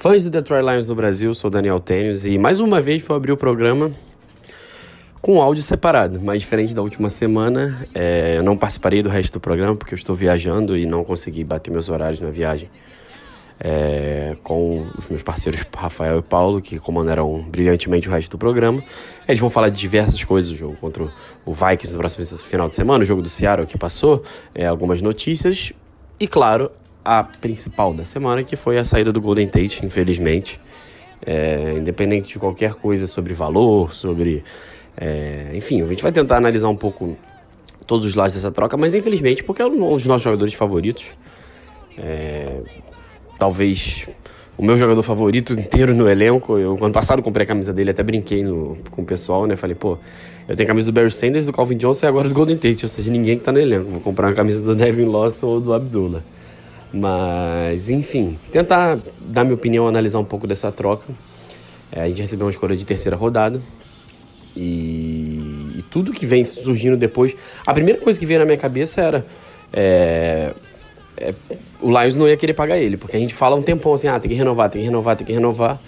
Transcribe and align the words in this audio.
Fãs 0.00 0.24
do 0.24 0.30
Detroit 0.30 0.64
Lions 0.64 0.86
do 0.86 0.94
Brasil, 0.94 1.34
sou 1.34 1.50
Daniel 1.50 1.78
Tênis 1.78 2.24
e 2.24 2.38
mais 2.38 2.58
uma 2.58 2.80
vez 2.80 3.02
vou 3.02 3.14
abrir 3.14 3.32
o 3.32 3.36
programa 3.36 3.92
com 5.20 5.42
áudio 5.42 5.62
separado, 5.62 6.18
mas 6.18 6.40
diferente 6.40 6.74
da 6.74 6.80
última 6.80 7.10
semana, 7.10 7.86
é, 7.94 8.38
eu 8.38 8.42
não 8.42 8.56
participarei 8.56 9.02
do 9.02 9.10
resto 9.10 9.34
do 9.34 9.40
programa 9.40 9.76
porque 9.76 9.92
eu 9.92 9.98
estou 9.98 10.16
viajando 10.16 10.74
e 10.74 10.86
não 10.86 11.04
consegui 11.04 11.44
bater 11.44 11.70
meus 11.70 11.90
horários 11.90 12.18
na 12.18 12.30
viagem 12.30 12.70
é, 13.62 14.38
com 14.42 14.86
os 14.96 15.06
meus 15.08 15.22
parceiros 15.22 15.66
Rafael 15.76 16.20
e 16.20 16.22
Paulo, 16.22 16.62
que 16.62 16.78
comandaram 16.78 17.42
brilhantemente 17.42 18.08
o 18.08 18.10
resto 18.10 18.30
do 18.30 18.38
programa. 18.38 18.82
Eles 19.28 19.38
vão 19.38 19.50
falar 19.50 19.68
de 19.68 19.78
diversas 19.78 20.24
coisas, 20.24 20.50
o 20.50 20.56
jogo 20.56 20.76
contra 20.76 21.12
o 21.44 21.52
Vikings 21.52 21.92
no 21.92 21.98
próximo 21.98 22.38
final 22.38 22.70
de 22.70 22.74
semana, 22.74 23.02
o 23.02 23.06
jogo 23.06 23.20
do 23.20 23.28
Seattle 23.28 23.66
que 23.66 23.76
passou, 23.76 24.22
é, 24.54 24.64
algumas 24.64 25.02
notícias 25.02 25.74
e, 26.18 26.26
claro, 26.26 26.70
a 27.04 27.24
principal 27.24 27.92
da 27.94 28.04
semana, 28.04 28.42
que 28.42 28.56
foi 28.56 28.78
a 28.78 28.84
saída 28.84 29.12
do 29.12 29.20
Golden 29.20 29.48
Tate, 29.48 29.84
infelizmente. 29.84 30.60
É, 31.24 31.74
independente 31.76 32.32
de 32.32 32.38
qualquer 32.38 32.74
coisa 32.74 33.06
sobre 33.06 33.34
valor, 33.34 33.92
sobre. 33.92 34.42
é, 34.96 35.50
enfim, 35.54 35.82
a 35.82 35.86
gente 35.86 36.02
vai 36.02 36.12
tentar 36.12 36.36
analisar 36.38 36.68
um 36.68 36.76
pouco 36.76 37.16
todos 37.86 38.06
os 38.06 38.14
lados 38.14 38.34
dessa 38.34 38.50
troca, 38.50 38.76
mas 38.76 38.94
infelizmente, 38.94 39.44
porque 39.44 39.60
é 39.60 39.66
um 39.66 39.94
dos 39.94 40.06
nossos 40.06 40.22
jogadores 40.22 40.54
favoritos. 40.54 41.10
É, 41.98 42.62
talvez 43.38 44.06
o 44.60 44.62
meu 44.62 44.76
jogador 44.76 45.02
favorito 45.02 45.54
inteiro 45.54 45.94
no 45.94 46.06
elenco. 46.06 46.58
Eu, 46.58 46.76
ano 46.82 46.92
passado, 46.92 47.22
comprei 47.22 47.44
a 47.44 47.46
camisa 47.46 47.72
dele, 47.72 47.92
até 47.92 48.02
brinquei 48.02 48.42
no, 48.42 48.76
com 48.90 49.00
o 49.00 49.04
pessoal, 49.04 49.46
né? 49.46 49.56
Falei, 49.56 49.74
pô, 49.74 49.96
eu 50.46 50.54
tenho 50.54 50.66
a 50.66 50.68
camisa 50.68 50.92
do 50.92 50.94
Barry 50.94 51.10
Sanders, 51.10 51.46
do 51.46 51.52
Calvin 51.52 51.78
Johnson 51.78 52.04
e 52.04 52.08
agora 52.08 52.28
do 52.28 52.34
Golden 52.34 52.58
Tate, 52.58 52.84
ou 52.84 52.88
seja, 52.88 53.10
ninguém 53.10 53.38
que 53.38 53.44
tá 53.44 53.52
no 53.52 53.58
elenco. 53.58 53.90
Vou 53.90 54.00
comprar 54.00 54.28
uma 54.28 54.34
camisa 54.34 54.60
do 54.60 54.74
Devin 54.74 55.06
Lawson 55.06 55.46
ou 55.46 55.60
do 55.60 55.72
Abdullah. 55.72 56.22
Mas, 56.92 57.88
enfim, 57.88 58.38
tentar 58.50 58.98
dar 59.20 59.44
minha 59.44 59.54
opinião, 59.54 59.86
analisar 59.86 60.18
um 60.18 60.24
pouco 60.24 60.46
dessa 60.46 60.72
troca. 60.72 61.06
É, 61.92 62.02
a 62.02 62.08
gente 62.08 62.20
recebeu 62.20 62.46
uma 62.46 62.50
escolha 62.50 62.76
de 62.76 62.84
terceira 62.84 63.16
rodada. 63.16 63.60
E, 64.56 65.76
e 65.78 65.84
tudo 65.90 66.12
que 66.12 66.26
vem 66.26 66.44
surgindo 66.44 66.96
depois. 66.96 67.36
A 67.64 67.72
primeira 67.72 68.00
coisa 68.00 68.18
que 68.18 68.26
veio 68.26 68.40
na 68.40 68.46
minha 68.46 68.58
cabeça 68.58 69.00
era. 69.00 69.26
é, 69.72 70.52
é, 71.16 71.34
o 71.80 71.88
Lions 71.88 72.16
não 72.16 72.28
ia 72.28 72.36
querer 72.36 72.54
pagar 72.54 72.78
ele, 72.78 72.96
porque 72.96 73.16
a 73.16 73.20
gente 73.20 73.34
fala 73.34 73.56
um 73.56 73.62
tempão 73.62 73.94
assim, 73.94 74.08
ah, 74.08 74.18
tem 74.18 74.30
que 74.30 74.36
renovar, 74.36 74.68
tem 74.70 74.80
que 74.80 74.86
renovar, 74.86 75.16
tem 75.16 75.26
que 75.26 75.32
renovar. 75.32 75.80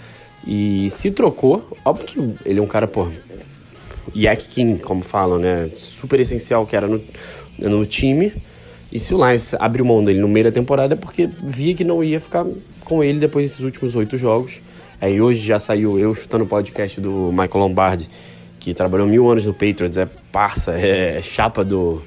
E 0.45 0.89
se 0.89 1.11
trocou, 1.11 1.77
óbvio 1.85 2.05
que 2.05 2.19
ele 2.45 2.59
é 2.59 2.61
um 2.61 2.67
cara, 2.67 2.87
pô, 2.87 3.07
Yak 4.15 4.47
King, 4.47 4.79
como 4.79 5.03
falam, 5.03 5.39
né? 5.39 5.69
Super 5.75 6.19
essencial 6.19 6.65
que 6.65 6.75
era 6.75 6.87
no, 6.87 7.01
no 7.57 7.85
time. 7.85 8.33
E 8.93 8.99
se 8.99 9.11
o 9.15 9.17
Lions 9.17 9.55
abriu 9.55 9.83
mão 9.83 10.03
dele 10.03 10.19
no 10.19 10.27
meio 10.27 10.43
da 10.43 10.51
temporada 10.51 10.93
é 10.93 10.95
porque 10.95 11.27
via 11.41 11.73
que 11.73 11.83
não 11.83 12.03
ia 12.03 12.19
ficar 12.19 12.45
com 12.85 13.03
ele 13.03 13.19
depois 13.19 13.43
desses 13.43 13.65
últimos 13.65 13.95
oito 13.95 14.19
jogos. 14.19 14.61
Aí 15.01 15.19
hoje 15.19 15.39
já 15.39 15.57
saiu 15.57 15.97
eu 15.97 16.13
chutando 16.13 16.43
o 16.43 16.47
podcast 16.47 17.01
do 17.01 17.31
Michael 17.31 17.57
Lombardi, 17.57 18.07
que 18.59 18.71
trabalhou 18.71 19.07
mil 19.07 19.27
anos 19.27 19.47
no 19.47 19.51
Patriots, 19.51 19.97
é 19.97 20.07
parça, 20.31 20.73
é 20.73 21.19
chapa 21.23 21.63
do, 21.63 22.03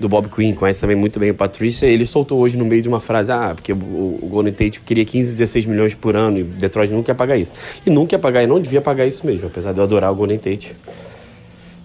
do 0.00 0.08
Bob 0.08 0.28
Quinn, 0.28 0.52
conhece 0.52 0.80
também 0.80 0.96
muito 0.96 1.20
bem 1.20 1.30
o 1.30 1.34
Patrícia. 1.34 1.86
Ele 1.86 2.04
soltou 2.04 2.40
hoje 2.40 2.58
no 2.58 2.64
meio 2.64 2.82
de 2.82 2.88
uma 2.88 2.98
frase: 2.98 3.30
ah, 3.30 3.52
porque 3.54 3.72
o, 3.72 4.18
o 4.20 4.26
Golden 4.28 4.52
Tate 4.52 4.80
queria 4.80 5.04
15, 5.04 5.32
16 5.32 5.66
milhões 5.66 5.94
por 5.94 6.16
ano 6.16 6.40
e 6.40 6.42
Detroit 6.42 6.90
nunca 6.90 7.12
ia 7.12 7.14
pagar 7.14 7.36
isso. 7.36 7.52
E 7.86 7.88
nunca 7.88 8.16
ia 8.16 8.18
pagar, 8.18 8.42
e 8.42 8.48
não 8.48 8.60
devia 8.60 8.80
pagar 8.80 9.06
isso 9.06 9.24
mesmo, 9.24 9.46
apesar 9.46 9.72
de 9.72 9.78
eu 9.78 9.84
adorar 9.84 10.10
o 10.10 10.16
Golden 10.16 10.38
Tate. 10.38 10.74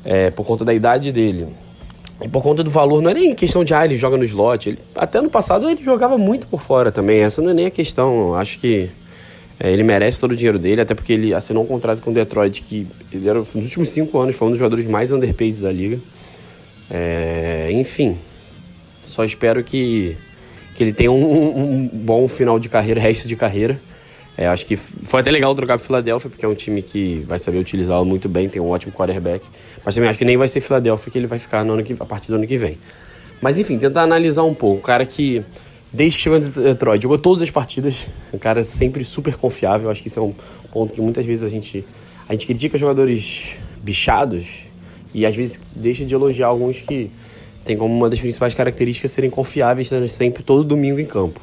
É, 0.04 0.32
por 0.32 0.48
conta 0.48 0.66
da 0.66 0.74
idade 0.74 1.12
dele. 1.12 1.46
E 2.24 2.28
por 2.28 2.44
conta 2.44 2.64
do 2.64 2.70
valor, 2.70 3.02
não 3.02 3.10
é 3.10 3.14
nem 3.14 3.34
questão 3.36 3.64
de, 3.64 3.74
ah, 3.74 3.84
ele 3.84 3.98
joga 3.98 4.16
no 4.18 4.24
slot. 4.24 4.70
Ele, 4.70 4.80
até 4.96 5.20
no 5.22 5.30
passado 5.30 5.68
ele 5.70 5.82
jogava 5.84 6.18
muito 6.18 6.46
por 6.48 6.62
fora 6.62 6.92
também. 6.92 7.22
Essa 7.22 7.42
não 7.42 7.50
é 7.50 7.54
nem 7.54 7.66
a 7.66 7.72
questão. 7.72 8.36
Acho 8.36 8.60
que 8.60 8.90
é, 9.60 9.72
ele 9.72 9.84
merece 9.84 10.20
todo 10.20 10.32
o 10.32 10.36
dinheiro 10.36 10.60
dele, 10.60 10.82
até 10.82 10.94
porque 10.94 11.14
ele 11.14 11.34
assinou 11.34 11.64
um 11.64 11.68
contrato 11.68 12.02
com 12.02 12.12
o 12.12 12.14
Detroit 12.14 12.62
que 12.62 12.88
ele 13.12 13.28
era, 13.28 13.40
nos 13.40 13.56
últimos 13.56 13.90
cinco 13.90 14.20
anos 14.20 14.36
foi 14.36 14.48
um 14.48 14.52
dos 14.52 14.60
jogadores 14.60 14.86
mais 14.86 15.12
underpaid 15.12 15.62
da 15.62 15.72
liga. 15.72 16.00
É, 16.90 17.70
enfim, 17.72 18.18
só 19.06 19.24
espero 19.24 19.64
que, 19.64 20.16
que 20.76 20.84
ele 20.84 20.92
tenha 20.94 21.12
um, 21.12 21.24
um- 21.24 21.74
um 21.74 21.88
bom 21.92 22.28
final 22.28 22.60
de 22.60 22.70
carreira, 22.70 23.00
resto 23.02 23.28
de 23.28 23.36
carreira. 23.36 23.80
É, 24.38 24.48
acho 24.48 24.66
que 24.66 24.78
foi 24.78 25.20
até 25.20 25.30
legal 25.30 25.54
trocar 25.54 25.78
pro 25.78 25.86
Philadelphia, 25.86 26.30
porque 26.30 26.46
é 26.46 26.48
um 26.48 26.56
time 26.56 26.82
que 26.82 27.20
vai 27.28 27.38
saber 27.38 27.58
utilizá-lo 27.58 28.06
muito 28.06 28.30
bem, 28.30 28.48
tem 28.48 28.62
um 28.62 28.70
ótimo 28.70 28.94
quarterback. 28.94 29.46
Mas 29.84 29.96
também 29.96 30.10
acho 30.10 30.18
que 30.18 30.26
nem 30.26 30.38
vai 30.38 30.48
ser 30.48 30.62
Philadelphia 30.62 31.12
que 31.12 31.18
ele 31.18 31.28
vai 31.28 31.38
ficar 31.38 31.64
no 31.66 31.74
ano 31.74 31.84
que, 31.84 31.94
a 31.94 32.06
partir 32.06 32.30
do 32.30 32.36
ano 32.36 32.48
que 32.48 32.58
vem. 32.58 32.78
Mas 33.42 33.58
enfim, 33.60 33.78
tentar 33.78 34.04
analisar 34.04 34.44
um 34.44 34.54
pouco. 34.54 34.80
O 34.80 34.82
cara 34.82 35.06
que, 35.06 35.44
desde 35.92 36.18
que 36.18 36.24
chegou 36.24 36.38
em 36.38 36.42
Detroit, 36.42 37.02
jogou 37.02 37.18
todas 37.18 37.42
as 37.42 37.50
partidas. 37.50 38.08
Um 38.32 38.38
cara 38.38 38.64
sempre 38.64 39.04
super 39.04 39.36
confiável. 39.36 39.90
Acho 39.90 40.02
que 40.02 40.08
isso 40.08 40.20
é 40.20 40.24
um 40.24 40.34
ponto 40.72 40.94
que 40.94 41.02
muitas 41.02 41.26
vezes 41.26 41.44
a 41.44 41.50
gente, 41.50 41.84
a 42.30 42.32
gente 42.34 42.46
critica 42.46 42.78
jogadores 42.78 43.58
bichados 43.82 44.48
e 45.14 45.26
às 45.26 45.36
vezes 45.36 45.60
deixa 45.76 46.06
de 46.06 46.14
elogiar 46.14 46.48
alguns 46.48 46.80
que 46.80 47.12
tem 47.66 47.78
como 47.78 47.94
uma 47.94 48.10
das 48.10 48.20
principais 48.20 48.54
características 48.54 49.12
serem 49.12 49.30
confiáveis 49.30 49.88
estando 49.88 50.08
sempre 50.08 50.42
todo 50.44 50.64
domingo 50.64 51.00
em 51.00 51.06
campo. 51.06 51.42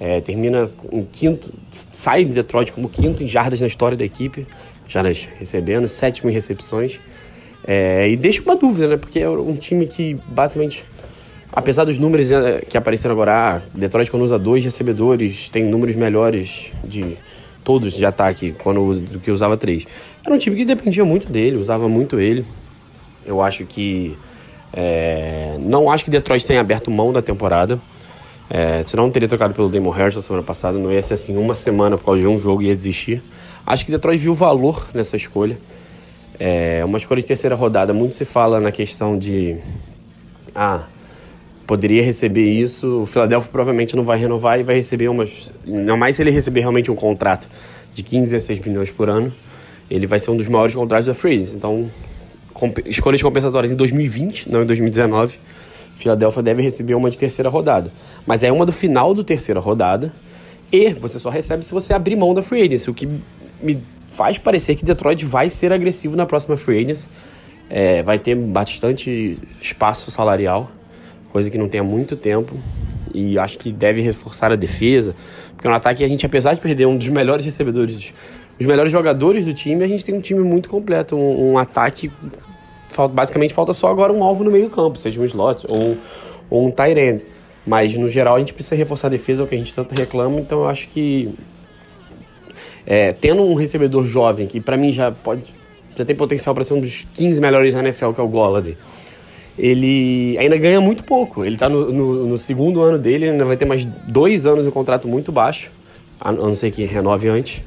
É, 0.00 0.20
termina 0.20 0.70
em 0.92 1.04
quinto, 1.04 1.52
sai 1.70 2.24
de 2.24 2.32
Detroit 2.32 2.72
como 2.72 2.88
quinto 2.88 3.22
em 3.22 3.28
jardas 3.28 3.60
na 3.60 3.66
história 3.66 3.96
da 3.96 4.04
equipe, 4.04 4.46
jardas 4.88 5.28
recebendo, 5.38 5.88
sétimo 5.88 6.30
em 6.30 6.32
recepções. 6.32 7.00
É, 7.66 8.08
e 8.08 8.16
deixa 8.16 8.42
uma 8.42 8.56
dúvida, 8.56 8.88
né? 8.88 8.96
Porque 8.96 9.20
é 9.20 9.28
um 9.28 9.56
time 9.56 9.86
que 9.86 10.14
basicamente, 10.28 10.84
apesar 11.52 11.84
dos 11.84 11.98
números 11.98 12.30
é, 12.30 12.60
que 12.60 12.76
apareceram 12.76 13.14
agora, 13.14 13.56
ah, 13.56 13.62
Detroit 13.74 14.10
quando 14.10 14.22
usa 14.22 14.38
dois 14.38 14.62
recebedores 14.62 15.48
tem 15.48 15.64
números 15.64 15.96
melhores 15.96 16.70
de 16.84 17.16
todos 17.64 17.94
de 17.94 18.04
ataque 18.04 18.54
quando 18.62 19.00
do 19.00 19.18
que 19.18 19.30
usava 19.30 19.56
três. 19.56 19.86
Era 20.24 20.34
um 20.34 20.38
time 20.38 20.56
que 20.56 20.64
dependia 20.64 21.04
muito 21.04 21.30
dele, 21.32 21.56
usava 21.56 21.88
muito 21.88 22.20
ele. 22.20 22.44
Eu 23.24 23.40
acho 23.40 23.64
que. 23.64 24.16
é, 24.72 25.56
não 25.58 25.90
acho 25.90 26.04
que 26.04 26.10
Detroit 26.10 26.44
tenha 26.44 26.60
aberto 26.60 26.90
mão 26.90 27.12
da 27.12 27.22
temporada. 27.22 27.80
É, 28.48 28.82
senão 28.86 29.04
não 29.04 29.10
teria 29.10 29.28
trocado 29.28 29.54
pelo 29.54 29.68
Damon 29.68 29.90
Harris 29.90 30.14
na 30.14 30.22
semana 30.22 30.42
passada. 30.42 30.78
Não 30.78 30.92
ia 30.92 31.02
ser 31.02 31.14
assim 31.14 31.36
uma 31.36 31.54
semana 31.54 31.96
por 31.96 32.04
causa 32.04 32.20
de 32.20 32.28
um 32.28 32.38
jogo 32.38 32.62
e 32.62 32.66
ia 32.66 32.76
desistir. 32.76 33.22
Acho 33.66 33.84
que 33.84 33.92
Detroit 33.92 34.18
viu 34.18 34.34
valor 34.34 34.86
nessa 34.92 35.16
escolha. 35.16 35.58
É 36.38 36.84
uma 36.84 36.98
escolha 36.98 37.20
de 37.20 37.26
terceira 37.26 37.54
rodada. 37.54 37.92
Muito 37.92 38.14
se 38.14 38.24
fala 38.24 38.60
na 38.60 38.70
questão 38.70 39.16
de. 39.16 39.56
Ah, 40.54 40.84
poderia 41.66 42.02
receber 42.02 42.50
isso. 42.50 43.02
O 43.02 43.06
Philadelphia 43.06 43.50
provavelmente 43.50 43.96
não 43.96 44.04
vai 44.04 44.18
renovar 44.18 44.60
e 44.60 44.62
vai 44.62 44.74
receber 44.74 45.08
umas. 45.08 45.52
Não 45.64 45.96
mais 45.96 46.16
se 46.16 46.22
ele 46.22 46.30
receber 46.30 46.60
realmente 46.60 46.90
um 46.90 46.96
contrato 46.96 47.48
de 47.94 48.02
15 48.02 48.34
a 48.34 48.38
16 48.38 48.60
milhões 48.60 48.90
por 48.90 49.08
ano. 49.08 49.32
Ele 49.90 50.06
vai 50.06 50.18
ser 50.18 50.30
um 50.30 50.36
dos 50.36 50.48
maiores 50.48 50.74
contratos 50.74 51.06
da 51.06 51.14
Free 51.14 51.36
Agency. 51.36 51.56
Então, 51.56 51.90
escolhas 52.86 53.22
compensatórias 53.22 53.70
em 53.70 53.76
2020, 53.76 54.50
não 54.50 54.62
em 54.62 54.66
2019. 54.66 55.38
Philadelphia 55.94 56.42
deve 56.42 56.62
receber 56.62 56.94
uma 56.94 57.10
de 57.10 57.18
terceira 57.18 57.48
rodada. 57.48 57.92
Mas 58.26 58.42
é 58.42 58.50
uma 58.50 58.66
do 58.66 58.72
final 58.72 59.14
do 59.14 59.22
terceira 59.22 59.60
rodada. 59.60 60.12
E 60.72 60.92
você 60.92 61.18
só 61.18 61.30
recebe 61.30 61.64
se 61.64 61.72
você 61.72 61.94
abrir 61.94 62.16
mão 62.16 62.34
da 62.34 62.42
Free 62.42 62.62
Agency, 62.62 62.90
o 62.90 62.94
que 62.94 63.08
me 63.62 63.82
faz 64.10 64.38
parecer 64.38 64.76
que 64.76 64.84
Detroit 64.84 65.24
vai 65.24 65.48
ser 65.48 65.72
agressivo 65.72 66.16
na 66.16 66.26
próxima 66.26 66.56
Free 66.56 66.84
Agency. 66.84 67.08
É, 67.70 68.02
vai 68.02 68.18
ter 68.18 68.34
bastante 68.34 69.38
espaço 69.60 70.10
salarial, 70.10 70.70
coisa 71.32 71.50
que 71.50 71.56
não 71.56 71.68
tem 71.68 71.80
há 71.80 71.84
muito 71.84 72.16
tempo. 72.16 72.58
E 73.12 73.38
acho 73.38 73.58
que 73.58 73.70
deve 73.70 74.00
reforçar 74.00 74.52
a 74.52 74.56
defesa. 74.56 75.14
Porque 75.54 75.68
no 75.68 75.74
ataque 75.74 76.02
a 76.02 76.08
gente, 76.08 76.26
apesar 76.26 76.54
de 76.54 76.60
perder 76.60 76.86
um 76.86 76.96
dos 76.96 77.08
melhores 77.08 77.46
recebedores, 77.46 78.12
os 78.58 78.66
melhores 78.66 78.90
jogadores 78.90 79.44
do 79.44 79.54
time, 79.54 79.84
a 79.84 79.88
gente 79.88 80.04
tem 80.04 80.14
um 80.14 80.20
time 80.20 80.40
muito 80.40 80.68
completo. 80.68 81.16
Um, 81.16 81.52
um 81.52 81.58
ataque 81.58 82.10
Falta- 82.94 83.14
basicamente 83.14 83.52
falta 83.52 83.72
só 83.72 83.90
agora 83.90 84.12
um 84.12 84.22
alvo 84.22 84.44
no 84.44 84.50
meio 84.50 84.70
campo, 84.70 84.96
seja 84.98 85.20
um 85.20 85.24
slot 85.24 85.66
ou, 85.68 85.96
ou 86.48 86.66
um 86.66 86.70
tight 86.70 86.98
end. 86.98 87.26
Mas 87.66 87.96
no 87.96 88.08
geral 88.08 88.36
a 88.36 88.38
gente 88.38 88.54
precisa 88.54 88.76
reforçar 88.76 89.08
a 89.08 89.10
defesa, 89.10 89.42
é 89.42 89.44
o 89.44 89.48
que 89.48 89.54
a 89.54 89.58
gente 89.58 89.74
tanto 89.74 89.98
reclama, 89.98 90.38
então 90.38 90.60
eu 90.60 90.68
acho 90.68 90.88
que 90.88 91.34
é, 92.86 93.12
tendo 93.12 93.42
um 93.42 93.54
recebedor 93.54 94.04
jovem, 94.04 94.46
que 94.46 94.60
pra 94.60 94.76
mim 94.76 94.92
já 94.92 95.10
pode 95.10 95.54
já 95.96 96.04
tem 96.04 96.14
potencial 96.14 96.54
para 96.54 96.64
ser 96.64 96.74
um 96.74 96.80
dos 96.80 97.06
15 97.14 97.40
melhores 97.40 97.72
da 97.72 97.80
NFL, 97.80 98.10
que 98.12 98.20
é 98.20 98.24
o 98.24 98.28
Golladay. 98.28 98.76
ele 99.56 100.36
ainda 100.38 100.56
ganha 100.56 100.80
muito 100.80 101.04
pouco. 101.04 101.44
Ele 101.44 101.56
tá 101.56 101.68
no, 101.68 101.92
no, 101.92 102.26
no 102.26 102.38
segundo 102.38 102.82
ano 102.82 102.98
dele, 102.98 103.30
ainda 103.30 103.44
vai 103.44 103.56
ter 103.56 103.64
mais 103.64 103.84
dois 103.84 104.44
anos 104.44 104.64
de 104.64 104.68
um 104.68 104.72
contrato 104.72 105.06
muito 105.06 105.30
baixo, 105.30 105.70
a 106.20 106.32
não 106.32 106.54
ser 106.54 106.72
que 106.72 106.84
renove 106.84 107.28
antes. 107.28 107.62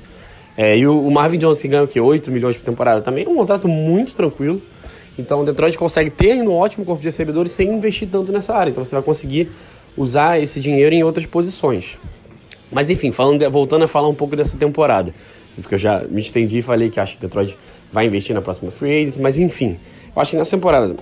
É, 0.57 0.77
e 0.77 0.85
o, 0.85 1.07
o 1.07 1.09
Marvin 1.09 1.37
Jones, 1.37 1.61
que 1.61 1.67
ganha 1.69 1.83
o 1.83 1.87
quê? 1.87 2.01
8 2.01 2.29
milhões 2.31 2.57
por 2.57 2.65
temporada, 2.65 2.99
também 3.01 3.23
é 3.23 3.29
um 3.29 3.35
contrato 3.35 3.67
muito 3.67 4.13
tranquilo. 4.13 4.61
Então 5.17 5.41
o 5.41 5.45
Detroit 5.45 5.77
consegue 5.77 6.09
ter 6.09 6.35
um 6.41 6.53
ótimo 6.53 6.85
corpo 6.85 7.01
de 7.01 7.07
recebedores 7.07 7.51
sem 7.51 7.69
investir 7.69 8.07
tanto 8.07 8.31
nessa 8.31 8.53
área. 8.55 8.69
Então 8.71 8.83
você 8.85 8.95
vai 8.95 9.03
conseguir 9.03 9.49
usar 9.95 10.39
esse 10.39 10.59
dinheiro 10.59 10.93
em 10.93 11.03
outras 11.03 11.25
posições. 11.25 11.97
Mas 12.71 12.89
enfim, 12.89 13.11
falando 13.11 13.49
voltando 13.49 13.83
a 13.85 13.87
falar 13.87 14.07
um 14.09 14.13
pouco 14.13 14.35
dessa 14.35 14.57
temporada, 14.57 15.13
porque 15.55 15.75
eu 15.75 15.79
já 15.79 16.03
me 16.09 16.21
estendi 16.21 16.59
e 16.59 16.61
falei 16.61 16.89
que 16.89 16.99
acho 16.99 17.15
que 17.15 17.21
Detroit 17.21 17.57
vai 17.91 18.05
investir 18.05 18.35
na 18.35 18.41
próxima 18.41 18.69
free 18.69 19.11
mas 19.19 19.39
enfim, 19.39 19.79
eu 20.15 20.21
acho 20.21 20.31
que 20.31 20.37
nessa 20.37 20.51
temporada 20.51 20.95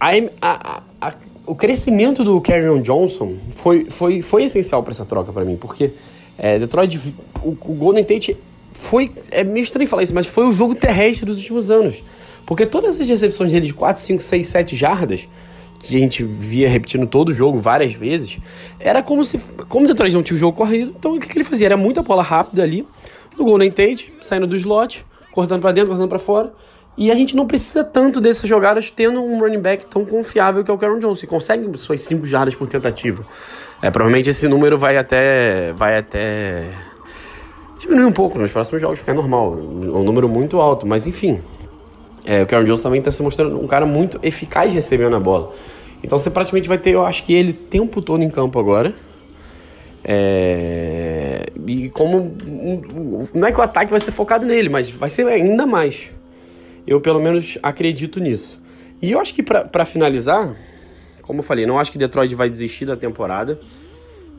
a- 0.00 0.10
a- 0.40 0.82
a- 1.00 1.14
o 1.46 1.54
crescimento 1.54 2.24
do 2.24 2.40
Carrion 2.40 2.80
Johnson 2.80 3.36
foi, 3.50 3.86
foi, 3.90 4.22
foi 4.22 4.44
essencial 4.44 4.82
para 4.82 4.92
essa 4.92 5.04
troca 5.04 5.32
para 5.32 5.44
mim, 5.44 5.56
porque 5.56 5.92
é, 6.38 6.58
Detroit, 6.58 6.98
o, 7.42 7.50
o 7.50 7.74
Golden 7.74 8.02
Tate 8.04 8.36
foi, 8.72 9.12
é 9.30 9.44
meio 9.44 9.62
estranho 9.62 9.88
falar 9.88 10.02
isso, 10.02 10.14
mas 10.14 10.26
foi 10.26 10.46
o 10.46 10.52
jogo 10.52 10.74
terrestre 10.74 11.26
dos 11.26 11.38
últimos 11.38 11.70
anos, 11.70 12.02
porque 12.46 12.66
todas 12.66 13.00
as 13.00 13.08
recepções 13.08 13.52
dele 13.52 13.66
de 13.66 13.74
4, 13.74 14.02
5, 14.02 14.22
6, 14.22 14.46
7 14.46 14.76
jardas, 14.76 15.28
que 15.78 15.96
a 15.96 15.98
gente 15.98 16.22
via 16.22 16.68
repetindo 16.68 17.06
todo 17.06 17.30
o 17.30 17.32
jogo 17.32 17.58
várias 17.58 17.92
vezes, 17.92 18.38
era 18.78 19.02
como 19.02 19.24
se, 19.24 19.38
como 19.68 19.84
o 19.84 19.88
Detroit 19.88 20.14
não 20.14 20.22
tinha 20.22 20.36
o 20.36 20.38
jogo 20.38 20.56
corrido, 20.56 20.94
então 20.98 21.16
o 21.16 21.20
que, 21.20 21.26
que 21.26 21.36
ele 21.36 21.44
fazia? 21.44 21.66
Era 21.66 21.76
muita 21.76 22.02
bola 22.02 22.22
rápida 22.22 22.62
ali, 22.62 22.86
no 23.36 23.44
Golden 23.44 23.70
Tate, 23.70 24.12
saindo 24.20 24.46
do 24.46 24.56
slot, 24.56 25.04
cortando 25.32 25.60
para 25.60 25.72
dentro, 25.72 25.90
cortando 25.90 26.08
para 26.08 26.18
fora, 26.18 26.52
e 26.96 27.10
a 27.10 27.14
gente 27.14 27.34
não 27.34 27.46
precisa 27.46 27.82
tanto 27.82 28.20
dessas 28.20 28.48
jogadas 28.48 28.90
tendo 28.90 29.22
um 29.22 29.40
running 29.40 29.60
back 29.60 29.86
tão 29.86 30.04
confiável 30.04 30.62
que 30.62 30.70
é 30.70 30.74
o 30.74 30.78
Karen 30.78 30.98
Johnson. 30.98 31.26
Consegue 31.26 31.78
suas 31.78 32.02
5 32.02 32.26
jardas 32.26 32.54
por 32.54 32.68
tentativa. 32.68 33.24
É, 33.80 33.90
provavelmente 33.90 34.28
esse 34.28 34.46
número 34.46 34.78
vai 34.78 34.96
até. 34.96 35.72
vai 35.72 35.98
até. 35.98 36.68
diminuir 37.78 38.04
um 38.04 38.12
pouco 38.12 38.38
nos 38.38 38.50
próximos 38.50 38.80
jogos, 38.80 38.98
porque 38.98 39.10
é 39.10 39.14
normal. 39.14 39.54
É 39.54 39.96
um 39.96 40.04
número 40.04 40.28
muito 40.28 40.60
alto, 40.60 40.86
mas 40.86 41.06
enfim. 41.06 41.40
É, 42.24 42.42
o 42.42 42.46
Karen 42.46 42.64
Johnson 42.64 42.82
também 42.82 42.98
está 42.98 43.10
se 43.10 43.22
mostrando 43.22 43.60
um 43.60 43.66
cara 43.66 43.84
muito 43.84 44.18
eficaz 44.22 44.72
recebendo 44.72 45.16
a 45.16 45.20
bola. 45.20 45.52
Então 46.02 46.18
você 46.18 46.30
praticamente 46.30 46.68
vai 46.68 46.78
ter, 46.78 46.90
eu 46.90 47.04
acho 47.04 47.24
que 47.24 47.32
ele 47.32 47.52
tempo 47.52 48.02
todo 48.02 48.22
em 48.22 48.30
campo 48.30 48.58
agora. 48.58 48.94
É, 50.04 51.46
e 51.66 51.88
como. 51.90 52.36
não 53.34 53.46
é 53.46 53.52
que 53.52 53.58
o 53.58 53.62
ataque 53.62 53.90
vai 53.90 54.00
ser 54.00 54.10
focado 54.10 54.44
nele, 54.44 54.68
mas 54.68 54.90
vai 54.90 55.08
ser 55.08 55.26
ainda 55.26 55.66
mais. 55.66 56.10
Eu, 56.86 57.00
pelo 57.00 57.20
menos, 57.20 57.56
acredito 57.62 58.18
nisso. 58.18 58.60
E 59.00 59.12
eu 59.12 59.20
acho 59.20 59.32
que, 59.34 59.42
pra 59.42 59.84
finalizar, 59.84 60.56
como 61.22 61.40
eu 61.40 61.44
falei, 61.44 61.66
não 61.66 61.78
acho 61.78 61.92
que 61.92 61.98
Detroit 61.98 62.34
vai 62.34 62.50
desistir 62.50 62.84
da 62.84 62.96
temporada. 62.96 63.60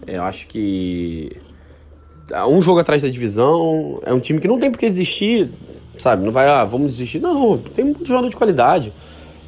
É, 0.05 0.17
Eu 0.17 0.23
acho 0.23 0.47
que. 0.47 1.31
tá 2.27 2.45
Um 2.45 2.61
jogo 2.61 2.79
atrás 2.79 3.01
da 3.01 3.09
divisão. 3.09 4.01
É 4.05 4.13
um 4.13 4.19
time 4.19 4.39
que 4.39 4.47
não 4.47 4.59
tem 4.59 4.69
por 4.69 4.77
que 4.77 4.87
desistir, 4.89 5.49
sabe? 5.97 6.25
Não 6.25 6.31
vai, 6.31 6.47
ah, 6.47 6.63
vamos 6.63 6.87
desistir. 6.87 7.19
Não, 7.19 7.57
tem 7.57 7.85
muito 7.85 8.05
jogador 8.05 8.29
de 8.29 8.35
qualidade. 8.35 8.93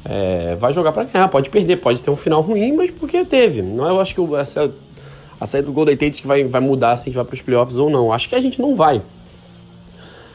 É, 0.04 0.54
vai 0.54 0.72
jogar 0.72 0.92
pra 0.92 1.04
ganhar, 1.04 1.28
pode 1.28 1.50
perder, 1.50 1.76
pode 1.76 2.02
ter 2.02 2.10
um 2.10 2.16
final 2.16 2.40
ruim, 2.40 2.76
mas 2.76 2.90
porque 2.90 3.24
teve. 3.24 3.62
Não, 3.62 3.88
eu 3.88 4.00
acho 4.00 4.14
que 4.14 4.34
essa, 4.36 4.72
a 5.40 5.46
saída 5.46 5.66
do 5.66 5.72
Golden 5.72 5.96
Tate 5.96 6.22
que 6.22 6.26
vai, 6.26 6.44
vai 6.44 6.60
mudar 6.60 6.96
se 6.96 7.02
a 7.02 7.04
gente 7.06 7.16
vai 7.16 7.24
pros 7.24 7.42
playoffs 7.42 7.76
ou 7.76 7.90
não. 7.90 8.12
Acho 8.12 8.28
que 8.28 8.34
a 8.34 8.40
gente 8.40 8.60
não 8.60 8.76
vai. 8.76 9.02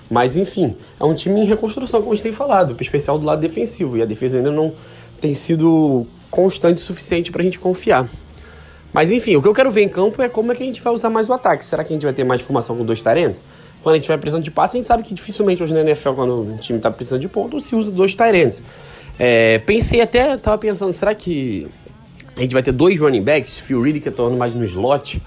Mas 0.10 0.36
enfim, 0.36 0.76
é 1.00 1.06
um 1.06 1.16
time 1.16 1.40
em 1.40 1.46
reconstrução, 1.46 2.02
como 2.02 2.12
a 2.12 2.16
gente 2.16 2.24
tem 2.24 2.34
falado, 2.34 2.76
especial 2.82 3.18
do 3.18 3.26
lado 3.26 3.40
defensivo. 3.40 3.98
E 3.98 4.02
a 4.02 4.06
defesa 4.06 4.38
ainda 4.38 4.52
não 4.52 4.74
tem 5.22 5.34
sido 5.34 6.06
constante 6.30 6.80
o 6.80 6.82
suficiente 6.82 7.32
pra 7.32 7.42
gente 7.42 7.58
confiar. 7.58 8.10
Mas 8.92 9.10
enfim, 9.10 9.38
o 9.38 9.42
que 9.42 9.48
eu 9.48 9.54
quero 9.54 9.72
ver 9.72 9.84
em 9.84 9.90
campo 9.90 10.22
é 10.22 10.28
como 10.28 10.52
é 10.52 10.56
que 10.56 10.64
a 10.64 10.66
gente 10.66 10.82
vai 10.82 10.92
usar 10.92 11.10
mais 11.10 11.30
o 11.30 11.34
ataque. 11.34 11.64
Será 11.64 11.82
que 11.84 11.94
a 11.94 11.96
gente 11.96 12.04
vai 12.04 12.14
ter 12.14 12.26
mais 12.26 12.42
formação 12.42 12.76
com 12.76 12.84
dois 12.84 13.02
tarentos? 13.02 13.42
Quando 13.82 13.96
a 13.96 13.98
gente 13.98 14.08
vai 14.08 14.18
precisando 14.18 14.44
de 14.44 14.52
passe, 14.52 14.78
a 14.78 14.80
gente 14.80 14.88
sabe 14.88 15.04
que 15.04 15.14
dificilmente 15.14 15.64
hoje 15.64 15.74
na 15.74 15.82
NFL, 15.82 16.12
quando 16.12 16.54
o 16.54 16.58
time 16.60 16.80
tá 16.80 16.92
precisando 16.92 17.22
de 17.22 17.28
ponto, 17.28 17.60
se 17.60 17.76
usa 17.76 17.92
dois 17.92 18.14
tarentos. 18.14 18.62
É, 19.18 19.60
pensei 19.60 20.02
até, 20.02 20.38
tava 20.38 20.58
pensando, 20.58 20.94
será 20.94 21.14
que 21.16 21.68
a 22.36 22.42
gente 22.42 22.54
vai 22.54 22.64
ter 22.64 22.72
dois 22.72 23.00
running 23.00 23.24
backs? 23.24 23.58
Phil 23.60 23.82
Reed 23.82 24.02
que 24.02 24.10
eu 24.10 24.12
tô 24.12 24.30
mais 24.32 24.54
no 24.54 24.64
slot. 24.64 25.22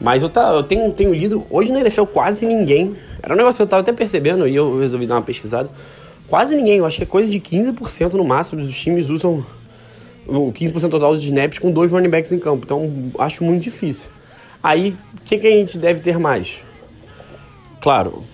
Mas 0.00 0.22
eu, 0.22 0.30
tá, 0.30 0.52
eu 0.54 0.62
tenho, 0.62 0.90
tenho 0.92 1.12
lido, 1.12 1.44
hoje 1.50 1.70
na 1.70 1.80
NFL 1.80 2.04
quase 2.04 2.46
ninguém. 2.46 2.96
Era 3.22 3.34
um 3.34 3.36
negócio 3.36 3.58
que 3.58 3.62
eu 3.62 3.66
tava 3.66 3.82
até 3.82 3.92
percebendo 3.92 4.48
e 4.48 4.56
eu 4.56 4.78
resolvi 4.78 5.06
dar 5.06 5.16
uma 5.16 5.22
pesquisada. 5.22 5.68
Quase 6.26 6.56
ninguém, 6.56 6.78
eu 6.78 6.86
acho 6.86 6.96
que 6.96 7.02
é 7.02 7.06
coisa 7.06 7.30
de 7.30 7.38
15% 7.38 8.14
no 8.14 8.24
máximo 8.24 8.62
dos 8.62 8.78
times 8.78 9.10
usam 9.10 9.44
o 10.26 10.52
15% 10.52 10.88
total 10.88 11.12
dos 11.12 11.22
snaps 11.24 11.58
com 11.58 11.70
dois 11.70 11.90
running 11.90 12.08
backs 12.08 12.32
em 12.32 12.38
campo. 12.38 12.62
Então 12.64 12.90
acho 13.18 13.44
muito 13.44 13.62
difícil. 13.62 14.08
Aí, 14.62 14.96
o 15.14 15.22
que, 15.24 15.38
que 15.38 15.46
a 15.46 15.50
gente 15.50 15.78
deve 15.78 16.00
ter 16.00 16.18
mais? 16.18 16.60
Claro, 17.80 18.24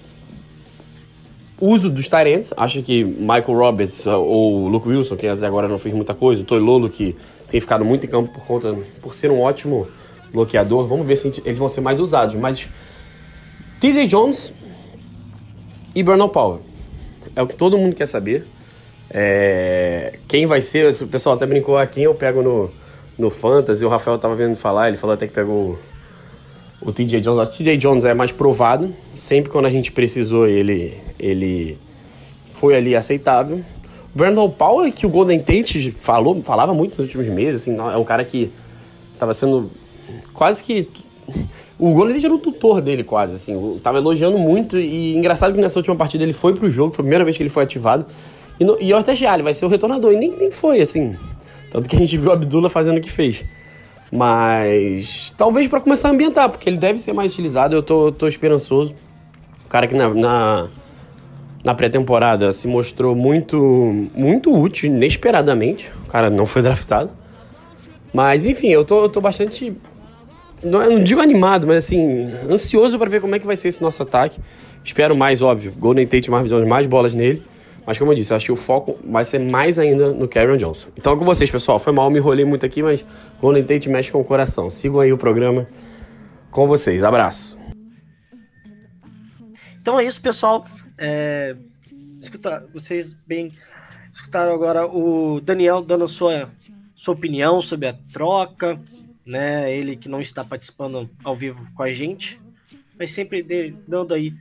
uso 1.60 1.90
dos 1.90 2.08
Tyrants. 2.08 2.52
Acho 2.56 2.82
que 2.82 3.04
Michael 3.04 3.58
Roberts 3.58 4.06
uh, 4.06 4.18
ou 4.18 4.68
Luke 4.68 4.88
Wilson, 4.88 5.16
que 5.16 5.26
até 5.26 5.46
agora 5.46 5.68
não 5.68 5.78
fez 5.78 5.94
muita 5.94 6.14
coisa, 6.14 6.42
o 6.42 6.44
Toilolo, 6.44 6.88
que 6.88 7.16
tem 7.48 7.60
ficado 7.60 7.84
muito 7.84 8.06
em 8.06 8.08
campo 8.08 8.32
por 8.32 8.44
conta 8.44 8.76
por 9.00 9.14
ser 9.14 9.30
um 9.30 9.40
ótimo 9.40 9.86
bloqueador. 10.32 10.86
Vamos 10.86 11.06
ver 11.06 11.16
se 11.16 11.42
eles 11.44 11.58
vão 11.58 11.68
ser 11.68 11.80
mais 11.80 12.00
usados. 12.00 12.34
Mas 12.34 12.68
TJ 13.80 14.06
Jones 14.06 14.52
e 15.94 16.02
Bernal 16.02 16.28
Power. 16.28 16.60
É 17.34 17.42
o 17.42 17.46
que 17.46 17.54
todo 17.54 17.78
mundo 17.78 17.94
quer 17.94 18.06
saber. 18.06 18.46
É, 19.10 20.18
quem 20.26 20.46
vai 20.46 20.60
ser, 20.60 20.90
o 21.02 21.06
pessoal 21.06 21.36
até 21.36 21.46
brincou, 21.46 21.78
ah, 21.78 21.86
quem 21.86 22.04
eu 22.04 22.14
pego 22.14 22.42
no, 22.42 22.70
no 23.16 23.30
Fantasy, 23.30 23.84
o 23.84 23.88
Rafael 23.88 24.18
tava 24.18 24.34
vendo 24.34 24.56
falar, 24.56 24.88
ele 24.88 24.96
falou 24.96 25.14
até 25.14 25.26
que 25.26 25.32
pegou 25.32 25.78
o 26.86 26.92
TJ 26.92 27.20
Jones. 27.20 27.48
O 27.48 27.50
TJ 27.50 27.76
Jones 27.76 28.04
é 28.04 28.14
mais 28.14 28.30
provado, 28.30 28.94
sempre 29.12 29.50
quando 29.50 29.66
a 29.66 29.70
gente 29.70 29.90
precisou 29.90 30.46
ele, 30.46 30.94
ele 31.18 31.76
foi 32.52 32.76
ali 32.76 32.94
aceitável. 32.94 33.58
O 34.14 34.18
Brandon 34.18 34.48
Powell, 34.48 34.92
que 34.92 35.04
o 35.04 35.08
Golden 35.08 35.40
Tate 35.40 35.90
falou, 35.90 36.40
falava 36.44 36.72
muito 36.72 36.96
nos 36.96 37.08
últimos 37.08 37.26
meses, 37.26 37.62
assim, 37.62 37.76
é 37.76 37.96
um 37.96 38.04
cara 38.04 38.24
que 38.24 38.50
tava 39.18 39.34
sendo 39.34 39.70
quase 40.32 40.62
que 40.62 40.88
o 41.76 41.92
Golden 41.92 42.14
Tate 42.14 42.26
era 42.26 42.34
o 42.34 42.38
tutor 42.38 42.80
dele, 42.80 43.02
quase, 43.02 43.34
assim. 43.34 43.80
Tava 43.82 43.98
elogiando 43.98 44.38
muito. 44.38 44.78
E 44.78 45.16
engraçado 45.16 45.52
que 45.52 45.60
nessa 45.60 45.80
última 45.80 45.96
partida 45.96 46.22
ele 46.22 46.32
foi 46.32 46.54
pro 46.54 46.70
jogo, 46.70 46.94
foi 46.94 47.02
a 47.02 47.04
primeira 47.04 47.24
vez 47.24 47.36
que 47.36 47.42
ele 47.42 47.50
foi 47.50 47.64
ativado. 47.64 48.06
E, 48.60 48.64
no, 48.64 48.80
e 48.80 48.92
ah, 48.92 49.34
ele 49.34 49.42
vai 49.42 49.52
ser 49.52 49.66
o 49.66 49.68
retornador. 49.68 50.12
E 50.12 50.16
nem, 50.16 50.30
nem 50.30 50.50
foi, 50.52 50.80
assim. 50.80 51.16
Tanto 51.70 51.88
que 51.88 51.96
a 51.96 51.98
gente 51.98 52.16
viu 52.16 52.30
o 52.30 52.32
Abdullah 52.32 52.70
fazendo 52.70 52.98
o 52.98 53.00
que 53.00 53.10
fez. 53.10 53.44
Mas 54.10 55.32
talvez 55.36 55.66
pra 55.68 55.80
começar 55.80 56.08
a 56.08 56.12
ambientar, 56.12 56.48
porque 56.48 56.68
ele 56.68 56.76
deve 56.76 56.98
ser 56.98 57.12
mais 57.12 57.32
utilizado. 57.32 57.74
Eu 57.74 57.82
tô, 57.82 58.12
tô 58.12 58.26
esperançoso. 58.26 58.94
O 59.64 59.68
cara 59.68 59.86
que 59.86 59.94
na, 59.94 60.08
na, 60.08 60.68
na 61.64 61.74
pré-temporada 61.74 62.52
se 62.52 62.68
mostrou 62.68 63.14
muito, 63.14 64.08
muito 64.14 64.54
útil, 64.54 64.88
inesperadamente. 64.88 65.90
O 66.04 66.08
cara 66.08 66.30
não 66.30 66.46
foi 66.46 66.62
draftado. 66.62 67.10
Mas 68.14 68.46
enfim, 68.46 68.68
eu 68.68 68.84
tô, 68.84 69.02
eu 69.02 69.08
tô 69.08 69.20
bastante 69.20 69.76
não, 70.62 70.82
eu 70.82 70.90
não 70.90 71.04
digo 71.04 71.20
animado, 71.20 71.66
mas 71.66 71.84
assim, 71.84 72.30
ansioso 72.50 72.98
para 72.98 73.10
ver 73.10 73.20
como 73.20 73.34
é 73.34 73.38
que 73.38 73.46
vai 73.46 73.56
ser 73.56 73.68
esse 73.68 73.82
nosso 73.82 74.02
ataque. 74.02 74.40
Espero 74.82 75.16
mais, 75.16 75.42
óbvio, 75.42 75.72
Golden 75.76 76.06
Tate, 76.06 76.30
Marvin 76.30 76.48
Jones, 76.48 76.68
mais 76.68 76.86
bolas 76.86 77.14
nele. 77.14 77.42
Mas 77.86 77.98
como 77.98 78.10
eu 78.10 78.16
disse, 78.16 78.32
eu 78.32 78.36
acho 78.36 78.46
que 78.46 78.52
o 78.52 78.56
foco 78.56 78.98
vai 79.04 79.24
ser 79.24 79.38
mais 79.38 79.78
ainda 79.78 80.12
no 80.12 80.26
Karen 80.26 80.56
Johnson. 80.56 80.88
Então 80.96 81.12
é 81.12 81.16
com 81.16 81.24
vocês, 81.24 81.48
pessoal. 81.48 81.78
Foi 81.78 81.92
mal, 81.92 82.10
me 82.10 82.18
enrolei 82.18 82.44
muito 82.44 82.66
aqui, 82.66 82.82
mas 82.82 83.04
Golden 83.40 83.62
Tate 83.62 83.88
mexe 83.88 84.10
com 84.10 84.20
o 84.20 84.24
coração. 84.24 84.68
Sigam 84.68 84.98
aí 84.98 85.12
o 85.12 85.18
programa 85.18 85.68
com 86.50 86.66
vocês. 86.66 87.04
Abraço. 87.04 87.56
Então 89.80 90.00
é 90.00 90.04
isso, 90.04 90.20
pessoal. 90.20 90.66
É, 90.98 91.54
escuta, 92.20 92.68
vocês 92.74 93.14
bem 93.24 93.52
escutaram 94.12 94.52
agora 94.52 94.86
o 94.86 95.40
Daniel 95.40 95.80
dando 95.80 96.04
a 96.04 96.08
sua, 96.08 96.50
sua 96.94 97.14
opinião 97.14 97.60
sobre 97.60 97.86
a 97.86 97.92
troca, 98.12 98.80
né? 99.24 99.72
Ele 99.72 99.94
que 99.94 100.08
não 100.08 100.20
está 100.20 100.44
participando 100.44 101.08
ao 101.22 101.36
vivo 101.36 101.64
com 101.74 101.82
a 101.82 101.92
gente, 101.92 102.40
mas 102.98 103.12
sempre 103.12 103.42
dando 103.86 104.12
aí 104.12 104.34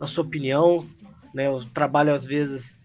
a 0.00 0.06
sua 0.06 0.24
opinião, 0.24 0.84
né? 1.32 1.48
O 1.50 1.64
trabalho 1.66 2.12
às 2.12 2.24
vezes 2.24 2.79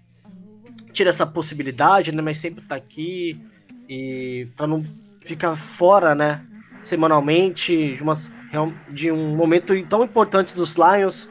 tira 0.96 1.10
essa 1.10 1.26
possibilidade, 1.28 2.12
né? 2.14 2.22
Mas 2.22 2.38
sempre 2.38 2.64
tá 2.66 2.76
aqui 2.76 3.40
e 3.88 4.48
para 4.56 4.66
não 4.66 4.84
ficar 5.22 5.56
fora, 5.56 6.16
né? 6.16 6.44
Semanalmente 6.82 7.96
de, 7.96 8.04
real- 8.52 8.74
de 8.90 9.12
um 9.12 9.36
momento 9.36 9.74
tão 9.88 10.04
importante 10.04 10.56
dos 10.56 10.76
Lions 10.76 11.30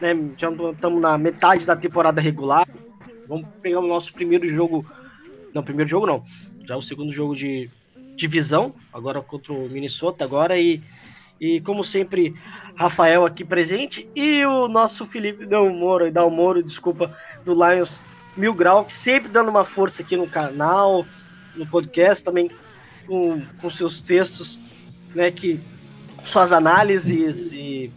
né? 0.00 0.10
Já 0.36 0.50
estamos 0.50 1.00
na 1.00 1.16
metade 1.16 1.66
da 1.66 1.74
temporada 1.74 2.20
regular. 2.20 2.66
Vamos 3.28 3.46
pegar 3.62 3.80
o 3.80 3.86
nosso 3.86 4.12
primeiro 4.12 4.48
jogo. 4.48 4.84
Não, 5.54 5.62
primeiro 5.62 5.88
jogo 5.88 6.06
não. 6.06 6.22
Já 6.66 6.76
o 6.76 6.82
segundo 6.82 7.12
jogo 7.12 7.34
de 7.34 7.70
divisão, 8.14 8.74
agora 8.92 9.20
contra 9.22 9.52
o 9.52 9.68
Minnesota 9.68 10.24
agora 10.24 10.58
e 10.58 10.82
e 11.38 11.60
como 11.60 11.84
sempre, 11.84 12.34
Rafael 12.74 13.26
aqui 13.26 13.44
presente 13.44 14.08
e 14.16 14.42
o 14.46 14.68
nosso 14.68 15.04
Felipe 15.04 15.44
não, 15.44 15.68
Moro, 15.68 16.10
Dal 16.10 16.30
Moro, 16.30 16.62
desculpa, 16.62 17.14
do 17.44 17.52
Lions 17.52 18.00
Mil 18.36 18.54
Grau, 18.54 18.84
que 18.84 18.94
sempre 18.94 19.30
dando 19.30 19.50
uma 19.50 19.64
força 19.64 20.02
aqui 20.02 20.16
no 20.16 20.28
canal, 20.28 21.06
no 21.54 21.66
podcast, 21.66 22.24
também 22.24 22.50
com, 23.06 23.42
com 23.60 23.70
seus 23.70 24.00
textos, 24.00 24.58
né, 25.14 25.30
que 25.30 25.60
suas 26.22 26.52
análises 26.52 27.52
e 27.52 27.92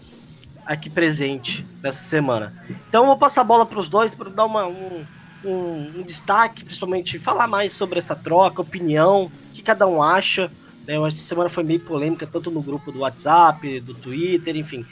aqui 0.66 0.90
presente 0.90 1.66
nessa 1.82 2.04
semana. 2.04 2.54
Então 2.88 3.04
eu 3.04 3.08
vou 3.08 3.18
passar 3.18 3.42
a 3.42 3.46
bola 3.46 3.66
para 3.66 3.80
os 3.80 3.90
dois 3.90 4.14
para 4.14 4.30
dar 4.30 4.46
uma, 4.46 4.68
um, 4.68 5.06
um, 5.44 6.00
um, 6.00 6.04
destaque, 6.04 6.64
principalmente 6.64 7.18
falar 7.18 7.48
mais 7.48 7.74
sobre 7.74 7.98
essa 7.98 8.16
troca, 8.16 8.62
opinião, 8.62 9.26
o 9.26 9.54
que 9.54 9.64
cada 9.64 9.88
um 9.88 10.02
acha. 10.02 10.52
Né? 10.86 10.96
Essa 11.08 11.18
semana 11.18 11.50
foi 11.50 11.64
meio 11.64 11.80
polêmica, 11.80 12.28
tanto 12.28 12.52
no 12.52 12.62
grupo 12.62 12.92
do 12.92 13.00
WhatsApp, 13.00 13.80
do 13.80 13.96
Twitter, 13.96 14.56
enfim. 14.56 14.86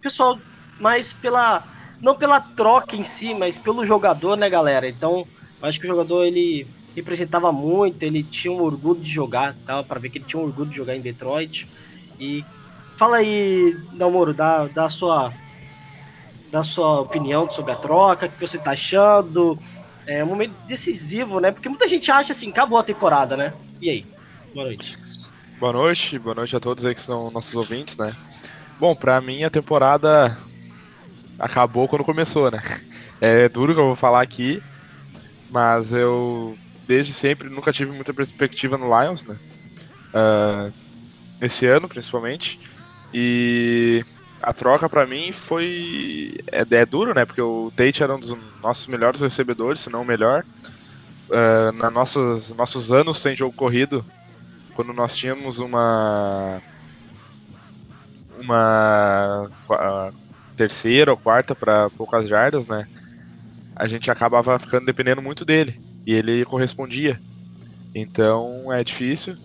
Pessoal, 0.00 0.38
mas 0.78 1.12
pela. 1.12 1.64
Não 2.02 2.16
pela 2.16 2.40
troca 2.40 2.96
em 2.96 3.02
si, 3.02 3.32
mas 3.32 3.58
pelo 3.58 3.86
jogador, 3.86 4.36
né, 4.36 4.50
galera? 4.50 4.88
Então, 4.88 5.24
acho 5.62 5.78
que 5.78 5.86
o 5.86 5.90
jogador 5.90 6.24
ele 6.24 6.66
representava 6.96 7.52
muito, 7.52 8.02
ele 8.02 8.22
tinha 8.24 8.52
um 8.52 8.60
orgulho 8.60 9.00
de 9.00 9.08
jogar, 9.08 9.56
tava 9.64 9.84
para 9.84 10.00
ver 10.00 10.10
que 10.10 10.18
ele 10.18 10.24
tinha 10.24 10.40
um 10.40 10.44
orgulho 10.44 10.68
de 10.68 10.76
jogar 10.76 10.96
em 10.96 11.00
Detroit. 11.00 11.66
E 12.18 12.44
fala 12.98 13.18
aí, 13.18 13.76
Dalmoro, 13.96 14.34
da, 14.34 14.66
da 14.68 14.90
sua 14.90 15.32
da 16.50 16.62
sua 16.62 17.00
opinião 17.00 17.50
sobre 17.50 17.72
a 17.72 17.76
troca, 17.76 18.26
o 18.26 18.30
que 18.30 18.40
você 18.40 18.58
tá 18.58 18.72
achando. 18.72 19.56
É 20.06 20.22
um 20.22 20.26
momento 20.26 20.54
decisivo, 20.66 21.40
né? 21.40 21.50
Porque 21.50 21.68
muita 21.68 21.88
gente 21.88 22.10
acha 22.10 22.32
assim, 22.32 22.50
acabou 22.50 22.76
a 22.76 22.82
temporada, 22.82 23.36
né? 23.36 23.54
E 23.80 23.88
aí? 23.88 24.04
Boa 24.52 24.66
noite. 24.66 24.94
Boa 25.58 25.72
noite, 25.72 26.18
boa 26.18 26.34
noite 26.34 26.54
a 26.54 26.60
todos 26.60 26.84
aí 26.84 26.94
que 26.94 27.00
são 27.00 27.30
nossos 27.30 27.54
ouvintes, 27.54 27.96
né? 27.96 28.12
Bom, 28.78 28.94
pra 28.94 29.20
mim 29.20 29.44
a 29.44 29.50
temporada 29.50 30.36
acabou 31.38 31.88
quando 31.88 32.04
começou, 32.04 32.50
né? 32.50 32.60
É 33.24 33.48
duro 33.48 33.72
que 33.72 33.78
eu 33.78 33.86
vou 33.86 33.94
falar 33.94 34.20
aqui, 34.20 34.60
mas 35.48 35.92
eu 35.92 36.58
desde 36.88 37.12
sempre 37.12 37.48
nunca 37.48 37.72
tive 37.72 37.92
muita 37.92 38.12
perspectiva 38.12 38.76
no 38.76 38.86
Lions, 38.86 39.22
né? 39.22 39.38
Uh, 40.12 40.72
esse 41.40 41.64
ano, 41.66 41.88
principalmente. 41.88 42.58
E 43.14 44.04
a 44.42 44.52
troca 44.52 44.88
para 44.88 45.06
mim 45.06 45.32
foi. 45.32 46.34
É, 46.50 46.66
é, 46.68 46.86
duro, 46.86 47.14
né? 47.14 47.24
Porque 47.24 47.40
o 47.40 47.72
Tate 47.76 48.02
era 48.02 48.14
um 48.14 48.18
dos 48.18 48.36
nossos 48.62 48.86
melhores 48.88 49.20
recebedores, 49.20 49.80
se 49.80 49.90
não 49.90 50.02
o 50.02 50.04
melhor. 50.04 50.44
Uh, 51.28 51.72
na 51.72 51.90
nossas, 51.90 52.52
nossos 52.52 52.92
anos 52.92 53.18
sem 53.18 53.34
jogo 53.34 53.56
corrido, 53.56 54.04
quando 54.74 54.92
nós 54.92 55.16
tínhamos 55.16 55.58
uma. 55.58 56.60
Uma. 58.38 59.50
Uh, 59.68 60.21
terceira 60.62 61.10
ou 61.10 61.16
quarta 61.16 61.54
para 61.54 61.90
poucas 61.90 62.28
jardas, 62.28 62.68
né? 62.68 62.86
A 63.74 63.88
gente 63.88 64.10
acabava 64.10 64.58
ficando 64.58 64.86
dependendo 64.86 65.20
muito 65.20 65.44
dele. 65.44 65.80
E 66.06 66.14
ele 66.14 66.44
correspondia. 66.44 67.20
Então 67.94 68.72
é 68.72 68.84
difícil. 68.84 69.36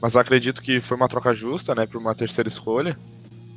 Mas 0.00 0.16
acredito 0.16 0.60
que 0.60 0.80
foi 0.80 0.96
uma 0.96 1.08
troca 1.08 1.34
justa, 1.34 1.74
né? 1.74 1.86
Por 1.86 1.98
uma 1.98 2.14
terceira 2.14 2.48
escolha. 2.48 2.98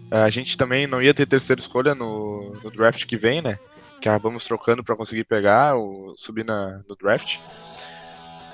É, 0.09 0.21
a 0.21 0.29
gente 0.29 0.57
também 0.57 0.88
não 0.88 1.01
ia 1.01 1.13
ter 1.13 1.25
terceira 1.25 1.59
escolha 1.59 1.93
no, 1.93 2.57
no 2.63 2.71
draft 2.71 3.05
que 3.05 3.17
vem, 3.17 3.41
né? 3.41 3.59
Que 3.99 4.07
acabamos 4.07 4.45
trocando 4.45 4.83
para 4.83 4.95
conseguir 4.95 5.25
pegar 5.25 5.75
ou 5.75 6.13
subir 6.15 6.45
na, 6.45 6.81
no 6.88 6.95
draft. 6.95 7.39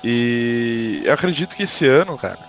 E 0.02 1.02
eu 1.04 1.12
acredito 1.12 1.54
que 1.54 1.62
esse 1.62 1.86
ano, 1.86 2.18
cara, 2.18 2.40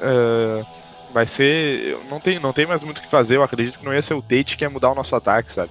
uh, 0.00 0.66
vai 1.12 1.26
ser. 1.26 1.98
Não 2.08 2.20
tem, 2.20 2.38
não 2.38 2.52
tem 2.52 2.66
mais 2.66 2.84
muito 2.84 2.98
o 2.98 3.02
que 3.02 3.08
fazer. 3.08 3.36
Eu 3.36 3.42
acredito 3.42 3.78
que 3.78 3.84
não 3.84 3.94
ia 3.94 4.02
ser 4.02 4.14
o 4.14 4.22
Tate 4.22 4.56
que 4.56 4.64
ia 4.64 4.70
mudar 4.70 4.90
o 4.90 4.94
nosso 4.94 5.14
ataque, 5.14 5.50
sabe? 5.50 5.70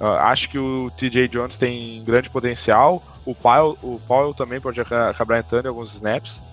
Uh, 0.00 0.04
acho 0.04 0.50
que 0.50 0.58
o 0.58 0.90
TJ 0.90 1.28
Jones 1.28 1.56
tem 1.56 2.02
grande 2.04 2.28
potencial. 2.28 3.02
O 3.24 3.34
Powell, 3.34 3.78
o 3.82 4.00
Powell 4.06 4.34
também 4.34 4.60
pode 4.60 4.80
acabar 4.80 5.38
entrando 5.38 5.66
em 5.66 5.68
alguns 5.68 5.94
snaps. 5.94 6.44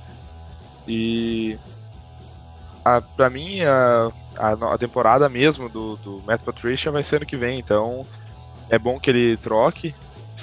E 0.88 1.58
a, 2.84 3.02
pra 3.02 3.30
mim, 3.30 3.62
a, 3.62 4.12
a, 4.38 4.74
a, 4.74 4.78
temporada 4.78 5.30
mesmo 5.30 5.70
do, 5.70 5.96
do 5.98 6.22
Matt 6.26 6.42
Patricia 6.42 6.92
vai 6.92 7.04
ser 7.04 7.18
ano 7.18 7.26
que 7.26 7.38
vem, 7.38 7.60
então 7.60 8.06
é 8.70 8.78
bom 8.78 9.00
que 9.00 9.10
ele 9.10 9.38
troque. 9.38 9.94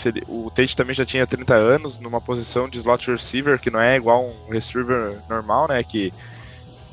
Ele, 0.04 0.22
o 0.28 0.50
Tate 0.50 0.76
também 0.76 0.94
já 0.94 1.04
tinha 1.04 1.26
30 1.26 1.54
anos, 1.54 1.98
numa 1.98 2.20
posição 2.20 2.68
de 2.68 2.78
slot 2.78 3.10
receiver, 3.10 3.58
que 3.58 3.70
não 3.70 3.80
é 3.80 3.96
igual 3.96 4.24
um 4.24 4.50
receiver 4.50 5.18
normal, 5.28 5.68
né? 5.68 5.82
Que, 5.82 6.12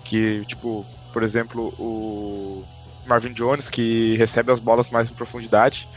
que 0.08 0.46
tipo, 0.46 0.86
por 1.12 1.22
exemplo, 1.22 1.74
o 1.78 2.66
Marvin 3.06 3.34
Jones, 3.34 3.70
que 3.70 4.16
recebe 4.16 4.52
as 4.52 4.60
bolas 4.60 4.90
mais 4.90 5.12
em 5.12 5.14
profundidade. 5.14 5.88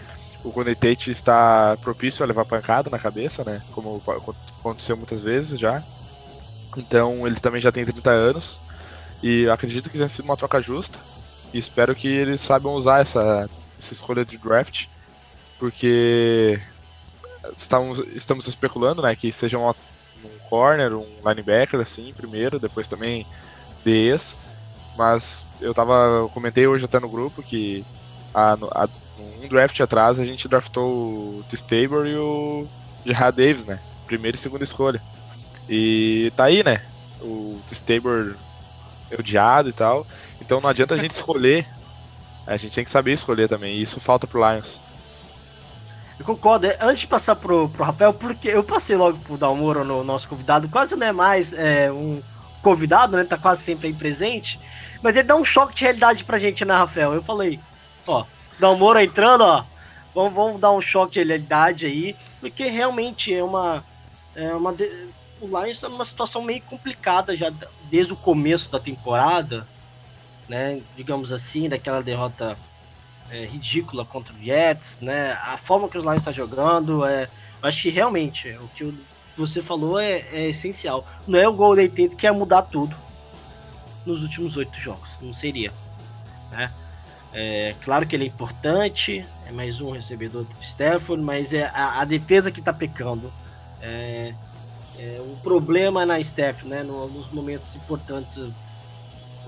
O 0.43 0.51
Golden 0.51 0.75
Tate 0.75 1.11
está 1.11 1.77
propício 1.81 2.25
a 2.25 2.27
levar 2.27 2.45
pancada 2.45 2.91
na 2.91 2.99
cabeça, 2.99 3.45
né? 3.45 3.63
Como 3.73 4.03
aconteceu 4.59 4.97
muitas 4.97 5.23
vezes 5.23 5.59
já. 5.59 5.83
Então 6.77 7.27
ele 7.27 7.37
também 7.37 7.61
já 7.61 7.71
tem 7.71 7.85
30 7.85 8.11
anos. 8.11 8.61
E 9.23 9.49
acredito 9.49 9.91
que 9.91 9.97
tenha 9.97 10.09
sido 10.09 10.25
uma 10.25 10.37
troca 10.37 10.61
justa. 10.61 10.99
E 11.53 11.59
espero 11.59 11.95
que 11.95 12.09
eles 12.09 12.41
saibam 12.41 12.75
usar 12.75 13.01
essa, 13.01 13.49
essa 13.79 13.93
escolha 13.93 14.25
de 14.25 14.39
draft. 14.39 14.87
Porque 15.59 16.61
estamos, 17.55 17.99
estamos 18.15 18.49
especulando 18.49 19.03
né, 19.03 19.15
que 19.15 19.31
seja 19.31 19.59
um, 19.59 19.69
um 19.69 20.39
corner, 20.49 20.95
um 20.95 21.07
linebacker, 21.25 21.81
assim, 21.81 22.13
primeiro, 22.15 22.59
depois 22.59 22.89
também 22.89 23.27
DS. 23.85 24.37
Mas 24.97 25.47
eu 25.61 25.73
tava. 25.73 25.95
Eu 25.95 26.29
comentei 26.29 26.67
hoje 26.67 26.85
até 26.85 26.99
no 26.99 27.09
grupo 27.09 27.43
que 27.43 27.85
a, 28.35 28.53
a, 28.53 28.89
um 29.19 29.49
draft 29.49 29.79
atrás 29.81 30.19
a 30.19 30.25
gente 30.25 30.49
draftou 30.49 31.39
o 31.39 31.45
T-Stabor 31.49 32.07
e 32.07 32.17
o 32.17 32.67
Gerard 33.05 33.37
Davis, 33.37 33.65
né? 33.65 33.81
Primeira 34.07 34.37
e 34.37 34.41
segunda 34.41 34.65
escolha. 34.65 35.01
E 35.69 36.33
tá 36.37 36.45
aí, 36.45 36.65
né? 36.65 36.83
O 37.21 37.61
T-Stabor 37.67 38.35
odiado 39.19 39.69
e 39.69 39.73
tal. 39.73 40.07
Então 40.41 40.61
não 40.61 40.71
adianta 40.71 40.95
a 40.95 40.99
gente 40.99 41.13
escolher. 41.13 41.67
A 42.47 42.57
gente 42.57 42.75
tem 42.75 42.85
que 42.85 42.91
saber 42.91 43.13
escolher 43.13 43.49
também. 43.49 43.77
E 43.77 43.83
isso 43.83 44.01
falta 44.01 44.27
pro 44.27 44.41
Lions. 44.41 44.81
Eu 46.19 46.25
concordo. 46.25 46.67
É, 46.67 46.77
antes 46.81 47.01
de 47.01 47.07
passar 47.07 47.37
pro, 47.37 47.69
pro 47.69 47.85
Rafael, 47.85 48.13
porque 48.13 48.49
eu 48.49 48.63
passei 48.63 48.97
logo 48.97 49.19
pro 49.19 49.39
Dalmoro, 49.39 49.85
no 49.85 50.05
nosso 50.05 50.29
convidado, 50.29 50.69
quase 50.69 50.95
não 50.97 51.07
é 51.07 51.13
mais 51.13 51.53
é, 51.53 51.91
um 51.91 52.21
convidado, 52.63 53.17
né? 53.17 53.25
Tá 53.25 53.39
quase 53.39 53.63
sempre 53.63 53.89
aí 53.89 53.95
presente. 53.95 54.61
Mas 55.03 55.17
ele 55.17 55.29
dá 55.29 55.37
um 55.37 55.45
choque 55.45 55.75
de 55.75 55.85
realidade 55.85 56.25
pra 56.25 56.39
gente, 56.39 56.65
né, 56.65 56.75
Rafael? 56.75 57.15
Eu 57.15 57.23
falei, 57.23 57.59
ó, 58.07 58.25
Dalmoro 58.59 59.01
entrando, 59.01 59.43
ó. 59.43 59.65
Vamos, 60.15 60.35
vamos 60.35 60.61
dar 60.61 60.73
um 60.73 60.81
choque 60.81 61.13
de 61.15 61.23
realidade 61.23 61.87
aí. 61.87 62.17
Porque 62.41 62.65
realmente 62.67 63.35
é 63.35 63.43
uma. 63.43 63.85
É 64.35 64.55
uma 64.55 64.75
o 65.41 65.47
Lions 65.47 65.77
está 65.77 65.89
numa 65.89 66.05
situação 66.05 66.43
meio 66.43 66.61
complicada 66.63 67.35
já 67.35 67.51
desde 67.91 68.13
o 68.13 68.17
começo 68.17 68.71
da 68.71 68.79
temporada, 68.79 69.67
né? 70.49 70.83
Digamos 70.97 71.33
assim, 71.33 71.69
daquela 71.69 72.03
derrota 72.03 72.59
é, 73.31 73.47
ridícula 73.47 74.05
contra 74.05 74.35
o 74.35 74.43
Jets, 74.43 75.01
né? 75.01 75.33
A 75.43 75.57
forma 75.57 75.89
que 75.89 75.97
os 75.97 76.05
Lions 76.05 76.19
estão 76.19 76.33
tá 76.33 76.37
jogando, 76.37 77.07
é, 77.07 77.25
eu 77.63 77.69
acho 77.69 77.83
que 77.83 77.91
realmente 77.91 78.51
o 78.51 78.69
que 78.69 78.85
você 79.41 79.63
falou 79.63 79.99
é, 79.99 80.25
é 80.33 80.49
essencial. 80.49 81.07
Não 81.27 81.39
é 81.39 81.49
o 81.49 81.53
Golden 81.53 81.89
Tate 81.89 82.17
que 82.17 82.27
ia 82.27 82.33
mudar 82.33 82.63
tudo 82.63 82.97
nos 84.05 84.23
últimos 84.23 84.57
oito 84.57 84.79
jogos, 84.79 85.19
não 85.21 85.33
seria, 85.33 85.73
né? 86.51 86.73
É, 87.33 87.77
claro 87.85 88.07
que 88.07 88.17
ele 88.17 88.25
é 88.25 88.27
importante, 88.27 89.25
é 89.47 89.53
mais 89.53 89.81
um 89.81 89.93
recebedor 89.93 90.45
do 90.45 90.57
Stafford, 90.61 91.23
mas 91.23 91.53
é 91.53 91.65
a, 91.67 92.01
a 92.01 92.05
defesa 92.05 92.51
que 92.51 92.59
está 92.59 92.73
pecando. 92.73 93.33
É, 93.81 94.35
é, 94.99 95.21
um 95.21 95.37
problema 95.37 96.05
na 96.05 96.19
staff, 96.21 96.67
né? 96.67 96.83
No, 96.83 97.09
nos 97.09 97.31
momentos 97.31 97.75
importantes, 97.77 98.37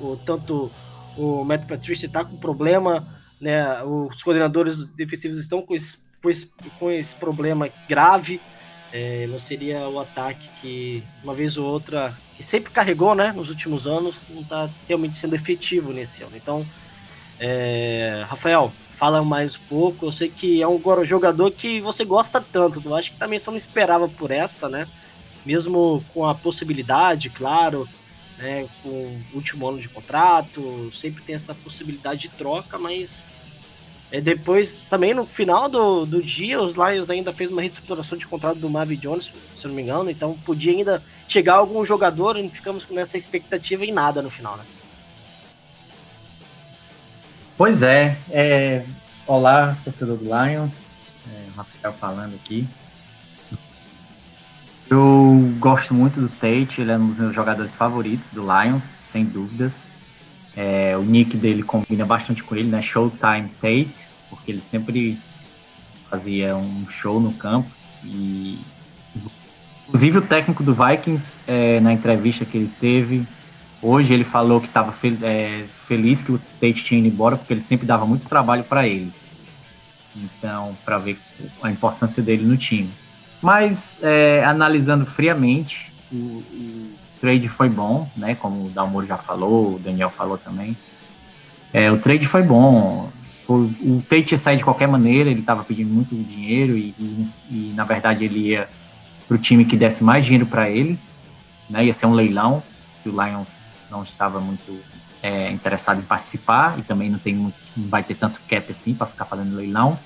o, 0.00 0.16
tanto 0.24 0.70
o 1.16 1.44
Matt 1.44 1.66
Patricia 1.66 2.06
está 2.06 2.24
com 2.24 2.36
problema, 2.36 3.06
né? 3.40 3.82
Os 3.82 4.22
coordenadores 4.22 4.84
defensivos 4.84 5.38
estão 5.38 5.60
com 5.60 5.74
esse, 5.74 5.98
com 6.22 6.30
esse, 6.30 6.52
com 6.78 6.90
esse 6.90 7.16
problema 7.16 7.68
grave. 7.88 8.40
É, 8.92 9.26
não 9.26 9.38
seria 9.38 9.88
o 9.88 9.98
ataque 9.98 10.50
que 10.60 11.08
uma 11.22 11.34
vez 11.34 11.56
ou 11.56 11.66
outra 11.66 12.20
que 12.34 12.42
sempre 12.42 12.70
carregou, 12.72 13.14
né? 13.14 13.32
Nos 13.32 13.48
últimos 13.50 13.86
anos, 13.86 14.22
não 14.28 14.42
está 14.42 14.70
realmente 14.86 15.16
sendo 15.16 15.34
efetivo 15.34 15.92
nesse 15.92 16.22
ano. 16.22 16.36
Então, 16.36 16.68
é, 17.38 18.24
Rafael, 18.26 18.76
fala 18.98 19.24
mais 19.24 19.56
um 19.56 19.60
pouco. 19.68 20.06
Eu 20.06 20.12
sei 20.12 20.30
que 20.30 20.62
é 20.62 20.68
um 20.68 20.80
jogador 21.04 21.52
que 21.52 21.80
você 21.80 22.04
gosta 22.04 22.40
tanto. 22.40 22.82
Eu 22.84 22.94
acho 22.94 23.12
que 23.12 23.18
também 23.18 23.38
só 23.38 23.50
não 23.50 23.58
esperava 23.58 24.08
por 24.08 24.30
essa, 24.30 24.68
né? 24.68 24.86
mesmo 25.44 26.04
com 26.06 26.24
a 26.24 26.34
possibilidade, 26.34 27.30
claro, 27.30 27.90
né, 28.36 28.68
com 28.78 29.24
o 29.30 29.36
último 29.36 29.68
ano 29.68 29.80
de 29.80 29.88
contrato, 29.90 30.90
sempre 30.92 31.24
tem 31.24 31.34
essa 31.34 31.54
possibilidade 31.54 32.22
de 32.22 32.30
troca, 32.34 32.78
mas 32.78 33.26
é, 34.12 34.20
depois, 34.20 34.72
também 34.90 35.14
no 35.14 35.24
final 35.24 35.70
do, 35.70 36.04
do 36.04 36.22
dia, 36.22 36.60
os 36.60 36.74
Lions 36.74 37.08
ainda 37.08 37.32
fez 37.32 37.50
uma 37.50 37.62
reestruturação 37.62 38.18
de 38.18 38.26
contrato 38.26 38.58
do 38.58 38.68
Marvin 38.68 38.96
Jones, 38.96 39.32
se 39.58 39.66
não 39.66 39.74
me 39.74 39.80
engano, 39.80 40.10
então 40.10 40.34
podia 40.44 40.70
ainda 40.70 41.02
chegar 41.26 41.54
algum 41.54 41.82
jogador 41.82 42.36
e 42.36 42.46
ficamos 42.50 42.84
com 42.84 42.98
essa 43.00 43.16
expectativa 43.16 43.86
em 43.86 43.90
nada 43.90 44.20
no 44.20 44.28
final, 44.28 44.58
né? 44.58 44.64
Pois 47.56 47.80
é, 47.80 48.18
é... 48.30 48.84
olá, 49.26 49.78
torcedor 49.82 50.18
do 50.18 50.24
Lions, 50.24 50.72
é, 51.32 51.46
Rafael 51.56 51.94
falando 51.94 52.34
aqui. 52.34 52.68
Eu 54.90 55.54
gosto 55.58 55.94
muito 55.94 56.20
do 56.20 56.28
Tate, 56.28 56.82
ele 56.82 56.92
é 56.92 56.98
um 56.98 57.08
dos 57.08 57.16
meus 57.16 57.34
jogadores 57.34 57.74
favoritos 57.74 58.28
do 58.28 58.42
Lions, 58.42 58.82
sem 58.82 59.24
dúvidas. 59.24 59.91
É, 60.56 60.96
o 60.96 61.02
nick 61.02 61.36
dele 61.36 61.62
combina 61.62 62.04
bastante 62.04 62.42
com 62.42 62.54
ele, 62.54 62.68
né? 62.68 62.82
Showtime 62.82 63.50
Tate, 63.60 63.94
porque 64.28 64.50
ele 64.52 64.60
sempre 64.60 65.18
fazia 66.10 66.54
um 66.56 66.86
show 66.90 67.20
no 67.20 67.32
campo. 67.32 67.70
E 68.04 68.58
inclusive 69.88 70.18
o 70.18 70.22
técnico 70.22 70.62
do 70.62 70.74
Vikings, 70.74 71.38
é, 71.46 71.80
na 71.80 71.92
entrevista 71.92 72.44
que 72.44 72.56
ele 72.56 72.70
teve, 72.80 73.26
hoje 73.80 74.12
ele 74.12 74.24
falou 74.24 74.60
que 74.60 74.66
estava 74.66 74.92
fel 74.92 75.16
é, 75.22 75.64
feliz 75.86 76.22
que 76.22 76.32
o 76.32 76.40
Tate 76.60 76.84
tinha 76.84 77.00
ido 77.00 77.08
embora, 77.08 77.36
porque 77.36 77.52
ele 77.52 77.60
sempre 77.60 77.86
dava 77.86 78.06
muito 78.06 78.26
trabalho 78.26 78.64
para 78.64 78.86
eles. 78.86 79.30
Então, 80.14 80.76
para 80.84 80.98
ver 80.98 81.18
a 81.62 81.70
importância 81.70 82.22
dele 82.22 82.44
no 82.44 82.56
time. 82.56 82.90
Mas, 83.40 83.94
é, 84.02 84.44
analisando 84.44 85.04
friamente, 85.04 85.90
o, 86.12 86.16
o, 86.16 86.90
trade 87.22 87.48
foi 87.48 87.68
bom, 87.68 88.10
né? 88.16 88.34
Como 88.34 88.66
o 88.66 88.70
Dalmoro 88.70 89.06
já 89.06 89.16
falou, 89.16 89.76
o 89.76 89.78
Daniel 89.78 90.10
falou 90.10 90.36
também. 90.36 90.76
É, 91.72 91.88
o 91.90 91.96
trade 91.96 92.26
foi 92.26 92.42
bom. 92.42 93.08
Foi, 93.46 93.70
o 93.80 94.02
Tate 94.02 94.32
ia 94.32 94.38
sair 94.38 94.56
de 94.56 94.64
qualquer 94.64 94.88
maneira, 94.88 95.30
ele 95.30 95.40
estava 95.40 95.62
pedindo 95.62 95.88
muito 95.88 96.14
dinheiro 96.14 96.76
e, 96.76 96.94
e, 96.98 97.28
e, 97.50 97.72
na 97.76 97.84
verdade, 97.84 98.24
ele 98.24 98.48
ia 98.48 98.68
para 99.28 99.36
o 99.36 99.38
time 99.38 99.64
que 99.64 99.76
desse 99.76 100.02
mais 100.02 100.24
dinheiro 100.24 100.46
para 100.46 100.68
ele. 100.68 100.98
Né? 101.70 101.84
Ia 101.86 101.92
ser 101.92 102.06
um 102.06 102.12
leilão, 102.12 102.60
que 103.02 103.08
o 103.08 103.12
Lions 103.12 103.62
não 103.88 104.02
estava 104.02 104.40
muito 104.40 104.80
é, 105.22 105.50
interessado 105.50 106.00
em 106.00 106.04
participar 106.04 106.76
e 106.78 106.82
também 106.82 107.08
não, 107.08 107.18
tem, 107.18 107.34
não 107.36 107.52
vai 107.76 108.02
ter 108.02 108.16
tanto 108.16 108.40
cap 108.48 108.70
assim 108.70 108.94
para 108.94 109.06
ficar 109.06 109.26
fazendo 109.26 109.54
leilão. 109.54 109.96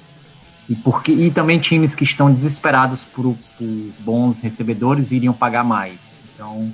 E, 0.69 0.75
porque, 0.75 1.13
e 1.13 1.31
também 1.31 1.59
times 1.59 1.95
que 1.95 2.05
estão 2.05 2.33
desesperados 2.33 3.05
por, 3.05 3.35
por 3.57 3.93
bons 4.01 4.43
recebedores 4.43 5.13
iriam 5.13 5.33
pagar 5.33 5.65
mais. 5.65 5.99
Então, 6.35 6.73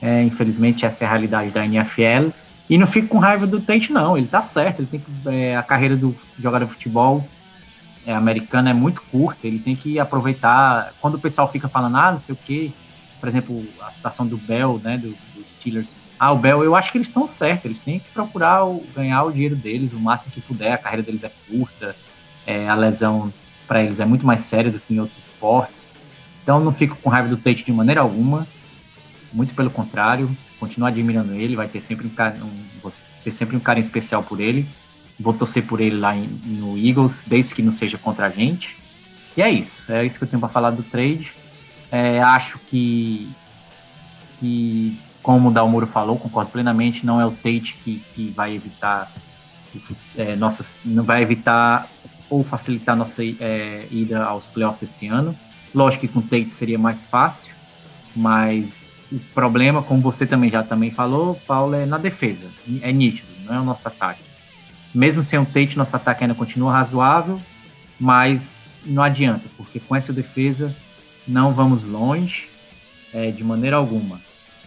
é, 0.00 0.22
infelizmente, 0.22 0.86
essa 0.86 1.04
é 1.04 1.06
a 1.06 1.10
realidade 1.10 1.50
da 1.50 1.64
NFL. 1.64 2.30
E 2.68 2.78
não 2.78 2.86
fico 2.86 3.08
com 3.08 3.18
raiva 3.18 3.46
do 3.46 3.60
Tate, 3.60 3.92
não. 3.92 4.16
Ele 4.16 4.26
tá 4.26 4.42
certo. 4.42 4.80
Ele 4.80 4.88
tem 4.88 5.00
que, 5.00 5.28
é, 5.28 5.56
a 5.56 5.62
carreira 5.62 5.96
do 5.96 6.14
jogador 6.38 6.64
de 6.64 6.70
futebol 6.70 7.26
é, 8.06 8.14
americano 8.14 8.68
é 8.68 8.72
muito 8.72 9.02
curta. 9.10 9.46
Ele 9.46 9.58
tem 9.58 9.74
que 9.74 9.98
aproveitar. 9.98 10.92
Quando 11.00 11.14
o 11.14 11.18
pessoal 11.18 11.50
fica 11.50 11.68
falando, 11.68 11.96
ah, 11.96 12.12
não 12.12 12.18
sei 12.18 12.34
o 12.34 12.38
quê. 12.44 12.70
Por 13.18 13.28
exemplo, 13.28 13.62
a 13.82 13.90
situação 13.90 14.26
do 14.26 14.38
Bell, 14.38 14.80
né, 14.82 14.96
do, 14.96 15.08
do 15.08 15.46
Steelers. 15.46 15.96
Ah, 16.18 16.32
o 16.32 16.36
Bell, 16.36 16.64
eu 16.64 16.74
acho 16.74 16.90
que 16.90 16.98
eles 16.98 17.08
estão 17.08 17.26
certos. 17.26 17.66
Eles 17.66 17.80
têm 17.80 17.98
que 17.98 18.08
procurar 18.14 18.64
o, 18.64 18.82
ganhar 18.94 19.24
o 19.24 19.32
dinheiro 19.32 19.56
deles 19.56 19.92
o 19.92 19.98
máximo 19.98 20.32
que 20.32 20.40
puder. 20.40 20.72
A 20.72 20.78
carreira 20.78 21.02
deles 21.02 21.24
é 21.24 21.32
curta 21.48 21.94
é, 22.46 22.68
a 22.68 22.74
lesão 22.74 23.32
para 23.66 23.82
eles 23.82 24.00
é 24.00 24.04
muito 24.04 24.26
mais 24.26 24.40
séria 24.40 24.70
do 24.70 24.80
que 24.80 24.94
em 24.94 24.98
outros 24.98 25.18
esportes. 25.18 25.94
Então 26.42 26.58
não 26.58 26.72
fico 26.72 26.96
com 26.96 27.08
raiva 27.08 27.28
do 27.28 27.36
Tate 27.36 27.64
de 27.64 27.72
maneira 27.72 28.00
alguma, 28.00 28.46
muito 29.32 29.54
pelo 29.54 29.70
contrário, 29.70 30.30
continuo 30.58 30.88
admirando 30.88 31.34
ele, 31.34 31.56
vai 31.56 31.68
ter 31.68 31.80
sempre 31.80 32.06
um, 32.06 32.44
um 32.44 32.50
vou 32.82 32.92
ter 33.22 33.30
sempre 33.30 33.56
um 33.56 33.60
carinho 33.60 33.82
especial 33.82 34.22
por 34.22 34.40
ele. 34.40 34.66
Vou 35.18 35.34
torcer 35.34 35.66
por 35.66 35.80
ele 35.80 35.96
lá 35.96 36.16
em, 36.16 36.26
no 36.26 36.78
Eagles, 36.78 37.24
desde 37.26 37.54
que 37.54 37.62
não 37.62 37.72
seja 37.72 37.98
contra 37.98 38.26
a 38.26 38.30
gente. 38.30 38.76
E 39.36 39.42
é 39.42 39.50
isso, 39.50 39.84
é 39.90 40.04
isso 40.04 40.18
que 40.18 40.24
eu 40.24 40.28
tenho 40.28 40.40
para 40.40 40.48
falar 40.48 40.70
do 40.70 40.82
trade. 40.82 41.32
É, 41.92 42.20
acho 42.20 42.58
que, 42.58 43.30
que, 44.38 44.98
como 45.22 45.48
o 45.48 45.52
Dalmuro 45.52 45.86
falou, 45.86 46.18
concordo 46.18 46.50
plenamente, 46.50 47.04
não 47.04 47.20
é 47.20 47.26
o 47.26 47.30
Tate 47.30 47.76
que, 47.84 48.02
que 48.14 48.32
vai 48.34 48.54
evitar 48.54 49.10
é, 50.16 50.36
nossas, 50.36 50.78
não 50.84 51.04
vai 51.04 51.22
evitar 51.22 51.88
ou 52.28 52.44
facilitar 52.44 52.96
nossa 52.96 53.22
é, 53.24 53.86
ida 53.90 54.24
aos 54.24 54.48
playoffs 54.48 54.82
esse 54.82 55.06
ano. 55.08 55.36
Lógico 55.74 56.06
que 56.06 56.12
com 56.12 56.20
o 56.20 56.22
Tate 56.22 56.50
seria 56.50 56.78
mais 56.78 57.04
fácil, 57.04 57.52
mas 58.14 58.79
o 59.12 59.18
problema, 59.34 59.82
como 59.82 60.00
você 60.00 60.26
também 60.26 60.50
já 60.50 60.62
também 60.62 60.90
falou, 60.90 61.34
Paulo, 61.46 61.74
é 61.74 61.84
na 61.84 61.98
defesa. 61.98 62.46
É 62.82 62.92
nítido, 62.92 63.28
não 63.44 63.54
é 63.54 63.60
o 63.60 63.64
nosso 63.64 63.88
ataque. 63.88 64.22
Mesmo 64.94 65.22
sem 65.22 65.38
o 65.38 65.44
Tate, 65.44 65.76
nosso 65.76 65.94
ataque 65.94 66.24
ainda 66.24 66.34
continua 66.34 66.72
razoável, 66.72 67.40
mas 67.98 68.70
não 68.84 69.02
adianta, 69.02 69.44
porque 69.56 69.78
com 69.80 69.94
essa 69.94 70.12
defesa 70.12 70.74
não 71.26 71.52
vamos 71.52 71.84
longe 71.84 72.48
é, 73.12 73.30
de 73.30 73.44
maneira 73.44 73.76
alguma. 73.76 74.20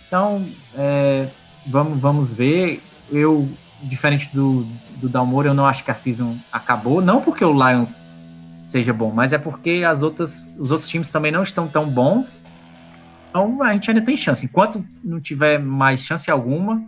Então, 0.08 0.46
é, 0.76 1.28
vamos, 1.65 2.00
vamos 2.00 2.34
ver. 2.34 2.82
Eu 3.12 3.50
diferente 3.82 4.30
do, 4.34 4.65
do 4.98 5.10
Dalmor, 5.10 5.46
eu 5.46 5.54
não 5.54 5.65
acho 5.65 5.84
que 5.84 5.91
a 5.91 5.94
season 5.94 6.36
acabou. 6.52 7.02
Não 7.02 7.22
porque 7.22 7.44
o 7.44 7.52
Lions 7.52 8.02
seja 8.63 8.94
bom, 8.94 9.12
mas 9.12 9.34
é 9.34 9.38
porque 9.38 9.84
as 9.86 10.02
outras, 10.04 10.54
os 10.58 10.72
outros 10.72 10.88
times 10.88 11.10
também 11.10 11.32
não 11.32 11.44
estão 11.44 11.67
tão 11.67 11.89
bons. 11.89 12.44
Então 13.34 13.63
a 13.63 13.74
gente 13.74 13.89
ainda 13.89 14.06
tem 14.06 14.15
chance. 14.15 14.46
Enquanto 14.46 14.86
não 15.04 15.19
tiver 15.19 15.58
mais 15.58 16.02
chance 16.02 16.30
alguma, 16.30 16.88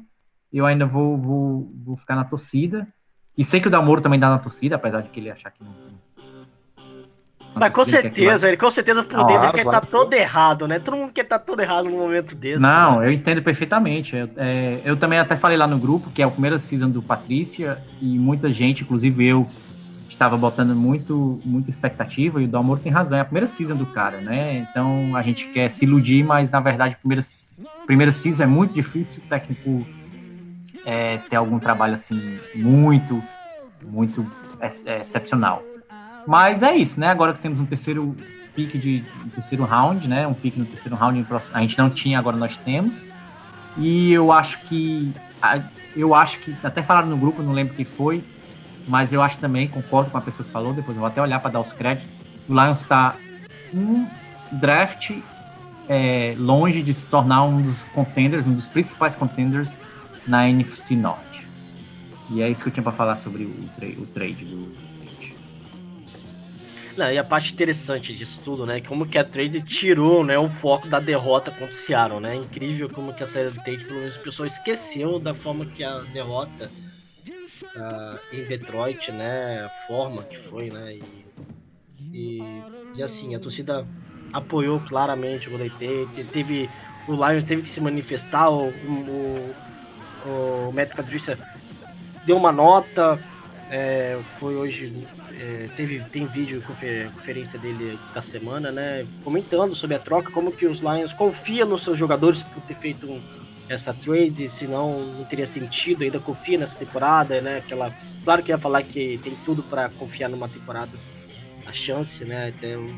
eu 0.53 0.63
ainda 0.63 0.85
vou, 0.85 1.17
vou, 1.17 1.73
vou 1.83 1.97
ficar 1.97 2.15
na 2.15 2.23
torcida. 2.23 2.87
E 3.35 3.43
sei 3.43 3.59
que 3.59 3.67
o 3.67 3.71
Dalmoro 3.71 3.99
também 3.99 4.19
dá 4.19 4.29
na 4.29 4.37
torcida, 4.37 4.75
apesar 4.75 5.01
de 5.01 5.09
que 5.09 5.19
ele 5.19 5.31
achar 5.31 5.49
que 5.49 5.63
não, 5.63 5.73
mas 7.55 7.71
com 7.71 7.85
certeza, 7.85 8.49
ele 8.49 8.57
com 8.57 8.69
certeza 8.69 9.01
por 9.01 9.25
dentro 9.25 9.39
claro, 9.39 9.53
quer 9.53 9.63
claro. 9.63 9.81
tá 9.81 9.87
todo 9.89 10.13
errado, 10.13 10.67
né? 10.67 10.77
Todo 10.77 10.97
mundo 10.97 11.13
quer 11.13 11.23
tá 11.23 11.39
todo 11.39 11.61
errado 11.61 11.89
no 11.89 11.97
momento 11.97 12.35
desse. 12.35 12.61
Não, 12.61 12.99
né? 12.99 13.07
eu 13.07 13.11
entendo 13.11 13.41
perfeitamente. 13.41 14.13
Eu, 14.13 14.29
é, 14.35 14.81
eu 14.83 14.97
também 14.97 15.17
até 15.17 15.37
falei 15.37 15.57
lá 15.57 15.65
no 15.65 15.79
grupo 15.79 16.11
que 16.11 16.21
é 16.21 16.25
a 16.25 16.29
primeira 16.29 16.57
season 16.57 16.89
do 16.89 17.01
Patrícia 17.01 17.81
e 18.01 18.19
muita 18.19 18.51
gente, 18.51 18.83
inclusive 18.83 19.25
eu, 19.25 19.47
estava 20.07 20.37
botando 20.37 20.75
muito, 20.75 21.41
muita 21.43 21.69
expectativa 21.69 22.41
e 22.41 22.45
o 22.45 22.47
Dalmoro 22.47 22.79
tem 22.79 22.91
razão, 22.91 23.17
é 23.17 23.21
a 23.21 23.25
primeira 23.25 23.47
season 23.47 23.75
do 23.75 23.85
cara, 23.85 24.21
né? 24.21 24.67
Então 24.69 25.15
a 25.15 25.21
gente 25.21 25.47
quer 25.47 25.69
se 25.69 25.85
iludir, 25.85 26.23
mas 26.23 26.49
na 26.49 26.59
verdade 26.59 26.95
a 26.95 26.97
primeira, 26.97 27.23
primeira 27.85 28.11
season 28.11 28.43
é 28.43 28.47
muito 28.47 28.73
difícil 28.73 29.23
o 29.25 29.27
técnico 29.27 29.85
é, 30.85 31.17
ter 31.17 31.35
algum 31.35 31.59
trabalho 31.59 31.95
assim 31.95 32.39
muito, 32.55 33.21
muito 33.83 34.29
excepcional. 34.99 35.63
Mas 36.27 36.63
é 36.63 36.75
isso, 36.75 36.99
né? 36.99 37.07
Agora 37.07 37.33
que 37.33 37.39
temos 37.39 37.59
um 37.59 37.65
terceiro 37.65 38.15
pique 38.55 38.77
de 38.77 39.03
um 39.25 39.29
terceiro 39.29 39.63
round, 39.63 40.07
né? 40.07 40.25
Um 40.27 40.33
pique 40.33 40.57
no 40.57 40.65
terceiro 40.65 40.95
round 40.95 41.25
a 41.53 41.61
gente 41.61 41.77
não 41.77 41.89
tinha, 41.89 42.17
agora 42.17 42.37
nós 42.37 42.57
temos. 42.57 43.07
E 43.77 44.11
eu 44.11 44.31
acho 44.31 44.61
que 44.61 45.13
eu 45.95 46.15
acho 46.15 46.39
que 46.39 46.55
até 46.63 46.81
falaram 46.81 47.07
no 47.07 47.17
grupo, 47.17 47.43
não 47.43 47.51
lembro 47.53 47.75
quem 47.75 47.85
foi, 47.85 48.23
mas 48.87 49.13
eu 49.13 49.21
acho 49.21 49.37
também, 49.39 49.67
concordo 49.67 50.11
com 50.11 50.17
a 50.17 50.21
pessoa 50.21 50.45
que 50.45 50.51
falou, 50.51 50.73
depois 50.73 50.95
eu 50.95 51.01
vou 51.01 51.07
até 51.07 51.21
olhar 51.21 51.39
para 51.39 51.51
dar 51.51 51.59
os 51.59 51.73
créditos. 51.73 52.15
O 52.47 52.53
Lions 52.53 52.81
está 52.81 53.15
um 53.73 54.07
draft 54.51 55.11
é, 55.89 56.35
longe 56.37 56.81
de 56.83 56.93
se 56.93 57.07
tornar 57.07 57.43
um 57.43 57.61
dos 57.61 57.85
contenders, 57.85 58.47
um 58.47 58.53
dos 58.53 58.67
principais 58.67 59.15
contenders 59.15 59.79
na 60.27 60.49
NFC 60.49 60.95
Norte. 60.95 61.47
E 62.29 62.41
é 62.41 62.49
isso 62.49 62.63
que 62.63 62.69
eu 62.69 62.73
tinha 62.73 62.83
para 62.83 62.91
falar 62.91 63.15
sobre 63.15 63.43
o, 63.43 63.69
tra 63.75 63.87
o 63.87 64.05
trade 64.07 64.45
do, 64.45 64.71
não, 66.97 67.11
e 67.11 67.17
a 67.17 67.23
parte 67.25 67.51
interessante 67.51 68.13
disso 68.13 68.39
tudo, 68.41 68.65
né? 68.65 68.79
Como 68.79 69.05
que 69.05 69.17
a 69.17 69.23
trade 69.23 69.61
tirou, 69.61 70.23
né, 70.23 70.37
o 70.39 70.49
foco 70.49 70.87
da 70.87 70.99
derrota 70.99 71.51
contra 71.51 71.71
o 71.71 71.73
Seattle, 71.73 72.21
né? 72.21 72.35
Incrível 72.35 72.89
como 72.89 73.13
que 73.13 73.21
a 73.21 73.27
saída 73.27 73.51
do 73.51 73.57
Tate, 73.57 73.83
pelo 73.83 73.99
menos, 73.99 74.15
a 74.15 74.19
pessoa 74.19 74.47
esqueceu 74.47 75.19
da 75.19 75.35
forma 75.35 75.65
que 75.65 75.83
a 75.83 75.99
derrota 76.13 76.71
uh, 77.63 78.19
em 78.31 78.43
Detroit, 78.45 79.11
né? 79.11 79.63
A 79.65 79.69
forma 79.87 80.23
que 80.23 80.37
foi, 80.37 80.69
né? 80.69 80.95
E, 80.95 81.25
e, 82.13 82.41
e 82.95 83.03
assim, 83.03 83.35
a 83.35 83.39
torcida 83.39 83.85
apoiou 84.33 84.79
claramente 84.81 85.47
o 85.47 85.51
Golden. 85.51 85.71
Teve, 86.31 86.69
o 87.07 87.13
Lions 87.13 87.43
teve 87.43 87.61
que 87.61 87.69
se 87.69 87.81
manifestar, 87.81 88.49
o, 88.49 88.69
o, 88.69 89.55
o 90.25 90.71
Matt 90.73 90.95
Patricia 90.95 91.37
deu 92.25 92.37
uma 92.37 92.51
nota, 92.51 93.19
é, 93.69 94.19
foi 94.23 94.55
hoje 94.55 95.07
é, 95.39 95.69
teve, 95.75 95.99
tem 95.99 96.25
vídeo 96.25 96.61
confer, 96.61 97.11
conferência 97.11 97.59
dele 97.59 97.99
da 98.13 98.21
semana, 98.21 98.71
né? 98.71 99.05
Comentando 99.23 99.75
sobre 99.75 99.95
a 99.95 99.99
troca, 99.99 100.31
como 100.31 100.51
que 100.51 100.65
os 100.65 100.79
Lions 100.79 101.13
confiam 101.13 101.67
nos 101.67 101.83
seus 101.83 101.97
jogadores 101.97 102.43
por 102.43 102.61
ter 102.63 102.75
feito 102.75 103.07
um, 103.07 103.21
essa 103.67 103.93
trade, 103.93 104.47
senão 104.47 105.05
não 105.05 105.25
teria 105.25 105.45
sentido, 105.45 106.03
ainda 106.03 106.19
confia 106.19 106.57
nessa 106.57 106.77
temporada, 106.77 107.41
né? 107.41 107.57
Aquela, 107.57 107.93
claro 108.23 108.43
que 108.43 108.51
ia 108.51 108.57
falar 108.57 108.83
que 108.83 109.17
tem 109.23 109.35
tudo 109.43 109.63
para 109.63 109.89
confiar 109.89 110.29
numa 110.29 110.47
temporada, 110.47 110.91
a 111.65 111.73
chance, 111.73 112.23
né? 112.23 112.49
Até 112.49 112.77
o 112.77 112.95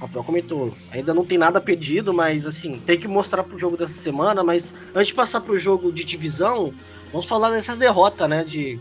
Rafael 0.00 0.24
comentou, 0.24 0.76
ainda 0.90 1.14
não 1.14 1.24
tem 1.24 1.38
nada 1.38 1.60
pedido, 1.60 2.12
mas 2.12 2.46
assim, 2.46 2.78
tem 2.80 2.98
que 2.98 3.08
mostrar 3.08 3.44
pro 3.44 3.58
jogo 3.58 3.76
dessa 3.76 3.92
semana, 3.92 4.44
mas 4.44 4.74
antes 4.94 5.08
de 5.08 5.14
passar 5.14 5.40
pro 5.40 5.58
jogo 5.58 5.90
de 5.90 6.04
divisão, 6.04 6.74
vamos 7.10 7.26
falar 7.26 7.50
dessa 7.50 7.74
derrota, 7.74 8.28
né? 8.28 8.44
De 8.44 8.78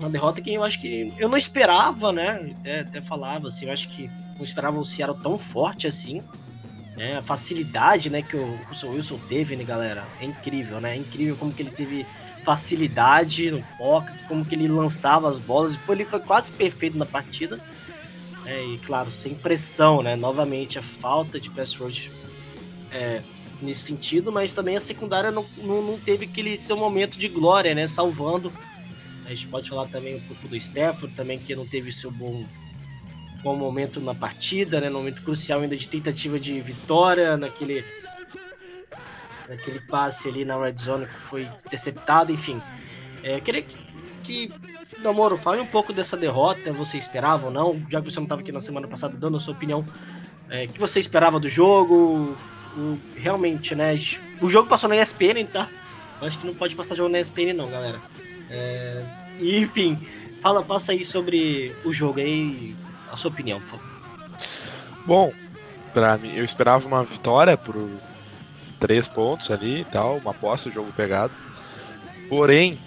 uma 0.00 0.08
derrota 0.08 0.40
que 0.40 0.54
eu 0.54 0.62
acho 0.62 0.80
que 0.80 1.12
eu 1.18 1.28
não 1.28 1.36
esperava, 1.36 2.12
né? 2.12 2.54
Até, 2.60 2.80
até 2.80 3.00
falava 3.02 3.48
assim, 3.48 3.66
eu 3.66 3.72
acho 3.72 3.88
que 3.90 4.08
não 4.36 4.44
esperava 4.44 4.78
o 4.78 4.86
Seattle 4.86 5.22
tão 5.22 5.36
forte 5.36 5.86
assim. 5.86 6.22
Né? 6.98 7.16
A 7.16 7.22
facilidade, 7.22 8.10
né, 8.10 8.22
que 8.22 8.36
o 8.36 8.56
Russell 8.68 8.90
Wilson 8.90 9.20
teve, 9.28 9.54
né, 9.54 9.62
galera? 9.62 10.04
É 10.20 10.24
incrível, 10.24 10.80
né? 10.80 10.94
É 10.94 10.96
incrível 10.96 11.36
como 11.36 11.52
que 11.52 11.62
ele 11.62 11.70
teve 11.70 12.04
facilidade 12.44 13.52
no 13.52 13.62
pocket, 13.76 14.16
como 14.26 14.44
que 14.44 14.56
ele 14.56 14.66
lançava 14.66 15.28
as 15.28 15.38
bolas. 15.38 15.76
Foi, 15.76 15.94
ele 15.94 16.04
foi 16.04 16.18
quase 16.18 16.50
perfeito 16.50 16.98
na 16.98 17.06
partida. 17.06 17.60
É, 18.44 18.64
e 18.64 18.78
claro, 18.78 19.12
sem 19.12 19.32
pressão, 19.32 20.02
né? 20.02 20.16
Novamente, 20.16 20.76
a 20.76 20.82
falta 20.82 21.38
de 21.38 21.48
pass 21.50 21.72
rush 21.76 22.10
é, 22.90 23.22
nesse 23.62 23.82
sentido, 23.82 24.32
mas 24.32 24.52
também 24.52 24.76
a 24.76 24.80
secundária 24.80 25.30
não, 25.30 25.46
não, 25.56 25.80
não 25.80 25.98
teve 26.00 26.24
aquele 26.24 26.58
seu 26.58 26.76
momento 26.76 27.16
de 27.16 27.28
glória, 27.28 27.76
né? 27.76 27.86
Salvando. 27.86 28.52
A 29.24 29.28
gente 29.28 29.46
pode 29.46 29.68
falar 29.68 29.86
também 29.86 30.16
um 30.16 30.20
pouco 30.20 30.48
do 30.48 30.56
Stafford, 30.56 31.14
também 31.14 31.38
que 31.38 31.54
não 31.54 31.66
teve 31.66 31.92
seu 31.92 32.10
bom, 32.10 32.44
bom 33.42 33.56
momento 33.56 34.00
na 34.00 34.14
partida, 34.14 34.80
né? 34.80 34.88
No 34.90 34.98
momento 34.98 35.22
crucial 35.22 35.60
ainda 35.60 35.76
de 35.76 35.88
tentativa 35.88 36.38
de 36.40 36.60
vitória, 36.62 37.36
naquele, 37.36 37.90
naquele 39.46 39.80
passe 39.80 40.28
ali 40.28 40.44
na 40.44 40.58
red 40.58 40.76
zone 40.76 41.06
que 41.06 41.18
foi 41.18 41.44
interceptado, 41.46 42.32
enfim. 42.32 42.64
É, 43.22 43.36
eu 43.38 43.42
queria 43.42 43.62
que, 43.62 43.76
que 44.22 44.56
Namoro, 44.98 45.38
fale 45.38 45.60
um 45.60 45.66
pouco 45.66 45.92
dessa 45.92 46.16
derrota, 46.16 46.72
você 46.72 46.98
esperava 46.98 47.46
ou 47.46 47.52
não? 47.52 47.86
Já 47.90 48.02
que 48.02 48.10
você 48.10 48.20
não 48.20 48.24
estava 48.26 48.42
aqui 48.42 48.52
na 48.52 48.60
semana 48.60 48.88
passada 48.88 49.16
dando 49.18 49.36
a 49.38 49.40
sua 49.40 49.54
opinião, 49.54 49.86
é, 50.48 50.64
o 50.66 50.72
que 50.72 50.80
você 50.80 51.00
esperava 51.00 51.40
do 51.40 51.50
jogo? 51.50 52.42
O- 52.72 53.02
realmente, 53.16 53.74
né? 53.74 53.94
O 54.42 54.48
jogo 54.50 54.68
passou 54.68 54.88
na 54.88 54.96
ESPN, 54.96 55.46
tá? 55.46 55.72
Eu 56.20 56.26
acho 56.28 56.38
que 56.38 56.46
não 56.46 56.56
pode 56.56 56.76
passar 56.76 56.94
jogo 56.96 57.10
na 57.10 57.18
ESPN 57.18 57.54
não, 57.54 57.70
galera. 57.70 58.04
É, 58.48 59.06
enfim, 59.38 60.06
fala, 60.42 60.64
passa 60.66 60.92
aí 60.92 61.04
sobre 61.04 61.78
o 61.84 61.92
jogo 61.92 62.20
aí, 62.20 62.78
a 63.12 63.16
sua 63.16 63.30
opinião, 63.30 63.60
por 63.60 63.68
favor. 63.70 63.86
Bom, 65.06 65.32
pra 65.92 66.16
mim, 66.18 66.32
eu 66.34 66.44
esperava 66.44 66.86
uma 66.86 67.02
vitória 67.02 67.56
por 67.56 67.90
três 68.78 69.08
pontos 69.08 69.50
ali 69.50 69.80
e 69.80 69.84
tal, 69.84 70.18
uma 70.18 70.34
o 70.42 70.70
jogo 70.70 70.92
pegado. 70.92 71.32
Porém, 72.28 72.78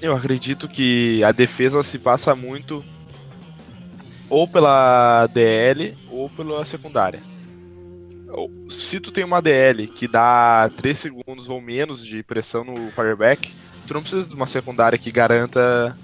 eu 0.00 0.14
acredito 0.16 0.68
que 0.68 1.22
a 1.22 1.30
defesa 1.30 1.82
se 1.82 1.98
passa 1.98 2.34
muito 2.34 2.84
ou 4.28 4.48
pela 4.48 5.26
DL 5.26 5.96
ou 6.10 6.28
pela 6.30 6.64
secundária. 6.64 7.22
Se 8.68 8.98
tu 8.98 9.12
tem 9.12 9.24
uma 9.24 9.42
DL 9.42 9.86
que 9.86 10.08
dá 10.08 10.70
3 10.78 10.98
segundos 10.98 11.50
ou 11.50 11.60
menos 11.60 12.04
de 12.04 12.22
pressão 12.22 12.64
no 12.64 12.90
quarterback, 12.92 13.52
tu 13.86 13.92
não 13.92 14.00
precisa 14.00 14.26
de 14.26 14.34
uma 14.34 14.46
secundária 14.46 14.98
que 14.98 15.12
garanta 15.12 15.96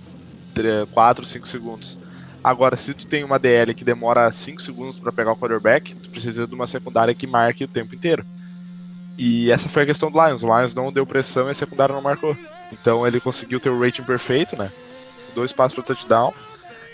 4, 0.92 1.24
5 1.24 1.48
segundos. 1.48 1.98
Agora, 2.42 2.76
se 2.76 2.94
tu 2.94 3.06
tem 3.06 3.24
uma 3.24 3.38
DL 3.38 3.74
que 3.74 3.84
demora 3.84 4.30
5 4.30 4.62
segundos 4.62 4.98
para 4.98 5.12
pegar 5.12 5.32
o 5.32 5.36
quarterback, 5.36 5.94
tu 5.94 6.10
precisa 6.10 6.46
de 6.46 6.54
uma 6.54 6.66
secundária 6.66 7.14
que 7.14 7.26
marque 7.26 7.64
o 7.64 7.68
tempo 7.68 7.94
inteiro. 7.94 8.24
E 9.18 9.50
essa 9.50 9.68
foi 9.68 9.82
a 9.82 9.86
questão 9.86 10.10
do 10.10 10.24
Lions. 10.24 10.42
O 10.44 10.46
Lions 10.46 10.74
não 10.74 10.92
deu 10.92 11.04
pressão 11.04 11.48
e 11.48 11.50
a 11.50 11.54
secundária 11.54 11.94
não 11.94 12.00
marcou. 12.00 12.36
Então 12.72 13.06
ele 13.06 13.20
conseguiu 13.20 13.58
ter 13.58 13.68
o 13.68 13.80
rating 13.80 14.04
perfeito, 14.04 14.56
né? 14.56 14.70
Dois 15.34 15.52
passos 15.52 15.74
para 15.74 15.82
touchdown. 15.82 16.32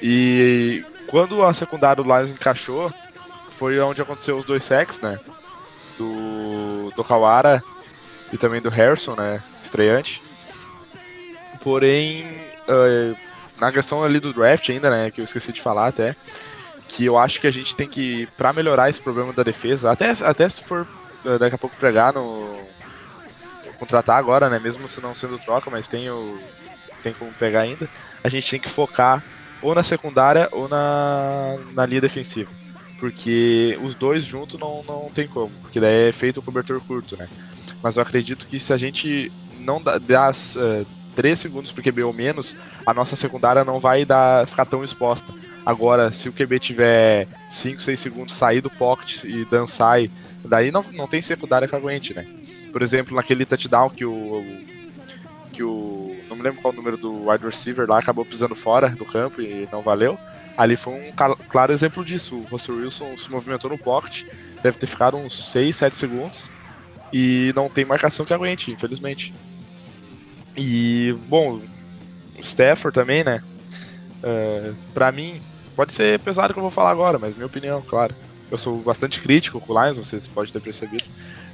E 0.03 0.85
quando 1.07 1.45
a 1.45 1.53
secundária 1.53 2.03
do 2.03 2.09
Lions 2.09 2.31
encaixou, 2.31 2.91
foi 3.51 3.79
onde 3.79 4.01
aconteceu 4.01 4.39
os 4.39 4.45
dois 4.45 4.65
sacks, 4.65 5.01
né? 5.01 5.21
Do, 5.99 6.91
do 6.97 7.05
Kawara 7.05 7.63
e 8.33 8.39
também 8.39 8.63
do 8.63 8.71
Harrison, 8.71 9.15
né? 9.15 9.43
Estreante. 9.63 10.23
Porém, 11.63 12.27
eh, 12.67 13.15
na 13.59 13.73
questão 13.73 14.03
ali 14.03 14.21
do 14.21 14.33
draft 14.33 14.69
ainda, 14.69 14.91
né? 14.91 15.11
Que 15.11 15.21
eu 15.21 15.25
esqueci 15.25 15.53
de 15.53 15.61
falar 15.61 15.89
até. 15.89 16.17
Que 16.89 17.05
eu 17.07 17.19
acho 17.19 17.41
que 17.41 17.47
a 17.47 17.51
gente 17.51 17.75
tem 17.77 17.89
que, 17.89 18.27
pra 18.37 18.53
melhorar 18.53 18.89
esse 18.91 19.01
problema 19.01 19.33
da 19.33 19.43
defesa, 19.43 19.91
até, 19.91 20.11
até 20.11 20.49
se 20.49 20.63
for 20.63 20.87
eh, 21.25 21.39
daqui 21.39 21.55
a 21.55 21.59
pouco 21.59 21.77
pregar 21.77 22.13
no. 22.15 22.75
contratar 23.79 24.19
agora, 24.19 24.49
né? 24.51 24.59
Mesmo 24.59 24.87
se 24.89 25.01
não 25.01 25.15
sendo 25.15 25.39
troca, 25.39 25.71
mas 25.71 25.89
tem, 25.89 26.11
o, 26.11 26.53
tem 27.03 27.15
como 27.15 27.35
pegar 27.35 27.63
ainda. 27.63 27.91
A 28.23 28.29
gente 28.29 28.49
tem 28.51 28.61
que 28.61 28.69
focar 28.69 29.25
ou 29.61 29.75
na 29.75 29.83
secundária 29.83 30.49
ou 30.53 30.69
na, 30.69 31.57
na 31.73 31.87
linha 31.87 32.01
defensiva. 32.01 32.53
Porque 32.99 33.77
os 33.83 33.95
dois 33.95 34.25
juntos 34.25 34.59
não, 34.61 34.83
não 34.85 35.11
tem 35.13 35.29
como. 35.29 35.59
Porque 35.61 35.81
daí 35.81 36.09
é 36.11 36.13
feito 36.13 36.39
o 36.39 36.43
cobertor 36.43 36.81
curto, 36.83 37.17
né? 37.17 37.29
Mas 37.83 37.97
eu 37.97 38.03
acredito 38.03 38.47
que 38.47 38.59
se 38.61 38.73
a 38.73 38.77
gente 38.77 39.33
não 39.51 39.83
dá, 39.83 39.99
dá 39.99 40.31
eh, 40.57 40.87
3 41.15 41.39
segundos 41.39 41.73
pro 41.73 41.83
QB 41.83 42.03
ou 42.03 42.13
menos, 42.13 42.57
a 42.87 42.93
nossa 42.93 43.17
secundária 43.17 43.65
não 43.65 43.79
vai 43.79 44.05
dar, 44.05 44.47
ficar 44.47 44.65
tão 44.65 44.85
exposta. 44.85 45.33
Agora, 45.65 46.13
se 46.13 46.29
o 46.29 46.33
QB 46.33 46.59
tiver 46.59 47.27
5, 47.49 47.81
6 47.81 47.99
segundos, 48.01 48.35
sair 48.35 48.61
do 48.61 48.71
pocket 48.71 49.25
e 49.25 49.45
dançar, 49.47 49.99
daí 50.45 50.71
não, 50.71 50.83
não 50.93 51.07
tem 51.07 51.23
secundária 51.23 51.67
que 51.67 51.75
aguente, 51.75 52.13
né? 52.15 52.27
Por 52.73 52.83
exemplo, 52.83 53.15
naquele 53.15 53.47
touchdown 53.47 53.89
que 53.89 54.05
o. 54.05 54.45
que 55.53 55.63
o. 55.63 56.17
não 56.29 56.37
me 56.37 56.43
lembro 56.43 56.61
qual 56.61 56.73
o 56.73 56.77
número 56.77 56.97
do 56.97 57.29
wide 57.29 57.45
receiver 57.45 57.89
lá 57.89 57.99
acabou 57.99 58.25
pisando 58.25 58.55
fora 58.55 58.89
do 58.91 59.05
campo 59.05 59.41
e 59.41 59.69
não 59.71 59.81
valeu. 59.81 60.19
Ali 60.57 60.77
foi 60.77 60.93
um 60.95 61.13
claro 61.49 61.73
exemplo 61.73 62.05
disso. 62.05 62.37
O 62.37 62.43
Russell 62.45 62.77
Wilson 62.77 63.17
se 63.17 63.31
movimentou 63.31 63.71
no 63.71 63.79
pocket, 63.79 64.25
deve 64.63 64.79
ter 64.79 64.87
ficado 64.87 65.17
uns 65.17 65.51
6, 65.51 65.77
7 65.77 65.97
segundos. 65.97 66.51
E 67.13 67.53
não 67.55 67.69
tem 67.69 67.85
marcação 67.85 68.27
que 68.27 68.35
aguente, 68.35 68.73
infelizmente. 68.73 69.33
E, 70.57 71.15
bom, 71.29 71.61
o 72.37 72.41
Stafford 72.41 72.95
também, 72.95 73.25
né? 73.25 73.43
É, 74.23 74.73
pra 74.93 75.13
mim, 75.13 75.41
pode 75.75 75.93
ser 75.93 76.19
pesado 76.21 76.51
o 76.51 76.55
que 76.55 76.59
eu 76.59 76.63
vou 76.63 76.71
falar 76.71 76.91
agora, 76.91 77.19
mas 77.19 77.35
minha 77.35 77.47
opinião, 77.47 77.83
claro. 77.83 78.15
Eu 78.51 78.59
sou 78.59 78.77
bastante 78.83 79.21
crítico 79.21 79.61
com 79.61 79.73
o 79.73 79.83
Lions, 79.83 79.99
vocês 79.99 80.29
podem 80.29 80.53
ter 80.53 80.61
percebido. 80.61 81.05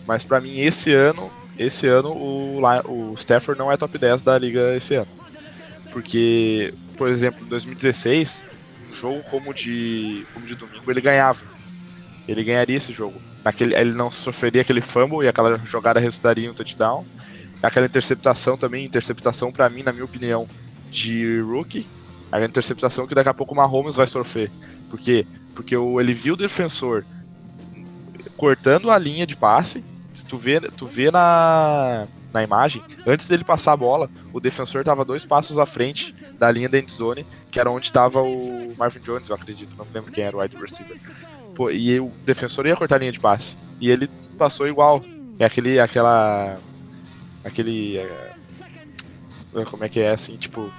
Mas 0.07 0.25
pra 0.25 0.41
mim, 0.41 0.61
esse 0.61 0.93
ano, 0.93 1.31
esse 1.59 1.87
ano 1.87 2.13
o, 2.13 2.61
o 2.89 3.15
Stafford 3.15 3.59
não 3.59 3.73
é 3.73 3.77
top 3.77 3.97
10 3.99 4.23
da 4.23 4.39
liga 4.39 4.77
esse 4.77 4.95
ano. 4.95 5.11
Porque, 5.93 6.75
por 6.97 7.09
exemplo, 7.09 7.45
em 7.45 7.49
2016, 7.49 8.45
um 8.89 8.93
jogo 8.93 9.23
como 9.23 9.53
de, 9.55 10.27
como 10.33 10.47
de 10.47 10.55
domingo, 10.55 10.91
ele 10.91 11.01
ganhava. 11.01 11.43
Ele 12.29 12.45
ganharia 12.45 12.77
esse 12.77 12.93
jogo. 12.93 13.21
Naquele, 13.45 13.75
ele 13.75 13.95
não 13.95 14.11
sofreria 14.11 14.63
aquele 14.63 14.81
fumble 14.81 15.25
e 15.25 15.29
aquela 15.29 15.59
jogada 15.65 15.99
resultaria 15.99 16.47
em 16.47 16.51
um 16.51 16.55
touchdown. 16.55 17.05
Aquela 17.63 17.87
interceptação 17.87 18.57
também, 18.57 18.85
interceptação 18.85 19.53
pra 19.53 19.69
mim, 19.69 19.83
na 19.83 19.93
minha 19.93 20.05
opinião, 20.05 20.49
de 20.91 21.41
rookie. 21.41 21.87
A 22.33 22.41
interceptação 22.43 23.07
que 23.07 23.15
daqui 23.15 23.29
a 23.29 23.35
pouco 23.35 23.55
o 23.55 23.57
Mahomes 23.57 23.97
vai 23.97 24.07
sofrer. 24.07 24.51
Por 24.89 24.99
quê? 24.99 25.27
Porque 25.55 25.75
ele 25.77 26.15
viu 26.15 26.35
o 26.35 26.37
defensor 26.37 27.05
cortando 28.37 28.91
a 28.91 28.99
linha 28.99 29.27
de 29.27 29.37
passe. 29.37 29.85
Se 30.15 30.25
tu 30.25 30.39
vê, 30.39 30.61
tu 30.61 30.87
vê 30.87 31.11
na, 31.11 32.07
na 32.33 32.43
imagem, 32.43 32.83
antes 33.07 33.29
dele 33.29 33.45
passar 33.45 33.73
a 33.73 33.77
bola, 33.77 34.11
o 34.33 34.41
defensor 34.41 34.81
estava 34.81 35.05
dois 35.05 35.25
passos 35.25 35.59
à 35.59 35.67
frente 35.67 36.15
da 36.39 36.51
linha 36.51 36.69
da 36.69 36.79
endzone, 36.79 37.27
que 37.51 37.61
era 37.61 37.71
onde 37.71 37.87
estava 37.87 38.23
o 38.23 38.75
Marvin 38.77 39.01
Jones, 39.01 39.29
eu 39.29 39.35
acredito, 39.35 39.77
não 39.77 39.85
me 39.85 39.93
lembro 39.93 40.11
quem 40.11 40.25
era 40.25 40.37
o 40.37 40.41
wide 40.41 40.57
receiver. 40.57 40.99
Pô, 41.55 41.71
e 41.71 42.01
o 42.01 42.11
defensor 42.25 42.67
ia 42.67 42.77
cortar 42.77 42.97
a 42.97 42.99
linha 42.99 43.13
de 43.13 43.21
passe. 43.21 43.57
E 43.81 43.91
ele 43.91 44.09
passou 44.39 44.67
igual. 44.67 45.03
É 45.39 45.45
aquele, 45.45 45.79
aquela. 45.79 46.59
Aquele. 47.45 47.97
é, 47.99 49.65
como 49.65 49.85
é 49.85 49.89
que 49.89 50.01
é 50.01 50.11
assim, 50.11 50.37
tipo. 50.37 50.71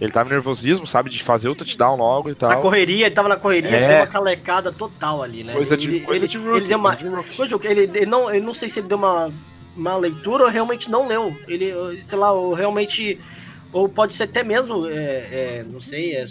Ele 0.00 0.10
tava 0.10 0.30
nervosismo, 0.30 0.86
sabe, 0.86 1.10
de 1.10 1.22
fazer 1.22 1.50
o 1.50 1.54
touchdown 1.54 1.96
logo 1.96 2.30
e 2.30 2.34
tal. 2.34 2.48
Na 2.48 2.56
correria, 2.56 3.04
ele 3.04 3.14
tava 3.14 3.28
na 3.28 3.36
correria, 3.36 3.70
É. 3.70 3.88
deu 3.88 3.96
uma 3.98 4.06
calecada 4.06 4.72
total 4.72 5.22
ali, 5.22 5.44
né? 5.44 5.52
Coisa 5.52 5.76
de, 5.76 5.88
ele, 5.88 6.00
coisa 6.00 6.24
ele, 6.24 6.30
de 6.30 6.38
rookie. 6.38 6.56
ele 6.56 6.68
deu 6.68 6.78
uma, 6.78 6.96
de 6.96 7.46
jogo, 7.46 7.66
ele, 7.66 7.82
ele 7.82 8.06
não, 8.06 8.32
eu 8.32 8.42
não 8.42 8.54
sei 8.54 8.70
se 8.70 8.80
ele 8.80 8.88
deu 8.88 8.96
uma, 8.96 9.30
uma 9.76 9.96
leitura 9.98 10.44
ou 10.44 10.48
realmente 10.48 10.90
não 10.90 11.06
leu. 11.06 11.36
Ele, 11.46 12.02
sei 12.02 12.18
lá, 12.18 12.32
ou 12.32 12.54
realmente. 12.54 13.20
Ou 13.74 13.90
pode 13.90 14.14
ser 14.14 14.24
até 14.24 14.42
mesmo, 14.42 14.86
é, 14.86 15.58
é, 15.60 15.66
não 15.68 15.82
sei, 15.82 16.16
é, 16.16 16.24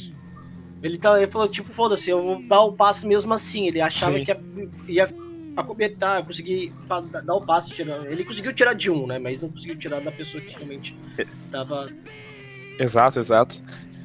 ele, 0.81 0.97
tá, 0.97 1.17
ele 1.17 1.27
falou, 1.27 1.47
tipo, 1.47 1.69
foda-se, 1.69 2.09
eu 2.09 2.21
vou 2.21 2.41
dar 2.47 2.61
o 2.61 2.73
passe 2.73 3.05
mesmo 3.05 3.33
assim. 3.33 3.67
Ele 3.67 3.81
achava 3.81 4.17
Sim. 4.17 4.25
que 4.25 4.31
ia, 4.31 4.39
ia 4.87 5.13
acobertar, 5.61 6.23
conseguir 6.23 6.73
dar 6.87 7.35
o 7.35 7.45
passe. 7.45 7.73
Tirar, 7.73 8.05
ele 8.11 8.23
conseguiu 8.23 8.53
tirar 8.53 8.73
de 8.73 8.89
um, 8.89 9.07
né? 9.07 9.19
Mas 9.19 9.39
não 9.39 9.49
conseguiu 9.49 9.77
tirar 9.77 9.99
da 10.01 10.11
pessoa 10.11 10.41
que 10.41 10.51
realmente 10.51 10.97
tava. 11.51 11.89
Exato, 12.79 13.19
exato. 13.19 13.61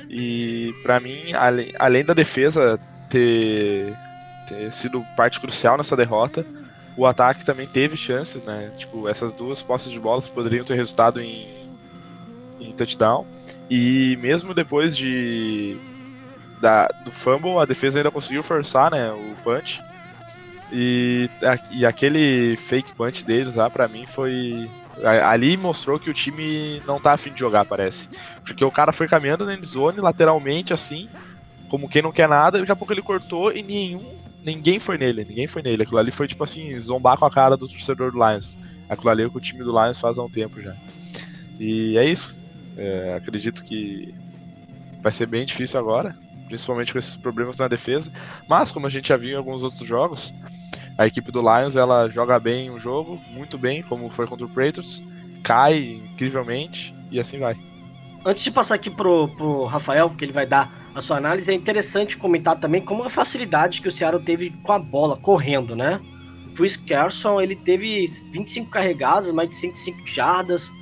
E 0.09 0.75
pra 0.83 1.01
mim, 1.01 1.33
além, 1.33 1.73
além 1.79 2.05
da 2.05 2.15
defesa 2.15 2.79
ter, 3.09 3.97
ter 4.49 4.73
sido 4.73 5.05
parte 5.17 5.41
crucial 5.41 5.77
nessa 5.77 5.97
derrota, 5.97 6.45
o 6.97 7.07
ataque 7.07 7.45
também 7.45 7.67
teve 7.67 7.97
chances, 7.97 8.43
né? 8.43 8.73
Tipo, 8.77 9.09
essas 9.09 9.33
duas 9.33 9.63
posses 9.63 9.91
de 9.91 9.99
bolas 9.99 10.29
poderiam 10.29 10.65
ter 10.65 10.75
resultado 10.75 11.21
em, 11.21 11.49
em 12.61 12.73
touchdown. 12.73 13.27
E 13.71 14.17
mesmo 14.21 14.55
depois 14.55 14.97
de 14.97 15.77
da, 16.61 16.89
do 17.05 17.11
fumble, 17.11 17.59
a 17.59 17.65
defesa 17.65 17.99
ainda 17.99 18.11
conseguiu 18.11 18.43
forçar, 18.43 18.91
né, 18.91 19.11
o 19.11 19.35
punch. 19.43 19.83
E, 20.77 21.31
e 21.71 21.87
aquele 21.87 22.57
fake 22.57 22.95
punch 22.95 23.25
deles 23.25 23.55
lá, 23.55 23.71
pra 23.71 23.87
mim, 23.87 24.07
foi. 24.09 24.69
Ali 25.23 25.57
mostrou 25.57 26.01
que 26.01 26.11
o 26.11 26.15
time 26.15 26.83
não 26.85 27.01
tá 27.01 27.13
afim 27.13 27.33
de 27.33 27.39
jogar, 27.39 27.65
parece. 27.65 28.09
Porque 28.45 28.65
o 28.65 28.71
cara 28.73 28.93
foi 28.93 29.07
caminhando 29.07 29.47
na 29.47 29.55
endzone 29.55 30.01
lateralmente, 30.01 30.73
assim, 30.73 31.09
como 31.69 31.89
quem 31.89 32.03
não 32.03 32.11
quer 32.13 32.29
nada, 32.29 32.59
e 32.59 32.61
daqui 32.61 32.73
a 32.73 32.77
pouco 32.77 32.93
ele 32.93 33.03
cortou 33.03 33.53
e 33.53 33.63
nenhum. 33.63 34.05
Ninguém 34.45 34.81
foi 34.81 34.99
nele, 34.99 35.25
ninguém 35.25 35.47
foi 35.47 35.63
nele. 35.63 35.85
Aquilo 35.85 35.99
ali 35.99 36.11
foi 36.11 36.27
tipo 36.27 36.43
assim, 36.43 36.77
zombar 36.79 37.17
com 37.19 37.25
a 37.25 37.31
cara 37.31 37.57
do 37.57 37.69
torcedor 37.69 38.11
do 38.11 38.19
Lions. 38.19 38.59
Aquilo 38.89 39.11
ali 39.11 39.23
é 39.23 39.27
o 39.27 39.31
que 39.31 39.39
o 39.39 39.41
time 39.41 39.65
do 39.65 39.71
Lions 39.71 39.99
faz 39.99 40.19
há 40.19 40.23
um 40.23 40.31
tempo 40.31 40.61
já. 40.61 40.75
E 41.59 41.97
é 41.97 42.05
isso. 42.05 42.43
É, 42.77 43.15
acredito 43.15 43.63
que 43.63 44.13
vai 45.01 45.13
ser 45.13 45.27
bem 45.27 45.45
difícil 45.45 45.79
agora. 45.79 46.17
principalmente 46.47 46.93
com 46.93 46.99
esses 46.99 47.17
problemas 47.17 47.57
na 47.57 47.69
defesa. 47.69 48.13
Mas, 48.49 48.71
como 48.71 48.87
a 48.87 48.91
gente 48.91 49.09
já 49.09 49.17
viu 49.17 49.33
em 49.33 49.37
alguns 49.37 49.63
outros 49.63 49.87
jogos, 49.87 50.33
a 50.97 51.07
equipe 51.07 51.31
do 51.31 51.41
Lions 51.41 51.77
ela 51.77 52.09
joga 52.09 52.39
bem 52.39 52.71
um 52.71 52.79
jogo, 52.79 53.21
muito 53.31 53.59
bem, 53.59 53.83
como 53.83 54.09
foi 54.11 54.27
contra 54.27 54.47
o 54.47 54.49
Praetors, 54.49 55.05
cai 55.43 55.79
incrivelmente 55.79 56.95
e 57.11 57.19
assim 57.19 57.39
vai. 57.39 57.57
Antes 58.25 58.43
de 58.43 58.51
passar 58.51 58.77
aqui 58.77 58.89
pro, 58.91 59.29
pro 59.29 59.65
Rafael, 59.65 60.09
porque 60.09 60.25
ele 60.25 60.33
vai 60.33 60.47
dar 60.47 60.73
a 60.95 61.01
sua 61.01 61.19
análise, 61.19 61.51
é 61.51 61.55
interessante 61.55 62.17
comentar 62.17 62.59
também 62.59 62.81
como 62.81 63.03
a 63.03 63.11
facilidade 63.11 63.83
que 63.83 63.89
o 63.89 63.91
Seattle 63.91 64.23
teve 64.23 64.51
com 64.63 64.73
a 64.73 64.79
bola, 64.79 65.19
correndo, 65.19 65.77
né? 65.77 66.01
O 66.47 66.55
Chris 66.55 66.77
Carson, 66.77 67.41
ele 67.41 67.57
teve 67.57 68.07
25 68.33 68.71
carregadas, 68.71 69.31
mais 69.33 69.51
de 69.51 69.57
105 69.57 70.07
jardas, 70.07 70.73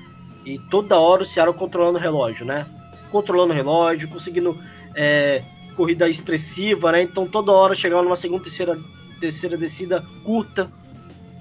e 0.44 0.58
toda 0.70 0.98
hora 0.98 1.22
o 1.22 1.24
Seattle 1.24 1.56
controlando 1.56 1.98
o 1.98 2.00
relógio, 2.00 2.46
né? 2.46 2.66
Controlando 3.10 3.52
o 3.52 3.56
relógio, 3.56 4.08
conseguindo 4.08 4.56
é, 4.94 5.42
corrida 5.76 6.08
expressiva, 6.08 6.92
né? 6.92 7.02
Então 7.02 7.26
toda 7.26 7.50
hora 7.50 7.74
chegava 7.74 8.02
numa 8.02 8.16
segunda, 8.16 8.42
terceira, 8.42 8.78
terceira 9.22 9.56
descida 9.56 10.04
curta. 10.24 10.68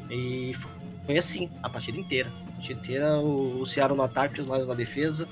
E 0.10 0.54
foi 1.06 1.18
assim 1.18 1.50
a 1.64 1.70
partida 1.70 1.98
inteira. 1.98 2.32
A 2.50 2.52
partida 2.54 2.80
inteira 2.80 3.20
o, 3.20 3.62
o 3.62 3.66
Seattle 3.66 3.98
no 3.98 4.04
ataque, 4.04 4.40
os 4.40 4.48
Lions 4.48 4.68
na 4.68 4.76
defesa. 4.76 5.28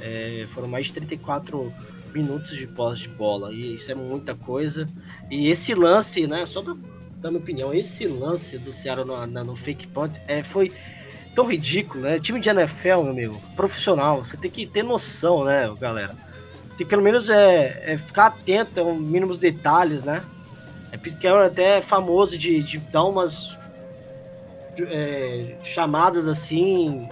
É, 0.00 0.46
foram 0.54 0.68
mais 0.68 0.86
de 0.86 0.92
34 0.94 1.72
minutos 2.14 2.56
de 2.56 2.66
posse 2.68 3.02
de 3.02 3.08
bola. 3.08 3.52
E 3.52 3.74
isso 3.74 3.90
é 3.90 3.94
muita 3.94 4.34
coisa. 4.36 4.88
E 5.28 5.48
esse 5.48 5.74
lance, 5.74 6.26
né? 6.28 6.46
Só 6.46 6.62
pra 6.62 6.76
dar 7.20 7.30
minha 7.30 7.42
opinião, 7.42 7.74
esse 7.74 8.06
lance 8.06 8.56
do 8.56 8.72
Seattle 8.72 9.06
no, 9.06 9.26
na- 9.26 9.44
no 9.44 9.56
fake 9.56 9.88
punt 9.88 10.16
é, 10.28 10.44
foi 10.44 10.72
tão 11.34 11.46
ridículo, 11.46 12.04
né? 12.04 12.18
Time 12.20 12.38
de 12.40 12.48
NFL, 12.48 13.02
meu 13.02 13.10
amigo, 13.10 13.42
profissional, 13.56 14.22
você 14.24 14.36
tem 14.36 14.50
que 14.50 14.66
ter 14.66 14.82
noção, 14.82 15.44
né, 15.44 15.72
galera? 15.80 16.16
Tem 16.76 16.78
que 16.78 16.86
pelo 16.86 17.02
menos 17.02 17.28
é, 17.28 17.92
é 17.92 17.98
ficar 17.98 18.26
atento 18.26 18.80
aos 18.80 18.98
mínimos 18.98 19.38
detalhes, 19.38 20.02
né? 20.02 20.24
É 20.92 20.98
Carroll 21.20 21.44
até 21.44 21.78
é 21.78 21.82
famoso 21.82 22.36
de, 22.38 22.62
de 22.62 22.78
dar 22.78 23.04
umas 23.04 23.48
é, 24.88 25.58
chamadas 25.62 26.26
assim. 26.28 27.08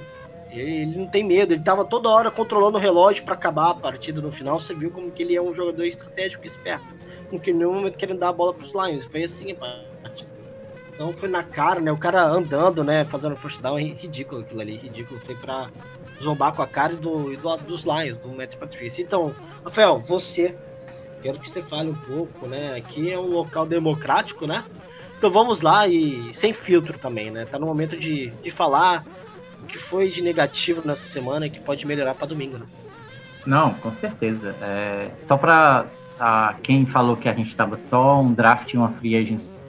Ele, 0.51 0.97
não 0.97 1.09
tem 1.09 1.25
medo, 1.25 1.53
ele 1.53 1.63
tava 1.63 1.85
toda 1.87 2.09
hora 2.09 2.31
controlando 2.31 2.79
o 2.79 2.81
relógio 2.81 3.23
para 3.25 3.35
acabar 3.35 3.71
a 3.71 3.75
partida 3.75 4.21
no 4.23 4.33
final. 4.33 4.59
Você 4.59 4.75
viu 4.75 4.91
como 4.91 5.13
que 5.13 5.23
ele 5.23 5.35
é 5.37 5.43
um 5.43 5.55
jogador 5.55 5.85
estratégico 5.85 6.47
esperto. 6.47 6.87
Não 7.31 7.39
que 7.39 7.51
em 7.51 7.55
nenhum 7.55 7.75
momento 7.75 7.99
querendo 7.99 8.19
dar 8.21 8.31
a 8.31 8.33
bola 8.33 8.57
pros 8.57 8.73
Lions. 8.73 9.05
Foi 9.05 9.25
assim 9.25 9.53
a 9.53 9.57
partida. 9.57 10.31
Então 10.95 11.15
foi 11.15 11.29
na 11.29 11.45
cara, 11.45 11.81
né? 11.81 11.93
O 11.93 11.99
cara 11.99 12.25
andando, 12.29 12.85
né? 12.85 13.05
Fazendo 13.07 13.37
first 13.37 13.61
down, 13.63 13.79
é 13.79 13.83
ridículo 13.83 14.43
aquilo 14.43 14.61
ali, 14.61 14.77
ridículo. 14.79 15.21
Foi 15.21 15.37
pra 15.37 15.73
zombar 16.23 16.55
com 16.55 16.63
a 16.63 16.69
cara 16.69 16.97
do, 16.97 17.37
do- 17.37 17.57
dos 17.59 17.85
Lions, 17.85 18.19
do 18.19 18.35
Matt 18.35 18.57
Patricia. 18.59 19.05
Então, 19.05 19.37
Rafael, 19.65 20.03
você, 20.03 20.59
quero 21.23 21.39
que 21.39 21.49
você 21.49 21.63
fale 21.63 21.91
um 21.91 21.95
pouco, 21.95 22.47
né? 22.47 22.77
Aqui 22.77 23.11
é 23.11 23.19
um 23.19 23.29
local 23.29 23.67
democrático, 23.67 24.47
né? 24.47 24.65
Então 25.17 25.31
vamos 25.31 25.61
lá 25.61 25.87
e 25.89 26.33
sem 26.33 26.53
filtro 26.53 26.99
também, 26.99 27.31
né? 27.31 27.45
Tá 27.45 27.59
no 27.59 27.67
momento 27.67 27.97
de, 27.97 28.31
de 28.31 28.51
falar 28.51 29.05
o 29.63 29.67
que 29.67 29.79
foi 29.79 30.09
de 30.09 30.23
negativo 30.23 30.83
nessa 30.85 31.09
semana 31.09 31.47
e 31.47 31.51
que 31.51 31.61
pode 31.61 31.87
melhorar 31.87 32.15
pra 32.15 32.27
domingo, 32.27 32.59
né? 32.59 32.67
Não, 33.45 33.75
com 33.75 33.91
certeza. 33.91 34.55
É, 34.61 35.11
só 35.13 35.37
para 35.37 35.87
quem 36.63 36.87
falou 36.87 37.17
que 37.17 37.29
a 37.29 37.33
gente 37.33 37.49
estava 37.49 37.77
só 37.77 38.21
um 38.21 38.33
draft 38.33 38.73
e 38.73 38.77
uma 38.77 38.89
free 38.89 39.17
agents 39.17 39.65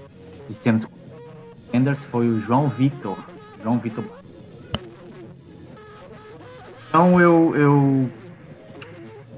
dos 0.47 0.59
termos 0.59 0.85
contenders 0.85 2.05
foi 2.05 2.27
o 2.27 2.39
João 2.39 2.67
Vitor. 2.67 3.17
João 3.63 3.77
Vitor. 3.79 4.03
Então 6.89 7.21
eu, 7.21 7.55
eu 7.55 8.09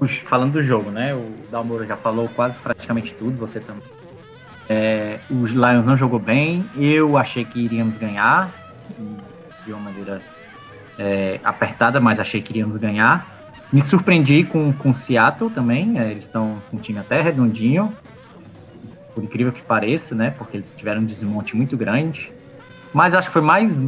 falando 0.07 0.53
do 0.53 0.63
jogo, 0.63 0.89
né? 0.89 1.13
O 1.13 1.31
Dalmoro 1.51 1.85
já 1.85 1.95
falou 1.95 2.27
quase 2.29 2.57
praticamente 2.59 3.13
tudo, 3.13 3.37
você 3.37 3.59
também. 3.59 3.83
É, 4.69 5.19
os 5.29 5.51
Lions 5.51 5.85
não 5.85 5.95
jogou 5.95 6.19
bem. 6.19 6.65
Eu 6.75 7.17
achei 7.17 7.45
que 7.45 7.59
iríamos 7.59 7.97
ganhar 7.97 8.51
de 9.65 9.71
uma 9.71 9.81
maneira 9.81 10.21
é, 10.97 11.39
apertada, 11.43 11.99
mas 11.99 12.19
achei 12.19 12.41
que 12.41 12.51
iríamos 12.51 12.77
ganhar. 12.77 13.27
Me 13.71 13.81
surpreendi 13.81 14.43
com 14.43 14.73
com 14.73 14.91
Seattle 14.91 15.49
também. 15.49 15.99
é, 15.99 16.11
eles 16.11 16.23
estão 16.23 16.61
com 16.69 16.77
um 16.77 16.79
time 16.79 16.99
até 16.99 17.21
redondinho, 17.21 17.95
por 19.13 19.23
incrível 19.23 19.51
que 19.51 19.61
pareça, 19.61 20.15
né? 20.15 20.31
Porque 20.31 20.57
eles 20.57 20.73
tiveram 20.73 21.01
um 21.01 21.05
desmonte 21.05 21.55
muito 21.55 21.77
grande. 21.77 22.31
Mas 22.93 23.13
acho 23.15 23.27
que 23.27 23.33
foi 23.33 23.41
mais 23.41 23.79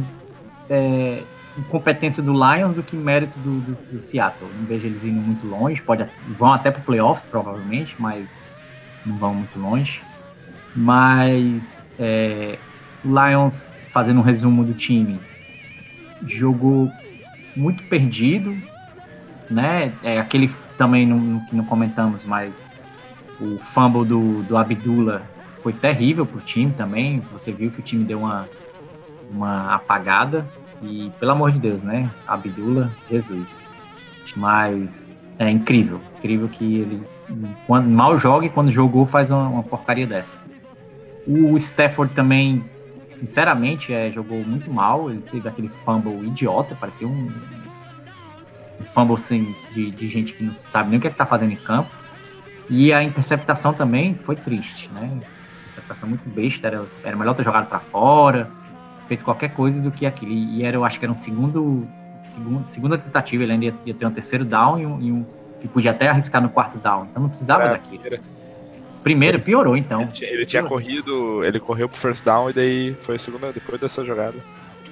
é, 0.70 1.22
incompetência 1.58 2.22
do 2.22 2.32
Lions 2.32 2.74
do 2.74 2.82
que 2.82 2.96
mérito 2.96 3.38
do, 3.38 3.60
do, 3.60 3.72
do 3.92 4.00
Seattle. 4.00 4.50
Não 4.58 4.66
vejo 4.66 4.86
eles 4.86 5.04
indo 5.04 5.20
muito 5.20 5.46
longe. 5.46 5.80
Pode, 5.80 6.06
vão 6.38 6.52
até 6.52 6.70
para 6.70 6.82
playoffs, 6.82 7.26
provavelmente, 7.26 7.94
mas 7.98 8.28
não 9.04 9.16
vão 9.16 9.34
muito 9.34 9.58
longe. 9.58 10.02
Mas 10.74 11.86
é, 11.98 12.58
o 13.04 13.08
Lions, 13.08 13.72
fazendo 13.88 14.20
um 14.20 14.22
resumo 14.22 14.64
do 14.64 14.74
time, 14.74 15.20
jogou 16.26 16.90
muito 17.56 17.84
perdido, 17.84 18.56
né? 19.48 19.92
É 20.02 20.18
aquele 20.18 20.50
também 20.76 21.06
no, 21.06 21.44
que 21.46 21.54
não 21.54 21.64
comentamos, 21.64 22.24
mas 22.24 22.68
o 23.40 23.58
fumble 23.58 24.04
do, 24.04 24.42
do 24.42 24.56
Abdullah 24.56 25.22
foi 25.62 25.72
terrível 25.72 26.26
pro 26.26 26.40
time 26.40 26.72
também. 26.72 27.20
Você 27.32 27.52
viu 27.52 27.70
que 27.70 27.80
o 27.80 27.82
time 27.82 28.04
deu 28.04 28.20
uma, 28.20 28.48
uma 29.30 29.74
apagada. 29.74 30.46
E, 30.84 31.10
pelo 31.18 31.32
amor 31.32 31.50
de 31.50 31.58
Deus, 31.58 31.82
né? 31.82 32.10
Abdullah, 32.26 32.90
Jesus. 33.10 33.64
Mas 34.36 35.12
é 35.38 35.50
incrível. 35.50 36.00
Incrível 36.18 36.48
que 36.48 36.76
ele 36.76 37.02
quando, 37.66 37.88
mal 37.88 38.18
joga 38.18 38.46
e 38.46 38.50
quando 38.50 38.70
jogou 38.70 39.06
faz 39.06 39.30
uma, 39.30 39.48
uma 39.48 39.62
porcaria 39.62 40.06
dessa. 40.06 40.40
O 41.26 41.56
Stafford 41.56 42.12
também, 42.14 42.64
sinceramente, 43.16 43.92
é, 43.92 44.10
jogou 44.10 44.44
muito 44.44 44.70
mal. 44.70 45.10
Ele 45.10 45.22
teve 45.22 45.48
aquele 45.48 45.68
fumble 45.68 46.26
idiota, 46.26 46.76
parecia 46.78 47.08
um, 47.08 47.32
um 48.80 48.84
fumble 48.84 49.16
de, 49.72 49.90
de 49.90 50.08
gente 50.08 50.34
que 50.34 50.44
não 50.44 50.54
sabe 50.54 50.90
nem 50.90 50.98
o 50.98 51.00
que, 51.00 51.06
é 51.06 51.10
que 51.10 51.16
tá 51.16 51.26
fazendo 51.26 51.52
em 51.52 51.56
campo. 51.56 51.90
E 52.68 52.92
a 52.92 53.02
interceptação 53.02 53.72
também 53.72 54.14
foi 54.22 54.36
triste, 54.36 54.90
né? 54.90 55.10
Interceptação 55.64 56.08
muito 56.08 56.28
besta, 56.28 56.66
era, 56.66 56.84
era 57.02 57.16
melhor 57.16 57.34
ter 57.34 57.44
jogado 57.44 57.68
para 57.68 57.80
fora, 57.80 58.50
feito 59.06 59.24
qualquer 59.24 59.52
coisa 59.54 59.80
do 59.80 59.90
que 59.90 60.06
aquilo. 60.06 60.32
E 60.32 60.62
era, 60.62 60.76
eu 60.76 60.84
acho 60.84 60.98
que 60.98 61.04
era 61.04 61.12
um 61.12 61.16
segundo, 61.16 61.86
segundo 62.18 62.64
segunda 62.64 62.98
tentativa, 62.98 63.42
ele 63.42 63.52
ainda 63.52 63.64
ia, 63.66 63.74
ia 63.86 63.94
ter 63.94 64.06
um 64.06 64.10
terceiro 64.10 64.44
down 64.44 64.78
e 64.78 64.86
um, 64.86 65.00
e 65.00 65.12
um 65.12 65.26
e 65.62 65.68
podia 65.68 65.92
até 65.92 66.08
arriscar 66.08 66.42
no 66.42 66.50
quarto 66.50 66.76
down. 66.78 67.06
Então 67.10 67.22
não 67.22 67.28
precisava 67.30 67.64
É, 67.64 67.68
daquilo. 67.70 68.02
Primeiro 69.02 69.40
piorou, 69.40 69.76
então. 69.76 70.02
Ele 70.02 70.12
tinha, 70.12 70.30
ele 70.30 70.46
tinha 70.46 70.62
corrido, 70.62 71.44
ele 71.44 71.58
correu 71.58 71.88
pro 71.88 71.98
first 71.98 72.24
down 72.24 72.50
e 72.50 72.52
daí 72.52 72.94
foi 73.00 73.16
a 73.16 73.18
segunda 73.18 73.52
depois 73.52 73.80
dessa 73.80 74.04
jogada. 74.04 74.36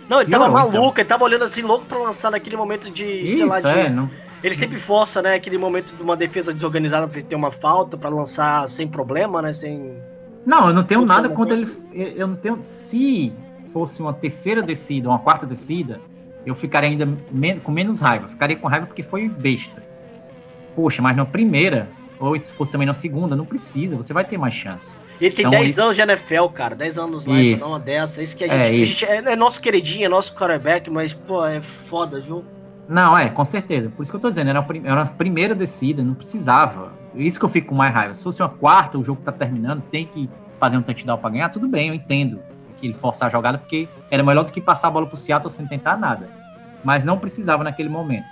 Não, 0.08 0.20
ele 0.20 0.30
Piorou, 0.30 0.46
tava 0.48 0.58
maluco, 0.58 0.78
então. 0.78 0.92
ele 0.98 1.04
tava 1.04 1.24
olhando 1.24 1.44
assim, 1.44 1.62
louco 1.62 1.86
pra 1.86 1.98
lançar 1.98 2.30
naquele 2.30 2.56
momento 2.56 2.90
de, 2.90 3.36
sei 3.36 3.46
lá, 3.46 3.58
Isso, 3.58 3.68
de, 3.68 3.78
é. 3.78 3.88
Não, 3.88 4.10
Ele 4.42 4.54
sempre 4.54 4.78
força, 4.78 5.22
né, 5.22 5.34
aquele 5.34 5.56
momento 5.56 5.94
de 5.94 6.02
uma 6.02 6.16
defesa 6.16 6.52
desorganizada, 6.52 7.08
fez 7.08 7.26
ter 7.26 7.36
uma 7.36 7.50
falta 7.50 7.96
pra 7.96 8.10
lançar 8.10 8.68
sem 8.68 8.86
problema, 8.88 9.40
né, 9.40 9.52
sem... 9.52 9.94
não, 10.44 10.68
eu 10.68 10.74
não 10.74 10.84
tenho 10.84 11.06
nada 11.06 11.28
contra 11.28 11.56
ele. 11.56 11.70
Eu 11.94 12.26
não 12.26 12.34
tenho. 12.34 12.58
Se 12.60 13.32
fosse 13.72 14.00
uma 14.02 14.12
terceira 14.12 14.62
descida, 14.62 15.08
uma 15.08 15.18
quarta 15.18 15.46
descida, 15.46 16.00
eu 16.44 16.54
ficaria 16.54 16.90
ainda 16.90 17.08
men- 17.30 17.58
com 17.60 17.72
menos 17.72 18.00
raiva. 18.00 18.28
Ficaria 18.28 18.56
com 18.56 18.66
raiva 18.68 18.86
porque 18.86 19.02
foi 19.02 19.28
besta. 19.28 19.82
Poxa, 20.74 21.02
mas 21.02 21.16
na 21.16 21.24
primeira, 21.24 21.88
ou 22.18 22.38
se 22.38 22.52
fosse 22.52 22.72
também 22.72 22.86
na 22.86 22.92
segunda, 22.92 23.36
não 23.36 23.44
precisa, 23.44 23.96
você 23.96 24.12
vai 24.12 24.24
ter 24.24 24.38
mais 24.38 24.54
chance. 24.54 24.98
Ele 25.20 25.34
tem 25.34 25.46
Então, 25.46 25.58
10 25.58 25.70
isso- 25.70 25.82
anos 25.82 25.96
de 25.96 26.02
NFL, 26.02 26.46
cara, 26.48 26.74
10 26.74 26.98
anos 26.98 27.26
lá, 27.26 27.34
dar 27.58 27.66
uma 27.66 27.78
dessa, 27.78 28.22
isso 28.22 28.36
que 28.36 28.44
a 28.44 28.46
É, 28.46 28.50
gente... 28.50 28.66
a 28.66 28.70
isso. 28.72 29.00
gente 29.00 29.04
é, 29.28 29.32
é 29.32 29.36
nosso 29.36 29.60
queridinho, 29.60 30.06
é 30.06 30.08
nosso 30.08 30.34
quarterback, 30.34 30.90
mas, 30.90 31.12
pô, 31.12 31.44
é 31.44 31.60
foda, 31.60 32.20
viu? 32.20 32.44
Não, 32.88 33.16
é, 33.16 33.28
com 33.28 33.44
certeza. 33.44 33.90
Por 33.90 34.02
isso 34.02 34.10
que 34.10 34.16
eu 34.16 34.20
tô 34.20 34.28
dizendo, 34.28 34.50
era, 34.50 34.58
a 34.58 34.62
prim- 34.62 34.82
era 34.84 34.96
uma 35.00 35.06
primeira 35.06 35.54
descida, 35.54 36.02
não 36.02 36.14
precisava. 36.14 36.92
Isso 37.14 37.38
que 37.38 37.44
eu 37.44 37.48
fico 37.48 37.68
com 37.68 37.74
mais 37.76 37.94
raiva. 37.94 38.14
Se 38.14 38.24
fosse 38.24 38.42
uma 38.42 38.48
quarta, 38.48 38.98
o 38.98 39.04
jogo 39.04 39.20
tá 39.24 39.30
terminando, 39.30 39.82
tem 39.82 40.04
que 40.06 40.28
fazer 40.58 40.76
um 40.76 40.82
touchdown 40.82 41.18
pra 41.18 41.30
ganhar, 41.30 41.48
tudo 41.50 41.68
bem, 41.68 41.88
eu 41.88 41.94
entendo 41.94 42.40
que 42.82 42.86
ele 42.88 42.94
forçar 42.94 43.28
a 43.28 43.30
jogada, 43.30 43.56
porque 43.58 43.88
era 44.10 44.22
melhor 44.24 44.44
do 44.44 44.50
que 44.50 44.60
passar 44.60 44.88
a 44.88 44.90
bola 44.90 45.06
pro 45.06 45.16
Seattle 45.16 45.48
sem 45.48 45.64
tentar 45.66 45.96
nada. 45.96 46.28
Mas 46.84 47.04
não 47.04 47.16
precisava 47.16 47.62
naquele 47.62 47.88
momento. 47.88 48.26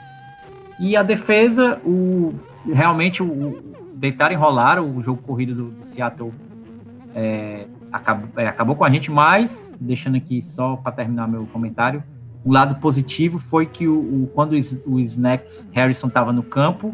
E 0.80 0.96
a 0.96 1.02
defesa, 1.04 1.80
o, 1.84 2.34
realmente, 2.66 3.22
o, 3.22 3.26
o 3.26 3.62
deitar 3.94 4.32
e 4.32 4.34
rolar, 4.34 4.82
o 4.82 5.00
jogo 5.00 5.22
corrido 5.22 5.54
do, 5.54 5.64
do 5.70 5.84
Seattle 5.84 6.32
é, 7.14 7.66
acabou, 7.92 8.28
é, 8.36 8.46
acabou 8.48 8.74
com 8.74 8.84
a 8.84 8.90
gente, 8.90 9.08
mas, 9.10 9.72
deixando 9.80 10.16
aqui 10.16 10.42
só 10.42 10.74
para 10.76 10.90
terminar 10.90 11.28
meu 11.28 11.46
comentário, 11.46 12.02
o 12.44 12.52
lado 12.52 12.76
positivo 12.76 13.38
foi 13.38 13.66
que 13.66 13.86
o, 13.86 13.98
o- 14.24 14.30
quando 14.34 14.52
o, 14.54 14.94
o 14.94 14.98
Snacks 14.98 15.68
Harrison 15.72 16.08
estava 16.08 16.32
no 16.32 16.42
campo, 16.42 16.92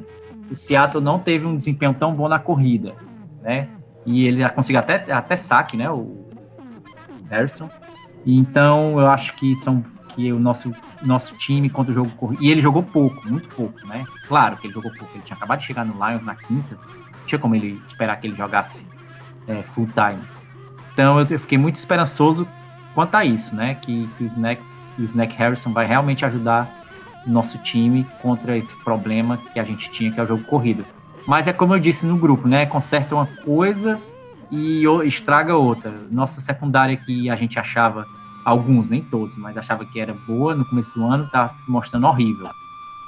o 0.50 0.54
Seattle 0.54 1.02
não 1.02 1.18
teve 1.18 1.46
um 1.46 1.56
desempenho 1.56 1.94
tão 1.94 2.12
bom 2.12 2.28
na 2.28 2.38
corrida, 2.38 2.92
né? 3.42 3.68
E 4.04 4.24
ele 4.26 4.46
conseguiu 4.50 4.78
até, 4.80 5.10
até 5.12 5.34
saque, 5.36 5.76
né? 5.76 5.88
O 5.90 6.25
Harrison. 7.28 7.70
Então, 8.24 8.98
eu 9.00 9.08
acho 9.08 9.34
que 9.34 9.54
são 9.56 9.84
que 10.16 10.32
o 10.32 10.40
nosso, 10.40 10.74
nosso 11.02 11.36
time 11.36 11.68
contra 11.68 11.92
o 11.92 11.94
jogo 11.94 12.10
corrido. 12.16 12.42
E 12.42 12.50
ele 12.50 12.62
jogou 12.62 12.82
pouco, 12.82 13.28
muito 13.28 13.48
pouco, 13.48 13.86
né? 13.86 14.04
Claro 14.26 14.56
que 14.56 14.66
ele 14.66 14.72
jogou 14.72 14.90
pouco. 14.90 15.12
Ele 15.14 15.22
tinha 15.22 15.36
acabado 15.36 15.60
de 15.60 15.66
chegar 15.66 15.84
no 15.84 15.94
Lions 15.94 16.24
na 16.24 16.34
quinta. 16.34 16.76
tinha 17.26 17.38
como 17.38 17.54
ele 17.54 17.80
esperar 17.84 18.16
que 18.16 18.26
ele 18.26 18.34
jogasse 18.34 18.86
é, 19.46 19.62
full 19.62 19.86
time. 19.88 20.22
Então 20.92 21.20
eu, 21.20 21.26
eu 21.28 21.38
fiquei 21.38 21.58
muito 21.58 21.74
esperançoso 21.76 22.48
quanto 22.94 23.14
a 23.14 23.24
isso, 23.24 23.54
né? 23.54 23.74
Que, 23.74 24.08
que 24.16 24.24
o, 24.24 24.26
Snacks, 24.26 24.80
o 24.98 25.02
Snack 25.02 25.36
Harrison 25.36 25.72
vai 25.72 25.86
realmente 25.86 26.24
ajudar 26.24 26.84
o 27.26 27.30
nosso 27.30 27.58
time 27.58 28.06
contra 28.22 28.56
esse 28.56 28.74
problema 28.82 29.36
que 29.52 29.60
a 29.60 29.64
gente 29.64 29.90
tinha, 29.90 30.10
que 30.10 30.18
é 30.18 30.22
o 30.22 30.26
jogo 30.26 30.44
corrido. 30.44 30.86
Mas 31.26 31.46
é 31.46 31.52
como 31.52 31.74
eu 31.74 31.78
disse 31.78 32.06
no 32.06 32.16
grupo, 32.16 32.48
né? 32.48 32.64
Conserta 32.64 33.14
uma 33.14 33.26
coisa 33.26 34.00
e 34.50 34.84
estraga 35.04 35.56
outra. 35.56 35.92
Nossa 36.10 36.40
secundária 36.40 36.96
que 36.96 37.28
a 37.28 37.36
gente 37.36 37.58
achava, 37.58 38.06
alguns, 38.44 38.88
nem 38.88 39.02
todos, 39.02 39.36
mas 39.36 39.56
achava 39.56 39.84
que 39.84 39.98
era 39.98 40.14
boa 40.14 40.54
no 40.54 40.64
começo 40.64 40.94
do 40.94 41.04
ano, 41.04 41.28
tá 41.30 41.48
se 41.48 41.70
mostrando 41.70 42.06
horrível. 42.06 42.48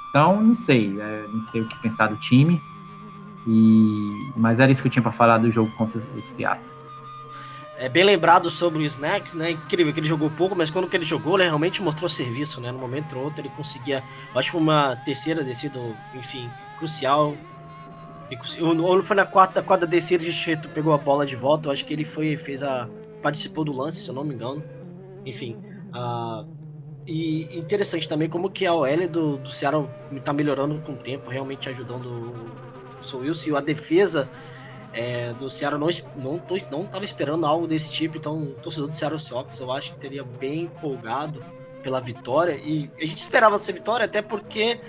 Então, 0.09 0.41
não 0.41 0.53
sei, 0.53 0.99
é, 0.99 1.25
não 1.31 1.41
sei 1.41 1.61
o 1.61 1.67
que 1.67 1.77
pensar 1.79 2.07
do 2.07 2.17
time. 2.17 2.61
E, 3.47 4.31
mas 4.35 4.59
era 4.59 4.71
isso 4.71 4.81
que 4.81 4.87
eu 4.87 4.91
tinha 4.91 5.03
para 5.03 5.11
falar 5.11 5.37
do 5.37 5.51
jogo 5.51 5.71
contra 5.77 5.99
o 5.99 6.21
Seattle. 6.21 6.69
É 7.77 7.87
bem 7.87 8.03
lembrado 8.03 8.49
sobre 8.49 8.79
o 8.79 8.85
Snacks, 8.85 9.33
né? 9.33 9.51
Incrível 9.51 9.93
que 9.93 10.01
ele 10.01 10.07
jogou 10.07 10.29
pouco, 10.29 10.53
mas 10.53 10.69
quando 10.69 10.89
que 10.89 10.97
ele 10.97 11.05
jogou, 11.05 11.35
ele 11.35 11.45
realmente 11.45 11.81
mostrou 11.81 12.09
serviço, 12.09 12.59
né? 12.59 12.73
No 12.73 12.77
momento 12.77 13.17
ou 13.17 13.23
outro 13.23 13.41
ele 13.41 13.49
conseguia. 13.55 14.03
Acho 14.35 14.51
que 14.51 14.57
uma 14.57 14.97
terceira 15.05 15.45
descida, 15.45 15.79
enfim, 16.13 16.49
crucial. 16.77 17.37
Ou 18.81 19.03
foi 19.03 19.15
na 19.15 19.25
quarta, 19.25 19.63
quarta 19.63 19.87
descida, 19.87 20.23
a 20.23 20.29
gente 20.29 20.67
pegou 20.69 20.93
a 20.93 20.97
bola 20.97 21.25
de 21.25 21.35
volta. 21.35 21.67
Eu 21.69 21.73
acho 21.73 21.85
que 21.85 21.93
ele 21.93 22.05
foi, 22.05 22.37
fez 22.37 22.61
a. 22.63 22.89
participou 23.21 23.65
do 23.65 23.71
lance, 23.73 23.99
se 24.03 24.09
eu 24.09 24.15
não 24.15 24.23
me 24.23 24.33
engano. 24.35 24.63
Enfim. 25.25 25.59
ah, 25.93 26.45
e 27.07 27.57
interessante 27.59 28.07
também 28.07 28.29
como 28.29 28.51
que 28.51 28.65
a 28.65 28.73
OL 28.73 29.07
do, 29.09 29.37
do 29.39 29.49
Ceará 29.49 29.77
tá 30.23 30.33
melhorando 30.33 30.81
com 30.81 30.93
o 30.93 30.97
tempo, 30.97 31.29
realmente 31.31 31.67
ajudando 31.69 32.05
o 32.99 33.03
Sou 33.03 33.21
Wilson. 33.21 33.49
E 33.51 33.55
a 33.55 33.61
defesa 33.61 34.29
é, 34.91 35.33
do 35.33 35.49
Ceará 35.49 35.77
não, 35.77 35.87
não, 36.15 36.43
não 36.71 36.87
tava 36.87 37.05
esperando 37.05 37.45
algo 37.45 37.67
desse 37.67 37.91
tipo, 37.91 38.17
então 38.17 38.35
o 38.43 38.55
torcedor 38.55 38.89
do 38.89 38.95
Seattle 38.95 39.19
Seahawks 39.19 39.59
eu 39.59 39.71
acho 39.71 39.93
que 39.93 39.99
teria 39.99 40.23
bem 40.23 40.63
empolgado 40.65 41.45
pela 41.81 41.99
vitória. 42.01 42.55
E 42.61 42.91
a 42.99 43.05
gente 43.05 43.19
esperava 43.19 43.55
essa 43.55 43.73
vitória 43.73 44.05
até 44.05 44.21
porque 44.21 44.79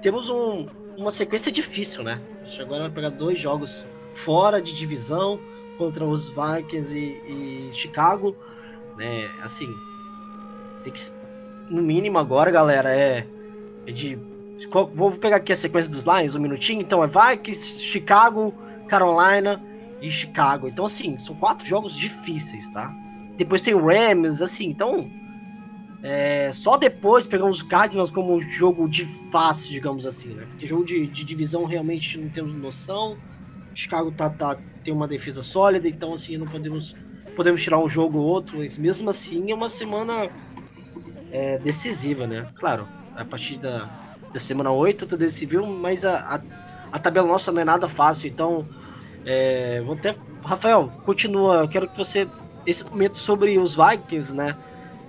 temos 0.00 0.28
um- 0.28 0.68
uma 0.96 1.10
sequência 1.10 1.50
difícil, 1.50 2.04
né? 2.04 2.22
Agora 2.60 2.82
vai 2.82 2.90
pegar 2.90 3.10
dois 3.10 3.38
jogos 3.38 3.84
fora 4.14 4.60
de 4.60 4.74
divisão 4.74 5.38
contra 5.76 6.04
os 6.04 6.28
Vikings 6.30 6.96
e, 6.96 7.68
e 7.68 7.72
Chicago, 7.72 8.36
né? 8.96 9.30
Assim, 9.42 9.68
tem 10.82 10.92
que 10.92 11.00
no 11.68 11.82
mínimo 11.82 12.18
agora, 12.18 12.50
galera, 12.50 12.94
é, 12.94 13.26
é 13.86 13.92
de 13.92 14.18
vou 14.92 15.10
pegar 15.12 15.36
aqui 15.36 15.52
a 15.52 15.56
sequência 15.56 15.90
dos 15.90 16.04
Lions 16.04 16.34
um 16.34 16.40
minutinho. 16.40 16.80
Então 16.80 17.02
é 17.02 17.06
Vikings, 17.06 17.80
Chicago, 17.80 18.54
Carolina 18.88 19.62
e 20.00 20.10
Chicago. 20.10 20.68
Então, 20.68 20.84
assim, 20.84 21.18
são 21.24 21.34
quatro 21.34 21.66
jogos 21.66 21.94
difíceis, 21.96 22.70
tá? 22.70 22.94
Depois 23.36 23.62
tem 23.62 23.74
o 23.74 23.84
Rams, 23.84 24.40
assim, 24.42 24.66
então. 24.66 25.10
É, 26.06 26.52
só 26.52 26.76
depois 26.76 27.26
pegamos 27.26 27.56
os 27.56 27.62
Cardinals 27.62 28.10
como 28.10 28.34
um 28.34 28.38
jogo 28.38 28.86
de 28.86 29.06
fácil, 29.30 29.72
digamos 29.72 30.04
assim, 30.04 30.34
né? 30.34 30.44
Porque 30.50 30.66
jogo 30.66 30.84
de, 30.84 31.06
de 31.06 31.24
divisão 31.24 31.64
realmente 31.64 32.18
não 32.18 32.28
temos 32.28 32.54
noção. 32.54 33.16
Chicago 33.74 34.12
tá, 34.12 34.28
tá, 34.28 34.58
tem 34.84 34.92
uma 34.92 35.08
defesa 35.08 35.42
sólida, 35.42 35.88
então 35.88 36.12
assim, 36.12 36.36
não 36.36 36.46
podemos, 36.46 36.94
podemos 37.34 37.62
tirar 37.62 37.78
um 37.78 37.88
jogo 37.88 38.18
ou 38.18 38.26
outro, 38.26 38.58
mas 38.58 38.76
mesmo 38.76 39.08
assim 39.08 39.50
é 39.50 39.54
uma 39.54 39.70
semana 39.70 40.28
é, 41.32 41.56
decisiva, 41.58 42.26
né? 42.26 42.48
Claro, 42.56 42.86
a 43.16 43.24
partir 43.24 43.56
da, 43.56 43.88
da 44.30 44.38
semana 44.38 44.70
8 44.70 45.06
tudo 45.06 45.18
decidiu, 45.18 45.64
mas 45.64 46.04
a, 46.04 46.18
a, 46.18 46.40
a 46.92 46.98
tabela 46.98 47.26
nossa 47.26 47.50
não 47.50 47.62
é 47.62 47.64
nada 47.64 47.88
fácil, 47.88 48.28
então 48.28 48.68
é, 49.24 49.80
vou 49.80 49.94
até. 49.94 50.14
Rafael, 50.44 50.92
continua. 51.06 51.66
Quero 51.66 51.88
que 51.88 51.96
você. 51.96 52.28
Esse 52.66 52.84
momento 52.84 53.16
sobre 53.16 53.58
os 53.58 53.74
Vikings, 53.74 54.34
né? 54.34 54.54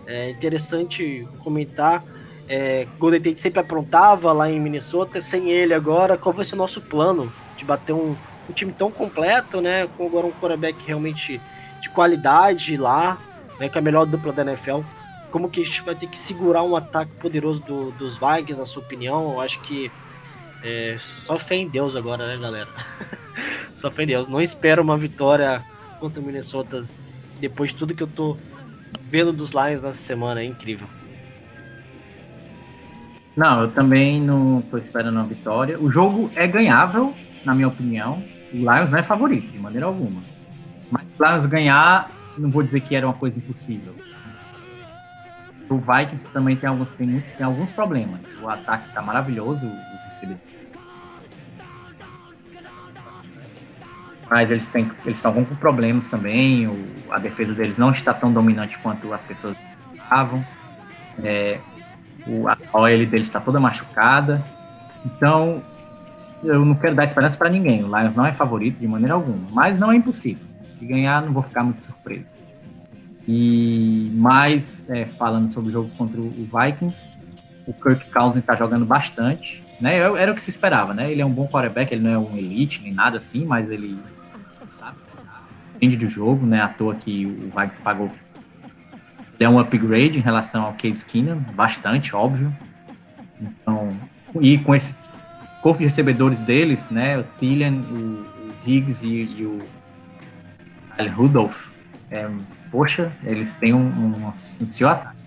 É 0.05 0.29
interessante 0.29 1.31
comentar. 1.37 2.05
É, 2.47 2.85
Golden 2.99 3.21
Tate 3.21 3.39
sempre 3.39 3.59
aprontava 3.61 4.31
lá 4.31 4.49
em 4.49 4.59
Minnesota, 4.59 5.19
sem 5.21 5.49
ele 5.49 5.73
agora, 5.73 6.17
qual 6.17 6.33
vai 6.35 6.45
ser 6.45 6.55
o 6.55 6.57
nosso 6.59 6.81
plano 6.85 7.35
de 7.55 7.65
bater 7.65 7.93
um, 7.93 8.19
um 8.47 8.53
time 8.53 8.73
tão 8.73 8.91
completo, 8.91 9.61
né? 9.61 9.87
Com 9.87 10.05
agora 10.05 10.27
um 10.27 10.33
quarterback 10.33 10.85
realmente 10.85 11.43
de 11.81 11.89
qualidade 11.89 12.77
lá, 12.77 13.23
né? 13.57 13.67
Com 13.69 13.79
a 13.79 13.81
melhor 13.81 14.05
dupla 14.05 14.31
da 14.33 14.43
NFL. 14.43 14.87
Como 15.29 15.49
que 15.49 15.61
a 15.61 15.63
gente 15.63 15.83
vai 15.83 15.95
ter 15.95 16.07
que 16.07 16.19
segurar 16.19 16.63
um 16.63 16.75
ataque 16.75 17.13
poderoso 17.17 17.61
do- 17.63 17.91
dos 17.91 18.17
Vikings, 18.19 18.59
na 18.59 18.65
sua 18.65 18.83
opinião? 18.83 19.31
Eu 19.31 19.39
acho 19.39 19.59
que 19.61 19.93
é, 20.61 20.97
só 20.99 21.37
fé 21.39 21.55
em 21.55 21.69
Deus 21.69 21.95
agora, 21.95 22.27
né, 22.27 22.37
galera? 22.39 22.73
só 23.75 23.91
fé 23.91 24.03
em 24.03 24.07
Deus. 24.07 24.27
Não 24.27 24.41
espero 24.41 24.81
uma 24.83 24.97
vitória 24.97 25.65
contra 25.97 26.21
o 26.21 26.25
Minnesota 26.25 26.81
depois 27.39 27.71
de 27.71 27.77
tudo 27.77 27.95
que 27.95 28.03
eu 28.03 28.07
tô 28.11 28.41
vendo 29.09 29.31
dos 29.31 29.51
Lions 29.51 29.83
nessa 29.83 29.93
semana. 29.93 30.41
É 30.41 30.45
incrível. 30.45 30.87
Não, 33.35 33.63
eu 33.63 33.71
também 33.71 34.21
não 34.21 34.61
tô 34.61 34.77
esperando 34.77 35.15
uma 35.15 35.25
vitória. 35.25 35.79
O 35.79 35.91
jogo 35.91 36.31
é 36.35 36.47
ganhável, 36.47 37.13
na 37.43 37.53
minha 37.53 37.67
opinião. 37.67 38.23
O 38.53 38.57
Lions 38.57 38.91
não 38.91 38.99
é 38.99 39.03
favorito, 39.03 39.51
de 39.51 39.59
maneira 39.59 39.85
alguma. 39.85 40.23
Mas 40.89 41.13
o 41.17 41.23
Lions 41.23 41.45
ganhar, 41.45 42.09
não 42.37 42.49
vou 42.49 42.63
dizer 42.63 42.79
que 42.79 42.95
era 42.95 43.05
uma 43.05 43.13
coisa 43.13 43.39
impossível. 43.39 43.93
O 45.69 45.77
Vikings 45.77 46.27
também 46.27 46.55
tem 46.55 46.69
alguns, 46.69 46.89
tem 46.91 47.07
muito, 47.07 47.25
tem 47.37 47.45
alguns 47.45 47.71
problemas. 47.71 48.33
O 48.41 48.47
ataque 48.47 48.93
tá 48.93 49.01
maravilhoso, 49.01 49.67
os 49.93 50.03
recebedores. 50.03 50.64
Mas 54.35 54.51
eles 54.51 54.67
têm, 54.67 54.91
eles 55.05 55.15
estão 55.15 55.31
com 55.31 55.55
problemas 55.55 56.09
também. 56.09 56.67
O, 56.67 56.85
a 57.09 57.17
defesa 57.17 57.53
deles 57.53 57.77
não 57.77 57.91
está 57.91 58.13
tão 58.13 58.33
dominante 58.33 58.77
quanto 58.79 59.13
as 59.13 59.23
pessoas 59.23 59.55
estavam. 59.93 60.45
É, 61.23 61.57
o, 62.27 62.45
a 62.49 62.57
OL 62.73 63.05
deles 63.05 63.27
está 63.27 63.39
toda 63.39 63.61
machucada. 63.61 64.43
Então, 65.05 65.63
eu 66.43 66.65
não 66.65 66.75
quero 66.75 66.93
dar 66.93 67.05
esperança 67.05 67.37
para 67.37 67.49
ninguém. 67.49 67.81
O 67.85 67.87
Lions 67.87 68.13
não 68.13 68.25
é 68.25 68.33
favorito 68.33 68.77
de 68.77 68.85
maneira 68.85 69.13
alguma, 69.13 69.47
mas 69.53 69.79
não 69.79 69.89
é 69.89 69.95
impossível. 69.95 70.45
Se 70.65 70.85
ganhar, 70.85 71.21
não 71.21 71.31
vou 71.31 71.41
ficar 71.41 71.63
muito 71.63 71.81
surpreso. 71.81 72.35
E 73.25 74.11
mais 74.15 74.83
é, 74.89 75.05
falando 75.05 75.49
sobre 75.49 75.69
o 75.69 75.71
jogo 75.71 75.91
contra 75.97 76.19
o 76.19 76.29
Vikings, 76.29 77.07
o 77.65 77.71
Kirk 77.71 78.11
Cousins 78.11 78.43
está 78.43 78.53
jogando 78.53 78.85
bastante. 78.85 79.63
Né? 79.79 79.99
Era 79.99 80.33
o 80.33 80.35
que 80.35 80.41
se 80.41 80.49
esperava, 80.49 80.93
né? 80.93 81.09
Ele 81.09 81.21
é 81.21 81.25
um 81.25 81.31
bom 81.31 81.47
quarterback, 81.47 81.93
ele 81.93 82.03
não 82.03 82.11
é 82.11 82.17
um 82.17 82.35
elite 82.35 82.81
nem 82.81 82.93
nada 82.93 83.15
assim, 83.17 83.45
mas 83.45 83.69
ele 83.69 83.97
sabe, 84.71 84.97
entende 85.75 85.97
do 85.97 86.07
jogo, 86.07 86.45
né? 86.45 86.61
À 86.61 86.67
toa 86.67 86.95
que 86.95 87.25
o 87.25 87.51
Vikings 87.57 87.81
pagou 87.81 88.11
ele 89.39 89.43
é 89.43 89.49
um 89.49 89.59
upgrade 89.59 90.17
em 90.17 90.21
relação 90.21 90.63
ao 90.63 90.73
Case 90.73 91.03
Keenum, 91.03 91.39
bastante, 91.53 92.15
óbvio. 92.15 92.55
Então, 93.39 93.93
e 94.39 94.57
com 94.57 94.73
esse 94.73 94.95
corpo 95.61 95.79
de 95.79 95.83
recebedores 95.83 96.41
deles, 96.41 96.89
né, 96.89 97.17
o 97.19 97.23
Thielen, 97.37 97.79
o, 97.79 98.35
Diggs 98.61 99.05
e, 99.05 99.39
e 99.39 99.45
o 99.45 99.59
Kyle 100.95 101.09
Rudolph, 101.09 101.67
é, 102.09 102.27
poxa, 102.71 103.11
eles 103.23 103.53
têm 103.53 103.73
um, 103.73 103.85
um, 103.85 104.27
um 104.27 104.35
senhor 104.35 104.91
ataque. 104.91 105.17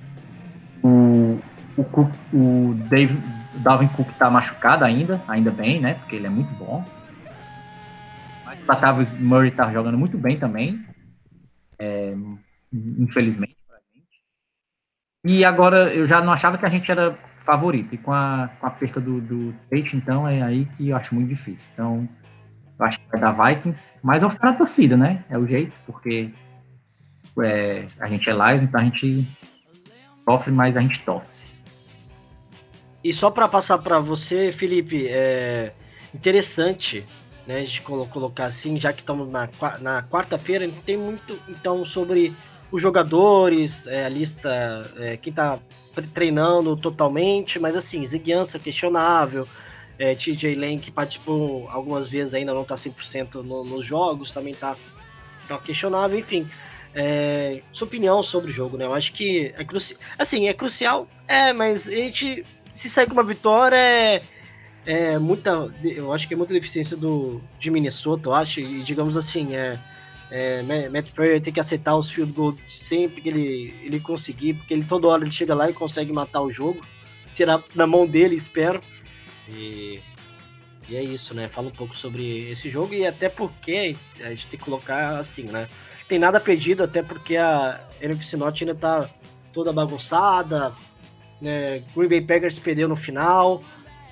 O, 0.83 1.39
o, 1.77 2.11
o 2.33 2.75
Dave, 2.89 3.19
o 3.55 3.59
Dalvin 3.59 3.89
Cook 3.89 4.09
tá 4.19 4.31
machucado 4.31 4.85
ainda, 4.85 5.21
ainda 5.29 5.51
bem, 5.51 5.81
né, 5.81 5.95
porque 5.95 6.17
ele 6.17 6.27
é 6.27 6.31
muito 6.31 6.53
bom. 6.55 6.83
Mas 8.49 8.65
Latavius 8.67 9.15
Murray 9.15 9.51
tá 9.51 9.71
jogando 9.71 9.99
muito 9.99 10.17
bem 10.17 10.39
também, 10.39 10.83
é, 11.79 12.15
infelizmente. 12.73 13.55
E 15.23 15.45
agora 15.45 15.93
eu 15.93 16.07
já 16.07 16.23
não 16.23 16.33
achava 16.33 16.57
que 16.57 16.65
a 16.65 16.69
gente 16.71 16.91
era 16.91 17.13
favorito. 17.41 17.95
E 17.95 17.99
com 17.99 18.11
a, 18.11 18.49
com 18.59 18.67
a 18.67 18.71
perca 18.71 18.99
do, 18.99 19.21
do 19.21 19.55
Tate, 19.69 19.99
então 19.99 20.27
é 20.27 20.41
aí 20.41 20.65
que 20.65 20.89
eu 20.89 20.97
acho 20.97 21.15
muito 21.15 21.29
difícil. 21.29 21.73
Então, 21.75 22.09
eu 22.79 22.87
acho 22.87 22.99
que 22.99 23.07
vai 23.11 23.21
dar 23.21 23.33
Vikings, 23.33 23.99
mas 24.03 24.23
eu 24.23 24.31
vou 24.31 24.35
ficar 24.35 24.53
na 24.53 24.57
torcida, 24.57 24.97
né? 24.97 25.23
É 25.29 25.37
o 25.37 25.47
jeito, 25.47 25.79
porque 25.85 26.33
é, 27.43 27.87
a 28.01 28.09
gente 28.09 28.31
é 28.31 28.33
live, 28.33 28.65
então 28.65 28.81
a 28.81 28.85
gente 28.85 29.29
sofre, 30.25 30.51
mas 30.51 30.75
a 30.75 30.81
gente 30.81 31.03
torce. 31.03 31.53
E 33.05 33.13
só 33.13 33.31
para 33.31 33.47
passar 33.47 33.77
para 33.77 34.01
você, 34.01 34.51
Felipe, 34.53 35.07
é 35.07 35.75
interessante, 36.15 37.07
né, 37.49 37.63
de 37.63 37.81
colo- 37.81 38.07
colocar 38.07 38.45
assim, 38.45 38.79
já 38.79 38.93
que 38.93 39.01
estamos 39.01 39.27
na, 39.31 39.49
na 39.81 40.03
quarta-feira, 40.03 40.71
tem 40.85 40.99
muito 40.99 41.41
então 41.49 41.83
sobre 41.83 42.37
os 42.71 42.83
jogadores, 42.83 43.87
é, 43.87 44.05
a 44.05 44.09
lista, 44.11 44.93
é, 44.99 45.17
quem 45.17 45.33
tá 45.33 45.59
tre- 45.95 46.07
treinando 46.07 46.77
totalmente, 46.77 47.59
mas 47.59 47.75
assim, 47.75 48.05
Ziguiança 48.05 48.59
questionável, 48.59 49.49
é, 49.99 50.15
TJ 50.15 50.55
Lane 50.55 50.79
que 50.79 50.91
participou 50.91 51.67
algumas 51.71 52.07
vezes 52.07 52.35
ainda 52.35 52.53
não 52.53 52.65
tá 52.65 52.77
100% 52.77 53.37
no, 53.43 53.65
nos 53.65 53.85
jogos, 53.87 54.31
também 54.31 54.55
tá, 54.55 54.77
tá 55.49 55.57
questionável, 55.59 56.19
enfim. 56.19 56.47
É, 56.95 57.63
sua 57.73 57.87
opinião 57.87 58.23
sobre 58.23 58.51
o 58.51 58.55
jogo, 58.55 58.77
né? 58.77 58.85
Eu 58.85 58.93
acho 58.93 59.13
que 59.13 59.55
é 59.57 59.65
crucial. 59.65 59.99
Assim, 60.19 60.49
é 60.49 60.53
crucial, 60.53 61.09
é, 61.27 61.53
mas 61.55 61.89
a 61.89 61.93
gente 61.93 62.45
se 62.71 62.91
sair 62.91 63.07
com 63.07 63.15
uma 63.15 63.23
vitória 63.23 63.77
é, 63.77 64.23
é 64.89 65.19
muita. 65.19 65.71
Eu 65.85 66.15
acho 66.15 66.27
que 66.27 66.33
é 66.33 66.37
muita 66.37 66.55
deficiência 66.55 66.97
do, 66.97 67.43
de 67.59 67.71
Minnesota, 67.71 68.31
eu 68.31 68.33
acho. 68.35 68.59
E 68.61 68.83
digamos 68.83 69.19
assim, 69.19 69.55
é. 69.55 69.79
é 70.31 70.63
Ma- 70.63 70.89
Matt 70.91 71.11
Prayer 71.11 71.39
tem 71.43 71.53
que 71.53 71.61
aceitar 71.61 71.95
os 71.95 72.11
field 72.11 72.33
goals 72.33 72.57
sempre 72.67 73.21
que 73.21 73.29
ele, 73.29 73.75
ele 73.83 74.01
conseguir, 74.01 74.55
porque 74.55 74.73
ele 74.73 74.85
toda 74.85 75.07
hora 75.09 75.23
ele 75.23 75.31
chega 75.31 75.55
lá 75.55 75.69
e 75.69 75.75
consegue 75.75 76.11
matar 76.11 76.41
o 76.41 76.51
jogo. 76.51 76.81
Será 77.31 77.63
na 77.75 77.87
mão 77.87 78.07
dele, 78.07 78.35
espero. 78.35 78.81
E, 79.47 80.01
e 80.89 80.97
é 80.97 81.03
isso, 81.03 81.35
né? 81.35 81.49
Fala 81.49 81.69
um 81.69 81.73
pouco 81.73 81.95
sobre 81.95 82.51
esse 82.51 82.71
jogo 82.71 82.95
e 82.95 83.07
até 83.07 83.29
porque 83.29 83.95
a 84.21 84.31
gente 84.31 84.47
tem 84.47 84.59
que 84.59 84.65
colocar 84.65 85.19
assim, 85.19 85.43
né? 85.43 85.69
Tem 86.09 86.19
nada 86.19 86.41
perdido, 86.41 86.83
até 86.83 87.03
porque 87.03 87.37
a 87.37 87.87
NFC 88.01 88.39
Norte 88.39 88.65
ainda 88.65 88.75
tá 88.75 89.11
toda 89.53 89.71
bagunçada. 89.71 90.75
Né? 91.43 91.83
Green 91.95 92.09
Bay 92.09 92.23
Packers 92.23 92.59
perdeu 92.59 92.89
no 92.89 92.97
final. 92.97 93.63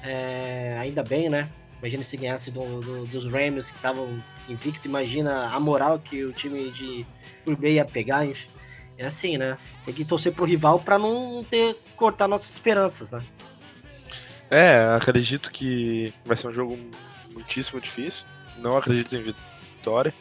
É, 0.02 0.76
ainda 0.78 1.02
bem, 1.02 1.28
né? 1.28 1.48
Imagina 1.80 2.02
se 2.02 2.16
ganhasse 2.16 2.50
do- 2.50 2.80
do- 2.80 3.06
dos 3.06 3.24
Rams 3.30 3.70
que 3.70 3.76
estavam 3.76 4.22
invicto. 4.48 4.88
Imagina 4.88 5.48
a 5.48 5.60
moral 5.60 5.98
que 5.98 6.24
o 6.24 6.32
time 6.32 6.70
de 6.70 7.06
Green 7.46 7.74
ia 7.74 7.84
pegar. 7.84 8.24
enfim. 8.26 8.48
É 8.98 9.04
assim, 9.06 9.36
né? 9.36 9.58
Tem 9.84 9.92
que 9.92 10.04
torcer 10.04 10.32
pro 10.32 10.44
rival 10.46 10.80
pra 10.80 10.98
não 10.98 11.44
ter 11.44 11.76
cortar 11.96 12.26
nossas 12.26 12.50
esperanças, 12.50 13.10
né? 13.10 13.22
É, 14.50 14.94
acredito 14.96 15.50
que 15.50 16.14
vai 16.24 16.36
ser 16.36 16.48
um 16.48 16.52
jogo 16.52 16.78
muitíssimo 17.30 17.80
difícil. 17.80 18.24
Não 18.56 18.76
acredito 18.76 19.14
em 19.14 19.20
vitória. 19.22 20.14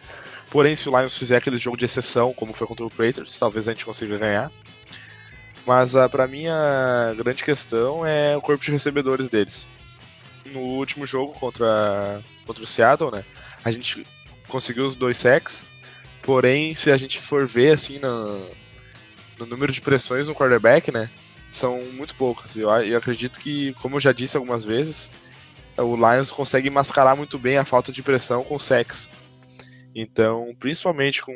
Porém, 0.49 0.75
se 0.75 0.89
o 0.89 0.97
Lions 0.97 1.17
fizer 1.17 1.37
aquele 1.37 1.57
jogo 1.57 1.77
de 1.77 1.85
exceção, 1.85 2.33
como 2.33 2.53
foi 2.53 2.67
contra 2.67 2.85
o 2.85 2.89
Patriots, 2.89 3.37
talvez 3.39 3.67
a 3.67 3.71
gente 3.71 3.85
consiga 3.85 4.17
ganhar. 4.17 4.51
Mas 5.65 5.95
ah, 5.95 6.07
pra 6.07 6.27
mim 6.27 6.47
a 6.47 7.13
grande 7.17 7.43
questão 7.43 8.05
é 8.05 8.37
o 8.37 8.41
corpo 8.41 8.63
de 8.63 8.71
recebedores 8.71 9.29
deles. 9.29 9.69
No 10.45 10.59
último 10.59 11.05
jogo 11.05 11.33
contra, 11.33 12.21
contra 12.45 12.63
o 12.63 12.67
Seattle, 12.67 13.11
né? 13.11 13.25
A 13.63 13.71
gente 13.71 14.05
conseguiu 14.47 14.85
os 14.85 14.95
dois 14.95 15.17
sacks. 15.17 15.65
Porém, 16.21 16.75
se 16.75 16.91
a 16.91 16.97
gente 16.97 17.19
for 17.19 17.47
ver 17.47 17.73
assim 17.73 17.99
no, 17.99 18.49
no 19.39 19.45
número 19.45 19.71
de 19.71 19.81
pressões 19.81 20.27
no 20.27 20.35
quarterback, 20.35 20.91
né? 20.91 21.09
são 21.55 21.81
muito 21.93 22.15
poucas. 22.15 22.55
Eu, 22.55 22.69
eu 22.69 22.97
acredito 22.97 23.39
que, 23.39 23.73
como 23.75 23.95
eu 23.95 23.99
já 23.99 24.11
disse 24.11 24.35
algumas 24.37 24.63
vezes, 24.63 25.11
o 25.77 25.95
Lions 25.95 26.31
consegue 26.31 26.69
mascarar 26.69 27.15
muito 27.15 27.39
bem 27.39 27.57
a 27.57 27.65
falta 27.65 27.91
de 27.91 28.03
pressão 28.03 28.43
com 28.43 28.59
sex. 28.59 29.09
Então, 29.93 30.53
principalmente 30.59 31.21
com 31.21 31.33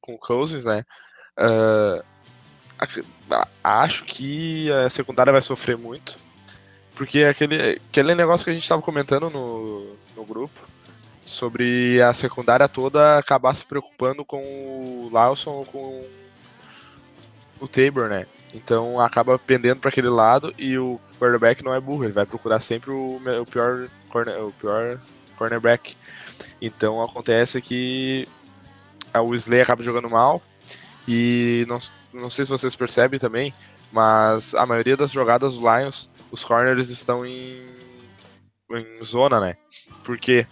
com 0.00 0.18
Cousins, 0.18 0.66
né? 0.66 0.84
a- 1.36 2.04
acho 3.62 4.04
que 4.04 4.70
a 4.70 4.90
secundária 4.90 5.32
vai 5.32 5.42
sofrer 5.42 5.76
muito. 5.76 6.18
Porque 6.94 7.20
é 7.20 7.28
aquele, 7.28 7.80
aquele 7.90 8.14
negócio 8.14 8.44
que 8.44 8.50
a 8.50 8.52
gente 8.52 8.62
estava 8.62 8.80
comentando 8.80 9.28
no, 9.28 9.96
no 10.16 10.24
grupo 10.24 10.60
sobre 11.24 12.00
a 12.02 12.12
secundária 12.12 12.68
toda 12.68 13.18
acabar 13.18 13.54
se 13.54 13.64
preocupando 13.64 14.24
com 14.24 14.42
o 14.42 15.08
Lawson 15.10 15.50
ou 15.50 15.64
com 15.64 16.04
o 17.60 17.66
Tabor, 17.66 18.08
né? 18.08 18.26
Então 18.52 19.00
acaba 19.00 19.38
pendendo 19.38 19.80
para 19.80 19.88
aquele 19.88 20.08
lado 20.08 20.54
e 20.56 20.78
o 20.78 21.00
quarterback 21.18 21.64
não 21.64 21.74
é 21.74 21.80
burro, 21.80 22.04
ele 22.04 22.12
vai 22.12 22.26
procurar 22.26 22.60
sempre 22.60 22.90
o, 22.90 23.16
o 23.16 23.46
pior, 23.46 23.88
corner, 24.08 24.44
o 24.44 24.52
pior 24.52 25.00
cornerback. 25.36 25.96
Então 26.60 27.02
acontece 27.02 27.60
que 27.60 28.28
o 29.12 29.34
Slay 29.34 29.60
acaba 29.60 29.82
jogando 29.82 30.08
mal 30.08 30.40
e 31.06 31.64
não, 31.68 31.78
não 32.12 32.30
sei 32.30 32.44
se 32.44 32.50
vocês 32.50 32.74
percebem 32.74 33.18
também, 33.18 33.52
mas 33.92 34.54
a 34.54 34.64
maioria 34.66 34.96
das 34.96 35.10
jogadas 35.10 35.54
do 35.56 35.60
Lions, 35.60 36.10
os 36.30 36.42
corners 36.44 36.90
estão 36.90 37.24
em, 37.24 37.66
em 38.70 39.04
zona, 39.04 39.40
né? 39.40 39.56
Por 40.02 40.18
quê? 40.18 40.46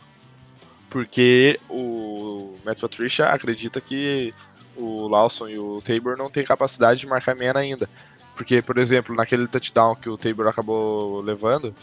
Porque 0.91 1.59
o 1.69 2.55
Matt 2.65 2.81
Patricia 2.81 3.27
acredita 3.27 3.81
que 3.81 4.35
o 4.77 5.09
Lawson 5.09 5.49
e 5.49 5.59
o 5.59 5.81
Tabor 5.83 6.17
não 6.17 6.31
têm 6.31 6.45
capacidade 6.45 7.01
de 7.01 7.07
marcar 7.07 7.35
man 7.35 7.53
ainda. 7.57 7.89
Porque, 8.35 8.63
por 8.63 8.79
exemplo, 8.79 9.15
naquele 9.15 9.47
touchdown 9.47 9.95
que 9.95 10.09
o 10.09 10.17
Tabor 10.19 10.49
acabou 10.49 11.21
levando, 11.21 11.75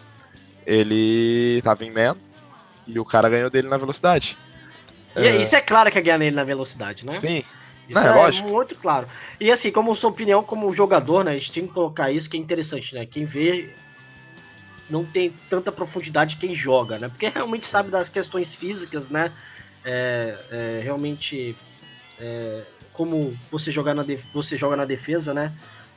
ele 0.65 1.61
tava 1.63 1.85
em 1.85 1.91
man 1.91 2.15
e 2.87 2.99
o 2.99 3.05
cara 3.05 3.29
ganhou 3.29 3.49
dele 3.49 3.67
na 3.67 3.77
velocidade. 3.77 4.37
E 5.15 5.25
é- 5.25 5.41
isso 5.41 5.55
é 5.55 5.61
claro 5.61 5.91
que 5.91 5.97
é 5.97 6.01
ganhar 6.01 6.17
nele 6.17 6.35
na 6.35 6.43
velocidade, 6.43 7.05
né? 7.05 7.11
Sim, 7.11 7.43
Isso 7.89 7.99
Não, 7.99 8.07
é 8.07 8.11
é, 8.11 8.15
lógico. 8.15 8.49
muito 8.49 8.75
claro. 8.75 9.07
E 9.39 9.51
assim, 9.51 9.71
como 9.71 9.95
sua 9.95 10.11
opinião 10.11 10.43
como 10.43 10.71
jogador, 10.71 11.25
né? 11.25 11.31
A 11.31 11.37
gente 11.37 11.51
tem 11.51 11.67
que 11.67 11.73
colocar 11.73 12.11
isso 12.11 12.29
que 12.29 12.37
é 12.37 12.39
interessante, 12.39 12.93
né? 12.93 13.05
Quem 13.05 13.25
vê 13.25 13.73
não 14.87 15.03
tem 15.03 15.33
tanta 15.49 15.71
profundidade 15.71 16.37
quem 16.37 16.53
joga, 16.53 16.99
né? 16.99 17.09
Porque 17.09 17.27
realmente 17.27 17.65
sabe 17.65 17.89
das 17.89 18.07
questões 18.07 18.53
físicas, 18.53 19.09
né? 19.09 19.31
É, 19.83 20.37
é, 20.51 20.81
realmente 20.83 21.55
é, 22.19 22.61
como 22.93 23.37
você 23.51 23.71
jogar 23.71 23.95
na 23.95 24.05
você 24.33 24.55
joga 24.55 24.75
na 24.75 24.85
defesa, 24.85 25.33
né? 25.33 25.51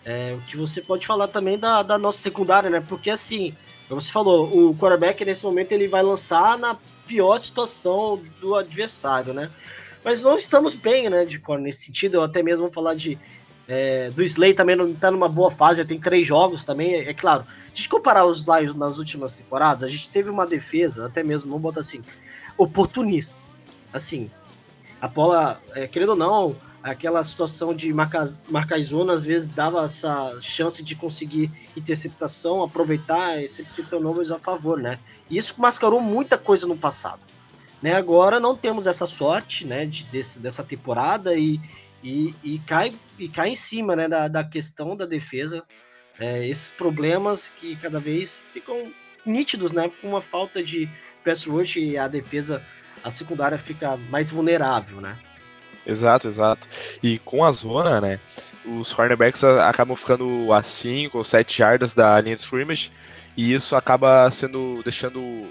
É, 0.05 0.34
o 0.36 0.40
que 0.47 0.57
você 0.57 0.80
pode 0.80 1.07
falar 1.07 1.28
também 1.28 1.59
da, 1.59 1.82
da 1.82 1.99
nossa 1.99 2.22
secundária, 2.22 2.70
né? 2.70 2.80
Porque 2.80 3.11
assim, 3.11 3.55
você 3.88 4.11
falou, 4.11 4.70
o 4.70 4.74
quarterback 4.74 5.22
nesse 5.24 5.45
momento 5.45 5.72
ele 5.72 5.88
vai 5.88 6.03
lançar 6.03 6.57
na 6.57 6.76
pior 7.07 7.40
situação 7.43 8.22
do 8.40 8.55
adversário, 8.55 9.34
né? 9.34 9.51
Mas 10.05 10.22
não 10.22 10.36
estamos 10.36 10.74
bem, 10.74 11.09
né, 11.09 11.24
de 11.24 11.38
cor 11.38 11.59
nesse 11.59 11.84
sentido. 11.84 12.16
Eu 12.16 12.22
até 12.22 12.42
mesmo 12.42 12.64
vou 12.64 12.72
falar 12.72 12.94
de 12.94 13.18
é, 13.68 14.11
do 14.11 14.22
Slay 14.22 14.55
também 14.55 14.76
não 14.76 14.92
tá 14.92 15.11
numa 15.11 15.28
boa 15.28 15.50
fase, 15.50 15.84
tem 15.84 15.98
três 15.98 16.26
jogos 16.26 16.64
também, 16.64 16.94
é, 16.94 17.11
é 17.11 17.14
claro. 17.14 17.46
Gente 17.72 17.88
comparar 17.88 18.26
os 18.26 18.40
Lions 18.40 18.74
nas 18.74 18.98
últimas 18.98 19.32
temporadas, 19.32 19.82
a 19.82 19.88
gente 19.88 20.09
teve 20.09 20.30
uma 20.30 20.46
defesa, 20.46 21.07
até 21.07 21.22
mesmo, 21.22 21.50
vamos 21.50 21.62
botar 21.62 21.80
assim, 21.80 22.03
oportunista. 22.59 23.34
Assim, 23.92 24.30
a 25.00 25.09
bola, 25.09 25.61
é, 25.74 25.86
querendo 25.86 26.11
ou 26.11 26.16
não, 26.16 26.57
aquela 26.82 27.22
situação 27.22 27.74
de 27.74 27.92
marcar, 27.92 28.28
marcar 28.48 28.80
zona, 28.82 29.12
às 29.12 29.24
vezes 29.24 29.48
dava 29.48 29.84
essa 29.84 30.38
chance 30.40 30.82
de 30.82 30.96
conseguir 30.96 31.50
interceptação, 31.76 32.62
aproveitar 32.62 33.40
e 33.40 33.46
ter 33.46 33.86
turnovers 33.86 34.30
a 34.30 34.38
favor, 34.38 34.78
né? 34.78 34.98
E 35.30 35.36
isso 35.36 35.55
mascarou 35.59 36.00
muita 36.00 36.36
coisa 36.36 36.66
no 36.66 36.76
passado. 36.76 37.20
Né, 37.83 37.95
agora 37.95 38.39
não 38.39 38.57
temos 38.57 38.87
essa 38.87 39.07
sorte 39.07 39.66
né, 39.66 39.85
de, 39.85 40.05
desse, 40.05 40.39
dessa 40.39 40.62
temporada 40.62 41.35
e, 41.35 41.61
e, 42.03 42.33
e, 42.45 42.59
cai, 42.61 42.93
e 43.18 43.28
cai 43.28 43.49
em 43.51 43.55
cima 43.57 43.97
né, 43.97 44.07
da, 44.09 44.28
da 44.28 44.45
questão 44.45 44.97
da 44.97 45.05
defesa. 45.05 45.64
É, 46.20 46.47
esses 46.47 46.70
problemas 46.70 47.51
que 47.51 47.74
cada 47.76 47.99
vez 47.99 48.39
ficam 48.53 48.93
nítidos, 49.24 49.72
né? 49.72 49.91
Com 50.01 50.09
uma 50.09 50.20
falta 50.20 50.62
de 50.62 50.89
pass 51.24 51.45
rush 51.45 51.76
e 51.76 51.97
a 51.97 52.09
defesa, 52.09 52.62
a 53.03 53.11
secundária 53.11 53.59
fica 53.59 53.97
mais 53.97 54.30
vulnerável, 54.30 55.01
né? 55.01 55.18
Exato, 55.87 56.28
exato. 56.28 56.68
E 57.03 57.18
com 57.18 57.45
a 57.45 57.51
zona, 57.51 58.01
né, 58.01 58.20
os 58.64 58.93
cornerbacks 58.93 59.43
acabam 59.43 59.97
ficando 59.97 60.53
a 60.53 60.62
5 60.62 61.18
ou 61.18 61.24
7 61.24 61.59
jardas 61.59 61.95
da 61.95 62.20
linha 62.20 62.37
de 62.37 62.43
scrimmage, 62.43 62.93
e 63.37 63.53
isso 63.53 63.74
acaba 63.74 64.30
sendo 64.30 64.80
deixando 64.85 65.51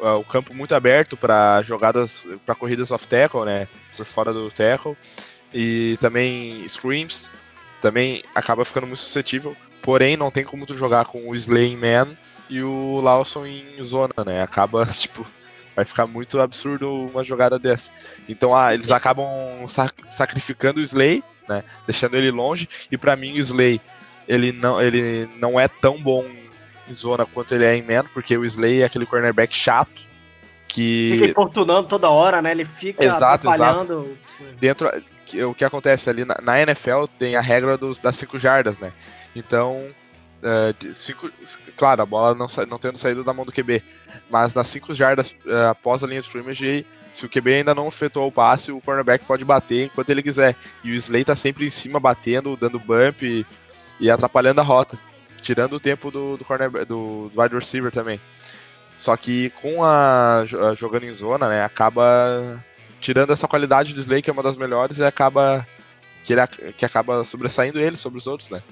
o 0.00 0.24
campo 0.24 0.54
muito 0.54 0.74
aberto 0.74 1.16
para 1.16 1.62
jogadas, 1.62 2.26
para 2.44 2.54
corridas 2.54 2.90
off 2.90 3.06
tackle, 3.06 3.44
né, 3.44 3.68
por 3.96 4.06
fora 4.06 4.32
do 4.32 4.50
tackle, 4.50 4.96
e 5.52 5.96
também 6.00 6.66
screams, 6.66 7.30
também 7.80 8.22
acaba 8.34 8.64
ficando 8.64 8.86
muito 8.86 9.00
suscetível. 9.00 9.56
Porém, 9.82 10.16
não 10.16 10.30
tem 10.30 10.44
como 10.44 10.66
tu 10.66 10.76
jogar 10.76 11.06
com 11.06 11.28
o 11.28 11.34
Slay 11.34 11.72
em 11.72 11.76
man 11.76 12.16
e 12.48 12.62
o 12.62 13.00
Lawson 13.00 13.46
em 13.46 13.82
zona, 13.82 14.12
né? 14.26 14.42
Acaba, 14.42 14.84
tipo, 14.92 15.26
vai 15.74 15.84
ficar 15.84 16.06
muito 16.06 16.38
absurdo 16.38 16.92
uma 16.92 17.24
jogada 17.24 17.58
dessa. 17.58 17.92
Então, 18.28 18.54
ah, 18.54 18.74
eles 18.74 18.90
acabam 18.90 19.26
sac- 19.66 20.04
sacrificando 20.10 20.80
o 20.80 20.82
Slay, 20.82 21.22
né? 21.48 21.64
Deixando 21.86 22.16
ele 22.16 22.30
longe. 22.30 22.68
E 22.90 22.98
pra 22.98 23.16
mim, 23.16 23.32
o 23.32 23.38
Slay, 23.38 23.80
ele 24.28 24.52
não, 24.52 24.80
ele 24.80 25.26
não 25.38 25.58
é 25.58 25.66
tão 25.66 26.00
bom 26.02 26.26
em 26.90 26.94
zona 26.94 27.24
quanto 27.26 27.54
ele 27.54 27.64
é 27.64 27.74
em 27.76 27.82
man, 27.82 28.04
porque 28.12 28.36
o 28.36 28.44
Slay 28.44 28.82
é 28.82 28.84
aquele 28.84 29.06
cornerback 29.06 29.54
chato 29.54 30.08
que 30.68 31.10
Fica 31.14 31.30
importunando 31.30 31.88
toda 31.88 32.10
hora, 32.10 32.40
né? 32.40 32.50
Ele 32.52 32.64
fica 32.64 33.04
Exato, 33.04 33.48
atrapalhando. 33.48 34.16
dentro 34.58 34.88
que- 35.26 35.42
o 35.42 35.54
que 35.54 35.64
acontece 35.64 36.08
ali 36.08 36.24
na, 36.24 36.38
na 36.42 36.60
NFL 36.60 37.04
tem 37.18 37.34
a 37.36 37.40
regra 37.40 37.76
dos, 37.76 37.98
das 37.98 38.16
5 38.16 38.38
jardas, 38.38 38.78
né? 38.78 38.92
Então, 39.34 39.88
de 40.78 40.94
cinco, 40.94 41.30
claro, 41.76 42.02
a 42.02 42.06
bola 42.06 42.34
não, 42.34 42.46
não 42.68 42.78
tendo 42.78 42.96
saído 42.96 43.22
da 43.22 43.32
mão 43.32 43.44
do 43.44 43.52
QB, 43.52 43.82
mas 44.30 44.54
nas 44.54 44.68
5 44.68 44.94
jardas 44.94 45.36
eh, 45.46 45.66
após 45.66 46.02
a 46.02 46.06
linha 46.06 46.20
de 46.20 46.26
scrimmage, 46.26 46.86
se 47.12 47.26
o 47.26 47.28
QB 47.28 47.54
ainda 47.56 47.74
não 47.74 47.88
efetuou 47.88 48.28
o 48.28 48.32
passe, 48.32 48.72
o 48.72 48.80
cornerback 48.80 49.24
pode 49.24 49.44
bater 49.44 49.84
enquanto 49.86 50.08
ele 50.10 50.22
quiser. 50.22 50.56
E 50.82 50.92
o 50.92 50.94
Slay 50.94 51.24
tá 51.24 51.34
sempre 51.36 51.66
em 51.66 51.70
cima 51.70 52.00
batendo, 52.00 52.56
dando 52.56 52.78
bump 52.78 53.22
e, 53.22 53.44
e 53.98 54.10
atrapalhando 54.10 54.60
a 54.60 54.64
rota, 54.64 54.98
tirando 55.40 55.74
o 55.74 55.80
tempo 55.80 56.10
do, 56.10 56.36
do, 56.36 56.44
cornerback, 56.44 56.84
do, 56.86 57.30
do 57.32 57.40
wide 57.40 57.54
receiver 57.54 57.90
também. 57.90 58.20
Só 58.96 59.16
que 59.16 59.50
com 59.50 59.82
a, 59.82 60.40
a 60.40 60.74
jogando 60.74 61.04
em 61.04 61.12
zona, 61.12 61.48
né, 61.48 61.64
acaba 61.64 62.62
tirando 63.00 63.32
essa 63.32 63.48
qualidade 63.48 63.94
do 63.94 64.00
Slay, 64.00 64.20
que 64.20 64.28
é 64.28 64.32
uma 64.32 64.42
das 64.42 64.58
melhores, 64.58 64.98
e 64.98 65.04
acaba 65.04 65.66
que, 66.22 66.32
ele, 66.32 66.46
que 66.76 66.84
acaba 66.84 67.24
sobressaindo 67.24 67.80
ele 67.80 67.96
sobre 67.96 68.18
os 68.18 68.26
outros, 68.26 68.50
né? 68.50 68.62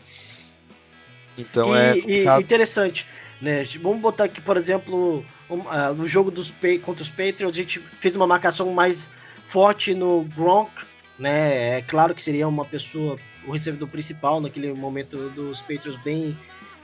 Então 1.36 1.74
é 1.74 1.96
e, 1.96 2.00
complicado. 2.02 2.42
interessante, 2.42 3.06
Né? 3.40 3.62
Vamos 3.80 4.00
botar 4.00 4.24
aqui, 4.24 4.40
por 4.40 4.56
exemplo, 4.56 5.24
um, 5.48 5.62
ah, 5.68 5.92
no 5.92 6.06
jogo 6.06 6.30
dos 6.30 6.52
contra 6.82 7.02
os 7.02 7.08
Patriots, 7.08 7.56
a 7.56 7.62
gente 7.62 7.80
fez 8.00 8.16
uma 8.16 8.26
marcação 8.26 8.72
mais 8.72 9.10
forte 9.44 9.94
no 9.94 10.24
Gronk, 10.36 10.70
né? 11.18 11.78
É 11.78 11.82
claro 11.82 12.14
que 12.14 12.20
seria 12.20 12.46
uma 12.48 12.64
pessoa, 12.64 13.16
o 13.46 13.52
recebedor 13.52 13.88
principal 13.88 14.40
naquele 14.40 14.72
momento 14.72 15.30
dos 15.30 15.60
Patriots 15.62 15.96
bem 16.02 16.36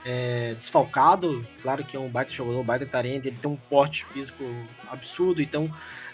é, 0.05 0.53
desfalcado. 0.53 1.45
Claro 1.61 1.83
que 1.83 1.97
é 1.97 1.99
um 1.99 2.07
baita 2.09 2.31
jogador, 2.31 2.59
um 2.61 2.63
baita 2.63 2.85
tarente, 2.85 3.27
ele 3.27 3.37
tem 3.41 3.49
um 3.51 3.55
porte 3.57 4.05
físico 4.05 4.43
absurdo, 4.89 5.41
então 5.41 5.69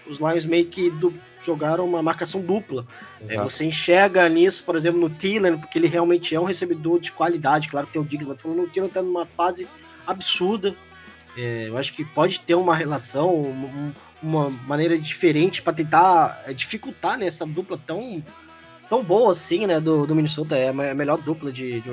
os 0.07 0.17
Lions 0.17 0.45
meio 0.45 0.65
que 0.67 0.89
du- 0.89 1.13
jogaram 1.45 1.85
uma 1.85 2.01
marcação 2.01 2.41
dupla. 2.41 2.85
É, 3.27 3.35
você 3.43 3.65
enxerga 3.65 4.27
nisso, 4.29 4.63
por 4.63 4.75
exemplo, 4.75 4.99
no 4.99 5.09
Thielen, 5.09 5.57
porque 5.57 5.77
ele 5.77 5.87
realmente 5.87 6.33
é 6.33 6.39
um 6.39 6.45
recebedor 6.45 6.99
de 6.99 7.11
qualidade. 7.11 7.67
Claro 7.69 7.85
que 7.87 7.93
tem 7.93 8.01
o 8.01 8.05
Diggs, 8.05 8.27
mas 8.27 8.41
falando, 8.41 8.63
o 8.63 8.67
Thielen 8.67 8.89
tá 8.89 9.01
numa 9.01 9.25
fase 9.25 9.67
absurda. 10.07 10.75
É, 11.37 11.67
eu 11.67 11.77
acho 11.77 11.93
que 11.93 12.03
pode 12.03 12.39
ter 12.41 12.55
uma 12.55 12.75
relação, 12.75 13.33
um- 13.35 13.93
uma 14.21 14.49
maneira 14.49 14.97
diferente 14.97 15.61
para 15.61 15.73
tentar 15.73 16.43
é, 16.45 16.53
dificultar 16.53 17.17
né, 17.17 17.25
essa 17.25 17.45
dupla 17.45 17.77
tão, 17.77 18.23
tão 18.89 19.03
boa 19.03 19.31
assim, 19.31 19.65
né, 19.65 19.79
do, 19.79 20.05
do 20.05 20.13
Minnesota. 20.15 20.55
É 20.57 20.69
a 20.69 20.73
melhor 20.95 21.17
dupla 21.19 21.51
de, 21.51 21.81
de, 21.81 21.89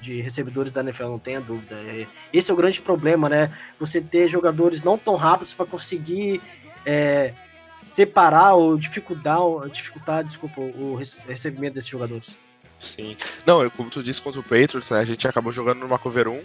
de 0.00 0.20
recebedores 0.20 0.70
da 0.72 0.80
NFL, 0.80 1.04
não 1.04 1.18
tenha 1.18 1.40
dúvida. 1.40 1.76
É, 1.76 2.06
esse 2.32 2.50
é 2.50 2.54
o 2.54 2.56
grande 2.56 2.80
problema, 2.80 3.28
né? 3.28 3.52
Você 3.78 4.00
ter 4.00 4.26
jogadores 4.28 4.82
não 4.82 4.96
tão 4.96 5.14
rápidos 5.14 5.52
para 5.54 5.66
conseguir 5.66 6.40
é, 6.86 7.32
separar 7.62 8.54
ou 8.54 8.76
dificultar, 8.78 9.38
dificultar 9.68 10.24
desculpa, 10.24 10.60
o 10.60 10.94
rece- 10.96 11.20
recebimento 11.26 11.74
desses 11.74 11.90
jogadores. 11.90 12.38
Sim. 12.78 13.16
Não, 13.44 13.68
como 13.70 13.90
tu 13.90 14.02
disse 14.02 14.22
contra 14.22 14.40
o 14.40 14.44
Patriots, 14.44 14.90
né, 14.90 15.00
a 15.00 15.04
gente 15.04 15.28
acabou 15.28 15.52
jogando 15.52 15.80
numa 15.80 15.98
cover 15.98 16.28
1 16.28 16.42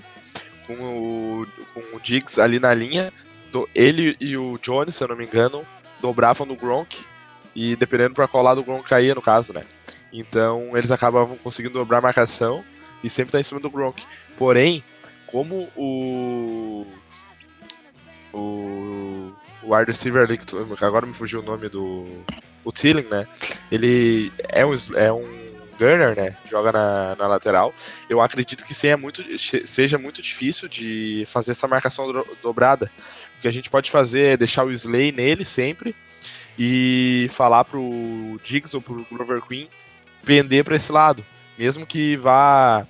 com 0.68 0.74
o, 0.74 1.48
com 1.74 1.80
o 1.96 2.00
Diggs 2.00 2.40
ali 2.42 2.60
na 2.60 2.74
linha. 2.74 3.12
ele 3.74 4.18
e 4.20 4.36
o 4.36 4.60
Jones, 4.62 4.96
se 4.96 5.04
eu 5.04 5.08
não 5.08 5.16
me 5.16 5.26
engano, 5.26 5.66
dobravam 6.02 6.46
no 6.46 6.56
Gronk. 6.56 6.98
E 7.56 7.74
dependendo 7.78 8.14
pra 8.14 8.28
qual 8.28 8.44
lado 8.44 8.60
o 8.60 8.64
Gronk 8.66 8.84
caía, 8.90 9.16
no 9.16 9.22
caso, 9.22 9.54
né? 9.54 9.64
Então 10.12 10.76
eles 10.76 10.92
acabavam 10.92 11.38
conseguindo 11.38 11.76
dobrar 11.76 12.00
a 12.00 12.02
marcação 12.02 12.66
e 13.04 13.10
sempre 13.10 13.32
tá 13.32 13.40
em 13.40 13.44
cima 13.44 13.60
do 13.60 13.70
Gronk. 13.70 14.04
Porém, 14.38 14.84
como 15.28 15.70
o. 15.76 16.86
O. 18.34 19.32
O 19.64 19.74
wide 19.76 19.92
receiver 19.92 20.24
ali, 20.24 20.38
que 20.38 20.86
agora 20.86 21.06
me 21.08 21.14
fugiu 21.14 21.40
o 21.40 21.44
nome 21.44 21.70
do. 21.70 22.06
O 22.64 22.72
Thielen, 22.72 23.06
né? 23.10 23.28
Ele 23.72 24.32
é 24.50 24.66
um, 24.66 24.74
é 24.96 25.12
um 25.12 25.26
gunner, 25.78 26.16
né? 26.16 26.38
Joga 26.46 26.72
na, 26.72 27.16
na 27.16 27.28
lateral. 27.28 27.74
Eu 28.10 28.22
acredito 28.22 28.64
que 28.64 28.74
seja 28.74 28.98
muito, 28.98 29.24
seja 29.66 29.98
muito 29.98 30.22
difícil 30.22 30.68
de 30.68 31.24
fazer 31.28 31.52
essa 31.52 31.68
marcação 31.68 32.12
do- 32.12 32.28
dobrada. 32.42 32.92
O 33.38 33.42
que 33.42 33.48
a 33.48 33.52
gente 33.52 33.70
pode 33.70 33.90
fazer 33.92 34.34
é 34.34 34.38
deixar 34.38 34.64
o 34.66 34.72
Slay 34.72 35.12
nele 35.12 35.46
sempre 35.46 35.96
e 36.58 37.28
falar 37.32 37.66
pro 37.66 38.40
Diggs 38.44 38.76
ou 38.76 38.82
pro 38.82 39.06
Grover 39.12 39.42
Queen 39.42 39.68
pender 40.24 40.64
para 40.64 40.76
esse 40.76 40.92
lado. 40.92 41.24
Mesmo 41.58 41.86
que 41.86 42.18
vá, 42.18 42.86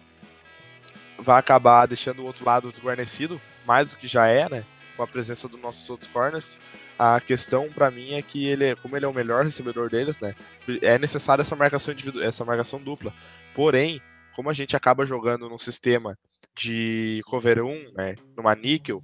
vá 1.19 1.37
acabar 1.37 1.85
deixando 1.85 2.21
o 2.21 2.25
outro 2.25 2.45
lado 2.45 2.71
desguarnecido, 2.71 3.39
mais 3.65 3.91
do 3.91 3.97
que 3.97 4.07
já 4.07 4.27
é, 4.27 4.49
né? 4.49 4.65
Com 4.95 5.03
a 5.03 5.07
presença 5.07 5.47
dos 5.47 5.59
nossos 5.59 5.89
outros 5.89 6.09
corners. 6.09 6.59
A 6.97 7.19
questão 7.19 7.69
para 7.69 7.91
mim 7.91 8.13
é 8.13 8.21
que 8.21 8.47
ele, 8.47 8.75
como 8.77 8.95
ele 8.95 9.05
é 9.05 9.07
o 9.07 9.13
melhor 9.13 9.43
recebedor 9.43 9.89
deles, 9.89 10.19
né? 10.19 10.33
É 10.81 10.97
necessária 10.97 11.41
essa 11.41 11.55
marcação 11.55 11.93
individu 11.93 12.23
essa 12.23 12.45
marcação 12.45 12.81
dupla. 12.81 13.13
Porém, 13.53 14.01
como 14.35 14.49
a 14.49 14.53
gente 14.53 14.75
acaba 14.75 15.05
jogando 15.05 15.49
num 15.49 15.57
sistema 15.57 16.17
de 16.55 17.21
cover 17.25 17.63
1, 17.63 17.91
né, 17.93 18.15
numa 18.35 18.55
níquel, 18.55 19.03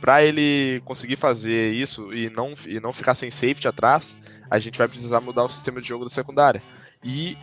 para 0.00 0.22
ele 0.22 0.80
conseguir 0.84 1.16
fazer 1.16 1.72
isso 1.72 2.12
e 2.12 2.28
não, 2.30 2.52
e 2.66 2.78
não 2.78 2.92
ficar 2.92 3.14
sem 3.14 3.30
safety 3.30 3.66
atrás, 3.66 4.16
a 4.50 4.58
gente 4.58 4.78
vai 4.78 4.86
precisar 4.86 5.20
mudar 5.20 5.44
o 5.44 5.48
sistema 5.48 5.80
de 5.80 5.88
jogo 5.88 6.04
da 6.04 6.10
secundária. 6.10 6.62
E 7.02 7.36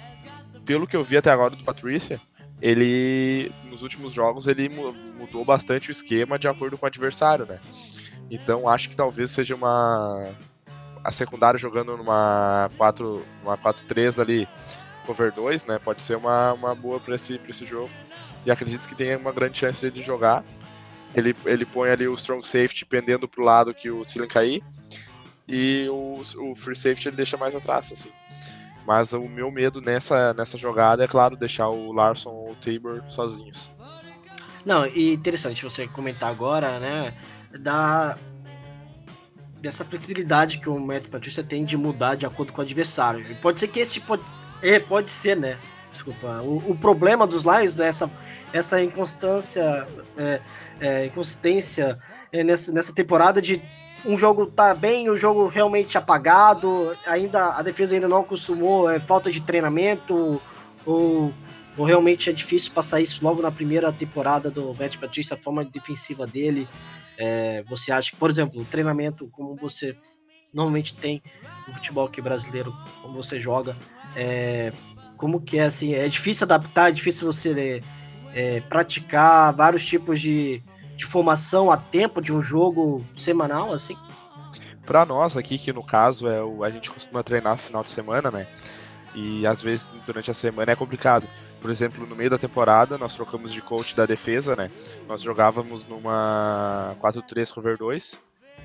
pelo 0.65 0.87
que 0.87 0.95
eu 0.95 1.03
vi 1.03 1.17
até 1.17 1.29
agora 1.31 1.55
do 1.55 1.63
Patrícia, 1.63 2.21
ele 2.61 3.51
nos 3.65 3.83
últimos 3.83 4.13
jogos 4.13 4.47
ele 4.47 4.69
mu- 4.69 4.93
mudou 5.17 5.43
bastante 5.45 5.89
o 5.89 5.91
esquema 5.91 6.39
de 6.39 6.47
acordo 6.47 6.77
com 6.77 6.85
o 6.85 6.87
adversário, 6.87 7.45
né? 7.45 7.59
Então 8.29 8.67
acho 8.67 8.89
que 8.89 8.95
talvez 8.95 9.31
seja 9.31 9.55
uma 9.55 10.33
a 11.03 11.11
secundária 11.11 11.57
jogando 11.59 11.95
numa 11.95 12.69
4 12.77 13.23
numa 13.43 13.57
4-3 13.57 14.19
ali 14.19 14.47
cover 15.05 15.31
2, 15.31 15.65
né? 15.65 15.77
Pode 15.77 16.01
ser 16.01 16.15
uma, 16.17 16.53
uma 16.53 16.73
boa 16.73 16.99
para 16.99 17.13
esse, 17.15 17.37
pra 17.37 17.51
esse 17.51 17.63
jogo. 17.65 17.91
E 18.43 18.49
acredito 18.49 18.87
que 18.87 18.95
tenha 18.95 19.17
uma 19.17 19.31
grande 19.31 19.57
chance 19.57 19.89
de 19.91 20.01
jogar. 20.01 20.43
Ele, 21.13 21.35
ele 21.45 21.65
põe 21.65 21.89
ali 21.91 22.07
o 22.07 22.13
strong 22.15 22.45
safety 22.45 22.85
pendendo 22.85 23.27
pro 23.27 23.43
lado 23.43 23.73
que 23.73 23.89
o 23.91 24.03
Thielen 24.03 24.27
cair. 24.27 24.63
E 25.47 25.87
o, 25.89 26.21
o 26.39 26.55
free 26.55 26.75
safety 26.75 27.09
ele 27.09 27.15
deixa 27.17 27.37
mais 27.37 27.55
atrás, 27.55 27.91
assim. 27.91 28.09
Mas 28.85 29.13
o 29.13 29.21
meu 29.21 29.51
medo 29.51 29.81
nessa, 29.81 30.33
nessa 30.33 30.57
jogada 30.57 31.03
é, 31.03 31.07
claro, 31.07 31.35
deixar 31.35 31.69
o 31.69 31.91
Larson 31.91 32.29
ou 32.29 32.51
o 32.51 32.55
Tabor 32.55 33.03
sozinhos. 33.09 33.71
Não, 34.65 34.85
e 34.85 35.13
interessante 35.13 35.63
você 35.63 35.87
comentar 35.87 36.29
agora, 36.29 36.79
né, 36.79 37.13
da 37.59 38.17
dessa 39.61 39.83
flexibilidade 39.83 40.59
que 40.59 40.69
o 40.69 40.79
Matt 40.79 41.07
Patrícia 41.07 41.43
tem 41.43 41.65
de 41.65 41.75
mudar 41.75 42.13
de 42.15 42.25
acordo 42.25 42.53
com 42.53 42.61
o 42.61 42.63
adversário. 42.63 43.31
E 43.31 43.33
pode 43.35 43.59
ser 43.59 43.67
que 43.67 43.79
esse 43.79 43.99
pode, 43.99 44.21
é, 44.61 44.79
pode 44.79 45.11
ser, 45.11 45.35
né? 45.35 45.57
Desculpa. 45.89 46.41
O, 46.43 46.71
o 46.71 46.77
problema 46.77 47.25
dos 47.25 47.41
Lions 47.41 47.79
é 47.79 47.87
essa 47.87 48.11
essa 48.55 48.81
inconstância, 48.81 49.87
é, 50.17 50.39
é, 50.79 51.05
inconsistência 51.07 51.99
é, 52.31 52.43
nessa, 52.43 52.71
nessa 52.71 52.93
temporada 52.93 53.41
de 53.41 53.61
um 54.05 54.17
jogo 54.17 54.45
tá 54.45 54.73
bem, 54.73 55.09
o 55.09 55.17
jogo 55.17 55.47
realmente 55.47 55.97
apagado, 55.97 56.95
ainda 57.05 57.57
a 57.57 57.61
defesa 57.61 57.95
ainda 57.95 58.07
não 58.07 58.21
acostumou, 58.21 58.89
é 58.89 58.99
falta 58.99 59.31
de 59.31 59.41
treinamento 59.41 60.41
ou 60.85 61.33
ou 61.77 61.85
realmente 61.85 62.29
é 62.29 62.33
difícil 62.33 62.71
passar 62.71 63.01
isso 63.01 63.23
logo 63.23 63.41
na 63.41 63.51
primeira 63.51 63.91
temporada 63.91 64.49
do 64.49 64.73
Matt 64.73 64.97
Patrícia, 64.97 65.35
a 65.35 65.37
forma 65.37 65.65
defensiva 65.65 66.25
dele. 66.25 66.67
É, 67.17 67.63
você 67.63 67.91
acha 67.91 68.11
que, 68.11 68.17
por 68.17 68.29
exemplo, 68.29 68.61
o 68.61 68.65
treinamento, 68.65 69.27
como 69.31 69.55
você 69.55 69.95
normalmente 70.53 70.95
tem 70.95 71.21
no 71.67 71.73
futebol 71.73 72.07
aqui 72.07 72.21
brasileiro, 72.21 72.73
como 73.01 73.21
você 73.21 73.39
joga, 73.39 73.75
é, 74.15 74.71
como 75.17 75.41
que 75.41 75.57
é 75.57 75.65
assim? 75.65 75.93
É 75.93 76.07
difícil 76.07 76.45
adaptar, 76.45 76.89
é 76.89 76.93
difícil 76.93 77.29
você 77.29 77.83
é, 78.33 78.61
praticar 78.61 79.53
vários 79.53 79.85
tipos 79.85 80.21
de, 80.21 80.63
de 80.95 81.05
formação 81.05 81.69
a 81.69 81.77
tempo 81.77 82.21
de 82.21 82.33
um 82.33 82.41
jogo 82.41 83.05
semanal, 83.15 83.71
assim? 83.71 83.97
Pra 84.85 85.05
nós 85.05 85.35
aqui, 85.35 85.57
que 85.57 85.73
no 85.73 85.83
caso 85.83 86.27
é 86.27 86.43
o, 86.43 86.63
a 86.63 86.69
gente 86.69 86.91
costuma 86.91 87.23
treinar 87.23 87.53
no 87.53 87.59
final 87.59 87.83
de 87.83 87.89
semana, 87.89 88.29
né? 88.29 88.47
E 89.13 89.47
às 89.47 89.61
vezes 89.61 89.89
durante 90.05 90.29
a 90.29 90.33
semana 90.33 90.71
é 90.71 90.75
complicado. 90.75 91.27
Por 91.61 91.71
exemplo, 91.71 92.05
no 92.05 92.15
meio 92.15 92.29
da 92.29 92.37
temporada 92.37 92.97
nós 92.97 93.15
trocamos 93.15 93.51
de 93.51 93.61
coach 93.61 93.95
da 93.95 94.05
defesa, 94.05 94.55
né? 94.55 94.69
Nós 95.07 95.21
jogávamos 95.21 95.85
numa 95.85 96.95
4-3 97.01 97.51
cover 97.51 97.77
2, 97.77 98.19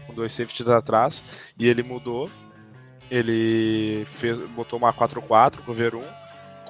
com 0.06 0.14
dois 0.14 0.32
safeties 0.32 0.68
atrás, 0.68 1.52
e 1.58 1.66
ele 1.68 1.82
mudou. 1.82 2.30
Ele 3.10 4.04
fez, 4.06 4.38
botou 4.50 4.78
uma 4.78 4.92
4-4 4.92 5.62
cover 5.64 5.96
1, 5.96 6.02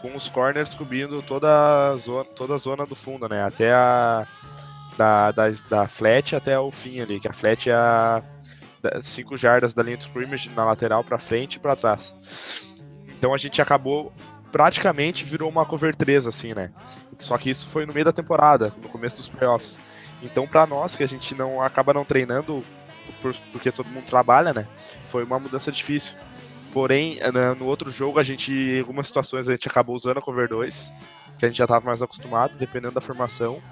com 0.01 0.15
os 0.15 0.29
corners 0.29 0.75
cobrindo 0.75 1.21
toda 1.23 1.91
a 1.91 1.97
zona, 1.97 2.25
toda 2.25 2.55
a 2.55 2.59
zona 2.59 2.87
do 2.87 2.95
fundo, 2.95 3.29
né? 3.29 3.45
Até 3.45 3.73
a 3.75 4.27
da, 5.01 5.33
da, 5.33 5.45
da 5.71 5.89
flat 5.89 6.37
até 6.37 6.59
o 6.61 6.71
fim 6.71 7.01
ali, 7.01 7.19
que 7.19 7.27
a 7.27 7.33
flat 7.33 7.71
é 7.71 7.73
a 7.75 8.23
5 9.01 9.35
jardas 9.35 9.73
da 9.73 9.83
linha 9.83 9.97
de 9.97 10.05
scrimmage 10.05 10.51
na 10.51 10.63
lateral 10.63 11.03
para 11.03 11.19
frente 11.19 11.55
e 11.55 11.59
para 11.59 11.75
trás. 11.75 12.15
Então 13.09 13.33
a 13.33 13.39
gente 13.39 13.63
acabou 13.63 14.13
praticamente 14.53 15.25
virou 15.25 15.49
uma 15.49 15.65
cover 15.65 15.97
3 15.97 16.27
assim, 16.27 16.53
né? 16.53 16.71
Só 17.17 17.39
que 17.39 17.49
isso 17.49 17.67
foi 17.67 17.87
no 17.87 17.95
meio 17.95 18.05
da 18.05 18.13
temporada, 18.13 18.75
no 18.83 18.91
começo 18.91 19.17
dos 19.17 19.29
playoffs. 19.29 19.81
Então 20.21 20.47
para 20.47 20.67
nós 20.67 20.95
que 20.95 21.03
a 21.03 21.09
gente 21.09 21.35
não 21.35 21.63
acaba 21.63 21.95
não 21.95 22.05
treinando 22.05 22.63
por- 23.23 23.35
porque 23.53 23.73
todo 23.73 23.89
mundo 23.89 24.05
trabalha, 24.05 24.53
né? 24.53 24.69
Foi 25.05 25.25
uma 25.25 25.39
mudança 25.39 25.73
difícil. 25.73 26.15
Porém, 26.75 27.19
no 27.59 27.65
outro 27.65 27.91
jogo 27.91 28.19
a 28.19 28.23
gente 28.23 28.53
em 28.53 28.81
algumas 28.81 29.07
situações 29.07 29.49
a 29.49 29.53
gente 29.53 29.67
acabou 29.67 29.97
usando 29.97 30.19
a 30.19 30.21
cover 30.21 30.47
2, 30.47 30.93
que 31.39 31.47
a 31.47 31.49
gente 31.49 31.57
já 31.57 31.65
estava 31.65 31.87
mais 31.87 32.03
acostumado, 32.03 32.55
dependendo 32.59 32.93
da 32.93 33.01
formação. 33.01 33.63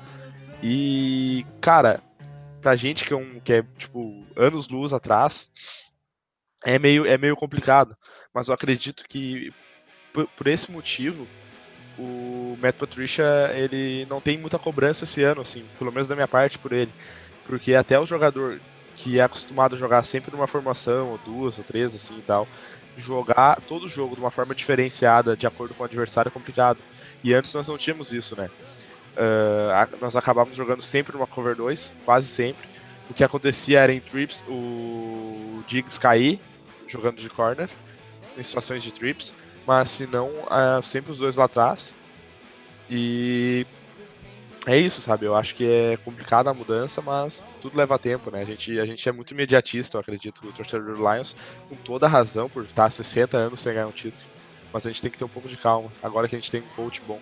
E, 0.63 1.47
cara, 1.61 2.03
pra 2.61 2.77
gente 2.77 3.05
que 3.05 3.13
é, 3.13 3.17
um, 3.17 3.41
que 3.41 3.53
é 3.53 3.63
tipo 3.77 4.25
anos 4.37 4.69
luz 4.69 4.93
atrás, 4.93 5.51
é 6.65 6.79
meio, 6.79 7.07
é 7.07 7.17
meio 7.17 7.37
complicado. 7.37 7.97
Mas 8.35 8.49
eu 8.49 8.55
acredito 8.55 9.05
que 9.09 9.53
por, 10.13 10.27
por 10.29 10.47
esse 10.47 10.71
motivo, 10.71 11.27
o 11.99 12.57
Matt 12.61 12.77
Patricia 12.77 13.51
ele 13.55 14.07
não 14.07 14.21
tem 14.21 14.39
muita 14.39 14.59
cobrança 14.59 15.05
esse 15.05 15.23
ano, 15.23 15.41
assim, 15.41 15.65
pelo 15.79 15.93
menos 15.93 16.09
da 16.09 16.15
minha 16.15 16.29
parte 16.29 16.59
por 16.59 16.73
ele. 16.73 16.93
Porque 17.45 17.75
até 17.75 17.99
o 17.99 18.07
jogador 18.07 18.61
que 18.95 19.19
é 19.19 19.23
acostumado 19.23 19.77
a 19.77 19.79
jogar 19.79 20.03
sempre 20.03 20.33
numa 20.33 20.49
formação, 20.49 21.11
ou 21.11 21.19
duas, 21.19 21.57
ou 21.57 21.65
três, 21.65 21.95
assim 21.95 22.19
e 22.19 22.23
tal, 22.23 22.49
jogar 22.97 23.61
todo 23.63 23.89
jogo 23.89 24.17
de 24.17 24.21
uma 24.21 24.31
forma 24.31 24.55
diferenciada, 24.55 25.37
de 25.37 25.47
acordo 25.47 25.73
com 25.73 25.85
o 25.85 25.87
adversário, 25.87 26.29
é 26.29 26.33
complicado. 26.33 26.79
E 27.23 27.33
antes 27.33 27.55
nós 27.55 27.69
não 27.69 27.79
tínhamos 27.79 28.13
isso, 28.13 28.37
né? 28.37 28.51
Uh, 29.17 29.97
nós 30.01 30.17
acabávamos 30.17 30.57
jogando 30.57 30.83
sempre 30.83 31.13
numa 31.15 31.27
cover 31.27 31.57
2, 31.57 31.97
quase 32.05 32.29
sempre. 32.29 32.67
O 33.11 33.15
que 33.15 33.25
acontecia 33.25 33.81
era 33.81 33.93
em 33.93 34.01
trips 34.01 34.45
o 34.49 35.63
Diggs 35.67 35.99
cair, 35.99 36.41
jogando 36.87 37.17
de 37.17 37.29
corner, 37.29 37.69
em 38.37 38.43
situações 38.43 38.83
de 38.83 38.93
trips, 38.93 39.35
mas 39.67 39.89
se 39.89 40.07
não, 40.07 40.29
uh, 40.29 40.83
sempre 40.83 41.13
os 41.13 41.19
dois 41.19 41.37
lá 41.37 41.45
atrás. 41.45 41.97
E 42.91 43.67
é 44.67 44.77
isso, 44.77 45.01
sabe? 45.01 45.25
Eu 45.25 45.35
acho 45.35 45.55
que 45.55 45.65
é 45.67 45.97
complicada 45.97 46.51
a 46.51 46.55
mudança, 46.55 47.01
mas 47.01 47.43
tudo 47.61 47.77
leva 47.77 47.99
tempo, 47.99 48.31
né? 48.31 48.43
A 48.43 48.45
gente, 48.45 48.79
a 48.79 48.85
gente 48.85 49.09
é 49.09 49.13
muito 49.13 49.33
imediatista, 49.33 49.97
eu 49.97 50.01
acredito, 50.01 50.47
o 50.47 50.53
torcedor 50.53 50.95
do 50.95 51.11
Lions, 51.11 51.35
com 51.69 51.77
toda 51.77 52.07
a 52.07 52.09
razão 52.09 52.49
por 52.51 52.65
estar 52.65 52.85
há 52.85 52.91
60 52.91 53.39
anos 53.39 53.61
sem 53.61 53.73
ganhar 53.73 53.87
um 53.87 53.93
título. 53.93 54.29
Mas 54.73 54.85
a 54.85 54.91
gente 54.91 55.01
tem 55.01 55.11
que 55.11 55.17
ter 55.17 55.25
um 55.25 55.29
pouco 55.29 55.49
de 55.49 55.57
calma, 55.57 55.91
agora 56.03 56.29
que 56.29 56.37
a 56.37 56.39
gente 56.39 56.51
tem 56.51 56.61
um 56.61 56.75
coach 56.77 57.01
bom. 57.07 57.19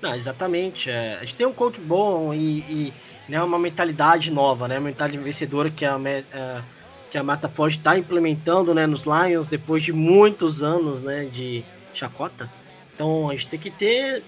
Não, 0.00 0.14
exatamente. 0.14 0.90
é. 0.90 1.16
A 1.16 1.20
gente 1.20 1.34
tem 1.34 1.46
um 1.46 1.52
coach 1.52 1.80
bom 1.80 2.32
e, 2.34 2.58
e, 2.60 2.92
né, 3.28 3.42
uma 3.42 3.58
mentalidade 3.58 4.30
nova, 4.30 4.68
né? 4.68 4.78
Uma 4.78 4.86
mentalidade 4.88 5.22
vencedora 5.22 5.70
que 5.70 5.84
a, 5.84 5.96
a- 5.96 6.62
que 7.10 7.16
a 7.16 7.22
Mata 7.22 7.48
Forte 7.48 7.78
está 7.78 7.96
implementando 7.96 8.74
né, 8.74 8.84
nos 8.84 9.04
Lions 9.04 9.46
depois 9.46 9.82
de 9.84 9.92
muitos 9.92 10.60
anos 10.62 11.02
né, 11.02 11.24
de 11.26 11.64
chacota. 11.94 12.50
Então 12.92 13.28
a 13.30 13.32
gente 13.32 13.46
tem 13.46 13.60
que 13.60 13.70
ter 13.70 14.24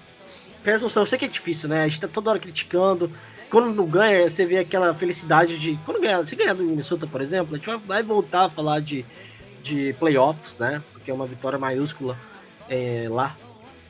chão. 0.63 0.89
Eu 1.01 1.05
sei 1.05 1.19
que 1.19 1.25
é 1.25 1.27
difícil, 1.27 1.67
né? 1.69 1.83
A 1.83 1.87
gente 1.87 1.99
tá 2.01 2.07
toda 2.07 2.29
hora 2.29 2.39
criticando. 2.39 3.11
Quando 3.49 3.73
não 3.73 3.85
ganha, 3.85 4.29
você 4.29 4.45
vê 4.45 4.59
aquela 4.59 4.93
felicidade 4.95 5.57
de. 5.59 5.77
Quando 5.85 5.99
ganhar, 5.99 6.25
se 6.25 6.35
ganhar 6.35 6.53
do 6.53 6.63
Minnesota, 6.63 7.05
por 7.07 7.19
exemplo, 7.21 7.55
a 7.55 7.57
gente 7.57 7.69
vai 7.85 8.01
voltar 8.03 8.45
a 8.45 8.49
falar 8.49 8.79
de, 8.79 9.03
de 9.61 9.93
playoffs, 9.99 10.57
né? 10.57 10.81
Porque 10.93 11.09
é 11.11 11.13
uma 11.13 11.25
vitória 11.25 11.57
maiúscula 11.59 12.15
é, 12.69 13.07
lá. 13.09 13.35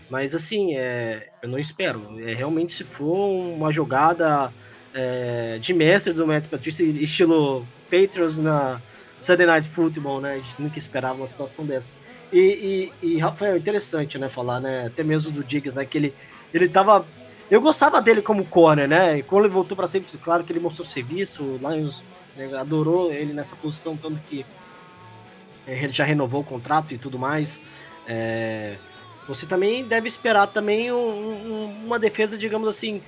Mas 0.09 0.33
assim, 0.33 0.75
é, 0.75 1.29
eu 1.41 1.49
não 1.49 1.59
espero. 1.59 2.19
É, 2.19 2.33
realmente, 2.33 2.73
se 2.73 2.83
for 2.83 3.29
uma 3.29 3.71
jogada 3.71 4.51
é, 4.93 5.59
de 5.59 5.73
mestre 5.73 6.13
do 6.13 6.25
Matt 6.25 6.47
Patricia, 6.47 6.85
estilo 6.85 7.67
Patriots 7.89 8.39
na 8.39 8.81
Sunday 9.19 9.45
Night 9.45 9.69
Football, 9.69 10.21
né? 10.21 10.33
A 10.33 10.39
gente 10.39 10.61
nunca 10.61 10.79
esperava 10.79 11.15
uma 11.15 11.27
situação 11.27 11.65
dessa. 11.65 11.95
E, 12.31 12.91
e, 13.01 13.07
e 13.07 13.19
Rafael, 13.19 13.57
interessante, 13.57 14.17
né? 14.17 14.29
Falar, 14.29 14.59
né? 14.59 14.87
Até 14.87 15.03
mesmo 15.03 15.31
do 15.31 15.43
Diggs, 15.43 15.75
né? 15.75 15.85
Que 15.85 15.97
ele, 15.97 16.15
ele 16.53 16.67
tava. 16.67 17.05
Eu 17.49 17.61
gostava 17.61 18.01
dele 18.01 18.21
como 18.21 18.45
corner, 18.45 18.87
né? 18.87 19.17
E 19.17 19.23
quando 19.23 19.45
ele 19.45 19.53
voltou 19.53 19.75
para 19.75 19.87
safety, 19.87 20.17
claro 20.17 20.43
que 20.43 20.51
ele 20.51 20.59
mostrou 20.59 20.85
serviço, 20.85 21.43
o 21.43 21.57
Lions 21.57 22.03
né, 22.35 22.55
adorou 22.55 23.11
ele 23.11 23.33
nessa 23.33 23.55
posição, 23.55 23.97
tanto 23.97 24.19
que 24.27 24.45
é, 25.65 25.83
ele 25.83 25.93
já 25.93 26.03
renovou 26.03 26.41
o 26.41 26.43
contrato 26.43 26.93
e 26.93 26.97
tudo 26.97 27.17
mais. 27.17 27.61
É, 28.07 28.77
você 29.29 29.45
também 29.45 29.85
deve 29.85 30.07
esperar 30.07 30.47
também 30.47 30.91
um- 30.91 30.97
um- 30.97 31.85
uma 31.85 31.99
defesa, 31.99 32.37
digamos 32.37 32.67
assim, 32.67 33.01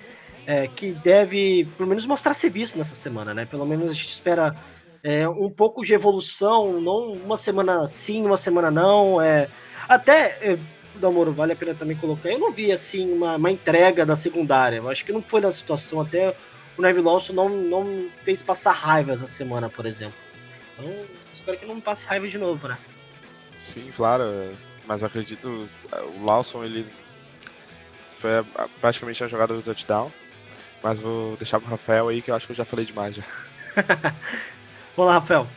é, 0.46 0.68
que 0.68 0.94
deve 0.94 1.68
pelo 1.78 1.90
menos 1.90 2.06
mostrar 2.06 2.34
serviço 2.34 2.78
nessa 2.78 2.94
semana, 2.96 3.34
né? 3.34 3.46
Pelo 3.46 3.66
menos 3.66 3.90
a 3.90 3.94
gente 3.94 4.10
espera 4.10 4.56
é, 5.04 5.28
um 5.28 5.50
pouco 5.50 5.84
de 5.84 5.96
evolução, 5.96 6.80
não 6.80 7.14
uma 7.14 7.36
semana 7.36 7.88
sim, 7.88 8.24
uma 8.24 8.38
semana 8.38 8.70
não. 8.70 9.20
É, 9.20 9.50
até, 9.90 10.38
é, 10.54 10.60
Dalmoro, 10.96 11.34
vale 11.34 11.54
a 11.54 11.56
pena 11.56 11.74
também 11.74 11.98
colocar, 11.98 12.30
eu 12.30 12.38
não 12.38 12.52
vi 12.52 12.72
assim 12.72 13.12
uma, 13.12 13.36
uma 13.36 13.50
entrega 13.50 14.06
da 14.06 14.16
secundária. 14.16 14.78
Eu 14.78 14.88
acho 14.90 15.04
que 15.04 15.12
não 15.12 15.22
foi 15.22 15.42
na 15.42 15.52
situação, 15.52 16.02
até 16.02 16.36
o 16.78 16.82
Neville 16.84 17.04
Lawson 17.04 17.34
não, 17.34 17.50
não 17.50 18.10
fez 18.24 18.44
passar 18.44 18.74
raiva 18.74 19.12
essa 19.14 19.26
semana, 19.26 19.70
por 19.70 19.88
exemplo. 19.88 20.14
Então, 20.78 20.94
espero 21.34 21.58
que 21.58 21.66
não 21.66 21.82
passe 21.82 22.06
raiva 22.06 22.28
de 22.28 22.38
novo, 22.38 22.68
né? 22.68 22.78
Sim, 23.58 23.90
claro, 23.96 24.24
é, 24.26 24.52
mas 24.88 25.02
eu 25.02 25.08
acredito 25.08 25.68
o 26.20 26.26
Lawson 26.26 26.64
ele 26.64 26.86
foi 28.12 28.40
a- 28.40 28.46
praticamente 28.80 29.24
a 29.24 29.28
jogada 29.28 29.54
do 29.54 29.62
touchdown. 29.62 30.12
Mas 30.84 31.00
vou 31.00 31.36
deixar 31.38 31.60
pro 31.60 31.70
Rafael 31.70 32.08
aí 32.10 32.22
que 32.22 32.32
eu 32.32 32.36
acho 32.36 32.48
que 32.48 32.54
eu 32.54 32.56
já 32.56 32.66
falei 32.66 32.86
demais 32.86 33.16
já. 33.16 33.24
Vamos 34.98 35.12
lá, 35.12 35.14
Rafael. 35.20 35.48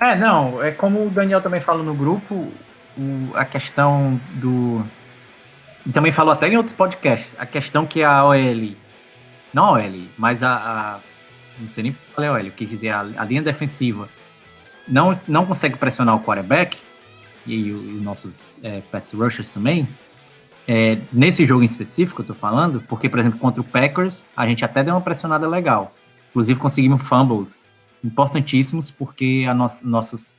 É, 0.00 0.14
não, 0.16 0.62
é 0.62 0.70
como 0.70 1.06
o 1.06 1.10
Daniel 1.10 1.40
também 1.42 1.60
falou 1.60 1.82
no 1.84 1.94
grupo, 1.94 2.50
o- 2.96 3.30
a 3.34 3.44
questão 3.44 4.18
do. 4.34 4.84
E 5.86 5.92
também 5.92 6.12
falou 6.12 6.32
até 6.32 6.48
em 6.48 6.56
outros 6.56 6.72
podcasts, 6.74 7.36
a 7.38 7.44
questão 7.46 7.86
que 7.86 8.02
a 8.02 8.24
OL, 8.24 8.74
não 9.52 9.64
a 9.66 9.72
OL, 9.72 10.04
mas 10.16 10.42
a. 10.42 10.54
a- 10.54 11.00
não 11.58 11.68
sei 11.68 11.82
nem 11.84 11.92
falei 12.14 12.30
OL, 12.30 12.38
eu 12.38 12.52
quis 12.52 12.68
dizer 12.68 12.90
a, 12.90 13.00
a 13.00 13.24
linha 13.24 13.42
defensiva 13.42 14.08
não, 14.86 15.20
não 15.26 15.44
consegue 15.44 15.76
pressionar 15.76 16.14
o 16.16 16.20
quarterback, 16.20 16.78
e, 17.54 17.72
os 17.72 18.02
nossos 18.02 18.58
é, 18.62 18.80
pass 18.80 19.12
rushers 19.12 19.52
também. 19.52 19.88
É, 20.66 21.00
nesse 21.12 21.46
jogo 21.46 21.62
em 21.62 21.66
específico, 21.66 22.22
eu 22.22 22.26
tô 22.26 22.34
falando, 22.34 22.82
porque, 22.82 23.08
por 23.08 23.18
exemplo, 23.18 23.38
contra 23.38 23.60
o 23.60 23.64
Packers, 23.64 24.26
a 24.36 24.46
gente 24.46 24.64
até 24.64 24.84
deu 24.84 24.94
uma 24.94 25.00
pressionada 25.00 25.48
legal. 25.48 25.94
Inclusive, 26.30 26.60
conseguimos 26.60 27.02
fumbles 27.02 27.66
importantíssimos 28.04 28.90
porque 28.90 29.46
a 29.48 29.54
nossos 29.54 30.34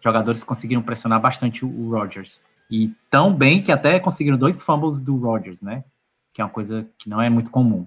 jogadores 0.00 0.42
conseguiram 0.42 0.82
pressionar 0.82 1.20
bastante 1.20 1.64
o, 1.64 1.68
o 1.68 1.90
Rodgers. 1.90 2.42
E 2.70 2.92
tão 3.10 3.34
bem 3.34 3.62
que 3.62 3.70
até 3.70 4.00
conseguiram 4.00 4.38
dois 4.38 4.62
fumbles 4.62 5.02
do 5.02 5.16
Rodgers, 5.16 5.62
né? 5.62 5.84
Que 6.32 6.40
é 6.40 6.44
uma 6.44 6.50
coisa 6.50 6.88
que 6.98 7.08
não 7.08 7.20
é 7.20 7.28
muito 7.28 7.50
comum. 7.50 7.86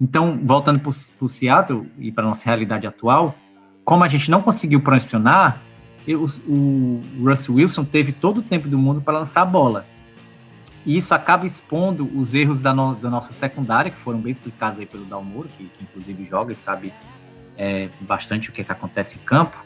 Então, 0.00 0.40
voltando 0.42 0.80
para 0.80 0.88
o 0.88 1.28
Seattle 1.28 1.86
e 1.98 2.10
para 2.10 2.24
nossa 2.24 2.44
realidade 2.44 2.86
atual, 2.86 3.34
como 3.84 4.02
a 4.02 4.08
gente 4.08 4.30
não 4.30 4.42
conseguiu 4.42 4.80
pressionar, 4.80 5.60
eu- 6.06 6.24
o 6.48 7.02
Russell 7.24 7.54
Wilson 7.56 7.84
teve 7.84 8.12
todo 8.12 8.38
o 8.38 8.42
tempo 8.42 8.68
do 8.68 8.78
mundo 8.78 9.00
para 9.00 9.18
lançar 9.18 9.42
a 9.42 9.44
bola. 9.44 9.86
E 10.86 10.96
isso 10.96 11.14
acaba 11.14 11.44
expondo 11.46 12.10
os 12.18 12.32
erros 12.32 12.60
da, 12.60 12.72
no- 12.74 12.94
da 12.94 13.10
nossa 13.10 13.32
secundária, 13.32 13.90
que 13.90 13.98
foram 13.98 14.18
bem 14.18 14.32
explicados 14.32 14.80
aí 14.80 14.86
pelo 14.86 15.04
Dalmoro, 15.04 15.48
que, 15.48 15.64
que 15.64 15.82
inclusive 15.84 16.24
joga 16.24 16.52
e 16.52 16.56
sabe 16.56 16.92
é, 17.58 17.90
bastante 18.00 18.48
o 18.48 18.52
que, 18.52 18.62
é 18.62 18.64
que 18.64 18.72
acontece 18.72 19.18
em 19.18 19.20
campo. 19.20 19.56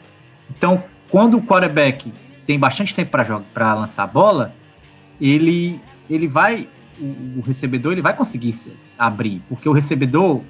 Então, 0.49 0.83
quando 1.09 1.37
o 1.37 1.41
quarterback 1.41 2.11
tem 2.45 2.59
bastante 2.59 2.93
tempo 2.93 3.11
para 3.53 3.73
lançar 3.73 4.03
a 4.03 4.07
bola, 4.07 4.53
ele, 5.21 5.79
ele 6.09 6.27
vai, 6.27 6.67
o, 6.99 7.39
o 7.39 7.41
recebedor, 7.41 7.93
ele 7.93 8.01
vai 8.01 8.13
conseguir 8.13 8.51
se- 8.51 8.75
se 8.77 8.95
abrir, 8.99 9.41
porque 9.47 9.69
o 9.69 9.71
recebedor, 9.71 10.41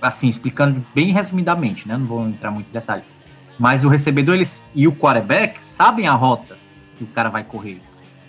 assim, 0.00 0.28
explicando 0.28 0.84
bem 0.94 1.12
resumidamente, 1.12 1.88
né, 1.88 1.96
não 1.96 2.06
vou 2.06 2.28
entrar 2.28 2.52
muito 2.52 2.68
em 2.68 2.72
detalhe, 2.72 3.02
mas 3.58 3.84
o 3.84 3.88
recebedor 3.88 4.34
eles, 4.34 4.64
e 4.74 4.86
o 4.86 4.92
quarterback 4.92 5.60
sabem 5.60 6.06
a 6.06 6.12
rota 6.12 6.56
que 6.96 7.04
o 7.04 7.06
cara 7.06 7.28
vai 7.28 7.44
correr. 7.44 7.80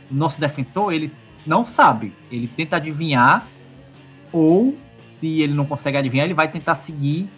O 0.10 0.16
nosso 0.16 0.40
defensor, 0.40 0.94
ele 0.94 1.12
não 1.46 1.66
sabe, 1.66 2.14
ele 2.32 2.48
tenta 2.48 2.78
adivinhar, 2.78 3.48
ou 4.32 4.78
se 5.08 5.42
ele 5.42 5.54
não 5.54 5.66
consegue 5.66 5.98
adivinhar, 5.98 6.26
ele 6.26 6.34
vai 6.34 6.50
tentar 6.50 6.76
seguir 6.76 7.30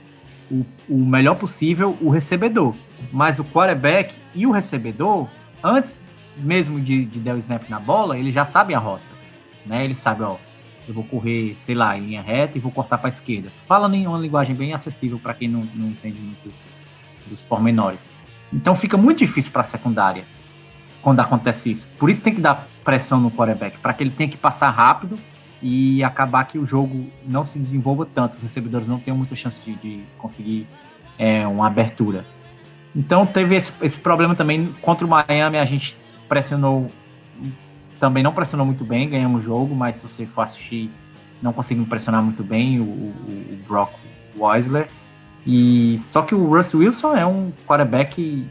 o, 0.52 0.66
o 0.88 0.98
melhor 0.98 1.36
possível 1.36 1.98
o 2.02 2.10
recebedor. 2.10 2.76
Mas 3.12 3.40
o 3.40 3.46
quarterback 3.46 4.16
e 4.34 4.46
o 4.46 4.52
recebedor, 4.52 5.28
antes 5.64 6.04
mesmo 6.38 6.80
de, 6.80 7.06
de 7.06 7.20
dar 7.20 7.36
o 7.36 7.38
snap 7.38 7.70
na 7.70 7.80
bola, 7.80 8.18
ele 8.18 8.32
já 8.32 8.46
sabe 8.46 8.74
a 8.74 8.80
rota. 8.80 9.04
Né? 9.66 9.84
Ele 9.84 9.94
sabe, 9.94 10.24
ó, 10.24 10.38
eu 10.88 10.94
vou 10.94 11.04
correr, 11.04 11.56
sei 11.60 11.76
lá, 11.76 11.98
em 11.98 12.08
linha 12.08 12.22
reta 12.22 12.58
e 12.58 12.62
vou 12.62 12.72
cortar 12.72 12.98
para 12.98 13.08
a 13.08 13.14
esquerda. 13.14 13.52
Fala 13.68 13.94
em 13.96 14.08
uma 14.08 14.18
linguagem 14.18 14.56
bem 14.56 14.74
acessível 14.74 15.20
para 15.20 15.34
quem 15.34 15.48
não, 15.48 15.62
não 15.76 15.90
entende 15.90 16.20
muito 16.20 16.52
dos 17.30 17.44
pormenores. 17.44 18.10
Então 18.52 18.76
fica 18.76 18.98
muito 18.98 19.20
difícil 19.20 19.52
para 19.52 19.62
a 19.62 19.66
secundária 19.66 20.26
quando 21.02 21.20
acontece 21.20 21.72
isso. 21.72 21.90
Por 21.98 22.10
isso 22.10 22.22
tem 22.22 22.34
que 22.34 22.42
dar 22.42 22.68
pressão 22.84 23.20
no 23.20 23.32
quarterback, 23.32 23.78
para 23.80 23.94
que 23.94 24.04
ele 24.04 24.10
tenha 24.10 24.30
que 24.30 24.38
passar 24.38 24.70
rápido 24.70 25.18
e 25.62 26.04
acabar 26.04 26.46
que 26.46 26.58
o 26.58 26.66
jogo 26.66 27.10
não 27.26 27.44
se 27.44 27.60
desenvolva 27.60 28.06
tanto, 28.06 28.34
os 28.34 28.42
recebedores 28.42 28.88
não 28.88 29.00
tenham 29.00 29.18
muita 29.18 29.36
chance 29.36 29.62
de, 29.62 29.76
de 29.76 30.04
conseguir 30.18 30.68
é, 31.18 31.46
uma 31.46 31.68
abertura. 31.68 32.26
Então 32.96 33.26
teve 33.26 33.56
esse, 33.56 33.74
esse 33.82 34.00
problema 34.00 34.36
também 34.36 34.74
contra 34.82 35.06
o 35.06 35.10
Miami, 35.10 35.58
a 35.58 35.66
gente 35.66 35.96
pressionou, 36.28 36.90
também 38.00 38.24
não 38.24 38.34
pressionou 38.34 38.66
muito 38.66 38.84
bem, 38.84 39.10
ganhamos 39.10 39.42
o 39.42 39.46
jogo, 39.46 39.76
mas 39.76 39.98
se 39.98 40.04
você 40.04 40.26
for 40.26 40.42
assistir, 40.42 40.90
não 41.42 41.54
conseguimos 41.54 41.90
pressionar 41.90 42.24
muito 42.24 42.44
bem 42.44 42.80
o, 42.80 42.84
o, 42.84 43.54
o 43.54 43.60
Brock 43.68 43.94
Weisler. 44.38 44.90
E 45.46 45.98
só 46.00 46.22
que 46.22 46.36
o 46.36 46.46
Russell 46.56 46.82
Wilson 46.82 47.16
é 47.16 47.26
um 47.26 47.52
quarterback 47.68 48.46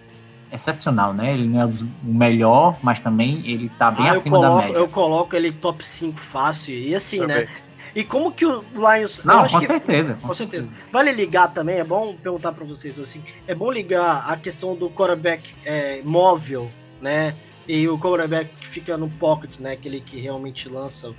excepcional, 0.51 1.13
né? 1.13 1.35
Ele 1.35 1.47
não 1.47 1.61
é 1.61 1.67
o 1.67 1.71
melhor, 2.03 2.79
mas 2.83 2.99
também 3.01 3.47
ele 3.47 3.69
tá 3.79 3.91
bem 3.91 4.09
Ah, 4.09 4.13
acima 4.13 4.41
da 4.41 4.47
coloco, 4.49 4.65
média. 4.67 4.79
eu 4.79 4.89
coloco 4.89 5.37
ele 5.37 5.53
top 5.53 5.87
5 5.87 6.19
fácil. 6.19 6.75
E 6.75 6.95
assim, 6.95 7.19
Também. 7.19 7.45
né? 7.45 7.49
E 7.95 8.05
como 8.05 8.33
que 8.33 8.45
o 8.47 8.63
Lions. 8.75 9.19
eu 9.19 9.25
Não, 9.25 9.41
acho 9.41 9.55
com 9.55 9.61
que- 9.61 9.67
certeza. 9.67 10.15
Com 10.21 10.31
certeza. 10.31 10.69
Vale 10.93 11.13
ligar 11.13 11.49
também, 11.53 11.77
é 11.77 11.85
bom 11.85 12.15
perguntar 12.15 12.53
pra 12.53 12.65
vocês 12.65 12.99
assim. 12.99 13.23
É 13.47 13.55
bom 13.55 13.71
ligar 13.71 14.25
a 14.31 14.37
questão 14.37 14.75
do 14.77 14.89
quarterback 14.91 15.55
é, 15.65 16.01
móvel, 16.05 16.71
né? 17.01 17.35
E 17.67 17.87
o 17.89 17.99
quarterback 17.99 18.51
que 18.61 18.67
fica 18.69 18.97
no 18.97 19.09
pocket, 19.11 19.59
né? 19.59 19.73
Aquele 19.73 20.01
que 20.01 20.19
realmente 20.21 20.69
lança, 20.69 21.13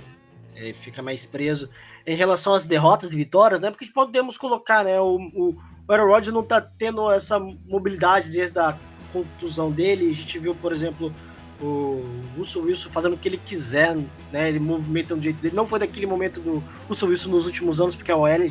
é, 0.56 0.72
fica 0.72 1.02
mais 1.02 1.24
preso. 1.24 1.68
Em 2.06 2.16
relação 2.16 2.54
às 2.54 2.66
derrotas 2.66 3.12
e 3.12 3.16
vitórias, 3.16 3.60
né? 3.60 3.70
Porque 3.70 3.86
podemos 3.86 4.38
colocar, 4.38 4.84
né? 4.84 5.00
O, 5.00 5.16
o, 5.34 5.56
o 5.86 5.92
Aaron 5.92 6.06
Rodgers 6.06 6.34
não 6.34 6.42
tá 6.42 6.60
tendo 6.60 7.10
essa 7.10 7.38
mobilidade 7.38 8.30
desde 8.30 8.58
a 8.58 8.78
contusão 9.12 9.70
dele. 9.70 10.08
A 10.10 10.14
gente 10.14 10.38
viu, 10.38 10.54
por 10.54 10.72
exemplo, 10.72 11.14
o 11.60 12.02
Russell 12.36 12.62
Wilson 12.62 12.88
fazendo 12.90 13.14
o 13.14 13.18
que 13.18 13.28
ele 13.28 13.36
quiser, 13.38 13.96
né? 14.32 14.48
Ele 14.48 14.58
movimentando 14.58 15.20
do 15.20 15.24
jeito 15.24 15.42
dele. 15.42 15.54
Não 15.54 15.66
foi 15.66 15.78
daquele 15.78 16.06
momento 16.06 16.40
do 16.40 16.62
Russell 16.88 17.08
Wilson 17.08 17.30
nos 17.30 17.46
últimos 17.46 17.80
anos, 17.80 17.94
porque 17.94 18.10
a 18.10 18.16
OL 18.16 18.50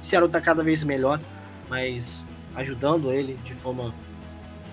Seattle 0.00 0.30
tá 0.30 0.40
cada 0.40 0.62
vez 0.62 0.82
melhor, 0.82 1.20
mas 1.68 2.24
ajudando 2.54 3.12
ele 3.12 3.34
de 3.44 3.54
forma 3.54 3.94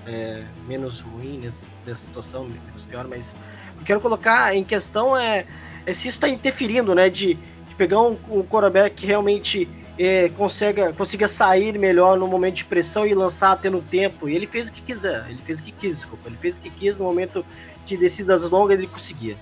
é, 0.05 0.43
menos 0.67 1.01
ruim 1.01 1.39
nessa, 1.39 1.69
nessa 1.85 2.05
situação, 2.05 2.45
menos 2.45 2.85
pior, 2.85 3.07
mas 3.07 3.35
eu 3.77 3.83
quero 3.85 3.99
colocar 3.99 4.55
em 4.55 4.63
questão 4.63 5.15
é, 5.15 5.45
é 5.85 5.93
se 5.93 6.07
isso 6.07 6.17
está 6.17 6.29
interferindo, 6.29 6.95
né? 6.95 7.09
De 7.09 7.37
pegar 7.77 8.01
um, 8.01 8.17
um 8.29 8.43
quarterback 8.43 8.95
que 8.95 9.05
realmente 9.05 9.69
é, 9.97 10.29
consiga, 10.29 10.93
consiga 10.93 11.27
sair 11.27 11.77
melhor 11.77 12.17
no 12.17 12.27
momento 12.27 12.55
de 12.55 12.65
pressão 12.65 13.05
e 13.05 13.13
lançar 13.13 13.55
tendo 13.57 13.81
tempo. 13.81 14.27
E 14.27 14.35
ele 14.35 14.47
fez 14.47 14.69
o 14.69 14.73
que 14.73 14.81
quiser, 14.81 15.25
ele 15.29 15.41
fez 15.43 15.59
o 15.59 15.63
que 15.63 15.71
quis, 15.71 15.95
desculpa. 15.95 16.27
Ele 16.27 16.37
fez 16.37 16.57
o 16.57 16.61
que 16.61 16.69
quis 16.69 16.99
no 16.99 17.05
momento 17.05 17.45
de 17.85 17.97
descidas 17.97 18.49
longas, 18.49 18.77
ele 18.77 18.87
conseguia. 18.87 19.37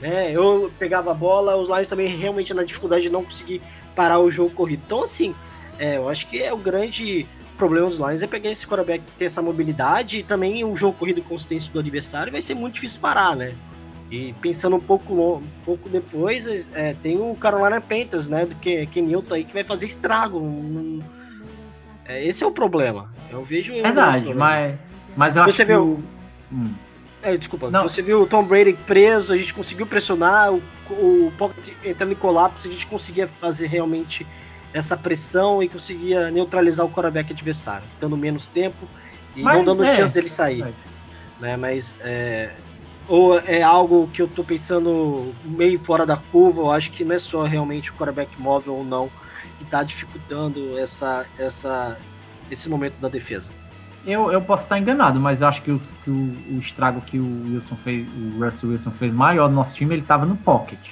Né? 0.00 0.30
Eu 0.32 0.70
pegava 0.78 1.10
a 1.10 1.14
bola, 1.14 1.56
os 1.56 1.68
Lions 1.68 1.88
também 1.88 2.06
realmente 2.08 2.52
na 2.52 2.64
dificuldade 2.64 3.04
de 3.04 3.10
não 3.10 3.24
conseguir 3.24 3.62
parar 3.94 4.18
o 4.18 4.30
jogo 4.30 4.50
corrido. 4.50 4.82
Então, 4.84 5.02
assim, 5.02 5.34
é, 5.78 5.96
eu 5.96 6.08
acho 6.08 6.28
que 6.28 6.42
é 6.42 6.52
o 6.52 6.58
grande 6.58 7.26
problema 7.56 7.88
dos 7.88 7.98
Lions 7.98 8.22
é 8.22 8.26
pegar 8.26 8.50
esse 8.50 8.66
quarterback 8.66 9.02
que 9.04 9.12
tem 9.12 9.26
essa 9.26 9.40
mobilidade 9.40 10.18
e 10.18 10.22
também 10.22 10.62
o 10.62 10.76
jogo 10.76 10.98
corrido 10.98 11.22
consistente 11.22 11.70
do 11.70 11.78
adversário 11.78 12.30
vai 12.30 12.42
ser 12.42 12.54
muito 12.54 12.74
difícil 12.74 13.00
parar, 13.00 13.34
né? 13.34 13.54
E 14.10 14.32
pensando 14.40 14.76
um 14.76 14.80
pouco, 14.80 15.14
um 15.38 15.42
pouco 15.64 15.88
depois, 15.88 16.70
é, 16.72 16.94
tem 16.94 17.18
o 17.20 17.34
Carolina 17.34 17.80
Panthers, 17.80 18.28
né? 18.28 18.46
Do 18.46 18.54
que 18.56 18.86
Kenilton 18.86 19.34
aí 19.34 19.44
que 19.44 19.52
vai 19.52 19.64
fazer 19.64 19.86
estrago. 19.86 20.38
Um, 20.38 21.00
é, 22.04 22.24
esse 22.24 22.44
é 22.44 22.46
o 22.46 22.52
problema. 22.52 23.08
Eu 23.30 23.42
vejo. 23.42 23.72
Verdade, 23.74 24.32
mas, 24.32 24.76
mas 25.16 25.36
eu 25.36 25.42
Você 25.44 25.48
acho 25.50 25.56
que. 25.56 25.64
viu- 25.64 25.82
o- 25.82 26.02
Hum. 26.54 26.72
É, 27.22 27.36
desculpa, 27.36 27.68
Não. 27.68 27.82
você 27.88 28.00
viu 28.02 28.20
o 28.22 28.26
Tom 28.26 28.44
Brady 28.44 28.74
preso, 28.86 29.32
a 29.32 29.36
gente 29.36 29.52
conseguiu 29.52 29.84
pressionar, 29.84 30.52
o, 30.52 30.62
o 30.90 31.32
Pocket 31.36 31.72
entrando 31.84 32.12
em 32.12 32.16
colapso, 32.16 32.68
a 32.68 32.70
gente 32.70 32.86
conseguia 32.86 33.26
fazer 33.26 33.66
realmente 33.66 34.24
essa 34.72 34.96
pressão 34.96 35.60
e 35.60 35.68
conseguia 35.68 36.30
neutralizar 36.30 36.86
o 36.86 36.90
quarterback 36.90 37.32
adversário, 37.32 37.88
dando 37.98 38.16
menos 38.16 38.46
tempo 38.46 38.86
e 39.34 39.42
Mas, 39.42 39.56
não 39.56 39.64
dando 39.64 39.82
é, 39.82 39.96
chance 39.96 40.14
dele 40.14 40.28
sair. 40.28 40.62
é. 40.62 40.72
Né? 41.40 41.56
Mas 41.56 41.98
é, 42.02 42.52
ou 43.08 43.38
é 43.38 43.62
algo 43.62 44.08
que 44.12 44.20
eu 44.22 44.28
tô 44.28 44.42
pensando 44.42 45.32
meio 45.44 45.78
fora 45.78 46.04
da 46.04 46.16
curva, 46.16 46.60
eu 46.62 46.70
acho 46.70 46.90
que 46.92 47.04
não 47.04 47.14
é 47.14 47.18
só 47.18 47.42
realmente 47.44 47.90
o 47.90 47.94
quarterback 47.94 48.40
móvel 48.40 48.74
ou 48.74 48.84
não 48.84 49.08
que 49.58 49.64
tá 49.64 49.82
dificultando 49.82 50.76
essa, 50.78 51.24
essa, 51.38 51.96
esse 52.50 52.68
momento 52.68 53.00
da 53.00 53.08
defesa. 53.08 53.50
Eu, 54.06 54.30
eu 54.30 54.40
posso 54.40 54.64
estar 54.64 54.78
enganado, 54.78 55.18
mas 55.18 55.40
eu 55.40 55.48
acho 55.48 55.62
que, 55.62 55.70
o, 55.70 55.80
que 56.04 56.10
o, 56.10 56.32
o 56.54 56.58
estrago 56.58 57.00
que 57.00 57.18
o 57.18 57.42
Wilson 57.52 57.76
fez, 57.76 58.08
o 58.08 58.44
Russell 58.44 58.70
Wilson 58.70 58.90
fez 58.92 59.12
maior 59.12 59.48
no 59.48 59.54
nosso 59.56 59.74
time, 59.74 59.94
ele 59.94 60.02
estava 60.02 60.24
no 60.26 60.36
pocket. 60.36 60.90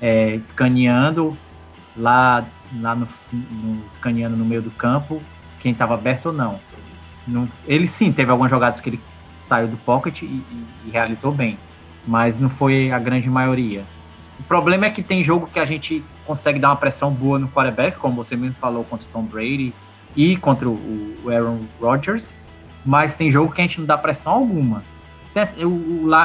É, 0.00 0.34
escaneando 0.34 1.36
lá, 1.96 2.46
lá 2.80 2.94
no, 2.94 3.06
no- 3.32 3.84
escaneando 3.86 4.36
no 4.36 4.44
meio 4.44 4.62
do 4.62 4.70
campo, 4.70 5.20
quem 5.60 5.72
estava 5.72 5.94
aberto 5.94 6.26
ou 6.26 6.32
não. 6.32 6.58
Não- 7.26 7.48
Ele 7.66 7.86
sim 7.86 8.12
teve 8.12 8.30
algumas 8.30 8.50
jogadas 8.50 8.80
que 8.80 8.88
ele 8.88 9.00
saiu 9.38 9.68
do 9.68 9.76
pocket 9.78 10.22
e, 10.22 10.26
e- 10.26 10.66
e 10.86 10.90
realizou 10.90 11.32
bem, 11.32 11.58
mas 12.06 12.38
não 12.38 12.48
foi 12.50 12.90
a 12.90 12.98
grande 12.98 13.28
maioria. 13.28 13.84
O 14.38 14.42
problema 14.42 14.86
é 14.86 14.90
que 14.90 15.02
tem 15.02 15.22
jogo 15.22 15.46
que 15.46 15.58
a 15.58 15.64
gente 15.64 16.04
consegue 16.26 16.58
dar 16.58 16.68
uma 16.70 16.76
pressão 16.76 17.10
boa 17.12 17.38
no 17.38 17.48
quarterback, 17.48 17.98
como 17.98 18.16
você 18.16 18.36
mesmo 18.36 18.56
falou 18.56 18.84
contra 18.84 19.06
o 19.08 19.10
Tom 19.10 19.22
Brady 19.22 19.72
e 20.14 20.36
contra 20.36 20.68
o 20.68 21.16
Aaron 21.26 21.60
Rodgers, 21.80 22.34
mas 22.84 23.14
tem 23.14 23.30
jogo 23.30 23.52
que 23.52 23.60
a 23.60 23.64
gente 23.64 23.80
não 23.80 23.86
dá 23.86 23.96
pressão 23.96 24.32
alguma. 24.32 24.82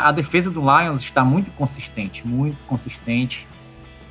A 0.04 0.12
defesa 0.12 0.50
do 0.50 0.62
Lions 0.62 1.02
está 1.02 1.24
muito 1.24 1.52
consistente, 1.52 2.26
muito 2.26 2.64
consistente. 2.66 3.48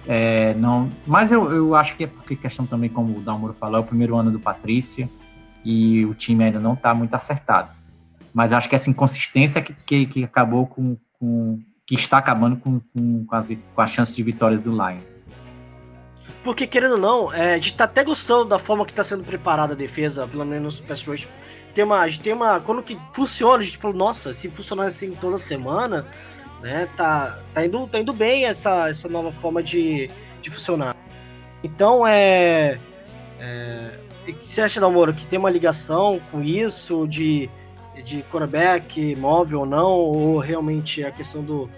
É, 0.06 0.54
não, 0.54 0.88
mas 1.06 1.30
eu, 1.30 1.50
eu 1.52 1.74
acho 1.74 1.94
que 1.96 2.04
é 2.04 2.06
porque 2.06 2.34
questão 2.36 2.66
também, 2.66 2.88
como 2.90 3.16
o 3.18 3.20
Dalmoro 3.20 3.54
falou, 3.54 3.76
é 3.78 3.80
o 3.80 3.84
primeiro 3.86 4.16
ano 4.16 4.30
do 4.30 4.40
Patrícia 4.40 5.08
e 5.64 6.04
o 6.06 6.14
time 6.14 6.44
ainda 6.44 6.58
não 6.58 6.72
está 6.74 6.92
muito 6.94 7.14
acertado. 7.14 7.68
Mas 8.32 8.52
acho 8.52 8.68
que 8.68 8.74
essa 8.74 8.88
inconsistência 8.90 9.60
que, 9.60 9.74
que, 9.74 10.06
que 10.06 10.24
acabou 10.24 10.66
com, 10.66 10.96
com- 11.18 11.60
que 11.86 11.94
está 11.94 12.18
acabando 12.18 12.56
com, 12.56 12.80
com, 12.80 13.24
com 13.24 13.34
as, 13.34 13.48
com 13.48 13.80
as 13.80 13.90
chances 13.90 14.14
de 14.14 14.22
vitórias 14.22 14.64
do 14.64 14.70
Lions. 14.70 15.02
Porque, 16.42 16.66
querendo 16.66 16.92
ou 16.92 16.98
não, 16.98 17.34
é, 17.34 17.54
a 17.54 17.56
gente 17.56 17.74
tá 17.74 17.84
até 17.84 18.02
gostando 18.02 18.46
da 18.46 18.58
forma 18.58 18.86
que 18.86 18.94
tá 18.94 19.04
sendo 19.04 19.22
preparada 19.24 19.74
a 19.74 19.76
defesa, 19.76 20.26
pelo 20.26 20.44
menos 20.44 20.80
o 20.80 20.84
pass 20.84 21.06
rush. 21.06 21.28
Tem 21.74 21.84
uma, 21.84 22.06
tem 22.08 22.32
uma. 22.32 22.60
Quando 22.60 22.82
que 22.82 22.98
funciona, 23.12 23.58
a 23.58 23.62
gente 23.62 23.76
falou, 23.76 23.96
nossa, 23.96 24.32
se 24.32 24.48
funcionar 24.50 24.86
assim 24.86 25.12
toda 25.12 25.36
semana, 25.36 26.06
né, 26.62 26.88
tá, 26.96 27.38
tá, 27.52 27.66
indo, 27.66 27.86
tá 27.88 27.98
indo 27.98 28.12
bem 28.12 28.46
essa, 28.46 28.88
essa 28.88 29.08
nova 29.08 29.30
forma 29.30 29.62
de, 29.62 30.10
de 30.40 30.50
funcionar. 30.50 30.96
Então, 31.62 32.06
é. 32.06 32.78
é 33.38 34.00
o 34.28 34.32
que 34.34 34.46
você 34.48 34.62
acha, 34.62 34.80
Dalmoro, 34.80 35.12
que 35.12 35.26
tem 35.26 35.38
uma 35.38 35.50
ligação 35.50 36.20
com 36.30 36.42
isso, 36.42 37.06
de, 37.08 37.50
de 38.00 38.22
quarterback, 38.24 39.14
móvel 39.16 39.60
ou 39.60 39.66
não, 39.66 39.90
ou 39.90 40.38
realmente 40.38 41.04
a 41.04 41.10
questão 41.10 41.42
do, 41.42 41.70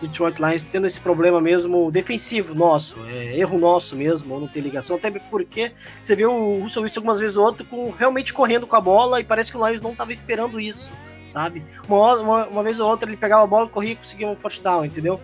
Detroit 0.00 0.38
Lions 0.38 0.64
tendo 0.64 0.86
esse 0.86 1.00
problema 1.00 1.40
mesmo 1.40 1.90
defensivo 1.90 2.54
nosso, 2.54 2.98
é 3.06 3.36
erro 3.36 3.58
nosso 3.58 3.96
mesmo, 3.96 4.34
ou 4.34 4.40
não 4.40 4.48
ter 4.48 4.60
ligação, 4.60 4.96
até 4.96 5.10
porque 5.10 5.72
você 6.00 6.14
viu 6.14 6.30
o 6.30 6.60
Russell 6.60 6.82
Wilson 6.82 7.00
algumas 7.00 7.20
vezes 7.20 7.36
ou 7.36 7.44
outra 7.44 7.66
com, 7.66 7.90
realmente 7.90 8.32
correndo 8.32 8.66
com 8.66 8.76
a 8.76 8.80
bola 8.80 9.20
e 9.20 9.24
parece 9.24 9.50
que 9.50 9.58
o 9.58 9.66
Lions 9.66 9.82
não 9.82 9.92
estava 9.92 10.12
esperando 10.12 10.60
isso, 10.60 10.92
sabe? 11.24 11.64
Uma, 11.88 12.14
uma, 12.16 12.46
uma 12.46 12.62
vez 12.62 12.78
ou 12.78 12.88
outra 12.88 13.08
ele 13.08 13.16
pegava 13.16 13.42
a 13.42 13.46
bola, 13.46 13.68
corria 13.68 13.92
e 13.92 13.96
conseguia 13.96 14.28
um 14.28 14.36
first 14.36 14.62
down, 14.62 14.84
entendeu? 14.84 15.20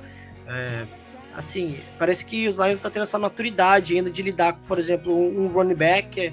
É, 0.49 0.87
assim, 1.35 1.81
parece 1.99 2.27
que 2.27 2.49
os 2.49 2.57
Lions 2.57 2.75
estão 2.75 2.91
tendo 2.91 3.05
essa 3.05 3.19
maturidade 3.19 3.95
ainda 3.95 4.11
de 4.11 4.23
lidar 4.23 4.55
com, 4.55 4.63
por 4.67 4.79
exemplo, 4.79 5.15
um 5.15 5.49
running 5.49 5.75
back 5.75 6.21
é, 6.21 6.33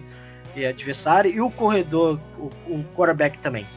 é 0.55 0.67
adversário 0.67 1.32
e 1.32 1.39
o 1.39 1.51
corredor, 1.51 2.19
o, 2.39 2.47
o 2.74 2.84
quarterback 2.95 3.38
também. 3.39 3.67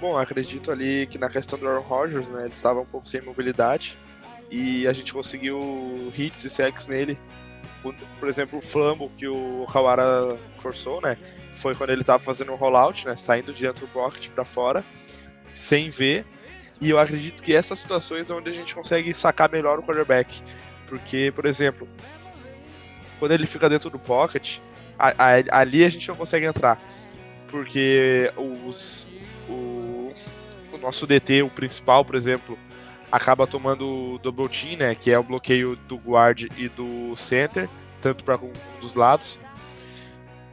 Bom, 0.00 0.16
acredito 0.16 0.70
ali 0.70 1.06
que 1.08 1.18
na 1.18 1.28
questão 1.28 1.58
do 1.58 1.68
Aaron 1.68 1.82
Rodgers, 1.82 2.28
né, 2.28 2.42
ele 2.42 2.50
estava 2.54 2.80
um 2.80 2.84
pouco 2.86 3.08
sem 3.08 3.20
mobilidade 3.20 3.98
e 4.50 4.86
a 4.86 4.92
gente 4.92 5.12
conseguiu 5.12 6.12
hits 6.16 6.44
e 6.44 6.50
sacks 6.50 6.86
nele. 6.86 7.18
O- 7.84 7.92
Por 8.18 8.28
exemplo, 8.28 8.58
o 8.58 8.62
flambo 8.62 9.10
que 9.16 9.26
o 9.26 9.66
Kawara 9.72 10.36
forçou, 10.56 11.00
né, 11.00 11.16
foi 11.52 11.74
quando 11.74 11.90
ele 11.90 12.02
estava 12.02 12.22
fazendo 12.22 12.52
um 12.52 12.56
rollout, 12.56 13.06
né, 13.06 13.16
saindo 13.16 13.52
de 13.52 13.62
dentro 13.62 13.86
do 13.86 13.92
pocket 13.92 14.28
para 14.30 14.44
fora, 14.44 14.84
sem 15.52 15.88
ver. 15.88 16.24
E 16.80 16.90
eu 16.90 16.98
acredito 16.98 17.42
que 17.42 17.54
essas 17.54 17.80
situações 17.80 18.30
é 18.30 18.34
onde 18.34 18.48
a 18.50 18.52
gente 18.52 18.72
consegue 18.74 19.12
sacar 19.12 19.50
melhor 19.50 19.80
o 19.80 19.82
quarterback, 19.82 20.40
porque, 20.86 21.32
por 21.34 21.44
exemplo, 21.44 21.88
quando 23.18 23.32
ele 23.32 23.48
fica 23.48 23.68
dentro 23.68 23.90
do 23.90 23.98
pocket, 23.98 24.58
a- 24.96 25.08
a- 25.18 25.60
ali 25.60 25.84
a 25.84 25.88
gente 25.88 26.06
não 26.08 26.14
consegue 26.14 26.46
entrar, 26.46 26.80
porque 27.48 28.32
os 28.36 29.08
o, 29.48 29.52
o 30.78 30.82
nosso 30.82 31.06
DT, 31.06 31.42
o 31.42 31.50
principal, 31.50 32.04
por 32.04 32.14
exemplo, 32.14 32.58
acaba 33.10 33.46
tomando 33.46 34.14
o 34.14 34.18
double 34.18 34.48
team, 34.48 34.76
né, 34.78 34.94
que 34.94 35.10
é 35.10 35.18
o 35.18 35.22
bloqueio 35.22 35.76
do 35.88 35.96
guard 35.96 36.46
e 36.56 36.68
do 36.68 37.16
center, 37.16 37.68
tanto 38.00 38.24
para 38.24 38.36
um 38.36 38.52
dos 38.80 38.94
lados. 38.94 39.38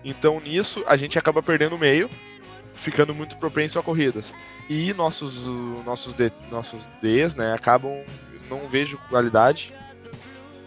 Então 0.04 0.40
nisso 0.40 0.84
a 0.88 0.96
gente 0.96 1.18
acaba 1.18 1.42
perdendo 1.42 1.76
o 1.76 1.80
meio, 1.80 2.10
ficando 2.74 3.14
muito 3.14 3.38
propenso 3.38 3.80
a 3.80 3.84
corridas. 3.84 4.34
E 4.70 4.94
nossos 4.94 5.48
uh, 5.48 5.84
nossos 5.86 6.14
D, 6.14 6.32
nossos 6.50 6.88
Ds, 7.02 7.36
né, 7.36 7.54
acabam 7.54 8.04
não 8.50 8.68
vejo 8.70 8.98
qualidade 9.10 9.74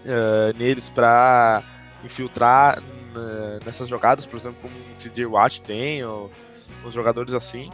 eh, 0.05 0.53
neles 0.57 0.89
para 0.89 1.63
infiltrar 2.05 2.81
na- 3.15 3.61
nessas 3.65 3.89
jogadas, 3.89 4.27
por 4.27 4.37
exemplo, 4.37 4.59
como 4.61 4.75
o 4.75 4.95
TJ 4.97 5.27
Watt 5.27 5.63
tem, 5.63 6.05
ou 6.05 6.31
os 6.85 6.93
jogadores 6.93 7.35
assim. 7.35 7.71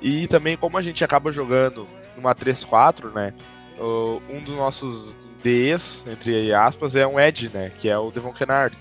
E 0.00 0.26
também 0.26 0.56
como 0.56 0.78
a 0.78 0.82
gente 0.82 1.04
acaba 1.04 1.30
jogando 1.30 1.86
numa 2.16 2.34
3-4, 2.34 3.12
né? 3.12 3.34
Um 3.78 4.42
dos 4.42 4.54
nossos 4.56 5.18
Ds, 5.42 6.04
entre 6.06 6.52
aspas, 6.52 6.94
é 6.94 7.06
um 7.06 7.18
Edge, 7.18 7.50
né? 7.52 7.70
Que 7.78 7.88
é 7.88 7.98
o 7.98 8.10
Devon 8.10 8.32
Kennard. 8.32 8.76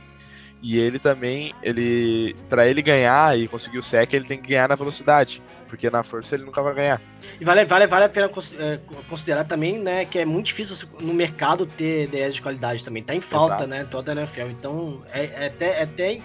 E 0.61 0.78
ele 0.78 0.99
também, 0.99 1.53
ele 1.63 2.36
para 2.49 2.67
ele 2.67 2.82
ganhar 2.82 3.38
e 3.38 3.47
conseguir 3.47 3.78
o 3.78 3.84
sec, 3.84 4.13
ele 4.13 4.26
tem 4.26 4.41
que 4.41 4.49
ganhar 4.49 4.67
na 4.67 4.76
velocidade, 4.76 5.41
porque 5.70 5.89
na 5.89 6.03
força 6.03 6.36
ele 6.36 6.43
nunca 6.43 6.61
vai 6.61 6.74
ganhar. 6.74 7.01
E 7.39 7.45
vale, 7.45 7.63
vale, 7.63 7.88
vale 7.88 8.05
a 8.05 8.09
pena 8.09 8.30
é, 8.57 8.80
considerar 9.07 9.45
também, 9.45 9.80
né, 9.80 10.03
que 10.03 10.20
é 10.20 10.26
muito 10.26 10.47
difícil 10.47 10.89
no 10.99 11.13
mercado 11.13 11.65
ter 11.65 12.07
DS 12.07 12.36
de 12.36 12.41
qualidade 12.41 12.84
também. 12.84 13.01
Tá 13.01 13.15
em 13.15 13.22
falta, 13.22 13.55
Exato. 13.55 13.70
né, 13.70 13.86
toda 13.86 14.11
a 14.11 14.15
NFL. 14.15 14.49
Então, 14.49 15.01
é, 15.13 15.26
é 15.26 15.47
até, 15.47 15.80
é 15.80 15.84
até. 15.84 16.22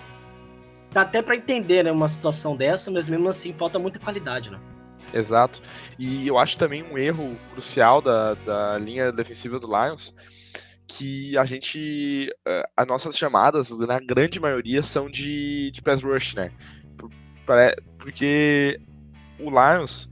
Dá 0.90 1.02
até 1.02 1.22
pra 1.22 1.36
entender, 1.36 1.84
né, 1.84 1.92
uma 1.92 2.08
situação 2.08 2.56
dessa, 2.56 2.90
mas 2.90 3.08
mesmo 3.08 3.28
assim 3.28 3.52
falta 3.52 3.78
muita 3.78 4.00
qualidade, 4.00 4.50
né? 4.50 4.58
Exato. 5.14 5.60
E 5.98 6.26
eu 6.26 6.38
acho 6.38 6.58
também 6.58 6.82
um 6.82 6.98
erro 6.98 7.38
crucial 7.50 8.02
da, 8.02 8.34
da 8.34 8.78
linha 8.78 9.12
defensiva 9.12 9.60
do 9.60 9.68
Lions 9.68 10.12
que 10.88 11.36
a 11.38 11.44
gente. 11.46 12.30
eh, 12.46 12.64
As 12.76 12.86
nossas 12.88 13.16
chamadas, 13.18 13.70
na 13.78 14.00
grande 14.00 14.40
maioria, 14.40 14.82
são 14.82 15.10
de, 15.10 15.70
de 15.72 15.82
pass 15.82 16.02
rush, 16.02 16.34
né? 16.36 16.52
Porque 17.98 18.78
o 19.38 19.50
Lions 19.50 20.10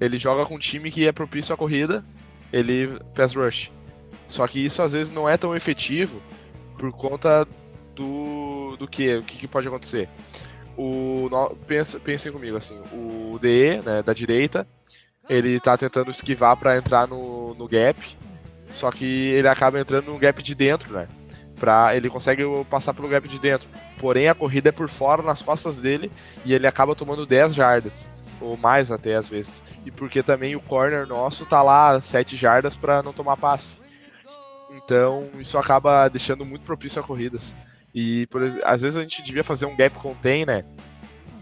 ele 0.00 0.18
joga 0.18 0.46
com 0.46 0.56
um 0.56 0.58
time 0.58 0.90
que 0.90 1.06
é 1.06 1.12
propício 1.12 1.54
à 1.54 1.58
corrida, 1.58 2.04
ele 2.52 2.98
pass 3.14 3.34
rush. 3.34 3.72
Só 4.28 4.46
que 4.48 4.64
isso 4.64 4.82
às 4.82 4.92
vezes 4.92 5.12
não 5.12 5.28
é 5.28 5.36
tão 5.38 5.56
efetivo 5.56 6.22
por 6.78 6.92
conta 6.92 7.46
do 7.94 8.76
do 8.78 8.88
que 8.88 9.16
o 9.18 9.24
que, 9.24 9.38
que 9.38 9.48
pode 9.48 9.68
acontecer. 9.68 10.10
O 10.82 11.28
pensa, 11.66 12.00
pensem 12.00 12.32
comigo 12.32 12.56
assim, 12.56 12.80
o 12.90 13.38
DE, 13.38 13.82
né, 13.84 14.02
da 14.02 14.14
direita, 14.14 14.66
ele 15.28 15.60
tá 15.60 15.76
tentando 15.76 16.10
esquivar 16.10 16.56
para 16.56 16.74
entrar 16.74 17.06
no, 17.06 17.54
no 17.54 17.68
gap, 17.68 18.02
só 18.70 18.90
que 18.90 19.04
ele 19.04 19.46
acaba 19.46 19.78
entrando 19.78 20.06
no 20.06 20.18
gap 20.18 20.42
de 20.42 20.54
dentro, 20.54 20.94
né? 20.94 21.06
Pra, 21.56 21.94
ele 21.94 22.08
consegue 22.08 22.44
passar 22.70 22.94
pelo 22.94 23.08
gap 23.08 23.28
de 23.28 23.38
dentro. 23.38 23.68
Porém, 23.98 24.30
a 24.30 24.34
corrida 24.34 24.70
é 24.70 24.72
por 24.72 24.88
fora, 24.88 25.22
nas 25.22 25.42
costas 25.42 25.80
dele, 25.80 26.10
e 26.46 26.54
ele 26.54 26.66
acaba 26.66 26.94
tomando 26.94 27.26
10 27.26 27.54
jardas. 27.54 28.10
Ou 28.40 28.56
mais 28.56 28.90
até, 28.90 29.16
às 29.16 29.28
vezes. 29.28 29.62
E 29.84 29.90
porque 29.90 30.22
também 30.22 30.56
o 30.56 30.60
corner 30.60 31.06
nosso 31.06 31.44
tá 31.44 31.62
lá 31.62 32.00
7 32.00 32.38
jardas 32.38 32.74
para 32.74 33.02
não 33.02 33.12
tomar 33.12 33.36
passe. 33.36 33.76
Então, 34.70 35.28
isso 35.38 35.58
acaba 35.58 36.08
deixando 36.08 36.46
muito 36.46 36.62
propício 36.62 37.02
a 37.02 37.04
corridas. 37.04 37.54
E, 37.94 38.26
por, 38.28 38.42
às 38.42 38.82
vezes, 38.82 38.96
a 38.96 39.02
gente 39.02 39.22
devia 39.22 39.42
fazer 39.44 39.66
um 39.66 39.76
gap 39.76 39.96
contain, 39.98 40.44
né? 40.46 40.64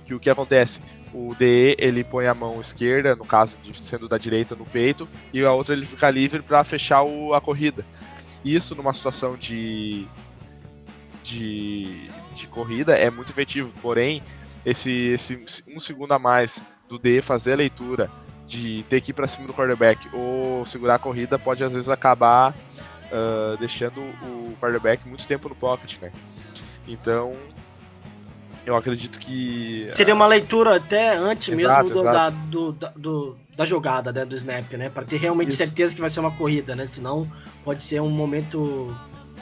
Que 0.04 0.14
o 0.14 0.20
que 0.20 0.30
acontece? 0.30 0.80
O 1.12 1.34
DE, 1.34 1.76
ele 1.78 2.02
põe 2.04 2.26
a 2.26 2.34
mão 2.34 2.60
esquerda, 2.60 3.14
no 3.14 3.24
caso 3.24 3.58
de 3.58 3.78
sendo 3.78 4.08
da 4.08 4.18
direita, 4.18 4.54
no 4.54 4.64
peito, 4.64 5.08
e 5.32 5.42
a 5.44 5.52
outra 5.52 5.74
ele 5.74 5.86
fica 5.86 6.10
livre 6.10 6.42
para 6.42 6.64
fechar 6.64 7.02
o- 7.02 7.34
a 7.34 7.40
corrida. 7.40 7.84
Isso 8.44 8.74
numa 8.74 8.92
situação 8.92 9.36
de, 9.36 10.06
de, 11.22 12.10
de 12.34 12.46
corrida 12.48 12.96
é 12.96 13.10
muito 13.10 13.30
efetivo, 13.30 13.74
porém, 13.80 14.22
esse, 14.64 14.90
esse 14.90 15.44
um 15.68 15.80
segundo 15.80 16.12
a 16.12 16.18
mais 16.18 16.64
do 16.88 16.98
D 16.98 17.20
fazer 17.22 17.54
a 17.54 17.56
leitura, 17.56 18.10
de 18.46 18.82
ter 18.88 19.00
que 19.02 19.10
ir 19.10 19.14
para 19.14 19.26
cima 19.26 19.46
do 19.46 19.52
quarterback 19.52 20.08
ou 20.12 20.64
segurar 20.64 20.94
a 20.94 20.98
corrida, 20.98 21.38
pode 21.38 21.62
às 21.62 21.74
vezes 21.74 21.88
acabar 21.90 22.54
ah, 23.12 23.56
deixando 23.58 24.00
o 24.00 24.54
quarterback 24.60 25.06
muito 25.08 25.26
tempo 25.26 25.48
no 25.48 25.54
pocket, 25.54 25.98
né? 26.00 26.12
Então, 26.86 27.34
eu 28.64 28.76
acredito 28.76 29.18
que. 29.18 29.88
Seria 29.92 30.14
uma 30.14 30.26
leitura 30.26 30.76
até 30.76 31.16
antes 31.16 31.48
Exato, 31.48 31.82
mesmo 31.84 31.96
do-. 31.96 32.02
Da, 32.04 32.30
do- 32.30 32.72
da- 32.72 32.92
do- 32.96 33.36
da 33.56 33.64
jogada, 33.64 34.12
né, 34.12 34.24
do 34.24 34.36
snap, 34.36 34.72
né? 34.74 34.88
Pra 34.88 35.04
ter 35.04 35.16
realmente 35.16 35.48
Isso. 35.48 35.58
certeza 35.58 35.94
que 35.94 36.00
vai 36.00 36.08
ser 36.10 36.20
uma 36.20 36.30
corrida, 36.30 36.76
né? 36.76 36.86
Senão 36.86 37.28
pode 37.64 37.82
ser 37.82 38.00
um 38.00 38.08
momento 38.08 38.96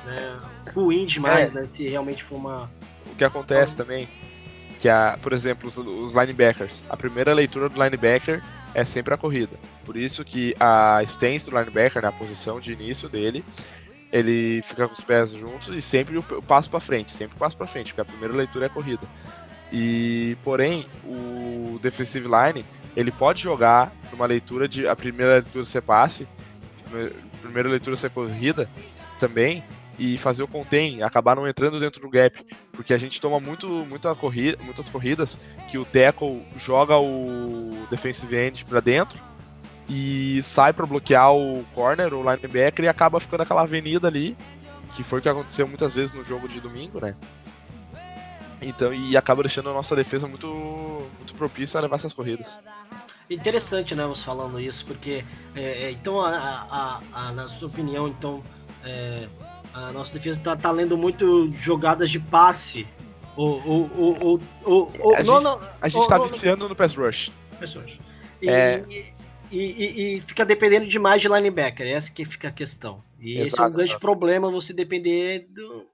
né, 0.06 0.38
ruim 0.74 1.04
demais, 1.04 1.50
É. 1.50 1.60
né? 1.60 1.68
Se 1.70 1.86
realmente 1.88 2.22
for 2.24 2.36
uma. 2.36 2.70
o 3.12 3.14
que 3.14 3.24
acontece 3.24 3.76
também, 3.76 4.08
que 4.78 4.88
a, 4.88 5.18
por 5.20 5.32
exemplo, 5.32 5.68
os, 5.68 5.76
os 5.78 6.14
linebackers, 6.14 6.84
a 6.88 6.96
primeira 6.96 7.32
leitura 7.32 7.68
do 7.68 7.82
linebacker 7.82 8.42
é 8.74 8.84
sempre 8.84 9.14
a 9.14 9.16
corrida. 9.16 9.58
Por 9.84 9.96
isso 9.96 10.24
que 10.24 10.54
a 10.60 11.00
stance 11.04 11.50
do 11.50 11.56
linebacker, 11.56 12.02
na 12.02 12.12
posição 12.12 12.60
de 12.60 12.72
início 12.72 13.08
dele, 13.08 13.44
ele 14.12 14.62
fica 14.62 14.86
com 14.86 14.94
os 14.94 15.00
pés 15.00 15.32
juntos 15.32 15.68
e 15.68 15.80
sempre 15.80 16.18
o, 16.18 16.22
passo 16.22 16.70
para 16.70 16.80
frente, 16.80 17.12
sempre 17.12 17.36
o 17.36 17.38
passo 17.38 17.56
para 17.56 17.66
frente, 17.66 17.92
porque 17.92 18.02
a 18.02 18.04
primeira 18.04 18.34
leitura 18.34 18.66
é 18.66 18.68
a 18.68 18.72
corrida. 18.72 19.06
E 19.72 20.36
porém, 20.44 20.86
o 21.04 21.78
defensive 21.82 22.26
line, 22.26 22.64
ele 22.94 23.10
pode 23.10 23.42
jogar 23.42 23.92
numa 24.12 24.26
leitura 24.26 24.68
de 24.68 24.86
a 24.86 24.94
primeira 24.94 25.34
leitura 25.34 25.64
ser 25.64 25.82
passe, 25.82 26.28
primeira 27.42 27.68
leitura 27.68 27.96
ser 27.96 28.10
corrida 28.10 28.70
também 29.18 29.64
e 29.98 30.18
fazer 30.18 30.42
o 30.42 30.48
contain, 30.48 31.02
acabar 31.02 31.34
não 31.34 31.48
entrando 31.48 31.80
dentro 31.80 32.00
do 32.00 32.10
gap, 32.10 32.44
porque 32.76 32.92
a 32.94 32.98
gente 32.98 33.20
toma 33.20 33.40
muito, 33.40 33.66
muita 33.68 34.14
corrida, 34.14 34.62
muitas 34.62 34.88
corridas 34.88 35.36
que 35.70 35.78
o 35.78 35.84
tackle 35.84 36.42
joga 36.56 36.98
o 36.98 37.86
defensive 37.90 38.36
end 38.36 38.64
para 38.66 38.80
dentro 38.80 39.20
e 39.88 40.40
sai 40.42 40.72
para 40.72 40.84
bloquear 40.86 41.32
o 41.34 41.64
corner, 41.74 42.12
o 42.12 42.22
linebacker 42.22 42.84
e 42.84 42.88
acaba 42.88 43.18
ficando 43.18 43.42
aquela 43.42 43.62
avenida 43.62 44.06
ali, 44.08 44.36
que 44.92 45.02
foi 45.02 45.18
o 45.18 45.22
que 45.22 45.28
aconteceu 45.28 45.66
muitas 45.66 45.94
vezes 45.94 46.12
no 46.14 46.22
jogo 46.22 46.46
de 46.46 46.60
domingo, 46.60 47.00
né? 47.00 47.14
Então, 48.60 48.92
e 48.92 49.16
acaba 49.16 49.42
deixando 49.42 49.68
a 49.70 49.72
nossa 49.72 49.94
defesa 49.94 50.26
muito, 50.26 50.46
muito 50.48 51.34
propícia 51.34 51.78
a 51.78 51.82
levar 51.82 51.96
essas 51.96 52.12
corridas. 52.12 52.60
Interessante, 53.28 53.94
né, 53.94 54.06
você 54.06 54.24
falando 54.24 54.58
isso, 54.60 54.86
porque 54.86 55.24
é, 55.54 55.62
é, 55.62 55.90
então 55.90 56.20
a, 56.20 56.30
a- 56.30 57.00
a- 57.12 57.32
na 57.32 57.48
sua 57.48 57.68
opinião, 57.68 58.06
então 58.08 58.42
é, 58.84 59.28
a 59.76 59.92
nossa 59.92 60.12
defesa 60.14 60.40
tá, 60.40 60.56
tá 60.56 60.70
lendo 60.70 60.96
muito 60.96 61.50
jogadas 61.52 62.10
de 62.10 62.18
passe. 62.18 62.86
Ou, 63.36 63.62
ou, 63.66 63.90
ou, 63.94 64.18
ou, 64.20 64.40
ou- 64.64 64.92
ou- 64.98 65.14
A 65.14 65.22
não, 65.22 65.34
gente- 65.34 65.44
não, 65.44 65.60
A 65.82 65.88
gente 65.90 66.08
tá 66.08 66.18
viciando 66.18 66.68
no 66.68 66.74
pass 66.74 66.94
rush. 66.96 67.30
pessoas. 67.60 67.98
E, 68.40 68.48
É. 68.48 68.82
e, 68.88 69.58
e- 69.58 70.16
e 70.16 70.20
fica 70.22 70.44
dependendo 70.44 70.86
demais 70.86 71.20
de 71.20 71.28
linebacker, 71.28 71.86
essa 71.86 72.10
que 72.10 72.24
fica 72.24 72.48
a 72.48 72.52
questão. 72.52 73.02
E 73.20 73.32
esse 73.32 73.38
é 73.38 73.42
um 73.42 73.44
Exato, 73.66 73.72
grande 73.74 73.90
exato. 73.90 74.00
problema 74.00 74.50
você 74.50 74.72
depender 74.72 75.46
do. 75.50 75.84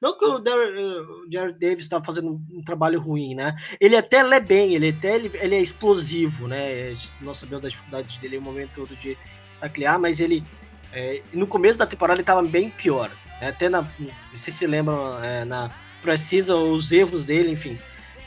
Não 0.00 0.16
que 0.18 0.24
o 0.24 0.36
o 0.38 1.32
Jared 1.32 1.58
Davis 1.58 1.80
está 1.84 2.02
fazendo 2.02 2.30
um, 2.30 2.58
um 2.58 2.62
trabalho 2.64 3.00
ruim, 3.00 3.34
né? 3.34 3.56
Ele 3.80 3.96
até 3.96 4.22
lê 4.22 4.38
bem, 4.38 4.74
ele 4.74 4.90
até 4.90 5.16
ele, 5.16 5.30
ele 5.34 5.54
é 5.56 5.60
explosivo, 5.60 6.46
né? 6.46 6.92
Nós 7.20 7.38
sabemos 7.38 7.62
da 7.62 7.68
dificuldade 7.68 8.18
dele 8.20 8.36
no 8.36 8.42
momento 8.42 8.70
todo 8.74 8.94
de 8.96 9.16
taclear, 9.60 9.98
mas 9.98 10.20
ele 10.20 10.44
é, 10.92 11.22
no 11.32 11.46
começo 11.46 11.78
da 11.78 11.86
temporada 11.86 12.16
ele 12.16 12.22
estava 12.22 12.42
bem 12.42 12.70
pior. 12.70 13.10
Né? 13.44 13.50
Até 13.50 13.68
na, 13.68 13.86
se 14.30 14.50
se 14.50 14.66
lembram 14.66 15.22
é, 15.22 15.44
na 15.44 15.70
precisa 16.02 16.56
os 16.56 16.90
erros 16.90 17.24
dele, 17.24 17.50
enfim. 17.50 17.78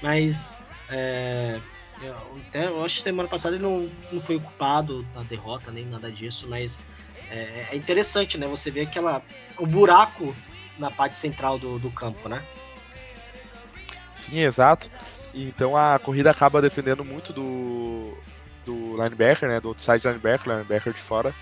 Mas 0.02 0.56
é, 0.90 1.60
eu, 2.02 2.16
até, 2.48 2.68
eu 2.68 2.84
acho 2.84 2.98
que 2.98 3.02
semana 3.02 3.28
passada 3.28 3.56
ele 3.56 3.64
não, 3.64 3.90
não 4.12 4.22
foi 4.22 4.36
o 4.36 4.42
culpado 4.42 5.04
da 5.14 5.24
derrota, 5.24 5.72
nem 5.72 5.86
nada 5.86 6.12
disso, 6.12 6.48
mas 6.48 6.82
é, 7.30 7.68
é 7.72 7.76
interessante, 7.76 8.38
né? 8.38 8.48
Você 8.48 8.72
vê 8.72 8.82
aquela, 8.82 9.22
o 9.58 9.66
buraco 9.66 10.36
na 10.78 10.92
parte 10.92 11.18
central 11.18 11.58
do, 11.58 11.80
do 11.80 11.92
campo, 11.92 12.30
né? 12.30 12.44
Sim, 14.14 14.40
exato. 14.40 14.90
Então 15.34 15.76
a 15.76 16.00
corrida 16.00 16.32
acaba 16.32 16.62
defendendo 16.62 17.04
muito 17.04 17.32
do, 17.34 18.18
do 18.66 18.96
linebacker, 18.96 19.50
né? 19.50 19.60
Do 19.60 19.70
outside 19.70 20.08
linebacker, 20.08 20.52
linebacker 20.52 20.94
de 20.94 21.00
fora. 21.00 21.34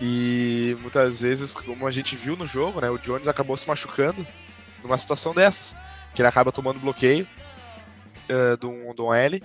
E 0.00 0.76
muitas 0.80 1.20
vezes, 1.20 1.52
como 1.52 1.86
a 1.86 1.90
gente 1.90 2.16
viu 2.16 2.36
no 2.36 2.46
jogo, 2.46 2.80
né? 2.80 2.88
O 2.88 2.98
Jones 2.98 3.28
acabou 3.28 3.56
se 3.56 3.68
machucando 3.68 4.26
numa 4.82 4.96
situação 4.96 5.34
dessas. 5.34 5.76
Que 6.14 6.22
ele 6.22 6.28
acaba 6.28 6.50
tomando 6.50 6.80
bloqueio 6.80 7.26
eh, 8.28 8.56
do, 8.56 8.68
um- 8.70 9.14
L. 9.14 9.42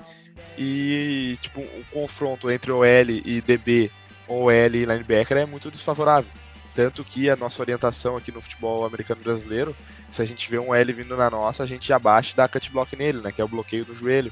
E 0.57 1.37
tipo, 1.41 1.59
o 1.59 1.85
confronto 1.91 2.49
entre 2.49 2.71
OL 2.71 2.85
e 3.09 3.41
DB, 3.41 3.91
OL 4.27 4.51
e 4.51 4.85
linebacker 4.85 5.37
é 5.37 5.45
muito 5.45 5.69
desfavorável. 5.69 6.31
Tanto 6.73 7.03
que 7.03 7.29
a 7.29 7.35
nossa 7.35 7.61
orientação 7.61 8.15
aqui 8.17 8.31
no 8.31 8.41
futebol 8.41 8.85
americano 8.85 9.21
brasileiro 9.21 9.75
se 10.09 10.21
a 10.21 10.25
gente 10.25 10.49
vê 10.49 10.57
um 10.59 10.73
L 10.73 10.93
vindo 10.93 11.15
na 11.17 11.29
nossa, 11.29 11.63
a 11.63 11.65
gente 11.65 11.91
abaixa 11.91 12.33
e 12.33 12.35
dá 12.37 12.47
cut 12.47 12.71
block 12.71 12.95
nele, 12.95 13.21
né? 13.21 13.31
Que 13.31 13.41
é 13.41 13.43
o 13.43 13.49
bloqueio 13.49 13.83
do 13.85 13.93
joelho. 13.93 14.31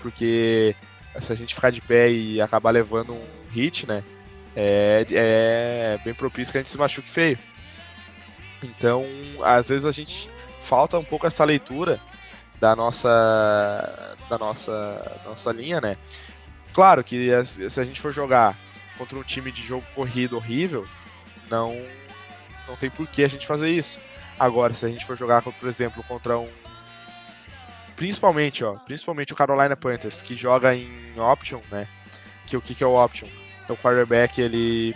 Porque 0.00 0.76
se 1.20 1.32
a 1.32 1.36
gente 1.36 1.54
ficar 1.54 1.70
de 1.70 1.80
pé 1.80 2.10
e 2.10 2.40
acabar 2.40 2.70
levando 2.70 3.14
um 3.14 3.26
hit, 3.50 3.86
né? 3.86 4.04
É, 4.56 5.06
é 5.10 5.98
bem 6.04 6.14
propício 6.14 6.52
que 6.52 6.58
a 6.58 6.60
gente 6.60 6.70
se 6.70 6.78
machuque 6.78 7.10
feio. 7.10 7.38
Então, 8.62 9.04
às 9.42 9.68
vezes 9.68 9.84
a 9.84 9.92
gente 9.92 10.30
falta 10.60 10.98
um 10.98 11.04
pouco 11.04 11.26
essa 11.26 11.44
leitura 11.44 12.00
da 12.60 12.74
nossa 12.74 14.16
da 14.28 14.38
nossa 14.38 15.20
nossa 15.24 15.52
linha, 15.52 15.80
né? 15.80 15.96
Claro 16.72 17.04
que 17.04 17.30
se 17.44 17.80
a 17.80 17.84
gente 17.84 18.00
for 18.00 18.12
jogar 18.12 18.58
contra 18.96 19.18
um 19.18 19.22
time 19.22 19.52
de 19.52 19.62
jogo 19.62 19.84
corrido 19.94 20.36
horrível, 20.36 20.86
não 21.50 21.74
não 22.66 22.76
tem 22.76 22.90
por 22.90 23.06
que 23.06 23.22
a 23.22 23.28
gente 23.28 23.46
fazer 23.46 23.70
isso. 23.70 24.00
Agora, 24.38 24.72
se 24.72 24.84
a 24.84 24.88
gente 24.88 25.04
for 25.04 25.16
jogar, 25.16 25.42
por 25.42 25.68
exemplo, 25.68 26.02
contra 26.04 26.38
um. 26.38 26.48
Principalmente, 27.94 28.64
ó. 28.64 28.74
Principalmente 28.74 29.32
o 29.32 29.36
Carolina 29.36 29.76
Panthers, 29.76 30.22
que 30.22 30.34
joga 30.34 30.74
em 30.74 30.88
option, 31.18 31.60
né? 31.70 31.86
Que 32.46 32.56
o 32.56 32.60
que, 32.60 32.74
que 32.74 32.82
é 32.82 32.86
o 32.86 32.94
option? 32.94 33.28
É 33.68 33.72
o 33.72 33.76
quarterback, 33.76 34.40
ele 34.40 34.94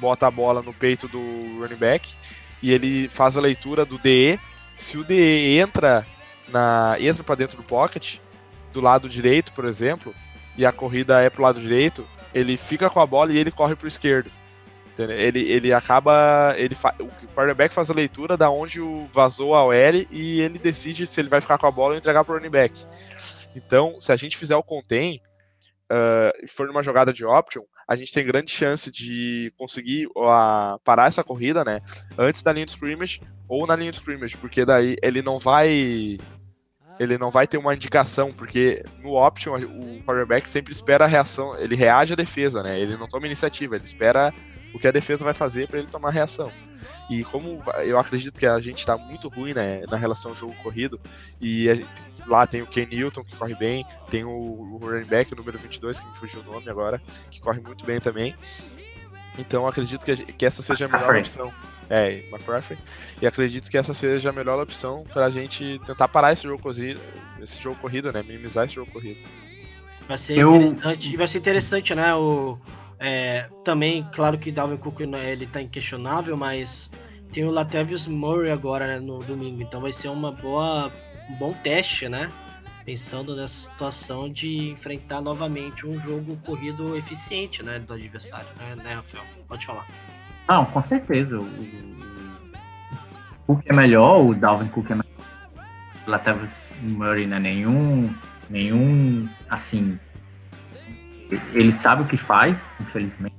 bota 0.00 0.26
a 0.26 0.30
bola 0.30 0.62
no 0.62 0.72
peito 0.72 1.06
do 1.08 1.18
running 1.60 1.76
back 1.76 2.08
e 2.62 2.72
ele 2.72 3.08
faz 3.08 3.36
a 3.36 3.40
leitura 3.40 3.84
do 3.84 3.98
DE. 3.98 4.38
Se 4.76 4.96
o 4.96 5.04
DE 5.04 5.58
entra 5.58 6.06
na 6.48 6.96
entra 6.98 7.22
para 7.22 7.34
dentro 7.34 7.56
do 7.56 7.62
pocket, 7.62 8.18
do 8.72 8.80
lado 8.80 9.08
direito, 9.08 9.52
por 9.52 9.64
exemplo, 9.64 10.14
e 10.56 10.64
a 10.64 10.72
corrida 10.72 11.20
é 11.20 11.28
pro 11.28 11.42
lado 11.42 11.60
direito, 11.60 12.06
ele 12.34 12.56
fica 12.56 12.88
com 12.88 13.00
a 13.00 13.06
bola 13.06 13.32
e 13.32 13.38
ele 13.38 13.50
corre 13.50 13.74
pro 13.76 13.88
esquerdo. 13.88 14.30
Ele, 14.98 15.40
ele 15.48 15.72
acaba. 15.72 16.54
Ele 16.56 16.74
fa- 16.74 16.94
o 16.98 17.06
quarterback 17.28 17.72
faz 17.72 17.88
a 17.88 17.94
leitura 17.94 18.36
da 18.36 18.50
onde 18.50 18.80
o 18.80 19.06
vazou 19.12 19.54
a 19.54 19.64
OL 19.64 19.94
e 20.10 20.40
ele 20.40 20.58
decide 20.58 21.06
se 21.06 21.20
ele 21.20 21.28
vai 21.28 21.40
ficar 21.40 21.56
com 21.56 21.66
a 21.66 21.70
bola 21.70 21.92
ou 21.92 21.98
entregar 21.98 22.24
pro 22.24 22.34
running 22.34 22.50
back. 22.50 22.84
Então, 23.54 24.00
se 24.00 24.10
a 24.10 24.16
gente 24.16 24.36
fizer 24.36 24.56
o 24.56 24.62
contain 24.62 25.20
ah, 25.88 26.32
e 26.42 26.48
for 26.48 26.66
numa 26.66 26.82
jogada 26.82 27.12
de 27.12 27.24
option, 27.24 27.62
a 27.88 27.96
gente 27.96 28.12
tem 28.12 28.24
grande 28.24 28.50
chance 28.50 28.90
de 28.90 29.50
conseguir 29.56 30.06
ah, 30.18 30.78
parar 30.84 31.08
essa 31.08 31.24
corrida, 31.24 31.64
né? 31.64 31.80
Antes 32.18 32.42
da 32.42 32.52
linha 32.52 32.66
de 32.66 32.72
scrimmage 32.72 33.22
ou 33.48 33.66
na 33.66 33.74
linha 33.74 33.90
de 33.90 33.96
scrimmage, 33.96 34.36
porque 34.36 34.62
daí 34.66 34.94
ele 35.02 35.22
não 35.22 35.38
vai. 35.38 36.18
ele 37.00 37.16
não 37.16 37.30
vai 37.30 37.46
ter 37.46 37.56
uma 37.56 37.74
indicação, 37.74 38.30
porque 38.30 38.84
no 39.02 39.14
option 39.14 39.54
o 39.54 40.02
quarterback 40.04 40.50
sempre 40.50 40.70
espera 40.70 41.06
a 41.06 41.08
reação, 41.08 41.58
ele 41.58 41.74
reage 41.74 42.12
à 42.12 42.16
defesa, 42.16 42.62
né? 42.62 42.78
Ele 42.78 42.94
não 42.98 43.08
toma 43.08 43.24
iniciativa, 43.24 43.76
ele 43.76 43.86
espera 43.86 44.34
o 44.74 44.78
que 44.78 44.86
a 44.88 44.92
defesa 44.92 45.24
vai 45.24 45.34
fazer 45.34 45.68
para 45.68 45.78
ele 45.78 45.88
tomar 45.88 46.10
reação. 46.10 46.52
E 47.10 47.24
como 47.24 47.62
eu 47.84 47.98
acredito 47.98 48.38
que 48.38 48.46
a 48.46 48.60
gente 48.60 48.78
está 48.78 48.96
muito 48.96 49.28
ruim 49.28 49.54
né, 49.54 49.82
na 49.88 49.96
relação 49.96 50.34
jogo 50.34 50.54
corrido, 50.62 51.00
e 51.40 51.70
a, 51.70 52.26
lá 52.26 52.46
tem 52.46 52.60
o 52.60 52.66
Ken 52.66 52.86
Newton 52.86 53.24
que 53.24 53.34
corre 53.36 53.54
bem, 53.54 53.84
tem 54.10 54.24
o, 54.24 54.30
o 54.30 54.78
running 54.78 55.06
back, 55.06 55.32
o 55.32 55.36
número 55.36 55.58
22, 55.58 56.00
que 56.00 56.06
me 56.06 56.16
fugiu 56.16 56.40
o 56.40 56.44
nome 56.44 56.68
agora, 56.68 57.00
que 57.30 57.40
corre 57.40 57.60
muito 57.60 57.84
bem 57.84 57.98
também. 57.98 58.36
Então 59.38 59.66
acredito 59.66 60.04
que, 60.04 60.12
a, 60.12 60.16
que 60.16 60.44
essa 60.44 60.62
seja 60.62 60.86
a 60.86 60.88
melhor 60.88 61.16
opção. 61.16 61.52
É, 61.90 62.18
McCaffrey. 62.28 62.78
E 63.22 63.26
acredito 63.26 63.70
que 63.70 63.78
essa 63.78 63.94
seja 63.94 64.28
a 64.28 64.32
melhor 64.32 64.60
opção 64.60 65.04
para 65.10 65.24
a 65.24 65.30
gente 65.30 65.80
tentar 65.86 66.06
parar 66.08 66.32
esse 66.34 66.42
jogo 66.42 66.62
corrido, 66.62 67.00
esse 67.40 67.58
jogo 67.62 67.76
corrido, 67.80 68.12
né? 68.12 68.22
Minimizar 68.22 68.66
esse 68.66 68.74
jogo 68.74 68.90
corrido. 68.92 69.20
Vai 70.06 70.18
ser 70.18 70.36
Eu- 70.36 70.50
interessante. 70.54 71.14
E 71.14 71.16
vai 71.16 71.26
ser 71.26 71.38
interessante, 71.38 71.94
né? 71.94 72.14
O, 72.14 72.58
é, 73.00 73.48
também, 73.64 74.06
claro 74.12 74.38
que 74.38 74.50
Dalvin 74.50 74.76
Cook 74.76 75.00
né, 75.00 75.32
ele 75.32 75.46
tá 75.46 75.62
inquestionável, 75.62 76.36
mas 76.36 76.90
tem 77.32 77.44
o 77.44 77.50
Latavius 77.50 78.06
Murray 78.06 78.50
agora 78.50 78.86
né, 78.86 78.98
no 78.98 79.20
domingo. 79.20 79.62
Então 79.62 79.80
vai 79.80 79.92
ser 79.92 80.08
uma 80.08 80.32
boa, 80.32 80.90
um 81.30 81.34
bom 81.36 81.52
teste, 81.62 82.08
né? 82.08 82.30
Pensando 82.84 83.36
nessa 83.36 83.70
situação 83.70 84.32
de 84.32 84.70
enfrentar 84.70 85.20
novamente 85.20 85.86
um 85.86 86.00
jogo 86.00 86.36
corrido 86.44 86.96
eficiente, 86.96 87.62
né? 87.62 87.78
Do 87.78 87.92
adversário, 87.92 88.48
né, 88.58 88.74
né 88.82 88.94
Rafael? 88.94 89.24
Pode 89.46 89.64
falar. 89.64 89.86
Não, 90.48 90.64
com 90.64 90.82
certeza. 90.82 91.38
O, 91.38 91.46
Cook 93.46 93.66
é 93.66 93.72
melhor, 93.72 94.24
o 94.24 94.34
Dalvin 94.34 94.68
Cook 94.68 94.90
é 94.90 94.94
melhor. 94.94 95.04
Latavius 96.06 96.70
Murray 96.80 97.26
não 97.26 97.36
é 97.36 97.40
nenhum, 97.40 98.14
nenhum, 98.48 99.28
assim, 99.50 99.98
ele 101.52 101.72
sabe 101.72 102.02
o 102.02 102.06
que 102.06 102.16
faz, 102.16 102.74
infelizmente. 102.80 103.34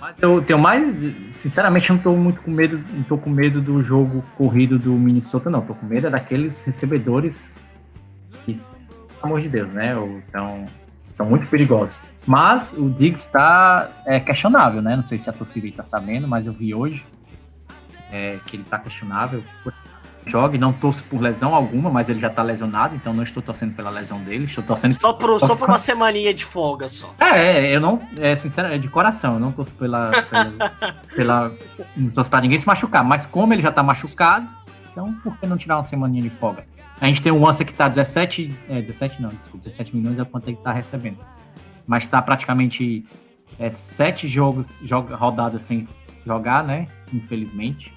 Mas 0.00 0.20
eu 0.20 0.42
tenho 0.42 0.58
mais, 0.58 0.94
sinceramente, 1.34 1.88
eu 1.88 1.96
não 1.96 2.02
tô 2.02 2.14
muito 2.14 2.40
com 2.42 2.50
medo, 2.50 2.82
não 2.92 3.02
tô 3.04 3.16
com 3.16 3.30
medo 3.30 3.60
do 3.60 3.82
jogo 3.82 4.22
corrido 4.36 4.78
do 4.78 4.92
Minnesota, 4.92 5.48
não. 5.48 5.62
Tô 5.62 5.74
com 5.74 5.86
medo 5.86 6.06
é 6.06 6.10
daqueles 6.10 6.62
recebedores 6.64 7.54
que, 8.44 8.52
pelo 8.52 9.22
amor 9.22 9.40
de 9.40 9.48
Deus, 9.48 9.72
né? 9.72 9.94
Então, 10.28 10.66
são 11.10 11.26
muito 11.26 11.46
perigosos. 11.46 12.02
Mas 12.26 12.74
o 12.74 12.90
Diggs 12.90 13.26
está 13.26 13.90
é, 14.04 14.20
questionável, 14.20 14.82
né? 14.82 14.96
Não 14.96 15.04
sei 15.04 15.18
se 15.18 15.30
a 15.30 15.32
torcida 15.32 15.66
está 15.66 15.84
sabendo, 15.84 16.28
mas 16.28 16.46
eu 16.46 16.52
vi 16.52 16.74
hoje 16.74 17.06
é, 18.10 18.38
que 18.44 18.56
ele 18.56 18.62
está 18.62 18.78
questionável. 18.78 19.42
Jogue, 20.26 20.56
não 20.56 20.72
torço 20.72 21.04
por 21.04 21.20
lesão 21.20 21.54
alguma, 21.54 21.90
mas 21.90 22.08
ele 22.08 22.18
já 22.18 22.28
está 22.28 22.42
lesionado, 22.42 22.94
então 22.94 23.12
não 23.12 23.22
estou 23.22 23.42
torcendo 23.42 23.74
pela 23.74 23.90
lesão 23.90 24.22
dele, 24.22 24.44
estou 24.44 24.64
torcendo 24.64 24.98
Só 24.98 25.12
por, 25.12 25.38
só 25.38 25.54
por 25.54 25.68
uma 25.68 25.76
semaninha 25.78 26.32
de 26.32 26.44
folga 26.44 26.88
só. 26.88 27.12
é, 27.20 27.66
é, 27.66 27.76
eu 27.76 27.80
não, 27.80 28.00
é 28.18 28.34
sincero, 28.34 28.68
é 28.68 28.78
de 28.78 28.88
coração, 28.88 29.34
eu 29.34 29.40
não 29.40 29.52
torço 29.52 29.74
pela, 29.74 30.10
pela, 30.22 30.52
pela- 31.14 31.52
não 31.96 32.10
torço 32.10 32.30
pra 32.30 32.40
ninguém 32.40 32.56
se 32.58 32.66
machucar, 32.66 33.04
mas 33.04 33.26
como 33.26 33.52
ele 33.52 33.60
já 33.62 33.70
tá 33.70 33.82
machucado, 33.82 34.46
então 34.90 35.12
por 35.22 35.36
que 35.38 35.46
não 35.46 35.56
tirar 35.58 35.76
uma 35.76 35.82
semaninha 35.84 36.22
de 36.22 36.30
folga? 36.30 36.64
A 37.00 37.06
gente 37.06 37.20
tem 37.20 37.30
o 37.32 37.46
Ansa 37.46 37.64
que 37.64 37.74
tá 37.74 37.86
17, 37.88 38.56
é, 38.70 38.80
17 38.80 39.20
não, 39.20 39.28
desculpa, 39.30 39.58
17 39.58 39.94
milhões 39.94 40.18
é 40.18 40.24
quanto 40.24 40.48
ele 40.48 40.56
tá 40.56 40.72
recebendo, 40.72 41.18
mas 41.86 42.06
tá 42.06 42.22
praticamente 42.22 43.04
é, 43.58 43.68
sete 43.70 44.26
jogos, 44.26 44.80
joga, 44.84 45.14
rodadas 45.16 45.62
sem 45.64 45.86
jogar, 46.24 46.64
né, 46.64 46.86
infelizmente, 47.12 47.92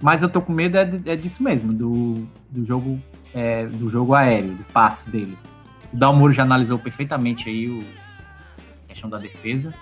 mas 0.00 0.22
eu 0.22 0.28
tô 0.28 0.40
com 0.40 0.52
medo 0.52 0.76
é, 0.76 1.00
é 1.06 1.16
disso 1.16 1.42
mesmo, 1.42 1.72
do, 1.72 2.26
do 2.50 2.64
jogo 2.64 3.00
é, 3.34 3.66
do 3.66 3.88
jogo 3.88 4.14
aéreo, 4.14 4.54
do 4.54 4.64
passe 4.64 5.10
deles. 5.10 5.50
O 5.92 5.96
Dalmuro 5.96 6.32
já 6.32 6.42
analisou 6.42 6.78
perfeitamente 6.78 7.48
aí 7.48 7.68
o, 7.68 7.84
a 8.84 8.88
questão 8.88 9.08
da 9.08 9.18
defesa. 9.18 9.72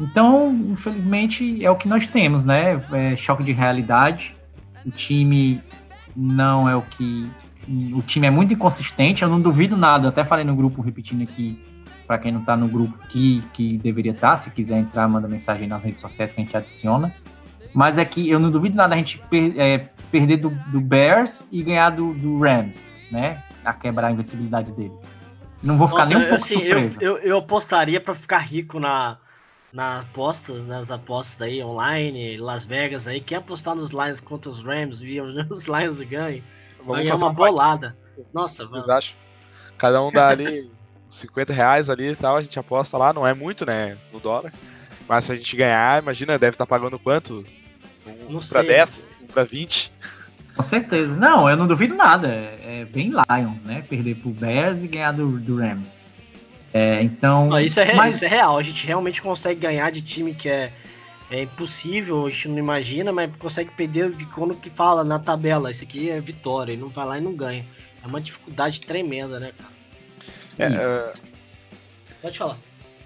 Então, 0.00 0.52
infelizmente, 0.68 1.64
é 1.64 1.70
o 1.70 1.76
que 1.76 1.88
nós 1.88 2.06
temos, 2.06 2.44
né? 2.44 2.80
É 2.92 3.16
choque 3.16 3.42
de 3.42 3.52
realidade. 3.52 4.36
O 4.86 4.90
time 4.90 5.60
não 6.14 6.68
é 6.68 6.76
o 6.76 6.82
que. 6.82 7.28
O 7.94 8.00
time 8.02 8.26
é 8.26 8.30
muito 8.30 8.54
inconsistente. 8.54 9.22
Eu 9.22 9.28
não 9.28 9.40
duvido 9.40 9.76
nada. 9.76 10.06
Eu 10.06 10.08
até 10.10 10.24
falei 10.24 10.44
no 10.44 10.54
grupo, 10.54 10.80
repetindo 10.80 11.22
aqui, 11.22 11.60
para 12.06 12.18
quem 12.18 12.32
não 12.32 12.42
tá 12.42 12.56
no 12.56 12.68
grupo, 12.68 12.96
que, 13.08 13.42
que 13.52 13.76
deveria 13.76 14.12
estar. 14.12 14.36
Se 14.36 14.50
quiser 14.50 14.78
entrar, 14.78 15.08
manda 15.08 15.26
mensagem 15.26 15.66
nas 15.66 15.82
redes 15.82 16.00
sociais 16.00 16.32
que 16.32 16.40
a 16.40 16.44
gente 16.44 16.56
adiciona. 16.56 17.12
Mas 17.78 17.96
é 17.96 18.04
que 18.04 18.28
eu 18.28 18.40
não 18.40 18.50
duvido 18.50 18.74
nada 18.74 18.96
a 18.96 18.98
gente 18.98 19.18
per- 19.30 19.54
é, 19.56 19.78
perder 20.10 20.38
do, 20.38 20.50
do 20.50 20.80
Bears 20.80 21.46
e 21.52 21.62
ganhar 21.62 21.90
do, 21.90 22.12
do 22.12 22.40
Rams, 22.40 22.96
né? 23.08 23.40
A 23.64 23.72
quebrar 23.72 24.08
a 24.08 24.10
invencibilidade 24.10 24.72
deles. 24.72 25.12
Não 25.62 25.78
vou 25.78 25.86
ficar 25.86 26.00
Nossa, 26.00 26.14
nem 26.14 26.18
um 26.18 26.28
pouco 26.28 26.42
assim, 26.42 26.58
eu, 26.60 26.80
surpreso. 26.82 26.98
eu, 27.00 27.18
eu 27.18 27.38
apostaria 27.38 28.00
pra 28.00 28.14
ficar 28.14 28.38
rico 28.38 28.80
na, 28.80 29.16
na 29.72 30.00
apostas, 30.00 30.60
nas 30.64 30.90
apostas 30.90 31.40
aí 31.40 31.62
online, 31.62 32.36
Las 32.38 32.64
Vegas 32.64 33.06
aí. 33.06 33.20
Quem 33.20 33.38
apostar 33.38 33.76
nos 33.76 33.90
Lions 33.90 34.18
contra 34.18 34.50
os 34.50 34.60
Rams, 34.64 34.98
via 34.98 35.22
os 35.48 35.66
Lions 35.68 36.00
ganhem, 36.00 36.42
Vamos 36.78 36.96
ganhar 36.96 37.10
fazer 37.12 37.22
uma 37.22 37.30
uma 37.30 37.36
parte, 37.36 37.50
bolada. 37.52 37.96
Nossa, 38.34 38.66
vocês 38.66 38.86
mano. 38.88 38.98
acham? 38.98 39.16
Cada 39.78 40.02
um 40.02 40.10
dá 40.10 40.30
ali 40.30 40.68
50 41.06 41.52
reais 41.52 41.88
ali 41.88 42.08
e 42.08 42.16
tal, 42.16 42.38
a 42.38 42.42
gente 42.42 42.58
aposta 42.58 42.98
lá, 42.98 43.12
não 43.12 43.24
é 43.24 43.34
muito, 43.34 43.64
né, 43.64 43.96
no 44.12 44.18
dólar. 44.18 44.52
Mas 45.08 45.26
se 45.26 45.32
a 45.32 45.36
gente 45.36 45.54
ganhar, 45.56 46.02
imagina, 46.02 46.36
deve 46.36 46.54
estar 46.54 46.66
pagando 46.66 46.98
quanto? 46.98 47.44
Um 48.28 48.32
Não 48.34 48.40
pra 48.40 48.60
sei. 48.60 48.66
10, 48.68 49.10
um 49.22 49.26
pra 49.26 49.44
20. 49.44 49.92
Com 50.56 50.62
certeza. 50.62 51.14
Não, 51.14 51.48
eu 51.48 51.56
não 51.56 51.66
duvido 51.66 51.94
nada. 51.94 52.28
É, 52.28 52.80
é 52.80 52.84
bem 52.84 53.10
Lions, 53.10 53.62
né? 53.62 53.84
Perder 53.88 54.16
pro 54.16 54.30
Bears 54.30 54.82
e 54.82 54.88
ganhar 54.88 55.12
do, 55.12 55.38
do 55.38 55.56
Rams. 55.56 56.00
É, 56.74 57.02
então. 57.02 57.48
Ó, 57.50 57.58
isso, 57.60 57.80
é, 57.80 57.94
mas- 57.94 58.16
isso 58.16 58.24
é 58.24 58.28
real, 58.28 58.58
a 58.58 58.62
gente 58.62 58.86
realmente 58.86 59.22
consegue 59.22 59.60
ganhar 59.60 59.90
de 59.90 60.02
time 60.02 60.34
que 60.34 60.48
é, 60.48 60.72
é 61.30 61.42
impossível, 61.42 62.26
a 62.26 62.30
gente 62.30 62.48
não 62.48 62.58
imagina, 62.58 63.12
mas 63.12 63.30
consegue 63.38 63.70
perder 63.70 64.10
de 64.12 64.26
quando 64.26 64.54
que 64.54 64.68
fala 64.68 65.02
na 65.04 65.18
tabela, 65.18 65.70
isso 65.70 65.84
aqui 65.84 66.10
é 66.10 66.20
vitória, 66.20 66.72
e 66.72 66.76
não 66.76 66.88
vai 66.88 67.06
lá 67.06 67.18
e 67.18 67.20
não 67.20 67.32
ganha. 67.34 67.64
É 68.02 68.06
uma 68.06 68.20
dificuldade 68.20 68.80
tremenda, 68.82 69.40
né, 69.40 69.52
cara? 69.56 69.72
É, 70.58 70.76
é, 70.76 71.12
Pode 72.20 72.36
falar. 72.38 72.58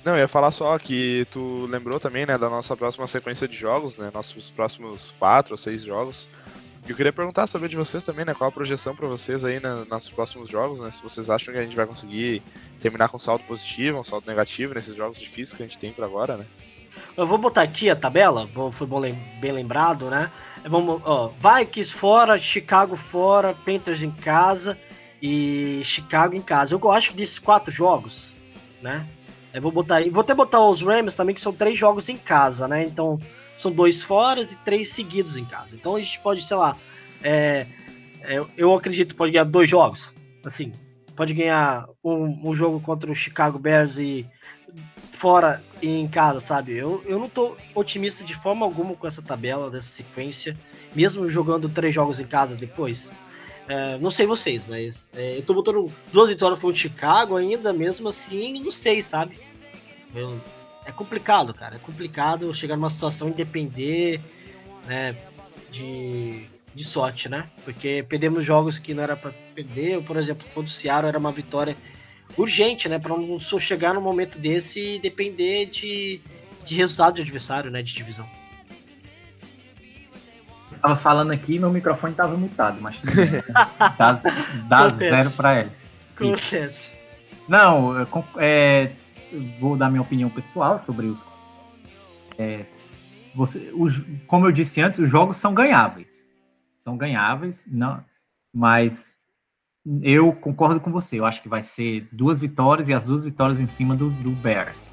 Não, 0.04 0.14
eu 0.14 0.18
ia 0.18 0.28
falar 0.28 0.50
só 0.50 0.76
que 0.78 1.26
tu 1.30 1.66
lembrou 1.66 2.00
também, 2.00 2.26
né, 2.26 2.36
da 2.36 2.50
nossa 2.50 2.76
próxima 2.76 3.06
sequência 3.06 3.46
de 3.46 3.56
jogos, 3.56 3.98
né, 3.98 4.10
nossos 4.12 4.50
próximos 4.50 5.14
quatro 5.18 5.54
ou 5.54 5.58
seis 5.58 5.82
jogos. 5.84 6.28
E 6.84 6.90
eu 6.90 6.96
queria 6.96 7.12
perguntar, 7.12 7.46
saber 7.46 7.68
de 7.68 7.76
vocês 7.76 8.02
também, 8.02 8.24
né, 8.24 8.34
qual 8.34 8.48
a 8.48 8.52
projeção 8.52 8.96
pra 8.96 9.06
vocês 9.06 9.44
aí 9.44 9.60
na, 9.60 9.84
nos 9.84 10.10
próximos 10.10 10.48
jogos, 10.48 10.80
né, 10.80 10.90
se 10.90 11.00
vocês 11.00 11.30
acham 11.30 11.54
que 11.54 11.60
a 11.60 11.62
gente 11.62 11.76
vai 11.76 11.86
conseguir 11.86 12.42
terminar 12.80 13.08
com 13.08 13.18
saldo 13.18 13.44
positivo, 13.44 14.00
um 14.00 14.02
saldo 14.02 14.26
negativo 14.26 14.74
nesses 14.74 14.96
jogos 14.96 15.18
difíceis 15.18 15.52
que 15.52 15.62
a 15.62 15.66
gente 15.66 15.78
tem 15.78 15.92
por 15.92 16.04
agora, 16.04 16.36
né. 16.36 16.46
Eu 17.16 17.26
vou 17.26 17.38
botar 17.38 17.62
aqui 17.62 17.88
a 17.88 17.96
tabela, 17.96 18.48
foi 18.72 18.86
bem 19.40 19.52
lembrado, 19.52 20.10
né? 20.10 20.30
Vamos, 20.64 21.00
ó, 21.04 21.28
Vikings 21.28 21.94
fora, 21.94 22.38
Chicago 22.38 22.96
fora, 22.96 23.54
Panthers 23.64 24.02
em 24.02 24.10
casa 24.10 24.78
e 25.20 25.80
Chicago 25.84 26.34
em 26.34 26.42
casa. 26.42 26.74
Eu 26.74 26.80
que 26.80 27.14
desses 27.14 27.38
quatro 27.38 27.72
jogos, 27.72 28.34
né? 28.82 29.06
Vou 29.60 29.72
botar 29.72 29.96
aí, 29.96 30.10
vou 30.10 30.22
até 30.22 30.34
botar 30.34 30.64
os 30.64 30.82
Rams 30.82 31.14
também, 31.14 31.34
que 31.34 31.40
são 31.40 31.52
três 31.52 31.78
jogos 31.78 32.08
em 32.08 32.16
casa, 32.16 32.66
né? 32.66 32.84
Então, 32.84 33.18
são 33.58 33.70
dois 33.70 34.02
fora 34.02 34.42
e 34.42 34.56
três 34.64 34.88
seguidos 34.88 35.36
em 35.36 35.44
casa. 35.44 35.76
Então 35.76 35.94
a 35.94 36.00
gente 36.00 36.18
pode, 36.20 36.42
sei 36.42 36.56
lá, 36.56 36.76
é, 37.22 37.66
é, 38.22 38.44
eu 38.56 38.74
acredito 38.74 39.14
pode 39.14 39.32
ganhar 39.32 39.44
dois 39.44 39.68
jogos, 39.68 40.12
assim, 40.44 40.72
pode 41.14 41.32
ganhar 41.32 41.86
um, 42.02 42.50
um 42.50 42.54
jogo 42.54 42.80
contra 42.80 43.10
o 43.10 43.14
Chicago 43.14 43.58
Bears 43.58 43.98
e 43.98 44.26
fora 45.12 45.62
e 45.80 45.88
em 45.88 46.08
casa, 46.08 46.40
sabe? 46.40 46.76
Eu, 46.76 47.02
eu 47.06 47.18
não 47.18 47.28
tô 47.28 47.56
otimista 47.74 48.24
de 48.24 48.34
forma 48.34 48.66
alguma 48.66 48.94
com 48.94 49.06
essa 49.06 49.22
tabela, 49.22 49.70
dessa 49.70 49.88
sequência, 49.88 50.56
mesmo 50.94 51.30
jogando 51.30 51.68
três 51.68 51.94
jogos 51.94 52.18
em 52.18 52.26
casa 52.26 52.56
depois. 52.56 53.12
É, 53.68 53.96
não 53.98 54.10
sei 54.10 54.26
vocês, 54.26 54.64
mas 54.68 55.08
é, 55.14 55.38
eu 55.38 55.42
tô 55.42 55.54
botando 55.54 55.90
duas 56.12 56.28
vitórias 56.28 56.58
contra 56.58 56.74
o 56.74 56.78
Chicago 56.78 57.36
ainda, 57.36 57.72
mesmo 57.72 58.08
assim, 58.08 58.60
não 58.62 58.70
sei, 58.72 59.00
sabe? 59.00 59.38
Eu- 60.14 60.40
é 60.84 60.90
complicado, 60.90 61.54
cara. 61.54 61.76
É 61.76 61.78
complicado 61.78 62.52
chegar 62.54 62.76
numa 62.76 62.90
situação 62.90 63.28
e 63.28 63.32
depender 63.32 64.20
né, 64.86 65.14
de, 65.70 66.44
de 66.74 66.84
sorte, 66.84 67.28
né? 67.28 67.48
Porque 67.64 68.04
perdemos 68.08 68.44
jogos 68.44 68.80
que 68.80 68.92
não 68.92 69.02
era 69.04 69.16
pra 69.16 69.30
perder. 69.54 70.02
Por 70.02 70.16
exemplo, 70.16 70.44
contra 70.52 70.68
o 70.68 70.72
Seattle 70.74 71.08
era 71.08 71.18
uma 71.18 71.30
vitória 71.30 71.76
urgente, 72.36 72.88
né? 72.88 72.98
Pra 72.98 73.16
não 73.16 73.38
chegar 73.38 73.94
num 73.94 74.00
momento 74.00 74.38
desse 74.40 74.96
e 74.96 74.98
depender 74.98 75.66
de, 75.66 76.20
de 76.64 76.74
resultado 76.74 77.14
de 77.14 77.22
adversário, 77.22 77.70
né? 77.70 77.80
De 77.80 77.94
divisão. 77.94 78.28
Eu 80.82 80.88
tava 80.88 80.96
falando 80.96 81.30
aqui 81.30 81.58
meu 81.60 81.70
microfone 81.70 82.12
tava 82.12 82.36
mutado, 82.36 82.80
mas 82.80 82.98
tudo 83.00 83.14
bem. 83.14 83.30
né? 83.30 83.42
Dá, 83.96 84.12
dá 84.68 84.88
zero 84.88 85.30
pra 85.30 85.60
ele. 85.60 85.70
Não, 87.48 87.94
é, 88.36 88.92
vou 89.60 89.76
dar 89.76 89.88
minha 89.90 90.02
opinião 90.02 90.28
pessoal 90.28 90.78
sobre 90.80 91.06
os. 91.06 91.24
é, 92.36 92.64
você, 93.34 93.70
os- 93.74 94.02
como 94.26 94.46
eu 94.46 94.52
disse 94.52 94.80
antes, 94.80 94.98
os 94.98 95.08
jogos 95.08 95.36
são 95.36 95.54
ganháveis. 95.54 96.28
São 96.76 96.96
ganháveis, 96.96 97.64
não, 97.68 98.04
mas 98.52 99.16
eu 100.02 100.32
concordo 100.32 100.80
com 100.80 100.90
você. 100.90 101.18
Eu 101.20 101.24
acho 101.24 101.40
que 101.40 101.48
vai 101.48 101.62
ser 101.62 102.08
duas 102.10 102.40
vitórias 102.40 102.88
e 102.88 102.92
as 102.94 103.04
duas 103.04 103.22
vitórias 103.22 103.60
em 103.60 103.66
cima 103.66 103.94
do, 103.94 104.10
do 104.10 104.30
Bears. 104.32 104.92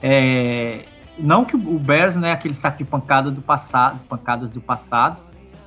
É, 0.00 0.84
não 1.18 1.44
que 1.44 1.56
o 1.56 1.78
Bears 1.78 2.16
não 2.16 2.26
é 2.28 2.32
aquele 2.32 2.54
saco 2.54 2.78
de 2.78 2.84
pancada 2.84 3.30
do 3.30 3.40
passado, 3.42 3.98
pancadas 4.08 4.54
do 4.54 4.60
passado, 4.60 5.20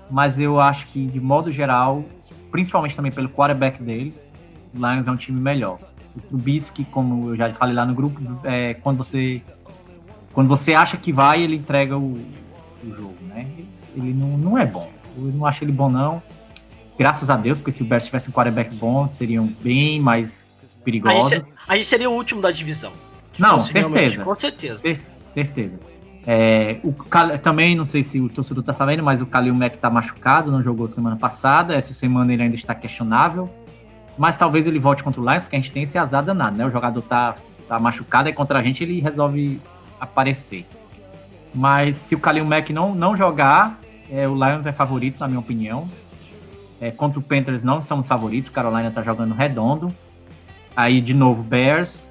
mas 0.10 0.40
eu 0.40 0.60
acho 0.60 0.88
que 0.88 1.06
de 1.06 1.20
modo 1.20 1.52
geral, 1.52 2.04
principalmente 2.52 2.96
também 2.96 3.12
pelo 3.12 3.30
quarterback 3.30 3.82
deles, 3.82 4.34
o 4.74 4.78
Lions 4.78 5.08
é 5.08 5.12
um 5.12 5.16
time 5.16 5.40
melhor. 5.40 5.80
O 6.16 6.20
Trubisky, 6.20 6.84
como 6.86 7.30
eu 7.30 7.36
já 7.38 7.54
falei 7.54 7.74
lá 7.76 7.86
no 7.86 7.94
grupo, 7.94 8.20
é, 8.44 8.74
quando 8.76 8.98
você 8.98 9.42
quando 10.34 10.48
você 10.48 10.74
acha 10.74 10.96
que 10.98 11.12
vai, 11.12 11.42
ele 11.42 11.58
entrega 11.58 11.98
o, 11.98 12.14
o 12.84 12.90
jogo, 12.96 13.18
né? 13.28 13.48
Ele 13.96 14.14
não, 14.14 14.38
não 14.38 14.58
é 14.58 14.66
bom. 14.66 14.90
Eu 15.18 15.24
não 15.24 15.46
acho 15.46 15.64
ele 15.64 15.72
bom 15.74 15.90
não. 15.90 16.22
Graças 16.98 17.30
a 17.30 17.36
Deus, 17.36 17.60
porque 17.60 17.72
se 17.72 17.84
o 17.84 17.86
Bears 17.86 18.06
tivesse 18.06 18.30
um 18.30 18.34
quarterback 18.34 18.74
bom, 18.76 19.08
seriam 19.08 19.48
bem 19.62 20.00
mais 20.00 20.48
perigosos. 20.84 21.58
Aí, 21.68 21.80
aí 21.80 21.84
seria 21.84 22.10
o 22.10 22.14
último 22.14 22.42
da 22.42 22.52
divisão. 22.52 22.94
Não, 23.40 23.60
certeza. 23.60 24.24
Com 24.24 24.36
certeza. 24.36 24.80
Cer- 24.80 25.02
certeza. 25.32 25.80
É, 26.26 26.80
o 26.84 26.94
também, 27.42 27.76
não 27.76 27.84
sei 27.84 28.04
se 28.04 28.20
o 28.20 28.30
torcedor 28.30 28.64
tá 28.64 28.74
sabendo, 28.74 29.02
mas 29.04 29.22
o 29.22 29.26
Kalil 29.26 29.56
Mack 29.56 29.78
tá 29.78 29.90
machucado, 29.90 30.52
não 30.52 30.62
jogou 30.62 30.88
semana 30.88 31.16
passada. 31.16 31.74
Essa 31.74 31.94
semana 31.94 32.32
ele 32.32 32.44
ainda 32.44 32.56
está 32.56 32.76
questionável. 32.76 33.50
Mas 34.18 34.36
talvez 34.36 34.68
ele 34.68 34.78
volte 34.78 35.04
contra 35.04 35.20
o 35.20 35.28
Lions, 35.28 35.44
porque 35.44 35.56
a 35.56 35.60
gente 35.60 35.72
tem 35.72 35.84
esse 35.84 35.98
azar 35.98 36.24
danado, 36.24 36.58
né? 36.58 36.66
O 36.66 36.70
jogador 36.70 37.02
tá, 37.02 37.36
tá 37.68 37.80
machucado 37.80 38.30
e 38.30 38.34
contra 38.34 38.60
a 38.60 38.62
gente 38.62 38.84
ele 38.84 39.00
resolve 39.00 39.60
aparecer. 40.00 40.66
Mas 41.54 41.98
se 41.98 42.14
o 42.14 42.20
Kalil 42.20 42.46
Mack 42.46 42.72
não, 42.72 42.94
não 42.94 43.18
jogar, 43.18 43.80
é, 44.10 44.28
o 44.28 44.36
Lions 44.36 44.66
é 44.66 44.72
favorito, 44.72 45.20
na 45.20 45.28
minha 45.28 45.40
opinião. 45.40 45.90
É, 46.80 46.92
contra 46.92 47.20
o 47.20 47.22
Panthers 47.24 47.64
não 47.64 47.82
somos 47.82 48.08
favoritos, 48.08 48.50
Carolina 48.50 48.92
tá 48.92 49.02
jogando 49.02 49.34
redondo. 49.34 49.94
Aí, 50.76 51.02
de 51.02 51.14
novo, 51.14 51.44
Bears, 51.44 52.11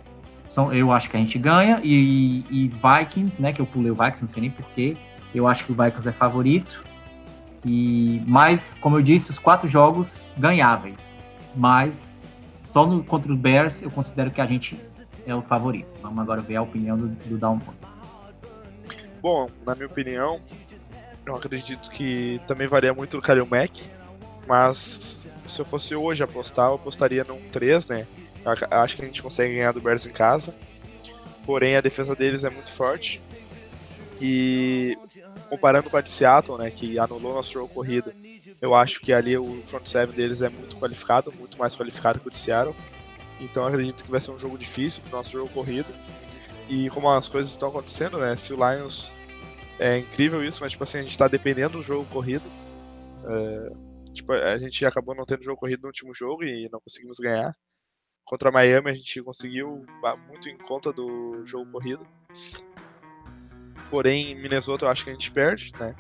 são, 0.50 0.74
eu 0.74 0.90
acho 0.90 1.08
que 1.08 1.16
a 1.16 1.20
gente 1.20 1.38
ganha. 1.38 1.80
E, 1.84 2.44
e 2.50 2.68
Vikings, 2.68 3.40
né? 3.40 3.52
Que 3.52 3.60
eu 3.60 3.66
pulei 3.66 3.92
o 3.92 3.94
Vikings, 3.94 4.22
não 4.22 4.28
sei 4.28 4.40
nem 4.42 4.50
porquê. 4.50 4.96
Eu 5.32 5.46
acho 5.46 5.64
que 5.64 5.70
o 5.70 5.74
Vikings 5.76 6.08
é 6.08 6.12
favorito. 6.12 6.84
E, 7.64 8.20
mas, 8.26 8.74
como 8.74 8.98
eu 8.98 9.02
disse, 9.02 9.30
os 9.30 9.38
quatro 9.38 9.68
jogos 9.68 10.26
ganháveis. 10.36 11.16
Mas 11.54 12.16
só 12.64 12.84
no, 12.84 13.04
contra 13.04 13.32
o 13.32 13.36
Bears 13.36 13.80
eu 13.80 13.90
considero 13.92 14.32
que 14.32 14.40
a 14.40 14.46
gente 14.46 14.76
é 15.24 15.32
o 15.32 15.40
favorito. 15.40 15.96
Vamos 16.02 16.18
agora 16.18 16.40
ver 16.40 16.56
a 16.56 16.62
opinião 16.62 16.98
do, 16.98 17.08
do. 17.08 17.62
Bom, 19.22 19.48
na 19.64 19.76
minha 19.76 19.86
opinião, 19.86 20.40
eu 21.24 21.36
acredito 21.36 21.90
que 21.90 22.40
também 22.48 22.66
varia 22.66 22.92
muito 22.92 23.16
do 23.16 23.22
Kalil 23.22 23.46
Mack, 23.46 23.82
mas 24.48 25.28
se 25.46 25.60
eu 25.60 25.64
fosse 25.64 25.94
hoje 25.94 26.24
apostar, 26.24 26.70
eu 26.70 26.74
apostaria 26.74 27.22
num 27.22 27.40
3, 27.52 27.86
né? 27.86 28.06
Eu 28.44 28.52
ac- 28.52 28.66
acho 28.70 28.96
que 28.96 29.02
a 29.02 29.06
gente 29.06 29.22
consegue 29.22 29.54
ganhar 29.54 29.72
do 29.72 29.80
Bears 29.80 30.06
em 30.06 30.12
casa, 30.12 30.54
porém 31.44 31.76
a 31.76 31.80
defesa 31.80 32.14
deles 32.14 32.44
é 32.44 32.50
muito 32.50 32.72
forte. 32.72 33.20
E 34.20 34.96
comparando 35.48 35.90
com 35.90 35.96
a 35.96 36.00
de 36.00 36.10
Seattle, 36.10 36.58
né, 36.58 36.70
que 36.70 36.98
anulou 36.98 37.34
nosso 37.34 37.52
jogo 37.52 37.68
corrido, 37.72 38.12
eu 38.60 38.74
acho 38.74 39.00
que 39.00 39.12
ali 39.12 39.36
o 39.36 39.62
front 39.62 39.86
seven 39.86 40.14
deles 40.14 40.42
é 40.42 40.48
muito 40.48 40.76
qualificado, 40.76 41.32
muito 41.38 41.58
mais 41.58 41.74
qualificado 41.74 42.20
que 42.20 42.28
o 42.28 42.30
de 42.30 42.38
Seattle. 42.38 42.74
Então 43.40 43.64
acredito 43.66 44.04
que 44.04 44.10
vai 44.10 44.20
ser 44.20 44.30
um 44.30 44.38
jogo 44.38 44.58
difícil 44.58 45.02
pro 45.02 45.16
nosso 45.16 45.30
jogo 45.32 45.48
corrido. 45.52 45.88
E 46.68 46.88
como 46.90 47.08
as 47.10 47.28
coisas 47.28 47.50
estão 47.50 47.68
acontecendo, 47.70 48.18
né? 48.18 48.36
Se 48.36 48.52
o 48.52 48.56
Lions. 48.56 49.12
É 49.78 49.98
incrível 49.98 50.44
isso, 50.44 50.60
mas 50.62 50.72
tipo 50.72 50.84
assim, 50.84 50.98
a 50.98 51.02
gente 51.02 51.16
tá 51.16 51.26
dependendo 51.26 51.78
do 51.78 51.82
jogo 51.82 52.04
corrido. 52.10 52.44
É, 53.24 53.70
tipo, 54.12 54.32
a 54.32 54.58
gente 54.58 54.84
acabou 54.86 55.14
não 55.14 55.24
tendo 55.24 55.42
jogo 55.42 55.58
corrido 55.58 55.80
no 55.82 55.88
último 55.88 56.12
jogo 56.14 56.44
e 56.44 56.68
não 56.70 56.80
conseguimos 56.80 57.18
ganhar. 57.18 57.54
Contra 58.24 58.50
Miami 58.50 58.90
a 58.90 58.94
gente 58.94 59.22
conseguiu 59.22 59.84
ah, 60.04 60.16
muito 60.28 60.48
em 60.48 60.56
conta 60.56 60.92
do 60.92 61.44
jogo 61.44 61.70
corrido. 61.70 62.06
Porém, 63.90 64.32
em 64.32 64.40
Minnesota 64.40 64.84
eu 64.84 64.88
acho 64.88 65.04
que 65.04 65.10
a 65.10 65.12
gente 65.12 65.30
perde, 65.30 65.72
né? 65.78 65.94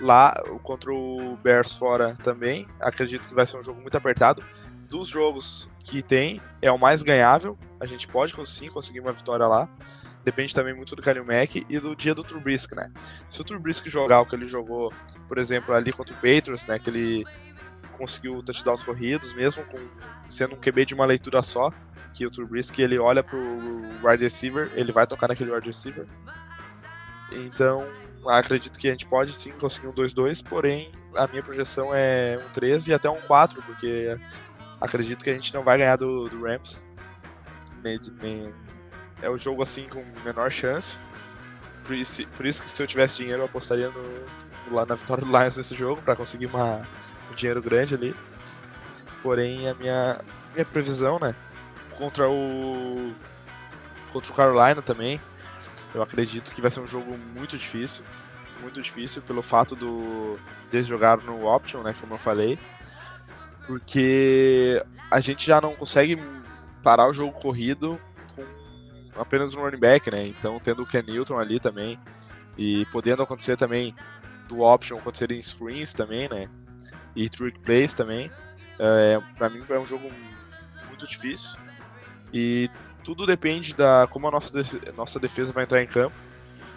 Lá, 0.00 0.34
contra 0.62 0.92
o 0.92 1.36
Bears 1.36 1.72
fora 1.72 2.16
também, 2.22 2.66
acredito 2.80 3.28
que 3.28 3.34
vai 3.34 3.46
ser 3.46 3.58
um 3.58 3.62
jogo 3.62 3.80
muito 3.80 3.96
apertado. 3.96 4.42
Dos 4.88 5.08
jogos 5.08 5.70
que 5.84 6.02
tem, 6.02 6.40
é 6.62 6.70
o 6.70 6.78
mais 6.78 7.02
ganhável. 7.02 7.58
A 7.80 7.86
gente 7.86 8.08
pode 8.08 8.34
sim 8.46 8.68
conseguir 8.68 9.00
uma 9.00 9.12
vitória 9.12 9.46
lá. 9.46 9.68
Depende 10.24 10.54
também 10.54 10.74
muito 10.74 10.94
do 10.96 11.02
Kalil 11.02 11.24
Mack 11.24 11.64
e 11.68 11.78
do 11.78 11.94
dia 11.94 12.14
do 12.14 12.22
Trubisky, 12.22 12.74
né? 12.74 12.92
Se 13.28 13.40
o 13.40 13.44
Trubisky 13.44 13.88
jogar 13.88 14.20
o 14.20 14.26
que 14.26 14.34
ele 14.34 14.46
jogou, 14.46 14.92
por 15.26 15.38
exemplo, 15.38 15.74
ali 15.74 15.92
contra 15.92 16.14
o 16.14 16.16
Patriots, 16.16 16.66
né? 16.66 16.78
Que 16.78 16.90
ele 16.90 17.24
conseguiu 17.98 18.42
touchdowns 18.42 18.82
corridos, 18.82 19.34
mesmo 19.34 19.64
com 19.64 19.78
sendo 20.28 20.54
um 20.54 20.58
QB 20.58 20.86
de 20.86 20.94
uma 20.94 21.04
leitura 21.04 21.42
só, 21.42 21.72
que 22.14 22.26
o 22.26 22.30
Trubisky 22.30 22.82
ele 22.82 22.98
olha 22.98 23.22
pro 23.22 23.38
wide 24.02 24.22
receiver, 24.22 24.70
ele 24.74 24.92
vai 24.92 25.06
tocar 25.06 25.28
naquele 25.28 25.50
wide 25.50 25.66
receiver. 25.66 26.06
Então, 27.30 27.86
acredito 28.26 28.78
que 28.78 28.88
a 28.88 28.90
gente 28.90 29.06
pode 29.06 29.32
sim 29.32 29.52
conseguir 29.52 29.88
um 29.88 29.92
2-2, 29.92 30.46
porém 30.46 30.90
a 31.14 31.26
minha 31.26 31.42
projeção 31.42 31.90
é 31.92 32.40
um 32.42 32.48
13 32.52 32.90
e 32.90 32.94
até 32.94 33.08
um 33.08 33.20
4, 33.22 33.62
porque 33.62 34.16
acredito 34.80 35.22
que 35.22 35.30
a 35.30 35.34
gente 35.34 35.52
não 35.52 35.62
vai 35.62 35.78
ganhar 35.78 35.96
do, 35.96 36.28
do 36.28 36.42
Rams. 36.42 36.86
É 39.22 39.28
o 39.28 39.36
jogo 39.36 39.62
assim 39.62 39.86
com 39.88 40.04
menor 40.24 40.50
chance. 40.50 40.98
Por 41.84 41.94
isso, 41.94 42.26
por 42.28 42.44
isso 42.44 42.62
que 42.62 42.70
se 42.70 42.82
eu 42.82 42.86
tivesse 42.86 43.18
dinheiro 43.18 43.42
eu 43.42 43.46
apostaria 43.46 43.90
no, 43.90 44.74
lá 44.74 44.84
na 44.84 44.94
vitória 44.94 45.24
do 45.24 45.30
Lions 45.30 45.56
nesse 45.56 45.74
jogo 45.74 46.02
para 46.02 46.14
conseguir 46.14 46.46
uma, 46.46 46.76
um 46.78 47.07
dinheiro 47.38 47.62
grande 47.62 47.94
ali. 47.94 48.14
Porém 49.22 49.68
a 49.68 49.74
minha, 49.74 50.18
minha 50.52 50.64
previsão, 50.64 51.18
né? 51.18 51.34
Contra 51.96 52.28
o. 52.28 53.12
Contra 54.12 54.32
o 54.32 54.36
Carolina 54.36 54.82
também. 54.82 55.20
Eu 55.94 56.02
acredito 56.02 56.52
que 56.52 56.60
vai 56.60 56.70
ser 56.70 56.80
um 56.80 56.86
jogo 56.86 57.16
muito 57.34 57.56
difícil. 57.56 58.04
Muito 58.60 58.80
difícil 58.82 59.22
pelo 59.22 59.40
fato 59.40 59.76
do 59.76 60.38
deles 60.70 60.86
jogar 60.86 61.18
no 61.18 61.46
option, 61.46 61.82
né? 61.82 61.94
Como 62.00 62.14
eu 62.14 62.18
falei. 62.18 62.58
Porque 63.66 64.82
a 65.10 65.20
gente 65.20 65.46
já 65.46 65.60
não 65.60 65.74
consegue 65.74 66.18
parar 66.82 67.08
o 67.08 67.12
jogo 67.12 67.32
corrido 67.32 68.00
com 68.34 69.20
apenas 69.20 69.54
um 69.54 69.60
running 69.60 69.78
back, 69.78 70.10
né? 70.10 70.26
Então 70.26 70.58
tendo 70.58 70.82
o 70.82 70.86
Ken 70.86 71.02
Newton 71.02 71.38
ali 71.38 71.60
também. 71.60 71.98
E 72.56 72.84
podendo 72.86 73.22
acontecer 73.22 73.56
também 73.56 73.94
do 74.48 74.62
option 74.62 74.98
acontecer 74.98 75.30
em 75.30 75.42
screens 75.42 75.92
também, 75.92 76.28
né? 76.28 76.48
E 77.18 77.28
trick 77.28 77.58
plays 77.58 77.92
também. 77.92 78.30
É, 78.78 79.20
para 79.36 79.50
mim 79.50 79.64
é 79.68 79.78
um 79.78 79.84
jogo 79.84 80.08
muito 80.86 81.04
difícil. 81.04 81.58
E 82.32 82.70
tudo 83.02 83.26
depende 83.26 83.74
da 83.74 84.06
como 84.08 84.28
a 84.28 84.30
nossa, 84.30 84.52
nossa 84.96 85.18
defesa 85.18 85.52
vai 85.52 85.64
entrar 85.64 85.82
em 85.82 85.86
campo 85.88 86.14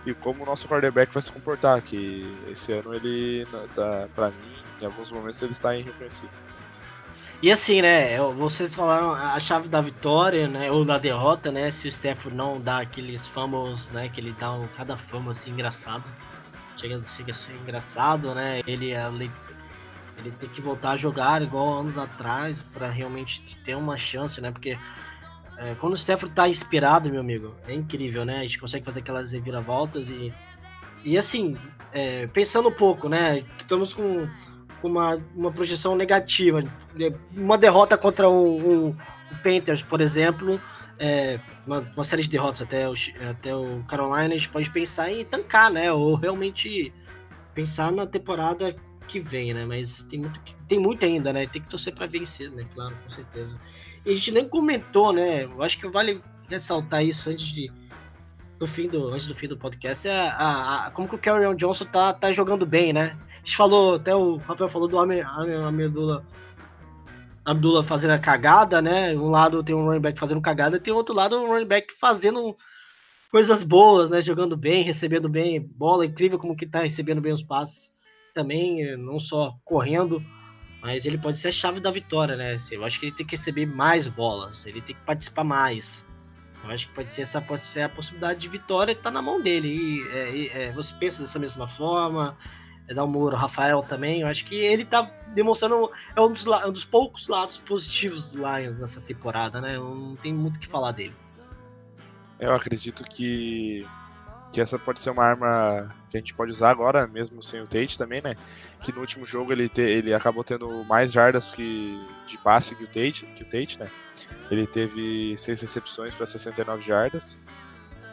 e 0.03 0.15
como 0.15 0.41
o 0.41 0.45
nosso 0.45 0.67
quarterback 0.67 1.13
vai 1.13 1.21
se 1.21 1.31
comportar, 1.31 1.79
que 1.83 2.25
esse 2.49 2.73
ano 2.73 2.95
ele 2.95 3.45
tá, 3.75 4.07
para 4.15 4.29
mim, 4.29 4.55
em 4.81 4.85
alguns 4.85 5.11
momentos 5.11 5.39
ele 5.43 5.51
está 5.51 5.75
irreconhecível. 5.75 6.31
E 7.39 7.51
assim, 7.51 7.83
né? 7.83 8.17
Vocês 8.33 8.73
falaram 8.73 9.11
a 9.11 9.39
chave 9.39 9.67
da 9.67 9.79
vitória, 9.79 10.47
né? 10.47 10.71
Ou 10.71 10.83
da 10.83 10.97
derrota, 10.97 11.51
né? 11.51 11.69
Se 11.69 11.87
o 11.87 11.89
Stafford 11.89 12.35
não 12.35 12.59
dá 12.59 12.79
aqueles 12.79 13.27
fumbles, 13.27 13.91
né? 13.91 14.09
Que 14.09 14.21
ele 14.21 14.35
dá 14.39 14.53
um, 14.53 14.67
cada 14.75 14.97
fumble 14.97 15.31
assim 15.31 15.51
engraçado. 15.51 16.03
Chega, 16.77 16.99
chega 17.05 17.31
a 17.31 17.33
ser 17.35 17.53
engraçado, 17.53 18.33
né? 18.33 18.61
Ele, 18.65 18.91
ele, 18.91 19.31
ele 20.17 20.31
tem 20.31 20.49
que 20.49 20.61
voltar 20.61 20.91
a 20.91 20.97
jogar 20.97 21.41
igual 21.41 21.79
anos 21.79 21.97
atrás 21.97 22.61
pra 22.61 22.89
realmente 22.89 23.57
ter 23.63 23.75
uma 23.75 23.97
chance, 23.97 24.39
né? 24.41 24.51
Porque 24.51 24.77
é, 25.57 25.75
quando 25.75 25.93
o 25.93 25.97
Stafford 25.97 26.33
tá 26.33 26.47
inspirado, 26.47 27.09
meu 27.09 27.19
amigo, 27.19 27.55
é 27.67 27.73
incrível, 27.73 28.25
né? 28.25 28.39
A 28.39 28.41
gente 28.41 28.59
consegue 28.59 28.85
fazer 28.85 29.01
aquelas 29.01 29.33
reviravoltas 29.33 30.09
e. 30.09 30.33
E 31.03 31.17
assim, 31.17 31.57
é, 31.91 32.27
pensando 32.27 32.69
um 32.69 32.73
pouco, 32.73 33.09
né? 33.09 33.43
Estamos 33.59 33.93
com 33.93 34.27
com 34.81 34.87
uma, 34.87 35.21
uma 35.35 35.51
projeção 35.51 35.95
negativa. 35.95 36.63
Uma 37.31 37.57
derrota 37.57 37.97
contra 37.97 38.27
o, 38.27 38.57
o, 38.57 38.89
o 38.89 39.35
Panthers, 39.43 39.83
por 39.83 40.01
exemplo, 40.01 40.59
é, 40.99 41.39
uma, 41.65 41.79
uma 41.95 42.03
série 42.03 42.23
de 42.23 42.29
derrotas 42.29 42.61
até 42.61 42.89
o, 42.89 42.93
até 43.29 43.55
o 43.55 43.83
Carolina, 43.87 44.33
a 44.33 44.37
gente 44.37 44.49
pode 44.49 44.69
pensar 44.71 45.11
em 45.11 45.23
tancar, 45.23 45.71
né? 45.71 45.91
Ou 45.91 46.15
realmente 46.15 46.91
pensar 47.53 47.91
na 47.91 48.05
temporada 48.05 48.75
que 49.11 49.19
vem, 49.19 49.53
né? 49.53 49.65
Mas 49.65 50.03
tem 50.03 50.19
muito, 50.19 50.39
tem 50.67 50.79
muito 50.79 51.05
ainda, 51.05 51.33
né? 51.33 51.45
Tem 51.47 51.61
que 51.61 51.67
torcer 51.69 51.93
para 51.93 52.05
vencer, 52.07 52.49
né? 52.51 52.65
Claro, 52.73 52.95
com 53.03 53.09
certeza. 53.11 53.57
E 54.05 54.11
a 54.11 54.15
gente 54.15 54.31
nem 54.31 54.47
comentou, 54.47 55.11
né? 55.13 55.43
Eu 55.43 55.61
acho 55.61 55.77
que 55.79 55.87
vale 55.87 56.21
ressaltar 56.49 57.03
isso 57.03 57.29
antes 57.29 57.45
de 57.45 57.71
do 58.59 58.67
fim 58.67 58.87
do 58.87 59.09
antes 59.09 59.25
do 59.27 59.33
fim 59.33 59.47
do 59.47 59.57
podcast 59.57 60.07
é 60.07 60.11
a, 60.29 60.85
a- 60.85 60.91
como 60.91 61.07
que 61.07 61.15
o 61.15 61.17
Carrion 61.17 61.55
Johnson 61.55 61.85
tá, 61.85 62.13
tá 62.13 62.31
jogando 62.31 62.65
bem, 62.65 62.93
né? 62.93 63.17
A 63.33 63.37
gente 63.37 63.57
falou, 63.57 63.95
até 63.95 64.15
o 64.15 64.37
Rafael 64.37 64.69
falou 64.69 64.87
do 64.87 64.99
Ame- 64.99 65.21
Ame- 65.21 65.55
Amedula 65.55 66.23
Abdullah 67.43 67.81
fazendo 67.83 68.11
a 68.11 68.19
cagada, 68.19 68.81
né? 68.81 69.13
Um 69.15 69.29
lado 69.29 69.63
tem 69.63 69.75
um 69.75 69.85
running 69.85 69.99
back 70.01 70.19
fazendo 70.19 70.39
cagada, 70.41 70.79
tem 70.79 70.93
outro 70.93 71.15
lado 71.15 71.39
um 71.41 71.47
running 71.47 71.65
back 71.65 71.91
fazendo 71.99 72.55
coisas 73.31 73.63
boas, 73.63 74.11
né? 74.11 74.21
Jogando 74.21 74.55
bem, 74.55 74.83
recebendo 74.83 75.27
bem 75.27 75.59
bola, 75.59 76.05
incrível 76.05 76.37
como 76.37 76.55
que 76.55 76.67
tá 76.67 76.81
recebendo 76.81 77.19
bem 77.21 77.33
os 77.33 77.41
passes 77.43 77.91
também, 78.33 78.95
não 78.97 79.19
só 79.19 79.55
correndo. 79.63 80.23
Mas 80.81 81.05
ele 81.05 81.17
pode 81.17 81.37
ser 81.37 81.49
a 81.49 81.51
chave 81.51 81.79
da 81.79 81.91
vitória, 81.91 82.35
né? 82.35 82.53
Assim, 82.53 82.75
Eu 82.75 82.83
acho 82.83 82.99
que 82.99 83.05
ele 83.05 83.15
tem 83.15 83.25
que 83.25 83.35
receber 83.35 83.67
mais 83.67 84.07
bolas, 84.07 84.65
ele 84.65 84.81
tem 84.81 84.95
que 84.95 85.01
participar 85.03 85.43
mais. 85.43 86.05
Eu 86.63 86.69
acho 86.69 86.87
que 86.87 86.93
pode 86.93 87.13
ser 87.13 87.21
essa 87.21 87.41
pode 87.41 87.63
ser 87.63 87.81
a 87.81 87.89
possibilidade 87.89 88.39
de 88.39 88.47
vitória 88.47 88.95
tá 88.95 89.09
na 89.09 89.21
mão 89.21 89.41
dele. 89.41 89.67
E, 89.67 90.07
é, 90.09 90.63
é, 90.63 90.71
você 90.71 90.93
pensa 90.93 91.21
dessa 91.21 91.39
mesma 91.39 91.67
forma, 91.67 92.37
é, 92.87 92.93
dá 92.93 93.03
um 93.03 93.07
muro, 93.07 93.35
Rafael 93.35 93.81
também. 93.83 94.21
Eu 94.21 94.27
acho 94.27 94.45
que 94.45 94.55
ele 94.55 94.85
tá 94.85 95.03
demonstrando 95.33 95.89
é 96.15 96.21
um 96.21 96.31
dos, 96.31 96.45
um 96.45 96.71
dos 96.71 96.85
poucos 96.85 97.27
lados 97.27 97.57
positivos 97.57 98.27
do 98.29 98.37
Lions 98.39 98.77
nessa 98.77 99.01
temporada, 99.01 99.61
né? 99.61 99.75
Eu 99.75 99.95
não 99.95 100.15
tenho 100.15 100.35
muito 100.35 100.57
o 100.57 100.59
que 100.59 100.67
falar 100.67 100.91
dele. 100.91 101.15
Eu 102.39 102.53
acredito 102.53 103.03
que, 103.03 103.85
que 104.51 104.59
essa 104.59 104.77
pode 104.77 104.99
ser 104.99 105.09
uma 105.11 105.23
arma 105.23 105.89
que 106.09 106.17
a 106.17 106.19
gente 106.19 106.33
pode 106.33 106.51
usar 106.51 106.69
agora, 106.71 107.07
mesmo 107.07 107.41
sem 107.41 107.61
o 107.61 107.67
Tate 107.67 107.97
também, 107.97 108.21
né? 108.21 108.35
Que 108.81 108.91
no 108.91 108.99
último 108.99 109.25
jogo 109.25 109.51
ele, 109.53 109.69
te- 109.69 109.81
ele 109.81 110.13
acabou 110.13 110.43
tendo 110.43 110.83
mais 110.83 111.11
jardas 111.11 111.51
que, 111.51 111.97
de 112.27 112.37
passe 112.37 112.75
que 112.75 112.83
o 112.83 112.87
Tate, 112.87 113.25
que 113.35 113.43
o 113.43 113.45
Tate, 113.45 113.79
né? 113.79 113.89
Ele 114.49 114.67
teve 114.67 115.35
seis 115.37 115.61
recepções 115.61 116.13
para 116.13 116.25
69 116.25 116.81
jardas. 116.81 117.37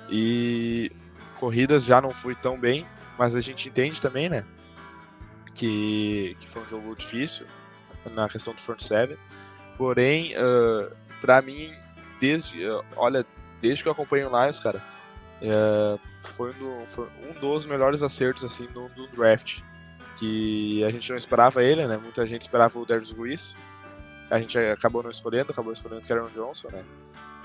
E 0.09 0.93
corridas 1.39 1.85
já 1.85 2.01
não 2.01 2.15
foi 2.15 2.35
tão 2.35 2.59
bem, 2.59 2.87
mas 3.19 3.35
a 3.35 3.41
gente 3.41 3.69
entende 3.69 4.01
também, 4.01 4.29
né? 4.29 4.45
Que, 5.55 6.37
que 6.39 6.49
foi 6.49 6.63
um 6.63 6.69
jogo 6.69 6.95
difícil 6.95 7.47
na 8.13 8.29
questão 8.29 8.55
do 8.55 8.61
front 8.61 8.81
seven. 8.81 9.17
Porém, 9.77 10.35
ah, 10.37 10.91
pra 11.21 11.43
mim, 11.43 11.73
desde, 12.21 12.65
ah, 12.65 12.81
olha, 12.97 13.27
desde 13.61 13.83
que 13.83 13.89
eu 13.89 13.93
acompanho 13.93 14.31
o 14.33 14.41
Lions, 14.43 14.61
cara, 14.61 14.81
é, 15.43 15.99
foi, 16.31 16.51
um 16.51 16.59
do- 16.59 16.87
foi 16.89 17.09
um 17.29 17.41
dos 17.41 17.65
melhores 17.67 18.03
acertos 18.03 18.45
assim 18.45 18.67
do, 18.67 18.89
do 18.91 19.07
draft. 19.09 19.61
Que 20.17 20.83
a 20.85 20.91
gente 20.91 21.09
não 21.11 21.17
esperava 21.17 21.63
ele, 21.63 21.87
né? 21.87 21.97
Muita 21.97 22.27
gente 22.27 22.43
esperava 22.43 22.77
o 22.79 22.85
Darius 22.85 23.13
Ruiz. 23.13 23.57
A 24.31 24.39
gente 24.41 24.59
acabou 24.59 25.03
não 25.03 25.11
escolhendo, 25.11 25.53
acabou 25.53 25.73
escolhendo 25.73 26.03
o 26.03 26.07
Karen 26.09 26.29
Johnson, 26.33 26.69
né? 26.73 26.85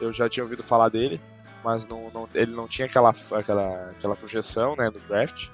Eu 0.01 0.11
já 0.11 0.27
tinha 0.27 0.43
ouvido 0.43 0.63
falar 0.63 0.89
dele, 0.89 1.21
mas 1.63 1.87
não, 1.87 2.09
não- 2.11 2.27
ele 2.33 2.51
não 2.51 2.67
tinha 2.67 2.87
aquela, 2.87 3.13
aquela, 3.31 3.89
aquela 3.91 4.15
projeção 4.15 4.75
né, 4.75 4.85
no 4.89 4.99
draft. 5.07 5.49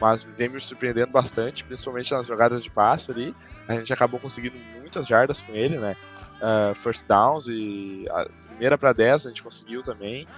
Mas 0.00 0.22
vem 0.22 0.48
me 0.48 0.60
surpreendendo 0.60 1.10
bastante, 1.10 1.64
principalmente 1.64 2.12
nas 2.12 2.26
jogadas 2.26 2.62
de 2.62 2.70
passe 2.70 3.10
ali. 3.10 3.34
A 3.66 3.72
gente 3.74 3.92
acabou 3.92 4.20
conseguindo 4.20 4.56
muitas 4.78 5.06
jardas 5.06 5.40
com 5.42 5.52
ele, 5.52 5.78
né? 5.78 5.96
Ah, 6.40 6.72
first 6.74 7.06
downs 7.08 7.48
e 7.48 8.06
a 8.10 8.26
primeira 8.48 8.76
para 8.78 8.92
10 8.92 9.26
a 9.26 9.30
gente 9.30 9.42
conseguiu 9.42 9.82
também. 9.82 10.28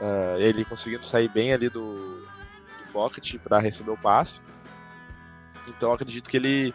Ah, 0.00 0.36
ele 0.38 0.64
conseguindo 0.64 1.04
sair 1.04 1.28
bem 1.28 1.52
ali 1.52 1.68
do, 1.68 2.20
do 2.20 2.92
pocket 2.92 3.36
para 3.38 3.58
receber 3.58 3.90
o 3.90 3.96
passe. 3.96 4.42
Então 5.68 5.90
eu 5.90 5.94
acredito 5.94 6.28
que 6.28 6.36
ele, 6.36 6.74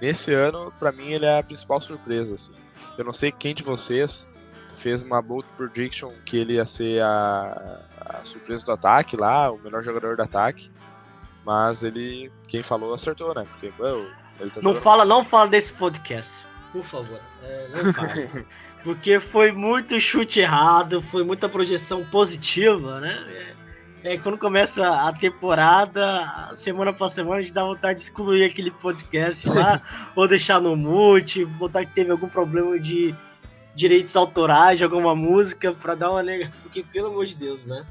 nesse 0.00 0.32
ano, 0.32 0.72
para 0.78 0.92
mim, 0.92 1.12
ele 1.12 1.24
é 1.24 1.38
a 1.38 1.42
principal 1.42 1.80
surpresa. 1.80 2.34
Assim. 2.34 2.52
Eu 2.98 3.04
não 3.04 3.12
sei 3.12 3.32
quem 3.32 3.54
de 3.54 3.62
vocês 3.62 4.28
fez 4.76 5.02
uma 5.02 5.22
bold 5.22 5.48
prediction 5.56 6.12
que 6.26 6.36
ele 6.36 6.54
ia 6.54 6.66
ser 6.66 7.00
a, 7.00 7.80
a 7.98 8.24
surpresa 8.24 8.62
do 8.64 8.72
ataque 8.72 9.16
lá, 9.16 9.50
o 9.50 9.58
melhor 9.58 9.82
jogador 9.82 10.16
do 10.16 10.22
ataque. 10.22 10.70
Mas 11.44 11.82
ele, 11.82 12.30
quem 12.46 12.62
falou, 12.62 12.92
acertou, 12.92 13.34
né? 13.34 13.46
Porque, 13.48 13.72
well, 13.78 14.06
ele 14.38 14.50
tá 14.50 14.60
Não 14.60 14.74
fala, 14.74 15.04
não 15.04 15.24
fala 15.24 15.48
desse 15.48 15.72
podcast, 15.72 16.44
por 16.72 16.84
favor. 16.84 17.20
É, 17.42 17.68
não 17.68 17.94
fala. 17.94 18.46
Porque 18.86 19.18
foi 19.18 19.50
muito 19.50 20.00
chute 20.00 20.38
errado, 20.38 21.02
foi 21.02 21.24
muita 21.24 21.48
projeção 21.48 22.04
positiva, 22.04 23.00
né? 23.00 23.56
É, 24.04 24.12
é, 24.12 24.16
quando 24.16 24.38
começa 24.38 24.88
a 24.88 25.12
temporada, 25.12 26.52
semana 26.54 26.92
pra 26.92 27.08
semana, 27.08 27.40
a 27.40 27.42
gente 27.42 27.52
dá 27.52 27.64
vontade 27.64 27.98
de 27.98 28.02
excluir 28.02 28.44
aquele 28.44 28.70
podcast 28.70 29.48
lá, 29.48 29.82
ou 30.14 30.28
deixar 30.28 30.60
no 30.60 30.76
mute, 30.76 31.44
botar 31.44 31.84
que 31.84 31.94
teve 31.94 32.12
algum 32.12 32.28
problema 32.28 32.78
de 32.78 33.12
direitos 33.74 34.14
autorais 34.14 34.78
de 34.78 34.84
alguma 34.84 35.16
música, 35.16 35.72
pra 35.72 35.96
dar 35.96 36.12
uma 36.12 36.22
nega. 36.22 36.48
Porque, 36.62 36.84
pelo 36.84 37.08
amor 37.08 37.26
de 37.26 37.34
Deus, 37.34 37.66
né? 37.66 37.84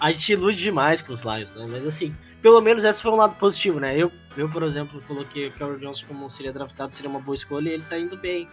A 0.00 0.10
gente 0.10 0.32
ilude 0.32 0.58
demais 0.58 1.00
com 1.00 1.12
os 1.12 1.22
lives, 1.22 1.54
né? 1.54 1.64
Mas 1.70 1.86
assim, 1.86 2.12
pelo 2.42 2.60
menos 2.60 2.82
esse 2.82 3.00
foi 3.00 3.12
um 3.12 3.16
lado 3.16 3.36
positivo, 3.36 3.78
né? 3.78 3.96
Eu, 3.96 4.10
eu 4.36 4.48
por 4.48 4.64
exemplo, 4.64 5.00
coloquei 5.06 5.46
o 5.46 5.52
Carol 5.52 5.78
Johnson 5.78 6.06
como 6.08 6.28
seria 6.28 6.52
draftado, 6.52 6.92
seria 6.92 7.08
uma 7.08 7.20
boa 7.20 7.36
escolha 7.36 7.70
e 7.70 7.74
ele 7.74 7.84
tá 7.88 7.96
indo 7.96 8.16
bem. 8.16 8.48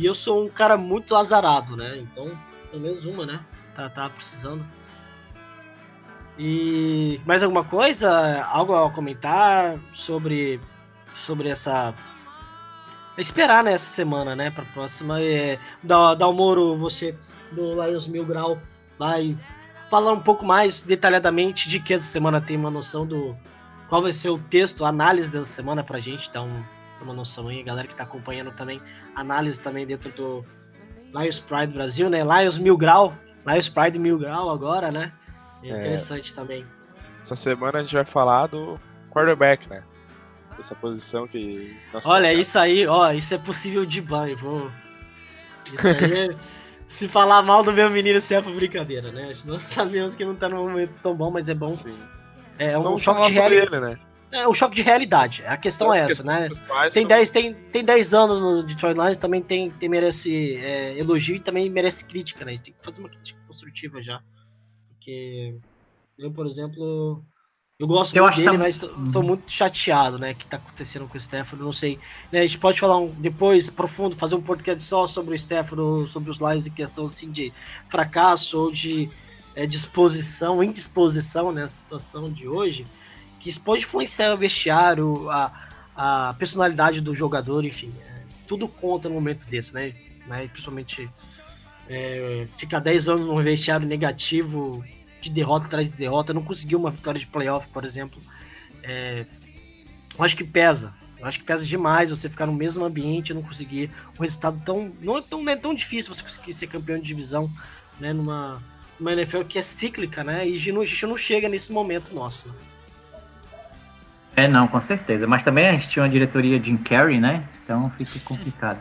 E 0.00 0.06
eu 0.06 0.14
sou 0.14 0.46
um 0.46 0.48
cara 0.48 0.78
muito 0.78 1.14
azarado, 1.14 1.76
né? 1.76 1.98
Então, 1.98 2.34
pelo 2.70 2.82
menos 2.82 3.04
uma, 3.04 3.26
né? 3.26 3.44
Tá, 3.74 3.86
tá 3.90 4.08
precisando. 4.08 4.64
E 6.38 7.20
mais 7.26 7.42
alguma 7.42 7.62
coisa? 7.62 8.42
Algo 8.44 8.74
a 8.74 8.90
comentar 8.90 9.78
sobre, 9.92 10.58
sobre 11.12 11.50
essa. 11.50 11.92
Esperar 13.18 13.62
né, 13.62 13.74
essa 13.74 13.84
semana, 13.84 14.34
né? 14.34 14.50
Pra 14.50 14.64
próxima. 14.72 15.20
É, 15.20 15.58
da, 15.82 16.14
da 16.14 16.32
Moro, 16.32 16.78
você 16.78 17.14
do 17.52 17.74
Lions 17.84 18.06
Mil 18.06 18.24
Grau 18.24 18.58
vai 18.98 19.36
falar 19.90 20.14
um 20.14 20.20
pouco 20.20 20.46
mais 20.46 20.82
detalhadamente 20.82 21.68
de 21.68 21.78
que 21.78 21.92
essa 21.92 22.06
semana 22.06 22.40
tem 22.40 22.56
uma 22.56 22.70
noção 22.70 23.06
do 23.06 23.36
qual 23.90 24.00
vai 24.00 24.14
ser 24.14 24.30
o 24.30 24.38
texto, 24.38 24.82
a 24.82 24.88
análise 24.88 25.30
dessa 25.30 25.44
semana 25.44 25.84
pra 25.84 26.00
gente, 26.00 26.32
dar 26.32 26.40
um, 27.00 27.04
uma 27.04 27.14
noção 27.14 27.48
aí, 27.48 27.60
a 27.60 27.64
galera 27.64 27.86
que 27.88 27.94
tá 27.94 28.04
acompanhando 28.04 28.50
também, 28.52 28.80
análise 29.14 29.60
também 29.60 29.86
dentro 29.86 30.10
do 30.12 30.44
Lions 31.14 31.40
Pride 31.40 31.72
Brasil, 31.74 32.08
né? 32.10 32.20
Lions 32.22 32.58
Mil 32.58 32.76
Grau, 32.76 33.14
Lions 33.46 33.68
Pride 33.68 33.98
Mil 33.98 34.18
Grau 34.18 34.50
agora, 34.50 34.90
né? 34.90 35.12
É 35.62 35.68
É. 35.68 35.78
interessante 35.78 36.34
também. 36.34 36.64
Essa 37.22 37.34
semana 37.34 37.78
a 37.78 37.82
gente 37.82 37.94
vai 37.94 38.04
falar 38.04 38.46
do 38.46 38.78
quarterback, 39.10 39.68
né? 39.68 39.82
Essa 40.58 40.74
posição 40.74 41.26
que. 41.26 41.76
Olha, 42.04 42.28
conhecemos. 42.28 42.40
isso 42.46 42.58
aí, 42.58 42.86
ó, 42.86 43.10
isso 43.12 43.34
é 43.34 43.38
possível 43.38 43.84
de 43.86 44.00
banho, 44.00 44.36
vou. 44.36 44.70
Isso 45.66 45.86
aí 45.86 46.30
é- 46.30 46.36
Se 46.90 47.06
falar 47.06 47.40
mal 47.42 47.62
do 47.62 47.72
meu 47.72 47.88
menino, 47.88 48.18
isso 48.18 48.34
é 48.34 48.42
pra 48.42 48.50
brincadeira, 48.50 49.12
né? 49.12 49.32
Nós 49.44 49.62
sabemos 49.62 50.16
que 50.16 50.24
não 50.24 50.34
tá 50.34 50.48
num 50.48 50.68
momento 50.68 50.90
tão 51.00 51.14
bom, 51.14 51.30
mas 51.30 51.48
é 51.48 51.54
bom. 51.54 51.76
Sim. 51.76 51.96
É 52.58 52.76
um 52.76 52.82
Não 52.82 52.98
choque 52.98 53.28
de 53.28 53.32
realidade. 53.34 53.68
ele, 53.76 53.80
né? 53.80 53.96
É 54.32 54.46
um 54.46 54.54
choque 54.54 54.76
de 54.76 54.82
realidade. 54.82 55.44
A 55.46 55.56
questão 55.56 55.92
é 55.92 56.00
essa, 56.00 56.22
né? 56.22 56.48
Tem 56.92 57.06
10 57.06 57.30
tem, 57.30 57.52
tem 57.52 57.84
10 57.84 58.14
anos 58.14 58.40
no 58.40 58.62
Detroit 58.62 58.94
Lions, 58.96 59.16
também 59.16 59.42
tem, 59.42 59.70
tem 59.70 59.88
merece 59.88 60.56
é, 60.56 60.98
elogio 60.98 61.36
e 61.36 61.40
também 61.40 61.68
merece 61.68 62.04
crítica, 62.04 62.44
né? 62.44 62.58
Tem 62.62 62.72
que 62.72 62.84
fazer 62.84 62.98
uma 63.00 63.08
crítica 63.08 63.40
construtiva 63.46 64.00
já. 64.02 64.22
Porque 64.88 65.56
eu, 66.18 66.30
por 66.32 66.46
exemplo, 66.46 67.24
eu 67.78 67.86
gosto 67.86 68.14
Eu 68.14 68.22
muito 68.24 68.32
acho 68.34 68.38
dele, 68.40 68.50
tam- 68.52 68.58
mas 68.58 68.78
tô, 68.78 68.88
tô 68.88 69.18
Uhum. 69.20 69.26
muito 69.26 69.50
chateado, 69.50 70.18
né? 70.18 70.34
Que 70.34 70.46
tá 70.46 70.58
acontecendo 70.58 71.08
com 71.08 71.14
o 71.14 71.20
Stafford, 71.20 71.64
não 71.64 71.72
sei. 71.72 71.98
Né, 72.30 72.40
a 72.40 72.46
gente 72.46 72.58
pode 72.58 72.78
falar 72.78 72.98
um, 72.98 73.08
depois, 73.08 73.68
profundo, 73.70 74.14
fazer 74.16 74.34
um 74.36 74.42
podcast 74.42 74.82
só 74.82 75.06
sobre 75.06 75.34
o 75.34 75.80
ou 75.82 76.06
sobre 76.06 76.30
os 76.30 76.38
Lions 76.38 76.66
em 76.66 76.70
questão 76.72 77.04
assim 77.04 77.30
de 77.30 77.52
fracasso 77.88 78.60
ou 78.60 78.70
de 78.70 79.10
é, 79.56 79.66
disposição, 79.66 80.62
indisposição 80.62 81.50
nessa 81.50 81.78
situação 81.78 82.30
de 82.30 82.46
hoje, 82.46 82.86
que 83.40 83.48
isso 83.48 83.60
pode 83.60 83.82
influenciar 83.82 84.34
o 84.34 84.38
vestiário, 84.38 85.28
a, 85.30 85.52
a 85.96 86.34
personalidade 86.38 87.00
do 87.00 87.14
jogador, 87.14 87.64
enfim. 87.64 87.92
é, 88.06 88.22
tudo 88.46 88.68
conta 88.68 89.08
no 89.08 89.14
momento 89.14 89.46
desse, 89.46 89.74
né? 89.74 89.94
né, 90.26 90.46
principalmente 90.48 91.10
é, 91.88 92.46
ficar 92.56 92.78
10 92.78 93.08
anos 93.08 93.26
num 93.26 93.42
vestiário 93.42 93.86
negativo, 93.86 94.84
de 95.20 95.30
derrota 95.30 95.66
atrás 95.66 95.90
de 95.90 95.96
derrota, 95.96 96.32
não 96.32 96.42
conseguiu 96.42 96.78
uma 96.78 96.90
vitória 96.90 97.18
de 97.18 97.26
playoff, 97.26 97.68
por 97.68 97.84
exemplo. 97.84 98.20
É, 98.82 99.26
eu 100.18 100.24
acho 100.24 100.36
que 100.36 100.44
pesa. 100.44 100.94
Eu 101.18 101.26
acho 101.26 101.38
que 101.38 101.44
pesa 101.44 101.66
demais 101.66 102.08
você 102.08 102.30
ficar 102.30 102.46
no 102.46 102.52
mesmo 102.52 102.82
ambiente 102.82 103.30
e 103.30 103.34
não 103.34 103.42
conseguir 103.42 103.90
um 104.18 104.22
resultado 104.22 104.62
tão. 104.64 104.90
Não 105.02 105.18
é 105.18 105.22
tão, 105.22 105.42
não 105.42 105.52
é 105.52 105.56
tão 105.56 105.74
difícil 105.74 106.14
você 106.14 106.22
conseguir 106.22 106.54
ser 106.54 106.66
campeão 106.66 106.98
de 106.98 107.04
divisão, 107.04 107.50
né? 107.98 108.12
Numa, 108.12 108.62
numa 108.98 109.12
NFL 109.12 109.42
que 109.42 109.58
é 109.58 109.62
cíclica, 109.62 110.24
né? 110.24 110.48
E 110.48 110.54
a 110.54 110.56
gente 110.56 111.06
não 111.06 111.18
chega 111.18 111.48
nesse 111.48 111.72
momento 111.72 112.14
nosso. 112.14 112.48
né? 112.48 112.54
É, 114.36 114.46
não, 114.48 114.66
com 114.68 114.80
certeza. 114.80 115.26
Mas 115.26 115.42
também 115.42 115.68
a 115.68 115.72
gente 115.72 115.88
tinha 115.88 116.02
uma 116.02 116.08
diretoria 116.08 116.62
Jim 116.62 116.76
Carrey, 116.76 117.20
né? 117.20 117.42
Então 117.64 117.90
fica 117.90 118.18
complicado. 118.24 118.78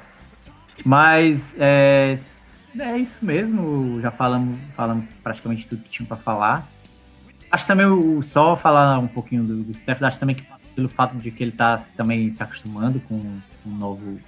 Mas 0.85 1.41
é, 1.57 2.17
é 2.79 2.97
isso 2.97 3.23
mesmo. 3.25 3.99
Já 4.01 4.11
falamos, 4.11 4.57
falamos 4.75 5.05
praticamente 5.23 5.67
tudo 5.67 5.83
que 5.83 5.89
tinha 5.89 6.07
para 6.07 6.17
falar. 6.17 6.67
Acho 7.51 7.65
também 7.65 7.85
o, 7.87 8.21
só 8.21 8.55
falar 8.55 8.99
um 8.99 9.07
pouquinho 9.07 9.43
do, 9.43 9.63
do 9.63 9.73
Steph, 9.73 10.01
acho 10.03 10.19
também 10.19 10.35
que 10.35 10.43
pelo 10.75 10.87
fato 10.87 11.15
de 11.17 11.31
que 11.31 11.43
ele 11.43 11.51
tá 11.51 11.83
também 11.97 12.31
se 12.31 12.41
acostumando 12.41 12.99
com 13.01 13.15
um 13.15 13.75
novo. 13.75 14.19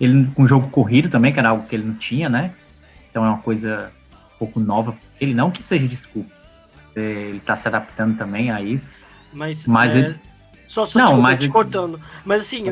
Ele 0.00 0.26
com 0.34 0.44
o 0.44 0.46
jogo 0.46 0.68
corrido 0.68 1.08
também, 1.08 1.32
que 1.32 1.38
era 1.38 1.50
algo 1.50 1.66
que 1.66 1.74
ele 1.74 1.84
não 1.84 1.94
tinha, 1.94 2.28
né? 2.28 2.52
Então 3.10 3.24
é 3.24 3.28
uma 3.28 3.38
coisa 3.38 3.90
um 4.34 4.38
pouco 4.38 4.60
nova. 4.60 4.94
Ele 5.20 5.34
não 5.34 5.50
que 5.50 5.62
seja 5.62 5.86
desculpa. 5.86 6.30
É, 6.96 7.00
Ele 7.00 7.40
tá 7.40 7.56
se 7.56 7.66
adaptando 7.68 8.16
também 8.16 8.50
a 8.50 8.62
isso. 8.62 9.00
Mas, 9.32 9.66
Mas 9.66 9.96
é, 9.96 9.98
ele- 9.98 10.20
Só, 10.74 10.84
só 10.86 10.98
Não, 10.98 11.06
te, 11.14 11.20
mas 11.20 11.40
te 11.40 11.48
cortando. 11.48 12.00
Mas 12.24 12.40
assim, 12.40 12.64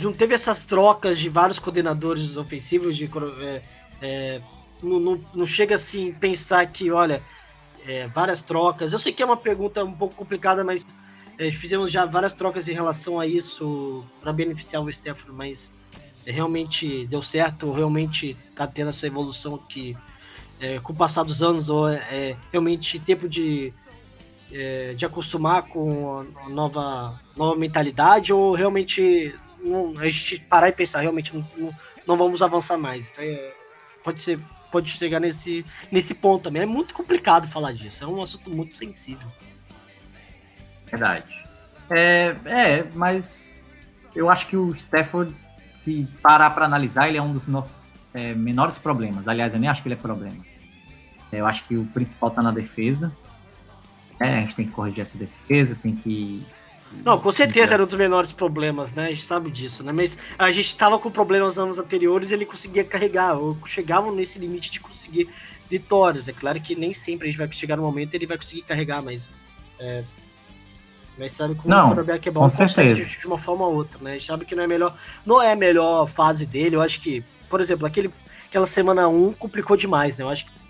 não 0.00 0.12
teve 0.12 0.32
essas 0.32 0.64
trocas 0.64 1.18
de 1.18 1.28
vários 1.28 1.58
coordenadores 1.58 2.36
ofensivos 2.36 2.96
de 2.96 3.10
é, 3.40 3.62
é, 4.00 4.40
não, 4.80 5.00
não, 5.00 5.20
não 5.34 5.44
chega 5.44 5.74
assim 5.74 6.12
pensar 6.12 6.64
que, 6.66 6.92
olha, 6.92 7.20
é, 7.84 8.06
várias 8.06 8.42
trocas. 8.42 8.92
Eu 8.92 8.98
sei 9.00 9.12
que 9.12 9.24
é 9.24 9.26
uma 9.26 9.36
pergunta 9.36 9.84
um 9.84 9.90
pouco 9.90 10.14
complicada, 10.14 10.62
mas 10.62 10.86
é, 11.36 11.50
fizemos 11.50 11.90
já 11.90 12.06
várias 12.06 12.32
trocas 12.32 12.68
em 12.68 12.74
relação 12.74 13.18
a 13.18 13.26
isso 13.26 14.04
para 14.20 14.32
beneficiar 14.32 14.80
o 14.80 14.92
Stefano, 14.92 15.34
mas 15.34 15.72
realmente 16.24 17.08
deu 17.08 17.24
certo, 17.24 17.72
realmente 17.72 18.36
tá 18.54 18.68
tendo 18.68 18.90
essa 18.90 19.08
evolução 19.08 19.58
que 19.58 19.96
é, 20.60 20.78
com 20.78 20.92
o 20.92 20.96
passar 20.96 21.24
dos 21.24 21.42
anos, 21.42 21.68
ou 21.68 21.88
é, 21.88 21.96
é 22.08 22.36
realmente 22.52 23.00
tempo 23.00 23.28
de, 23.28 23.74
é, 24.52 24.94
de 24.94 25.04
acostumar 25.06 25.62
com 25.62 26.26
a 26.44 26.48
nova, 26.48 27.18
nova 27.36 27.58
mentalidade, 27.58 28.32
ou 28.32 28.54
realmente 28.54 29.34
não- 29.62 29.94
a 29.98 30.08
gente 30.08 30.40
parar 30.42 30.68
e 30.68 30.72
pensar, 30.72 31.00
realmente 31.00 31.34
não, 31.34 31.46
não, 31.56 31.74
não 32.06 32.16
vamos 32.16 32.42
avançar 32.42 32.76
mais. 32.76 33.10
Então, 33.10 33.24
é, 33.24 33.54
pode 34.04 34.20
ser, 34.20 34.38
pode 34.70 34.90
chegar 34.90 35.20
nesse, 35.20 35.64
nesse 35.90 36.14
ponto 36.14 36.42
também. 36.44 36.62
É 36.62 36.66
muito 36.66 36.94
complicado 36.94 37.48
falar 37.48 37.72
disso, 37.72 38.04
é 38.04 38.06
um 38.06 38.20
assunto 38.22 38.50
muito 38.50 38.74
sensível. 38.74 39.28
Verdade. 40.86 41.24
É, 41.90 42.36
é, 42.44 42.84
mas 42.94 43.58
eu 44.14 44.28
acho 44.30 44.46
que 44.46 44.56
o 44.56 44.70
Stafford, 44.74 45.34
se 45.74 46.06
parar 46.22 46.50
para 46.50 46.64
analisar, 46.64 47.08
ele 47.08 47.18
é 47.18 47.22
um 47.22 47.32
dos 47.32 47.46
nossos 47.46 47.90
é, 48.14 48.34
menores 48.34 48.76
problemas. 48.78 49.26
Aliás, 49.26 49.54
eu 49.54 49.60
nem 49.60 49.68
acho 49.70 49.82
que 49.82 49.88
ele 49.88 49.94
é 49.94 49.98
problema. 49.98 50.44
É, 51.30 51.40
Eu 51.40 51.46
acho 51.46 51.64
que 51.64 51.76
o 51.76 51.86
principal 51.86 52.30
tá 52.30 52.42
na 52.42 52.50
defesa. 52.50 53.10
É, 54.22 54.38
a 54.38 54.40
gente 54.40 54.54
tem 54.54 54.66
que 54.66 54.72
corrigir 54.72 55.00
essa 55.00 55.18
defesa, 55.18 55.76
tem 55.82 55.96
que. 55.96 56.44
Não, 57.04 57.18
com 57.18 57.32
certeza 57.32 57.74
era 57.74 57.82
um 57.82 57.86
dos 57.86 57.94
menores 57.96 58.32
problemas, 58.32 58.92
né? 58.92 59.08
A 59.08 59.12
gente 59.12 59.24
sabe 59.24 59.50
disso, 59.50 59.82
né? 59.82 59.92
Mas 59.92 60.18
a 60.38 60.50
gente 60.50 60.76
tava 60.76 60.98
com 60.98 61.10
problemas 61.10 61.56
nos 61.56 61.58
anos 61.58 61.78
anteriores 61.78 62.30
e 62.30 62.34
ele 62.34 62.44
conseguia 62.44 62.84
carregar, 62.84 63.34
ou 63.34 63.56
chegavam 63.66 64.14
nesse 64.14 64.38
limite 64.38 64.70
de 64.70 64.78
conseguir 64.78 65.28
vitórias. 65.70 66.28
É 66.28 66.32
claro 66.32 66.60
que 66.60 66.74
nem 66.74 66.92
sempre 66.92 67.28
a 67.28 67.30
gente 67.30 67.38
vai 67.38 67.50
chegar 67.50 67.76
no 67.76 67.82
momento 67.82 68.12
e 68.12 68.16
ele 68.18 68.26
vai 68.26 68.36
conseguir 68.36 68.62
carregar, 68.62 69.02
mas. 69.02 69.30
É, 69.80 70.04
mas 71.18 71.32
sabe 71.32 71.54
como 71.54 71.68
Não, 71.68 71.86
o 71.86 71.88
quarterback 71.88 72.28
é 72.28 72.32
bom, 72.32 72.40
com 72.40 72.48
certeza. 72.48 72.94
de, 72.94 73.18
de 73.18 73.26
uma 73.26 73.38
forma 73.38 73.66
ou 73.66 73.74
outra, 73.74 74.00
né? 74.02 74.10
A 74.10 74.14
gente 74.14 74.26
sabe 74.26 74.44
que 74.44 74.54
não 74.54 74.62
é 74.62 74.66
melhor. 74.66 74.96
Não 75.26 75.42
é 75.42 75.52
a 75.52 75.56
melhor 75.56 76.06
fase 76.06 76.46
dele. 76.46 76.76
Eu 76.76 76.82
acho 76.82 77.00
que, 77.00 77.24
por 77.48 77.60
exemplo, 77.60 77.86
aquele, 77.86 78.10
aquela 78.46 78.66
semana 78.66 79.08
1 79.08 79.32
complicou 79.34 79.76
demais, 79.76 80.16
né? 80.16 80.24
Eu 80.24 80.28
acho 80.28 80.46
que 80.46 80.61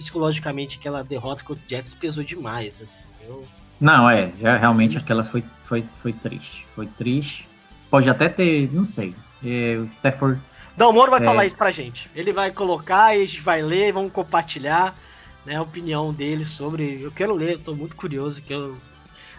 psicologicamente 0.00 0.78
aquela 0.78 1.04
derrota 1.04 1.44
com 1.44 1.52
o 1.52 1.58
Jets 1.68 1.92
pesou 1.92 2.24
demais. 2.24 2.80
Assim. 2.82 3.04
Eu, 3.26 3.46
Não, 3.78 4.08
é, 4.08 4.32
já, 4.40 4.56
realmente 4.56 4.96
aquela 4.96 5.22
foi, 5.22 5.44
foi, 5.64 5.84
foi 6.02 6.12
triste. 6.12 6.66
Foi 6.74 6.86
triste. 6.86 7.46
Pode 7.90 8.08
até 8.08 8.28
ter, 8.28 8.72
não 8.72 8.84
sei. 8.84 9.14
É, 9.44 9.76
o 9.76 9.84
Stafford. 9.84 10.40
Não, 10.76 10.90
o 10.90 10.92
Moro 10.92 11.10
vai 11.10 11.20
É. 11.20 11.24
falar 11.24 11.44
isso 11.44 11.56
pra 11.56 11.70
gente. 11.70 12.10
Ele 12.14 12.32
vai 12.32 12.50
colocar 12.50 13.14
e 13.16 13.22
a 13.22 13.26
gente 13.26 13.40
vai 13.40 13.60
ler, 13.60 13.92
vamos 13.92 14.12
compartilhar 14.12 14.96
né, 15.44 15.56
a 15.56 15.62
opinião 15.62 16.12
dele 16.12 16.44
sobre. 16.44 17.02
Eu 17.02 17.10
quero 17.10 17.34
ler, 17.34 17.52
eu 17.52 17.58
tô 17.58 17.74
muito 17.74 17.94
curioso. 17.96 18.40
Que 18.40 18.54
eu, 18.54 18.76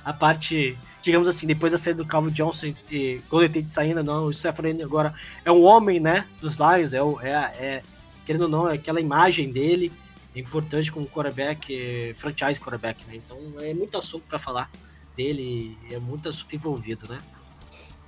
a 0.06 0.14
parte, 0.14 0.78
digamos 1.02 1.28
assim, 1.28 1.48
depois 1.48 1.72
da 1.72 1.78
saída 1.78 2.04
do 2.04 2.08
Calvin 2.08 2.32
Johnson 2.32 2.74
e 2.92 3.20
Golden 3.30 3.50
Tate 3.50 3.72
saindo, 3.72 4.04
não, 4.04 4.26
o 4.26 4.34
Stephanie 4.34 4.84
agora 4.84 5.14
é 5.46 5.52
um 5.52 5.64
homem, 5.64 6.00
né, 6.00 6.26
dos 6.42 6.58
Lions, 6.58 6.94
é, 6.94 7.00
é, 7.24 7.32
é 7.66 7.82
querendo 8.26 8.44
ou 8.44 8.50
não, 8.50 8.70
é 8.70 8.74
aquela 8.76 9.00
imagem 9.00 9.52
dele, 9.52 9.92
importante 10.40 10.92
como 10.92 11.08
quarterback, 11.08 11.74
é, 11.74 12.14
franchise 12.14 12.60
quarterback, 12.60 13.06
né? 13.06 13.16
Então 13.16 13.38
é 13.60 13.74
muito 13.74 13.98
assunto 13.98 14.26
pra 14.28 14.40
falar 14.40 14.70
dele, 15.16 15.78
é 15.92 16.00
muito 16.00 16.30
assunto 16.30 16.56
envolvido, 16.56 17.08
né? 17.08 17.22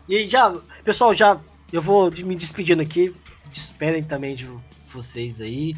E 0.07 0.27
já, 0.27 0.51
pessoal, 0.83 1.13
já 1.13 1.39
eu 1.71 1.81
vou 1.81 2.11
me 2.11 2.35
despedindo 2.35 2.81
aqui. 2.81 3.13
Despedem 3.51 4.03
também 4.03 4.35
de 4.35 4.49
vocês 4.91 5.41
aí. 5.41 5.75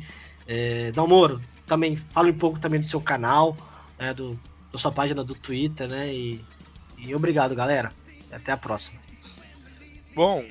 É, 0.48 0.92
Dalmoro, 0.92 1.42
também 1.66 1.98
fala 2.12 2.30
um 2.30 2.38
pouco 2.38 2.60
também 2.60 2.80
do 2.80 2.86
seu 2.86 3.02
canal, 3.02 3.56
né, 3.98 4.14
do, 4.14 4.40
da 4.72 4.78
sua 4.78 4.92
página 4.92 5.24
do 5.24 5.34
Twitter, 5.34 5.88
né? 5.88 6.14
E, 6.14 6.44
e 6.98 7.16
obrigado, 7.16 7.56
galera. 7.56 7.92
Até 8.32 8.52
a 8.52 8.58
próxima. 8.58 9.00
Bom, 10.14 10.46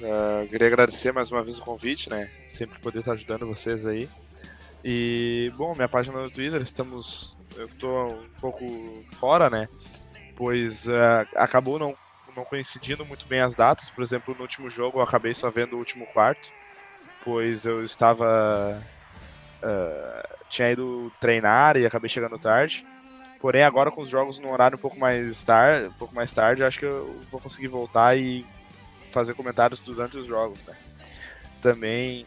eh, 0.00 0.46
queria 0.48 0.66
agradecer 0.66 1.12
mais 1.12 1.30
uma 1.30 1.42
vez 1.42 1.58
o 1.58 1.62
convite, 1.62 2.10
né? 2.10 2.30
Sempre 2.46 2.78
poder 2.80 3.00
estar 3.00 3.12
ajudando 3.12 3.46
vocês 3.46 3.86
aí. 3.86 4.08
E, 4.88 5.50
bom, 5.56 5.74
minha 5.74 5.88
página 5.88 6.22
no 6.22 6.30
Twitter, 6.30 6.62
estamos. 6.62 7.36
Eu 7.56 7.66
tô 7.70 8.06
um 8.06 8.28
pouco 8.40 9.04
fora, 9.08 9.50
né? 9.50 9.68
Pois 10.36 10.86
eh, 10.86 11.26
acabou 11.34 11.76
não, 11.76 11.96
não 12.36 12.44
coincidindo 12.44 13.04
muito 13.04 13.26
bem 13.26 13.40
as 13.40 13.56
datas. 13.56 13.90
Por 13.90 14.00
exemplo, 14.00 14.32
no 14.32 14.42
último 14.42 14.70
jogo 14.70 15.00
eu 15.00 15.02
acabei 15.02 15.34
só 15.34 15.50
vendo 15.50 15.72
o 15.72 15.78
último 15.78 16.06
quarto, 16.06 16.52
pois 17.24 17.64
eu 17.64 17.82
estava. 17.82 18.80
eh, 19.64 20.22
tinha 20.48 20.70
ido 20.70 21.10
treinar 21.18 21.76
e 21.76 21.84
acabei 21.84 22.08
chegando 22.08 22.38
tarde. 22.38 22.86
Porém, 23.40 23.64
agora 23.64 23.90
com 23.90 24.02
os 24.02 24.08
jogos 24.08 24.38
num 24.38 24.52
horário 24.52 24.78
um 24.78 24.80
pouco 24.80 25.00
mais 25.00 25.42
tarde, 25.44 25.88
um 25.88 25.98
pouco 25.98 26.14
mais 26.14 26.30
tarde, 26.30 26.62
acho 26.62 26.78
que 26.78 26.86
eu 26.86 27.20
vou 27.28 27.40
conseguir 27.40 27.66
voltar 27.66 28.16
e 28.16 28.46
fazer 29.08 29.34
comentários 29.34 29.80
durante 29.80 30.16
os 30.16 30.28
jogos, 30.28 30.64
né? 30.64 30.76
Também. 31.60 32.24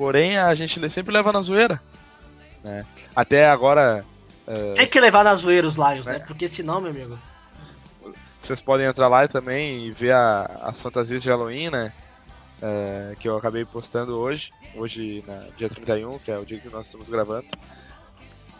Porém, 0.00 0.38
a 0.38 0.54
gente 0.54 0.88
sempre 0.88 1.12
leva 1.12 1.30
na 1.30 1.42
zoeira. 1.42 1.78
Né? 2.64 2.86
Até 3.14 3.50
agora. 3.50 4.02
eh, 4.46 4.72
Tem 4.74 4.86
que 4.86 4.98
levar 4.98 5.22
na 5.22 5.34
zoeira 5.34 5.66
os 5.66 5.76
Lions, 5.76 6.06
É. 6.06 6.12
né? 6.14 6.24
Porque 6.26 6.48
senão, 6.48 6.80
meu 6.80 6.90
amigo. 6.90 7.18
vocês 8.40 8.62
podem 8.62 8.86
entrar 8.86 9.08
lá 9.08 9.28
também 9.28 9.84
e 9.86 9.92
ver 9.92 10.12
a- 10.12 10.60
as 10.62 10.80
fantasias 10.80 11.22
de 11.22 11.28
Halloween, 11.28 11.68
né? 11.68 11.92
Eh, 12.62 13.14
que 13.20 13.28
eu 13.28 13.36
acabei 13.36 13.62
postando 13.66 14.16
hoje. 14.16 14.50
Hoje, 14.74 15.22
na, 15.26 15.48
dia 15.58 15.68
31, 15.68 16.18
que 16.18 16.30
é 16.30 16.38
o 16.38 16.46
dia 16.46 16.58
que 16.58 16.70
nós 16.70 16.86
estamos 16.86 17.10
gravando. 17.10 17.46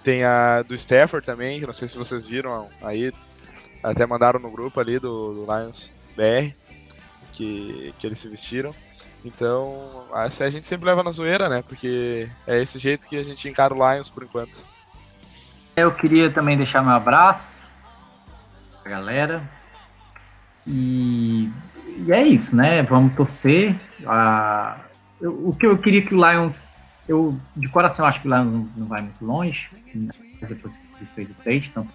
Tem 0.04 0.22
a 0.22 0.60
do 0.60 0.74
Stafford 0.74 1.24
também, 1.24 1.58
que 1.58 1.66
não 1.66 1.72
sei 1.72 1.88
se 1.88 1.96
vocês 1.96 2.26
viram 2.28 2.68
aí. 2.82 3.10
Até 3.82 4.04
mandaram 4.04 4.38
no 4.38 4.50
grupo 4.50 4.78
ali 4.78 4.98
do, 4.98 5.32
do 5.32 5.46
Lions 5.50 5.90
BR. 6.14 6.54
Que, 7.32 7.94
que 7.98 8.06
eles 8.06 8.18
se 8.18 8.28
vestiram. 8.28 8.74
Então, 9.24 10.04
a, 10.12 10.22
a 10.22 10.50
gente 10.50 10.66
sempre 10.66 10.86
leva 10.86 11.02
na 11.02 11.10
zoeira, 11.10 11.48
né? 11.48 11.62
Porque 11.66 12.28
é 12.46 12.60
esse 12.62 12.78
jeito 12.78 13.06
que 13.06 13.16
a 13.16 13.22
gente 13.22 13.48
encara 13.48 13.74
o 13.74 13.76
Lions 13.92 14.08
por 14.08 14.22
enquanto. 14.22 14.64
Eu 15.76 15.92
queria 15.94 16.30
também 16.30 16.56
deixar 16.56 16.82
meu 16.82 16.92
abraço 16.92 17.66
pra 18.82 18.90
galera. 18.92 19.42
E, 20.66 21.50
e 22.06 22.12
é 22.12 22.22
isso, 22.26 22.54
né? 22.56 22.82
Vamos 22.82 23.14
torcer. 23.14 23.76
Ah, 24.06 24.78
eu- 25.20 25.48
o 25.48 25.54
que 25.54 25.66
eu 25.66 25.76
queria 25.78 26.02
que 26.02 26.14
o 26.14 26.30
Lions. 26.30 26.70
Eu, 27.08 27.38
de 27.56 27.68
coração, 27.68 28.06
acho 28.06 28.20
que 28.22 28.28
o 28.28 28.34
Lions 28.34 28.52
não, 28.52 28.68
não 28.76 28.86
vai 28.86 29.02
muito 29.02 29.24
longe. 29.24 29.68
Depois 30.48 30.76
que 30.76 30.84
se 30.84 30.96
desfez 30.98 31.28
do 31.28 31.34
Tate, 31.34 31.68
então. 31.70 31.86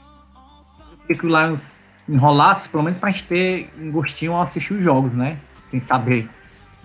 Eu 0.91 0.97
queria 1.07 1.17
que 1.17 1.25
o 1.25 1.29
Lions 1.29 1.75
enrolasse, 2.07 2.69
pelo 2.69 2.83
menos 2.83 2.99
pra 2.99 3.09
gente 3.09 3.23
ter 3.25 3.73
um 3.79 3.91
gostinho 3.91 4.33
ao 4.33 4.41
assistir 4.43 4.73
os 4.73 4.83
jogos, 4.83 5.15
né? 5.15 5.37
Sem 5.67 5.79
saber 5.79 6.29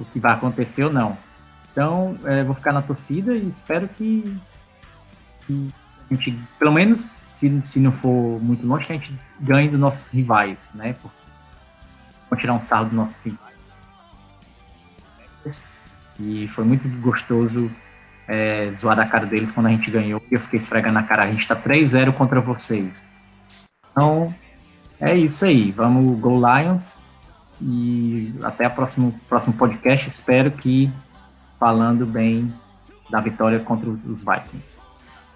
o 0.01 0.05
que 0.07 0.19
vai 0.19 0.33
acontecer 0.33 0.85
ou 0.85 0.93
não. 0.93 1.17
Então, 1.71 2.19
eh, 2.25 2.43
vou 2.43 2.55
ficar 2.55 2.73
na 2.73 2.83
torcida 2.83 3.37
e 3.37 3.49
espero 3.49 3.87
que, 3.89 4.37
que 5.47 5.71
a 6.11 6.15
gente, 6.15 6.37
pelo 6.59 6.73
menos, 6.73 6.99
se, 6.99 7.63
se 7.63 7.79
não 7.79 7.93
for 7.93 8.43
muito 8.43 8.67
longe, 8.67 8.87
que 8.87 8.93
a 8.93 8.97
gente 8.97 9.17
ganhe 9.41 9.69
dos 9.69 9.79
nossos 9.79 10.13
rivais, 10.13 10.73
né? 10.75 10.95
Vamos 12.29 12.41
tirar 12.41 12.55
um 12.55 12.63
sarro 12.63 12.87
dos 12.87 12.95
nossos 12.95 13.25
rivais. 13.25 13.51
E 16.19 16.49
foi 16.49 16.65
muito 16.65 16.89
gostoso 17.01 17.71
é, 18.27 18.73
zoar 18.73 18.97
da 18.97 19.07
cara 19.07 19.27
deles 19.27 19.53
quando 19.53 19.67
a 19.67 19.71
gente 19.71 19.91
ganhou. 19.91 20.23
E 20.31 20.35
eu 20.35 20.41
fiquei 20.41 20.59
esfregando 20.59 20.95
na 20.95 21.03
cara, 21.03 21.23
a 21.23 21.31
gente 21.31 21.47
tá 21.47 21.57
3-0 21.57 22.13
contra 22.13 22.41
vocês. 22.41 23.09
Então, 23.91 24.35
é 25.01 25.17
isso 25.17 25.45
aí. 25.45 25.71
Vamos 25.71 26.19
Go 26.19 26.35
Lions. 26.35 27.00
E 27.61 28.33
até 28.43 28.67
o 28.67 28.71
próximo, 28.71 29.19
próximo 29.29 29.55
podcast. 29.55 30.09
Espero 30.09 30.51
que 30.51 30.91
falando 31.59 32.07
bem 32.07 32.53
da 33.11 33.21
vitória 33.21 33.61
contra 33.61 33.89
os, 33.89 34.05
os 34.05 34.23
Vikings. 34.23 34.81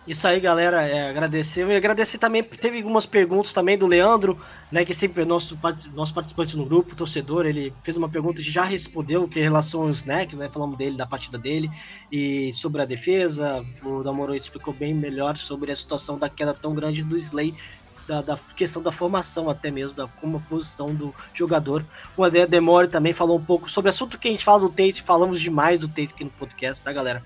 Isso 0.06 0.28
aí, 0.28 0.38
galera, 0.38 0.82
é, 0.82 1.08
agradecer. 1.08 1.66
E 1.66 1.74
agradecer 1.74 2.18
também, 2.18 2.42
teve 2.42 2.76
algumas 2.76 3.06
perguntas 3.06 3.54
também 3.54 3.78
do 3.78 3.86
Leandro, 3.86 4.38
né, 4.70 4.84
que 4.84 4.92
sempre 4.92 5.22
é 5.22 5.24
nosso, 5.24 5.58
nosso 5.94 6.12
participante 6.12 6.54
no 6.58 6.66
grupo, 6.66 6.94
torcedor, 6.94 7.46
ele 7.46 7.72
fez 7.82 7.96
uma 7.96 8.08
pergunta 8.08 8.40
e 8.40 8.44
já 8.44 8.64
respondeu, 8.64 9.26
que 9.26 9.38
é 9.38 9.42
em 9.42 9.44
relação 9.46 9.82
ao 9.82 9.90
snack, 9.90 10.36
né, 10.36 10.50
falamos 10.52 10.76
dele, 10.76 10.94
da 10.94 11.06
partida 11.06 11.38
dele, 11.38 11.70
e 12.12 12.52
sobre 12.52 12.82
a 12.82 12.84
defesa, 12.84 13.64
o 13.82 14.02
Damoro 14.02 14.34
explicou 14.34 14.74
bem 14.74 14.92
melhor 14.92 15.38
sobre 15.38 15.72
a 15.72 15.76
situação 15.76 16.18
da 16.18 16.28
queda 16.28 16.52
tão 16.52 16.74
grande 16.74 17.02
do 17.02 17.16
Slay, 17.16 17.54
da, 18.06 18.22
da 18.22 18.38
questão 18.56 18.82
da 18.82 18.92
formação 18.92 19.48
até 19.48 19.70
mesmo, 19.70 19.96
da 19.96 20.06
como 20.06 20.36
a 20.36 20.40
posição 20.40 20.94
do 20.94 21.14
jogador. 21.32 21.84
O 22.16 22.24
André 22.24 22.46
Demore 22.46 22.88
também 22.88 23.12
falou 23.12 23.38
um 23.38 23.44
pouco 23.44 23.70
sobre 23.70 23.88
o 23.88 23.92
assunto 23.92 24.18
que 24.18 24.28
a 24.28 24.30
gente 24.30 24.44
fala 24.44 24.60
do 24.60 24.68
Tate, 24.68 25.02
falamos 25.02 25.40
demais 25.40 25.80
do 25.80 25.88
Tate 25.88 26.12
aqui 26.14 26.24
no 26.24 26.30
podcast, 26.30 26.82
tá, 26.82 26.92
galera? 26.92 27.22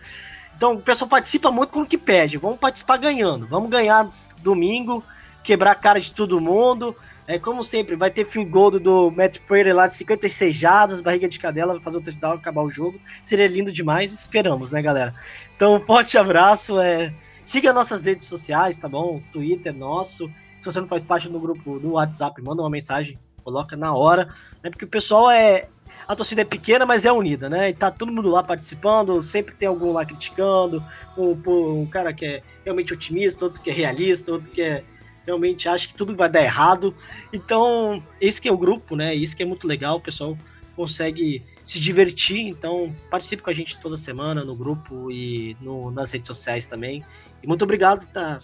Então, 0.56 0.74
o 0.74 0.80
pessoal 0.80 1.08
participa 1.08 1.50
muito 1.52 1.70
com 1.70 1.82
o 1.82 1.86
que 1.86 1.96
pede. 1.96 2.36
Vamos 2.36 2.58
participar 2.58 2.96
ganhando. 2.96 3.46
Vamos 3.46 3.70
ganhar 3.70 4.08
domingo, 4.42 5.04
quebrar 5.44 5.70
a 5.70 5.76
cara 5.76 6.00
de 6.00 6.10
todo 6.12 6.40
mundo. 6.40 6.96
É, 7.28 7.38
como 7.38 7.62
sempre, 7.62 7.94
vai 7.94 8.10
ter 8.10 8.24
field 8.24 8.50
goal 8.50 8.70
do- 8.70 9.10
Matt 9.10 9.38
Prater 9.40 9.72
lá 9.76 9.86
de 9.86 9.94
56 9.94 10.56
jardas, 10.56 11.00
barriga 11.00 11.28
de 11.28 11.38
cadela, 11.38 11.74
vai 11.74 11.82
fazer 11.82 11.98
o 11.98 12.00
touchdown, 12.00 12.32
acabar 12.32 12.62
o 12.62 12.70
jogo. 12.70 12.98
Seria 13.22 13.46
lindo 13.46 13.70
demais, 13.70 14.12
esperamos, 14.12 14.72
né, 14.72 14.80
galera? 14.82 15.14
Então, 15.54 15.76
um 15.76 15.80
forte 15.80 16.16
abraço. 16.18 16.80
É... 16.80 17.12
Siga 17.44 17.72
nossas 17.72 18.04
redes 18.06 18.26
sociais, 18.26 18.76
tá 18.78 18.88
bom? 18.88 19.22
Twitter 19.32 19.74
nosso. 19.74 20.28
Você 20.70 20.80
não 20.80 20.88
faz 20.88 21.02
parte 21.02 21.28
do 21.28 21.40
grupo 21.40 21.78
do 21.78 21.92
WhatsApp, 21.92 22.42
manda 22.42 22.62
uma 22.62 22.70
mensagem, 22.70 23.18
coloca 23.42 23.76
na 23.76 23.94
hora, 23.94 24.28
né? 24.62 24.70
Porque 24.70 24.84
o 24.84 24.88
pessoal 24.88 25.30
é. 25.30 25.68
a 26.06 26.14
torcida 26.14 26.42
é 26.42 26.44
pequena, 26.44 26.84
mas 26.84 27.06
é 27.06 27.12
unida, 27.12 27.48
né? 27.48 27.70
E 27.70 27.74
tá 27.74 27.90
todo 27.90 28.12
mundo 28.12 28.28
lá 28.28 28.42
participando, 28.42 29.22
sempre 29.22 29.54
tem 29.54 29.66
algum 29.66 29.92
lá 29.92 30.04
criticando, 30.04 30.84
um, 31.16 31.32
um 31.80 31.86
cara 31.86 32.12
que 32.12 32.26
é 32.26 32.42
realmente 32.64 32.92
otimista, 32.92 33.46
outro 33.46 33.62
que 33.62 33.70
é 33.70 33.72
realista, 33.72 34.30
outro 34.30 34.50
que 34.50 34.60
é 34.60 34.84
realmente 35.24 35.68
acha 35.68 35.88
que 35.88 35.94
tudo 35.94 36.14
vai 36.14 36.28
dar 36.28 36.42
errado. 36.42 36.94
Então, 37.32 38.02
esse 38.20 38.40
que 38.40 38.48
é 38.48 38.52
o 38.52 38.58
grupo, 38.58 38.94
né? 38.94 39.14
Isso 39.14 39.36
que 39.36 39.42
é 39.42 39.46
muito 39.46 39.66
legal, 39.66 39.96
o 39.96 40.00
pessoal 40.00 40.36
consegue 40.76 41.42
se 41.64 41.80
divertir, 41.80 42.46
então 42.46 42.94
participe 43.10 43.42
com 43.42 43.50
a 43.50 43.52
gente 43.52 43.78
toda 43.78 43.96
semana 43.96 44.44
no 44.44 44.54
grupo 44.54 45.10
e 45.10 45.56
no, 45.60 45.90
nas 45.90 46.12
redes 46.12 46.28
sociais 46.28 46.66
também. 46.66 47.04
E 47.42 47.46
muito 47.46 47.62
obrigado 47.62 48.00
por 48.00 48.08
estar 48.08 48.40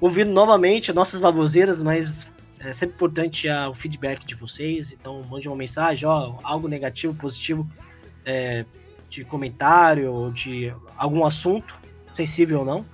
ouvindo 0.00 0.30
novamente 0.30 0.90
as 0.90 0.94
nossas 0.94 1.20
baboseiras, 1.20 1.82
mas 1.82 2.26
é 2.60 2.72
sempre 2.72 2.96
importante 2.96 3.48
o 3.48 3.74
feedback 3.74 4.24
de 4.24 4.34
vocês. 4.34 4.92
Então, 4.92 5.22
mande 5.28 5.48
uma 5.48 5.56
mensagem, 5.56 6.08
ó, 6.08 6.34
algo 6.42 6.68
negativo, 6.68 7.14
positivo, 7.14 7.68
é, 8.24 8.64
de 9.10 9.24
comentário 9.24 10.12
ou 10.12 10.30
de 10.30 10.72
algum 10.96 11.24
assunto, 11.24 11.78
sensível 12.12 12.60
ou 12.60 12.64
não. 12.64 12.84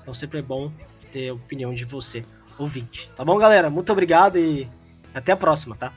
Então, 0.00 0.12
sempre 0.12 0.38
é 0.38 0.42
bom 0.42 0.72
ter 1.12 1.28
a 1.28 1.34
opinião 1.34 1.74
de 1.74 1.84
você, 1.84 2.24
ouvinte. 2.58 3.10
Tá 3.16 3.24
bom, 3.24 3.36
galera? 3.38 3.70
Muito 3.70 3.92
obrigado 3.92 4.38
e 4.38 4.68
até 5.14 5.32
a 5.32 5.36
próxima, 5.36 5.76
tá? 5.76 5.92